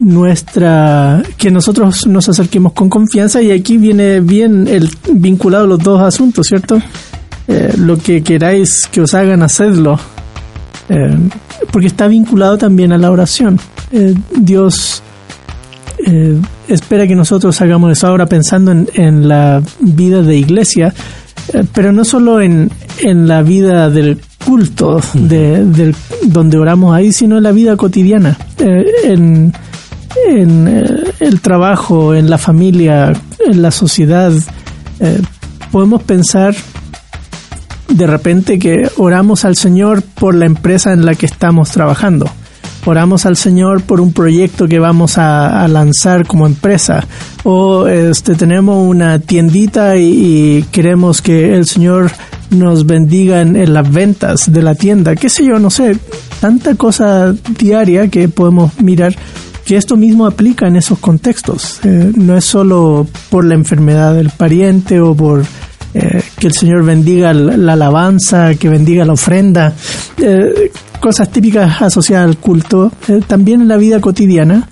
nuestra 0.00 1.22
que 1.36 1.50
nosotros 1.50 2.06
nos 2.06 2.28
acerquemos 2.28 2.72
con 2.72 2.88
confianza 2.88 3.42
y 3.42 3.50
aquí 3.50 3.76
viene 3.76 4.20
bien 4.20 4.66
el 4.66 4.90
vinculado 5.12 5.66
los 5.66 5.78
dos 5.78 6.00
asuntos, 6.02 6.46
¿cierto? 6.46 6.80
Eh, 7.46 7.74
lo 7.76 7.98
que 7.98 8.22
queráis 8.22 8.88
que 8.90 9.02
os 9.02 9.14
hagan, 9.14 9.42
hacedlo. 9.42 9.98
Eh, 10.88 11.18
porque 11.70 11.86
está 11.86 12.08
vinculado 12.08 12.58
también 12.58 12.92
a 12.92 12.98
la 12.98 13.10
oración. 13.10 13.60
Eh, 13.92 14.14
Dios 14.36 15.02
espera 16.66 17.06
que 17.06 17.14
nosotros 17.14 17.60
hagamos 17.60 17.92
eso 17.92 18.06
ahora 18.06 18.24
pensando 18.26 18.72
en, 18.72 19.28
la 19.28 19.62
vida 19.80 20.22
de 20.22 20.34
iglesia, 20.34 20.94
pero 21.72 21.92
no 21.92 22.04
solo 22.04 22.40
en, 22.40 22.70
en, 23.02 23.28
la 23.28 23.42
vida 23.42 23.90
del 23.90 24.20
culto 24.44 25.00
de, 25.14 25.94
donde 26.22 26.58
oramos 26.58 26.94
ahí, 26.94 27.12
sino 27.12 27.38
en 27.38 27.42
la 27.42 27.52
vida 27.52 27.76
cotidiana, 27.76 28.36
en, 29.04 29.52
en 30.26 30.92
el 31.20 31.40
trabajo, 31.40 32.14
en 32.14 32.30
la 32.30 32.38
familia, 32.38 33.12
en 33.46 33.62
la 33.62 33.70
sociedad. 33.70 34.32
podemos 35.70 36.02
pensar 36.02 36.54
de 37.88 38.06
repente 38.06 38.58
que 38.58 38.90
oramos 38.96 39.44
al 39.44 39.56
Señor 39.56 40.02
por 40.02 40.34
la 40.34 40.46
empresa 40.46 40.92
en 40.92 41.04
la 41.04 41.14
que 41.14 41.26
estamos 41.26 41.70
trabajando. 41.70 42.30
Oramos 42.86 43.26
al 43.26 43.36
Señor 43.36 43.82
por 43.82 44.00
un 44.00 44.12
proyecto 44.12 44.66
que 44.66 44.78
vamos 44.78 45.18
a, 45.18 45.68
lanzar 45.68 46.26
como 46.26 46.46
empresa. 46.46 47.06
O 47.44 47.86
este, 47.86 48.34
tenemos 48.34 48.86
una 48.88 49.18
tiendita 49.18 49.96
y, 49.96 50.64
queremos 50.70 51.20
que 51.20 51.54
el 51.54 51.66
Señor 51.66 52.10
nos 52.50 52.86
bendiga 52.86 53.42
en, 53.42 53.72
las 53.72 53.90
ventas 53.90 54.52
de 54.52 54.62
la 54.62 54.74
tienda. 54.74 55.14
Qué 55.14 55.28
sé 55.28 55.44
yo, 55.44 55.58
no 55.58 55.70
sé. 55.70 55.98
Tanta 56.40 56.74
cosa 56.74 57.34
diaria 57.58 58.08
que 58.08 58.28
podemos 58.28 58.80
mirar 58.80 59.14
que 59.64 59.76
esto 59.76 59.96
mismo 59.96 60.26
aplica 60.26 60.66
en 60.66 60.76
esos 60.76 60.98
contextos. 60.98 61.80
Eh, 61.84 62.12
no 62.16 62.36
es 62.36 62.44
solo 62.44 63.06
por 63.28 63.44
la 63.44 63.54
enfermedad 63.54 64.14
del 64.14 64.30
pariente 64.30 65.00
o 65.00 65.14
por 65.14 65.44
eh, 65.92 66.22
que 66.38 66.46
el 66.46 66.52
Señor 66.52 66.84
bendiga 66.84 67.32
la, 67.32 67.72
alabanza, 67.72 68.54
que 68.54 68.68
bendiga 68.68 69.04
la 69.04 69.14
ofrenda, 69.14 69.72
eh, 70.18 70.70
cosas 71.00 71.30
típicas 71.30 71.82
asociadas 71.82 72.28
al 72.28 72.36
culto, 72.36 72.92
eh, 73.08 73.20
también 73.26 73.62
en 73.62 73.68
la 73.68 73.76
vida 73.76 74.00
cotidiana. 74.00 74.68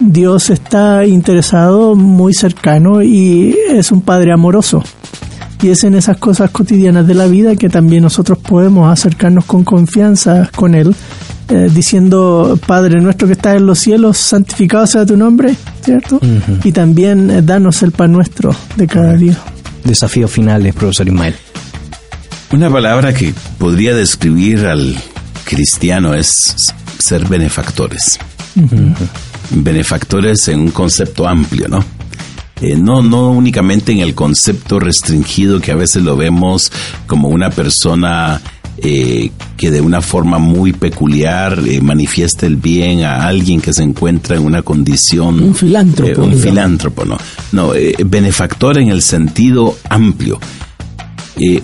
Dios 0.00 0.48
está 0.48 1.04
interesado, 1.04 1.94
muy 1.94 2.32
cercano 2.32 3.02
y 3.02 3.54
es 3.68 3.92
un 3.92 4.00
Padre 4.00 4.32
amoroso. 4.32 4.82
Y 5.60 5.68
es 5.68 5.84
en 5.84 5.94
esas 5.94 6.16
cosas 6.16 6.50
cotidianas 6.50 7.06
de 7.06 7.12
la 7.12 7.26
vida 7.26 7.54
que 7.54 7.68
también 7.68 8.02
nosotros 8.02 8.38
podemos 8.38 8.90
acercarnos 8.90 9.44
con 9.44 9.62
confianza 9.62 10.50
con 10.56 10.74
Él, 10.74 10.96
diciendo, 11.74 12.58
Padre 12.66 12.98
nuestro 13.02 13.26
que 13.26 13.34
estás 13.34 13.56
en 13.56 13.66
los 13.66 13.78
cielos, 13.78 14.16
santificado 14.16 14.86
sea 14.86 15.04
tu 15.04 15.18
nombre, 15.18 15.54
¿cierto? 15.84 16.18
Y 16.64 16.72
también 16.72 17.44
danos 17.44 17.82
el 17.82 17.92
pan 17.92 18.10
nuestro 18.10 18.56
de 18.76 18.86
cada 18.86 19.12
día 19.18 19.36
desafíos 19.84 20.30
finales, 20.30 20.74
profesor 20.74 21.08
Ismael? 21.08 21.34
Una 22.52 22.70
palabra 22.70 23.14
que 23.14 23.34
podría 23.58 23.94
describir 23.94 24.66
al 24.66 24.96
cristiano 25.44 26.14
es 26.14 26.54
ser 26.98 27.26
benefactores. 27.26 28.18
Benefactores 29.50 30.48
en 30.48 30.60
un 30.60 30.70
concepto 30.70 31.26
amplio, 31.26 31.68
¿no? 31.68 31.84
Eh, 32.60 32.76
no, 32.76 33.02
no 33.02 33.30
únicamente 33.30 33.90
en 33.90 33.98
el 33.98 34.14
concepto 34.14 34.78
restringido 34.78 35.60
que 35.60 35.72
a 35.72 35.76
veces 35.76 36.02
lo 36.02 36.16
vemos 36.16 36.70
como 37.06 37.28
una 37.28 37.50
persona 37.50 38.40
eh, 38.78 39.30
que 39.56 39.70
de 39.70 39.80
una 39.80 40.00
forma 40.00 40.38
muy 40.38 40.72
peculiar 40.72 41.60
eh, 41.66 41.80
manifiesta 41.80 42.46
el 42.46 42.56
bien 42.56 43.04
a 43.04 43.26
alguien 43.26 43.60
que 43.60 43.72
se 43.72 43.82
encuentra 43.82 44.36
en 44.36 44.44
una 44.44 44.62
condición... 44.62 45.42
Un 45.42 45.54
filántropo. 45.54 46.22
Eh, 46.22 46.24
un 46.24 46.34
filántropo, 46.34 47.04
no. 47.04 47.18
No, 47.52 47.72
benefactor 48.06 48.78
en 48.78 48.88
el 48.88 49.02
sentido 49.02 49.76
amplio. 49.88 50.40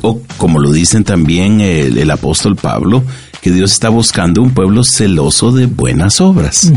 o 0.03 0.21
como 0.37 0.59
lo 0.59 0.71
dicen 0.71 1.05
también 1.05 1.61
el, 1.61 2.11
apóstol 2.11 2.57
Pablo, 2.57 3.03
que 3.41 3.51
Dios 3.51 3.73
está 3.73 3.89
buscando 3.89 4.43
un 4.43 4.51
pueblo 4.51 4.85
celoso 4.85 5.53
de 5.53 5.67
buenas 5.67 6.21
obras. 6.21 6.73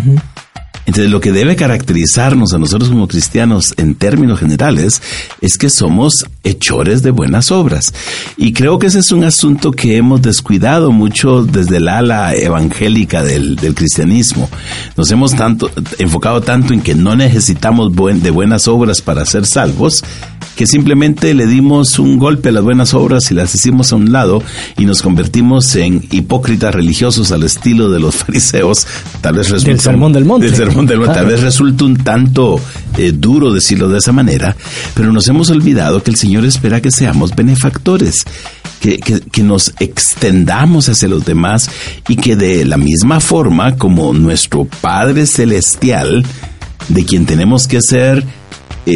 Entonces, 0.85 1.11
lo 1.11 1.21
que 1.21 1.31
debe 1.31 1.55
caracterizarnos 1.55 2.53
a 2.53 2.59
nosotros 2.59 2.89
como 2.89 3.07
cristianos 3.07 3.73
en 3.77 3.95
términos 3.95 4.39
generales 4.39 5.01
es 5.39 5.57
que 5.57 5.69
somos 5.69 6.25
hechores 6.43 7.03
de 7.03 7.11
buenas 7.11 7.51
obras. 7.51 7.93
Y 8.37 8.53
creo 8.53 8.79
que 8.79 8.87
ese 8.87 8.99
es 8.99 9.11
un 9.11 9.23
asunto 9.23 9.71
que 9.71 9.97
hemos 9.97 10.21
descuidado 10.21 10.91
mucho 10.91 11.43
desde 11.43 11.77
el 11.77 11.87
ala 11.87 12.33
evangélica 12.35 13.23
del, 13.23 13.57
cristianismo. 13.75 14.49
Nos 14.97 15.11
hemos 15.11 15.35
tanto, 15.35 15.69
enfocado 15.99 16.41
tanto 16.41 16.73
en 16.73 16.81
que 16.81 16.95
no 16.95 17.15
necesitamos 17.15 17.91
de 18.21 18.31
buenas 18.31 18.67
obras 18.67 19.01
para 19.01 19.25
ser 19.25 19.45
salvos, 19.45 20.03
que 20.55 20.67
simplemente 20.67 21.33
le 21.33 21.47
dimos 21.47 21.97
un 21.99 22.17
golpe 22.17 22.49
a 22.49 22.51
las 22.51 22.63
buenas 22.63 22.93
obras 22.93 23.31
y 23.31 23.33
las 23.33 23.53
hicimos 23.55 23.91
a 23.91 23.95
un 23.95 24.11
lado 24.11 24.43
y 24.77 24.85
nos 24.85 25.01
convertimos 25.01 25.75
en 25.75 26.03
hipócritas 26.11 26.73
religiosos 26.73 27.31
al 27.31 27.43
estilo 27.43 27.89
de 27.89 27.99
los 27.99 28.15
fariseos. 28.23 28.85
Tal 29.21 29.35
vez 29.35 29.49
resulta 29.49 29.71
del 29.71 29.79
sermón 29.79 30.13
del 30.13 30.25
monte. 30.25 30.47
Del 30.47 30.55
sermón 30.55 30.85
del 30.85 30.99
monte. 30.99 31.13
Tal 31.13 31.25
vez 31.25 31.41
resulta 31.41 31.85
un 31.85 31.97
tanto 31.97 32.59
eh, 32.97 33.11
duro 33.13 33.51
decirlo 33.51 33.89
de 33.89 33.99
esa 33.99 34.11
manera, 34.11 34.55
pero 34.93 35.11
nos 35.11 35.27
hemos 35.27 35.49
olvidado 35.49 36.03
que 36.03 36.11
el 36.11 36.17
Señor 36.17 36.45
espera 36.45 36.81
que 36.81 36.91
seamos 36.91 37.35
benefactores. 37.35 38.23
Que, 38.81 38.97
que, 38.97 39.43
nos 39.43 39.75
extendamos 39.79 40.89
hacia 40.89 41.07
los 41.07 41.23
demás 41.23 41.69
y 42.07 42.15
que 42.15 42.35
de 42.35 42.65
la 42.65 42.77
misma 42.77 43.19
forma 43.19 43.77
como 43.77 44.11
nuestro 44.11 44.65
Padre 44.65 45.27
Celestial, 45.27 46.25
de 46.89 47.05
quien 47.05 47.27
tenemos 47.27 47.67
que 47.67 47.79
ser 47.79 48.25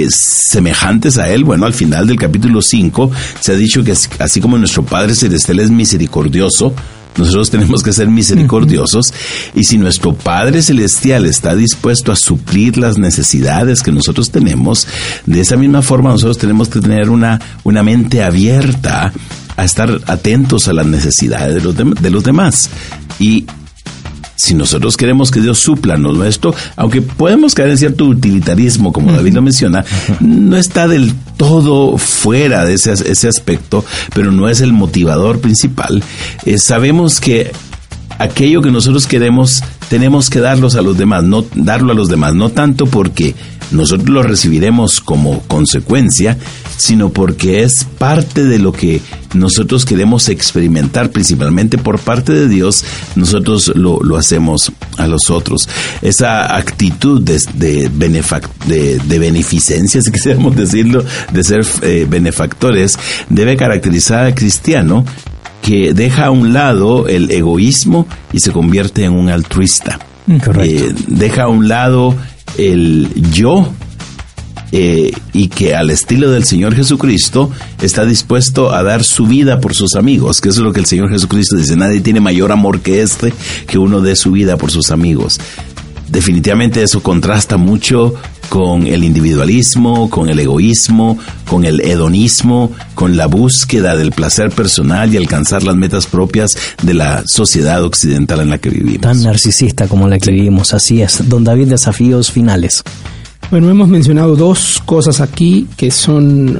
semejantes 0.09 1.17
a 1.17 1.29
Él. 1.29 1.43
Bueno, 1.43 1.65
al 1.65 1.73
final 1.73 2.07
del 2.07 2.17
capítulo 2.17 2.61
5 2.61 3.11
se 3.39 3.51
ha 3.51 3.55
dicho 3.55 3.83
que 3.83 3.93
así 4.19 4.41
como 4.41 4.57
nuestro 4.57 4.83
Padre 4.83 5.15
Celestial 5.15 5.59
es 5.59 5.69
misericordioso, 5.69 6.73
nosotros 7.17 7.49
tenemos 7.49 7.81
que 7.81 7.93
ser 7.93 8.09
misericordiosos 8.09 9.13
y 9.53 9.63
si 9.63 9.77
nuestro 9.77 10.13
Padre 10.13 10.61
Celestial 10.61 11.25
está 11.25 11.55
dispuesto 11.55 12.11
a 12.11 12.15
suplir 12.15 12.77
las 12.77 12.97
necesidades 12.97 13.81
que 13.81 13.91
nosotros 13.91 14.31
tenemos, 14.31 14.87
de 15.25 15.39
esa 15.39 15.55
misma 15.55 15.81
forma 15.81 16.09
nosotros 16.09 16.37
tenemos 16.37 16.67
que 16.67 16.81
tener 16.81 17.09
una, 17.09 17.39
una 17.63 17.83
mente 17.83 18.21
abierta 18.21 19.13
a 19.55 19.63
estar 19.63 20.01
atentos 20.07 20.67
a 20.67 20.73
las 20.73 20.85
necesidades 20.85 21.55
de 21.55 21.61
los, 21.61 22.01
de 22.01 22.09
los 22.09 22.23
demás. 22.23 22.69
Y 23.17 23.45
si 24.35 24.53
nosotros 24.53 24.97
queremos 24.97 25.31
que 25.31 25.41
Dios 25.41 25.59
supla 25.59 25.97
lo 25.97 26.11
nuestro, 26.13 26.53
aunque 26.75 27.01
podemos 27.01 27.53
caer 27.53 27.69
en 27.69 27.77
cierto 27.77 28.05
utilitarismo, 28.05 28.91
como 28.91 29.11
David 29.11 29.33
lo 29.33 29.41
menciona, 29.41 29.83
no 30.19 30.57
está 30.57 30.87
del 30.87 31.13
todo 31.37 31.97
fuera 31.97 32.65
de 32.65 32.75
ese, 32.75 32.93
ese 32.93 33.27
aspecto, 33.27 33.85
pero 34.13 34.31
no 34.31 34.49
es 34.49 34.61
el 34.61 34.73
motivador 34.73 35.39
principal. 35.39 36.03
Eh, 36.45 36.57
sabemos 36.57 37.19
que 37.19 37.51
aquello 38.19 38.61
que 38.61 38.71
nosotros 38.71 39.07
queremos 39.07 39.63
tenemos 39.89 40.29
que 40.29 40.39
darlos 40.39 40.75
a 40.75 40.81
los 40.81 40.97
demás, 40.97 41.23
no 41.23 41.45
darlo 41.55 41.91
a 41.91 41.95
los 41.95 42.09
demás, 42.09 42.33
no 42.33 42.49
tanto 42.49 42.85
porque 42.85 43.35
nosotros 43.71 44.09
lo 44.09 44.23
recibiremos 44.23 44.99
como 45.01 45.41
consecuencia, 45.43 46.37
sino 46.77 47.09
porque 47.09 47.63
es 47.63 47.85
parte 47.97 48.43
de 48.43 48.59
lo 48.59 48.71
que 48.71 49.01
nosotros 49.33 49.85
queremos 49.85 50.29
experimentar, 50.29 51.11
principalmente 51.11 51.77
por 51.77 51.99
parte 51.99 52.33
de 52.33 52.47
Dios, 52.47 52.83
nosotros 53.15 53.71
lo, 53.75 54.01
lo 54.01 54.17
hacemos 54.17 54.71
a 54.97 55.07
los 55.07 55.29
otros. 55.29 55.67
Esa 56.01 56.55
actitud 56.55 57.21
de, 57.21 57.41
de, 57.53 57.89
de, 57.89 59.19
beneficencia, 59.19 60.01
si 60.01 60.11
quisiéramos 60.13 60.55
decirlo, 60.55 61.03
de 61.31 61.43
ser 61.43 61.65
eh, 61.81 62.05
benefactores, 62.09 62.97
debe 63.29 63.57
caracterizar 63.57 64.25
al 64.25 64.35
cristiano 64.35 65.05
que 65.61 65.93
deja 65.93 66.27
a 66.27 66.31
un 66.31 66.53
lado 66.53 67.07
el 67.07 67.31
egoísmo 67.31 68.07
y 68.31 68.39
se 68.39 68.51
convierte 68.51 69.03
en 69.03 69.13
un 69.13 69.29
altruista. 69.29 69.99
Correcto. 70.25 70.63
Eh, 70.63 70.95
deja 71.07 71.43
a 71.43 71.47
un 71.47 71.67
lado 71.67 72.15
el 72.57 73.09
yo 73.31 73.71
eh, 74.71 75.11
y 75.31 75.47
que 75.47 75.75
al 75.75 75.89
estilo 75.89 76.31
del 76.31 76.43
Señor 76.43 76.75
Jesucristo 76.75 77.51
está 77.81 78.05
dispuesto 78.05 78.73
a 78.73 78.83
dar 78.83 79.03
su 79.03 79.27
vida 79.27 79.61
por 79.61 79.73
sus 79.73 79.95
amigos, 79.95 80.41
que 80.41 80.49
eso 80.49 80.59
es 80.59 80.65
lo 80.65 80.73
que 80.73 80.79
el 80.79 80.85
Señor 80.85 81.09
Jesucristo 81.09 81.55
dice, 81.55 81.75
nadie 81.75 82.01
tiene 82.01 82.19
mayor 82.19 82.51
amor 82.51 82.81
que 82.81 83.01
este, 83.01 83.33
que 83.67 83.77
uno 83.77 84.01
dé 84.01 84.15
su 84.15 84.31
vida 84.31 84.57
por 84.57 84.71
sus 84.71 84.91
amigos. 84.91 85.39
Definitivamente 86.09 86.83
eso 86.83 87.01
contrasta 87.01 87.57
mucho 87.57 88.15
con 88.49 88.87
el 88.87 89.03
individualismo, 89.03 90.09
con 90.09 90.29
el 90.29 90.39
egoísmo, 90.39 91.17
con 91.47 91.65
el 91.65 91.81
hedonismo, 91.81 92.71
con 92.93 93.17
la 93.17 93.27
búsqueda 93.27 93.95
del 93.95 94.11
placer 94.11 94.49
personal 94.51 95.13
y 95.13 95.17
alcanzar 95.17 95.63
las 95.63 95.75
metas 95.75 96.05
propias 96.05 96.57
de 96.81 96.93
la 96.93 97.23
sociedad 97.25 97.83
occidental 97.83 98.41
en 98.41 98.49
la 98.49 98.57
que 98.57 98.69
vivimos. 98.69 99.01
Tan 99.01 99.23
narcisista 99.23 99.87
como 99.87 100.07
la 100.07 100.19
que 100.19 100.31
vivimos, 100.31 100.73
así 100.73 101.01
es. 101.01 101.27
Don 101.27 101.43
David, 101.43 101.67
desafíos 101.67 102.31
finales. 102.31 102.83
Bueno, 103.51 103.69
hemos 103.69 103.87
mencionado 103.87 104.35
dos 104.35 104.81
cosas 104.85 105.21
aquí 105.21 105.67
que 105.77 105.91
son 105.91 106.59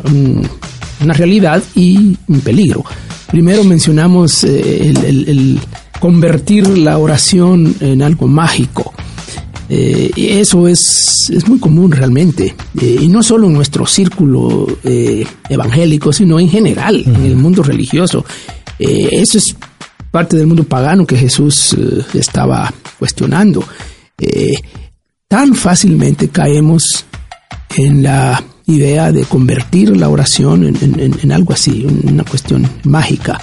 una 1.02 1.14
realidad 1.14 1.64
y 1.76 2.18
un 2.28 2.42
peligro. 2.42 2.84
Primero 3.28 3.64
mencionamos 3.64 4.44
eh, 4.44 4.90
el, 4.90 5.28
el 5.28 5.60
convertir 6.00 6.78
la 6.78 6.98
oración 6.98 7.76
en 7.80 8.02
algo 8.02 8.28
mágico. 8.28 8.94
Eh, 9.68 10.12
eso 10.16 10.68
es, 10.68 11.30
es, 11.32 11.48
muy 11.48 11.60
común 11.60 11.92
realmente, 11.92 12.56
eh, 12.80 13.00
y 13.02 13.08
no 13.08 13.24
solo 13.24 13.48
en 13.48 13.54
nuestro 13.54 13.88
círculo 13.88 14.68
eh, 14.84 15.26
evangélico, 15.50 16.14
sino 16.14 16.40
en 16.40 16.50
general, 16.50 17.04
en 17.06 17.26
el 17.26 17.36
mundo 17.36 17.64
religioso. 17.64 18.24
Eso 18.78 19.38
es 19.38 19.56
parte 20.12 20.38
del 20.38 20.48
mundo 20.48 20.66
pagano 20.66 21.06
que 21.06 21.18
Jesús 21.18 21.76
estaba 22.14 22.72
cuestionando. 23.00 23.64
Tan 25.28 25.56
fácilmente 25.56 26.28
caemos 26.28 27.06
en 27.78 28.04
la 28.04 28.44
idea 28.68 29.12
de 29.12 29.24
convertir 29.24 29.96
la 29.96 30.10
oración 30.10 30.66
en, 30.66 30.76
en, 31.00 31.18
en 31.22 31.32
algo 31.32 31.54
así, 31.54 31.88
una 32.04 32.24
cuestión 32.24 32.70
mágica. 32.84 33.40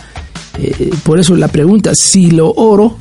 por 1.03 1.19
eso 1.19 1.35
la 1.35 1.49
pregunta, 1.49 1.95
si 1.95 2.31
lo 2.31 2.53
oro, 2.53 2.97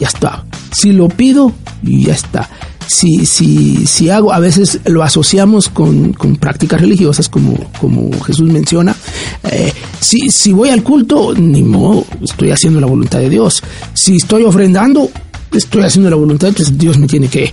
ya 0.00 0.08
está. 0.08 0.44
Si 0.72 0.92
lo 0.92 1.08
pido, 1.08 1.52
ya 1.82 2.14
está. 2.14 2.48
Si, 2.86 3.24
si, 3.24 3.86
si 3.86 4.10
hago, 4.10 4.32
a 4.32 4.40
veces 4.40 4.80
lo 4.86 5.04
asociamos 5.04 5.68
con, 5.68 6.12
con 6.12 6.36
prácticas 6.36 6.80
religiosas, 6.80 7.28
como, 7.28 7.56
como 7.80 8.10
Jesús 8.22 8.50
menciona. 8.50 8.96
Eh, 9.44 9.72
si, 10.00 10.28
si 10.30 10.52
voy 10.52 10.70
al 10.70 10.82
culto, 10.82 11.32
ni 11.34 11.62
modo, 11.62 12.04
estoy 12.20 12.50
haciendo 12.50 12.80
la 12.80 12.88
voluntad 12.88 13.20
de 13.20 13.30
Dios. 13.30 13.62
Si 13.94 14.16
estoy 14.16 14.42
ofrendando, 14.42 15.08
estoy 15.52 15.82
haciendo 15.82 16.10
la 16.10 16.16
voluntad, 16.16 16.48
entonces 16.48 16.76
Dios 16.76 16.98
me 16.98 17.06
tiene 17.06 17.28
que 17.28 17.52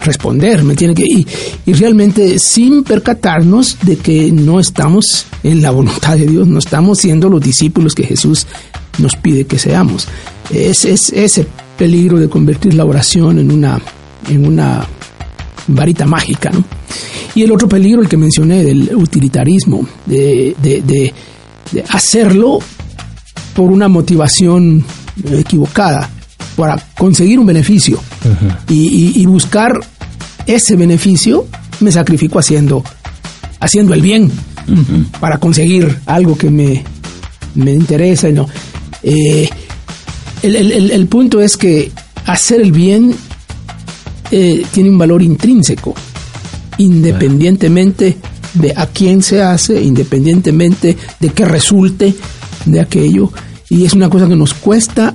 responder, 0.00 0.64
me 0.64 0.74
tiene 0.74 0.94
que 0.94 1.04
y, 1.04 1.26
y, 1.66 1.72
realmente 1.74 2.38
sin 2.38 2.82
percatarnos 2.82 3.78
de 3.82 3.96
que 3.96 4.32
no 4.32 4.58
estamos 4.58 5.26
en 5.42 5.62
la 5.62 5.70
voluntad 5.70 6.16
de 6.16 6.26
Dios, 6.26 6.46
no 6.46 6.58
estamos 6.58 6.98
siendo 6.98 7.28
los 7.28 7.40
discípulos 7.40 7.94
que 7.94 8.04
Jesús 8.04 8.46
nos 8.98 9.16
pide 9.16 9.46
que 9.46 9.58
seamos. 9.58 10.08
Es, 10.50 10.84
es 10.84 11.10
ese 11.10 11.46
peligro 11.82 12.16
de 12.20 12.28
convertir 12.28 12.74
la 12.74 12.84
oración 12.84 13.40
en 13.40 13.50
una 13.50 13.80
en 14.30 14.46
una 14.46 14.86
varita 15.66 16.06
mágica, 16.06 16.48
¿no? 16.50 16.64
Y 17.34 17.42
el 17.42 17.50
otro 17.50 17.68
peligro, 17.68 18.00
el 18.02 18.08
que 18.08 18.16
mencioné, 18.16 18.62
del 18.62 18.94
utilitarismo, 18.94 19.84
de, 20.06 20.54
de, 20.62 20.80
de, 20.82 21.12
de 21.72 21.84
hacerlo 21.88 22.60
por 23.56 23.72
una 23.72 23.88
motivación 23.88 24.84
equivocada, 25.32 26.08
para 26.54 26.76
conseguir 26.96 27.40
un 27.40 27.46
beneficio 27.46 27.96
uh 27.98 28.28
-huh. 28.28 28.56
y, 28.68 28.80
y, 29.16 29.22
y, 29.22 29.26
buscar 29.26 29.72
ese 30.46 30.76
beneficio, 30.76 31.46
me 31.80 31.90
sacrifico 31.90 32.38
haciendo, 32.38 32.84
haciendo 33.58 33.92
el 33.92 34.02
bien 34.02 34.30
uh 34.68 34.72
-huh. 34.72 35.04
para 35.18 35.38
conseguir 35.38 35.98
algo 36.06 36.36
que 36.36 36.48
me, 36.48 36.84
me 37.56 37.72
interesa. 37.72 38.28
Y 38.28 38.32
no. 38.34 38.46
Eh, 39.02 39.48
el, 40.42 40.56
el, 40.56 40.90
el, 40.90 41.06
punto 41.06 41.40
es 41.40 41.56
que 41.56 41.92
hacer 42.26 42.60
el 42.60 42.72
bien 42.72 43.14
eh, 44.30 44.64
tiene 44.72 44.90
un 44.90 44.98
valor 44.98 45.22
intrínseco, 45.22 45.94
independientemente 46.78 48.16
de 48.54 48.72
a 48.74 48.86
quién 48.86 49.22
se 49.22 49.42
hace, 49.42 49.82
independientemente 49.82 50.96
de 51.20 51.28
que 51.30 51.44
resulte 51.44 52.14
de 52.64 52.80
aquello. 52.80 53.30
Y 53.68 53.84
es 53.84 53.92
una 53.92 54.08
cosa 54.08 54.28
que 54.28 54.36
nos 54.36 54.54
cuesta, 54.54 55.14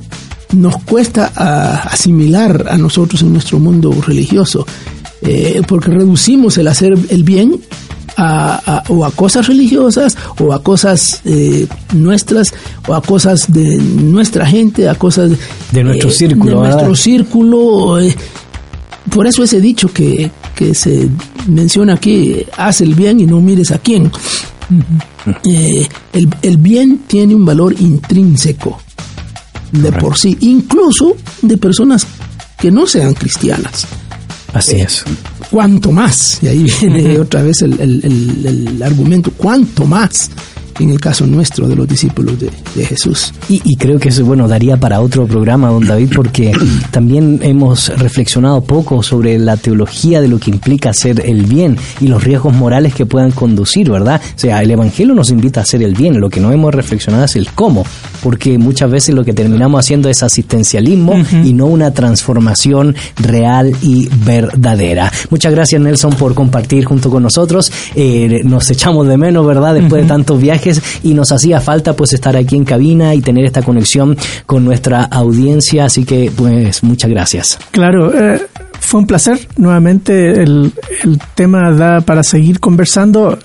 nos 0.53 0.77
cuesta 0.83 1.31
a, 1.35 1.89
asimilar 1.89 2.67
a 2.69 2.77
nosotros 2.77 3.21
en 3.21 3.33
nuestro 3.33 3.59
mundo 3.59 3.91
religioso, 4.05 4.65
eh, 5.21 5.61
porque 5.67 5.91
reducimos 5.91 6.57
el 6.57 6.67
hacer 6.67 6.93
el 7.09 7.23
bien 7.23 7.59
a, 8.17 8.59
a, 8.65 8.83
o 8.89 9.05
a 9.05 9.11
cosas 9.11 9.47
religiosas 9.47 10.17
o 10.39 10.51
a 10.51 10.61
cosas 10.61 11.21
eh, 11.23 11.67
nuestras 11.93 12.53
o 12.87 12.93
a 12.95 13.01
cosas 13.01 13.51
de 13.51 13.77
nuestra 13.77 14.45
gente, 14.45 14.89
a 14.89 14.95
cosas 14.95 15.31
de 15.71 15.83
nuestro 15.83 16.09
eh, 16.09 16.13
círculo. 16.13 16.61
De 16.61 16.67
nuestro 16.67 16.95
círculo. 16.95 17.99
Eh, 17.99 18.15
por 19.11 19.27
eso 19.27 19.43
ese 19.43 19.61
dicho 19.61 19.87
que, 19.93 20.31
que, 20.53 20.73
se 20.73 21.07
menciona 21.47 21.93
aquí, 21.93 22.45
haz 22.57 22.81
el 22.81 22.93
bien 22.93 23.21
y 23.21 23.25
no 23.25 23.39
mires 23.39 23.71
a 23.71 23.77
quién. 23.77 24.11
el, 25.45 26.29
el, 26.41 26.57
bien 26.57 27.03
tiene 27.07 27.33
un 27.33 27.45
valor 27.45 27.73
intrínseco 27.79 28.81
de 29.71 29.79
Correcto. 29.79 30.05
por 30.05 30.17
sí, 30.17 30.37
incluso 30.41 31.15
de 31.41 31.57
personas 31.57 32.05
que 32.57 32.69
no 32.69 32.85
sean 32.85 33.13
cristianas. 33.13 33.87
Así 34.53 34.75
es. 34.77 35.05
Cuanto 35.49 35.91
más, 35.91 36.39
y 36.41 36.47
ahí 36.47 36.67
viene 36.81 37.19
otra 37.19 37.41
vez 37.41 37.61
el, 37.61 37.79
el, 37.79 38.01
el, 38.03 38.45
el, 38.45 38.83
argumento, 38.83 39.31
cuanto 39.31 39.85
más 39.85 40.29
en 40.79 40.89
el 40.89 40.99
caso 40.99 41.25
nuestro 41.25 41.67
de 41.67 41.75
los 41.75 41.87
discípulos 41.87 42.39
de, 42.39 42.49
de 42.75 42.85
Jesús. 42.85 43.33
Y, 43.49 43.61
y, 43.63 43.75
creo 43.75 43.99
que 43.99 44.09
eso, 44.09 44.25
bueno, 44.25 44.47
daría 44.47 44.77
para 44.77 45.01
otro 45.01 45.25
programa, 45.25 45.69
don 45.69 45.85
David, 45.85 46.11
porque 46.15 46.51
también 46.91 47.39
hemos 47.41 47.89
reflexionado 47.97 48.61
poco 48.61 49.03
sobre 49.03 49.37
la 49.39 49.57
teología 49.57 50.21
de 50.21 50.27
lo 50.27 50.39
que 50.39 50.51
implica 50.51 50.89
hacer 50.91 51.23
el 51.25 51.43
bien 51.43 51.77
y 51.99 52.07
los 52.07 52.23
riesgos 52.23 52.53
morales 52.53 52.93
que 52.93 53.05
puedan 53.05 53.31
conducir, 53.31 53.89
¿verdad? 53.89 54.21
O 54.35 54.39
sea, 54.39 54.61
el 54.61 54.71
Evangelio 54.71 55.13
nos 55.15 55.29
invita 55.29 55.61
a 55.61 55.63
hacer 55.63 55.81
el 55.83 55.95
bien, 55.95 56.19
lo 56.19 56.29
que 56.29 56.39
no 56.39 56.51
hemos 56.51 56.73
reflexionado 56.73 57.25
es 57.25 57.35
el 57.35 57.49
cómo, 57.51 57.85
porque 58.21 58.57
muchas 58.57 58.89
veces 58.89 59.15
lo 59.15 59.23
que 59.23 59.33
terminamos 59.33 59.79
haciendo 59.79 60.09
es 60.09 60.23
asistencialismo 60.23 61.13
uh 61.13 61.19
-huh. 61.19 61.45
y 61.47 61.53
no 61.53 61.65
una 61.67 61.91
transformación 61.91 62.95
real 63.17 63.73
y 63.81 64.09
verdadera. 64.25 65.11
Muchas 65.29 65.53
gracias, 65.53 65.81
Nelson, 65.81 66.13
por 66.15 66.33
compartir 66.33 66.85
junto 66.85 67.09
con 67.09 67.23
nosotros. 67.23 67.71
Eh, 67.95 68.41
nos 68.43 68.69
echamos 68.69 69.07
de 69.07 69.17
menos, 69.17 69.45
¿verdad? 69.45 69.73
Después 69.73 69.93
uh 69.93 69.95
-huh. 69.97 70.07
de 70.07 70.07
tantos 70.07 70.41
viajes 70.41 70.66
y 71.03 71.13
nos 71.13 71.31
hacía 71.31 71.59
falta 71.59 71.93
pues 71.93 72.13
estar 72.13 72.35
aquí 72.35 72.55
en 72.55 72.65
cabina 72.65 73.13
y 73.15 73.21
tener 73.21 73.45
esta 73.45 73.61
conexión 73.61 74.17
con 74.45 74.65
nuestra 74.65 75.03
audiencia, 75.03 75.85
así 75.85 76.05
que 76.05 76.31
pues 76.35 76.83
muchas 76.83 77.09
gracias. 77.09 77.59
Claro, 77.71 78.13
eh, 78.13 78.41
fue 78.79 79.01
un 79.01 79.07
placer, 79.07 79.39
nuevamente 79.57 80.41
el, 80.41 80.71
el, 81.03 81.19
tema 81.35 81.71
da 81.71 82.01
para 82.01 82.23
seguir 82.23 82.59
conversando, 82.59 83.37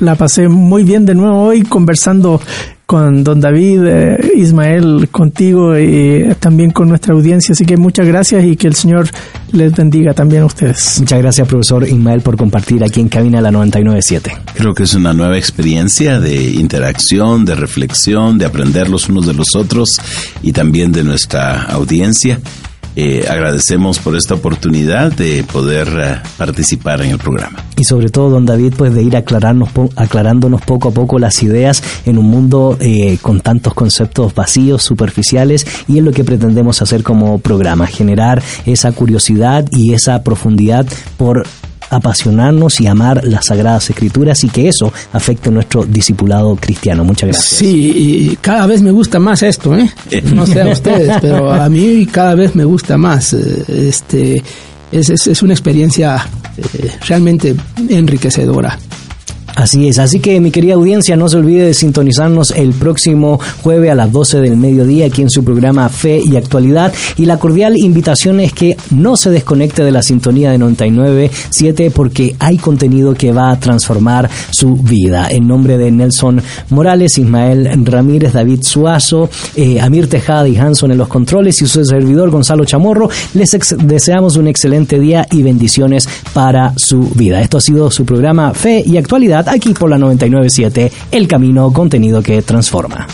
la 0.00 0.14
pasé 0.14 0.48
muy 0.48 0.82
bien 0.82 1.04
de 1.04 1.14
nuevo 1.14 1.42
hoy 1.42 1.62
conversando 1.62 2.40
con 2.86 3.24
don 3.24 3.40
David, 3.40 3.80
eh, 3.84 4.32
Ismael, 4.36 5.08
contigo 5.10 5.76
y 5.76 6.34
también 6.38 6.70
con 6.70 6.88
nuestra 6.88 7.14
audiencia. 7.14 7.52
Así 7.52 7.66
que 7.66 7.76
muchas 7.76 8.06
gracias 8.06 8.44
y 8.44 8.56
que 8.56 8.68
el 8.68 8.74
Señor 8.74 9.08
les 9.52 9.74
bendiga 9.74 10.14
también 10.14 10.42
a 10.42 10.46
ustedes. 10.46 11.00
Muchas 11.00 11.18
gracias, 11.18 11.48
profesor 11.48 11.86
Ismael, 11.86 12.20
por 12.20 12.36
compartir 12.36 12.84
aquí 12.84 13.00
en 13.00 13.08
Cabina 13.08 13.40
la 13.40 13.50
997. 13.50 14.36
Creo 14.54 14.72
que 14.72 14.84
es 14.84 14.94
una 14.94 15.12
nueva 15.12 15.36
experiencia 15.36 16.20
de 16.20 16.52
interacción, 16.52 17.44
de 17.44 17.56
reflexión, 17.56 18.38
de 18.38 18.46
aprender 18.46 18.88
los 18.88 19.08
unos 19.08 19.26
de 19.26 19.34
los 19.34 19.56
otros 19.56 20.00
y 20.42 20.52
también 20.52 20.92
de 20.92 21.02
nuestra 21.02 21.62
audiencia. 21.62 22.38
Eh, 22.98 23.26
agradecemos 23.28 23.98
por 23.98 24.16
esta 24.16 24.32
oportunidad 24.32 25.12
de 25.12 25.44
poder 25.44 25.88
eh, 25.88 26.16
participar 26.38 27.02
en 27.02 27.10
el 27.10 27.18
programa. 27.18 27.62
Y 27.76 27.84
sobre 27.84 28.08
todo, 28.08 28.30
don 28.30 28.46
David, 28.46 28.72
pues 28.74 28.94
de 28.94 29.02
ir 29.02 29.16
aclararnos, 29.16 29.68
aclarándonos 29.96 30.62
poco 30.62 30.88
a 30.88 30.92
poco 30.92 31.18
las 31.18 31.42
ideas 31.42 31.82
en 32.06 32.16
un 32.16 32.30
mundo 32.30 32.78
eh, 32.80 33.18
con 33.20 33.40
tantos 33.40 33.74
conceptos 33.74 34.34
vacíos, 34.34 34.82
superficiales, 34.82 35.66
y 35.86 35.98
es 35.98 36.04
lo 36.04 36.10
que 36.12 36.24
pretendemos 36.24 36.80
hacer 36.80 37.02
como 37.02 37.38
programa, 37.38 37.86
generar 37.86 38.42
esa 38.64 38.92
curiosidad 38.92 39.66
y 39.70 39.92
esa 39.92 40.22
profundidad 40.22 40.86
por 41.18 41.44
apasionarnos 41.90 42.80
y 42.80 42.86
amar 42.86 43.22
las 43.24 43.46
Sagradas 43.46 43.90
Escrituras 43.90 44.42
y 44.44 44.48
que 44.48 44.68
eso 44.68 44.92
afecte 45.12 45.50
nuestro 45.50 45.84
discipulado 45.84 46.56
cristiano. 46.56 47.04
Muchas 47.04 47.30
gracias. 47.30 47.58
Sí, 47.58 47.92
y 48.30 48.36
cada 48.36 48.66
vez 48.66 48.82
me 48.82 48.90
gusta 48.90 49.18
más 49.18 49.42
esto, 49.42 49.76
¿eh? 49.76 49.90
No 50.34 50.46
sé 50.46 50.62
a 50.62 50.68
ustedes, 50.68 51.18
pero 51.20 51.52
a 51.52 51.68
mí 51.68 52.06
cada 52.06 52.34
vez 52.34 52.54
me 52.54 52.64
gusta 52.64 52.96
más. 52.96 53.32
Eh, 53.32 53.88
este, 53.88 54.42
es, 54.92 55.10
es, 55.10 55.26
es 55.26 55.42
una 55.42 55.52
experiencia 55.52 56.26
eh, 56.56 56.90
realmente 57.06 57.54
enriquecedora. 57.88 58.78
Así 59.56 59.88
es, 59.88 59.98
así 59.98 60.20
que 60.20 60.38
mi 60.38 60.50
querida 60.50 60.74
audiencia, 60.74 61.16
no 61.16 61.30
se 61.30 61.38
olvide 61.38 61.64
de 61.64 61.72
sintonizarnos 61.72 62.50
el 62.50 62.74
próximo 62.74 63.40
jueves 63.62 63.90
a 63.90 63.94
las 63.94 64.12
12 64.12 64.40
del 64.40 64.58
mediodía 64.58 65.06
aquí 65.06 65.22
en 65.22 65.30
su 65.30 65.42
programa 65.42 65.88
Fe 65.88 66.20
y 66.22 66.36
Actualidad 66.36 66.92
y 67.16 67.24
la 67.24 67.38
cordial 67.38 67.74
invitación 67.78 68.38
es 68.40 68.52
que 68.52 68.76
no 68.90 69.16
se 69.16 69.30
desconecte 69.30 69.82
de 69.82 69.92
la 69.92 70.02
sintonía 70.02 70.50
de 70.50 70.58
99.7 70.58 71.90
porque 71.90 72.36
hay 72.38 72.58
contenido 72.58 73.14
que 73.14 73.32
va 73.32 73.50
a 73.50 73.58
transformar 73.58 74.28
su 74.50 74.76
vida. 74.76 75.28
En 75.30 75.48
nombre 75.48 75.78
de 75.78 75.90
Nelson 75.90 76.42
Morales, 76.68 77.16
Ismael 77.16 77.82
Ramírez, 77.86 78.34
David 78.34 78.60
Suazo, 78.62 79.30
eh, 79.56 79.80
Amir 79.80 80.10
Tejada 80.10 80.46
y 80.46 80.58
Hanson 80.58 80.90
en 80.90 80.98
los 80.98 81.08
controles 81.08 81.62
y 81.62 81.66
su 81.66 81.82
servidor 81.82 82.28
Gonzalo 82.28 82.66
Chamorro, 82.66 83.08
les 83.32 83.56
deseamos 83.78 84.36
un 84.36 84.48
excelente 84.48 85.00
día 85.00 85.26
y 85.30 85.42
bendiciones 85.42 86.06
para 86.34 86.74
su 86.76 87.08
vida. 87.14 87.40
Esto 87.40 87.56
ha 87.56 87.62
sido 87.62 87.90
su 87.90 88.04
programa 88.04 88.52
Fe 88.52 88.82
y 88.84 88.98
Actualidad 88.98 89.45
aquí 89.46 89.74
por 89.74 89.90
la 89.90 89.98
997, 89.98 90.92
El 91.10 91.28
Camino, 91.28 91.72
contenido 91.72 92.22
que 92.22 92.42
transforma. 92.42 93.06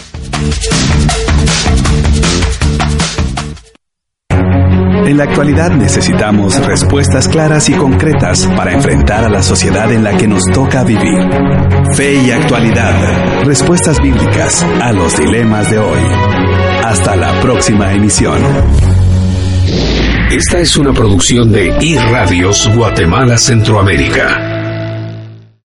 En 5.04 5.18
la 5.18 5.24
actualidad 5.24 5.72
necesitamos 5.72 6.64
respuestas 6.64 7.28
claras 7.28 7.68
y 7.68 7.74
concretas 7.74 8.46
para 8.56 8.72
enfrentar 8.72 9.24
a 9.24 9.28
la 9.28 9.42
sociedad 9.42 9.92
en 9.92 10.04
la 10.04 10.16
que 10.16 10.26
nos 10.26 10.44
toca 10.44 10.84
vivir. 10.84 11.28
Fe 11.94 12.14
y 12.14 12.30
actualidad. 12.30 13.44
Respuestas 13.44 14.00
bíblicas 14.00 14.62
a 14.80 14.92
los 14.92 15.18
dilemas 15.18 15.70
de 15.70 15.78
hoy. 15.78 16.00
Hasta 16.84 17.16
la 17.16 17.40
próxima 17.40 17.92
emisión. 17.92 18.40
Esta 20.30 20.60
es 20.60 20.76
una 20.78 20.94
producción 20.94 21.52
de 21.52 21.76
iRadios 21.80 22.70
Guatemala 22.74 23.36
Centroamérica. 23.36 24.51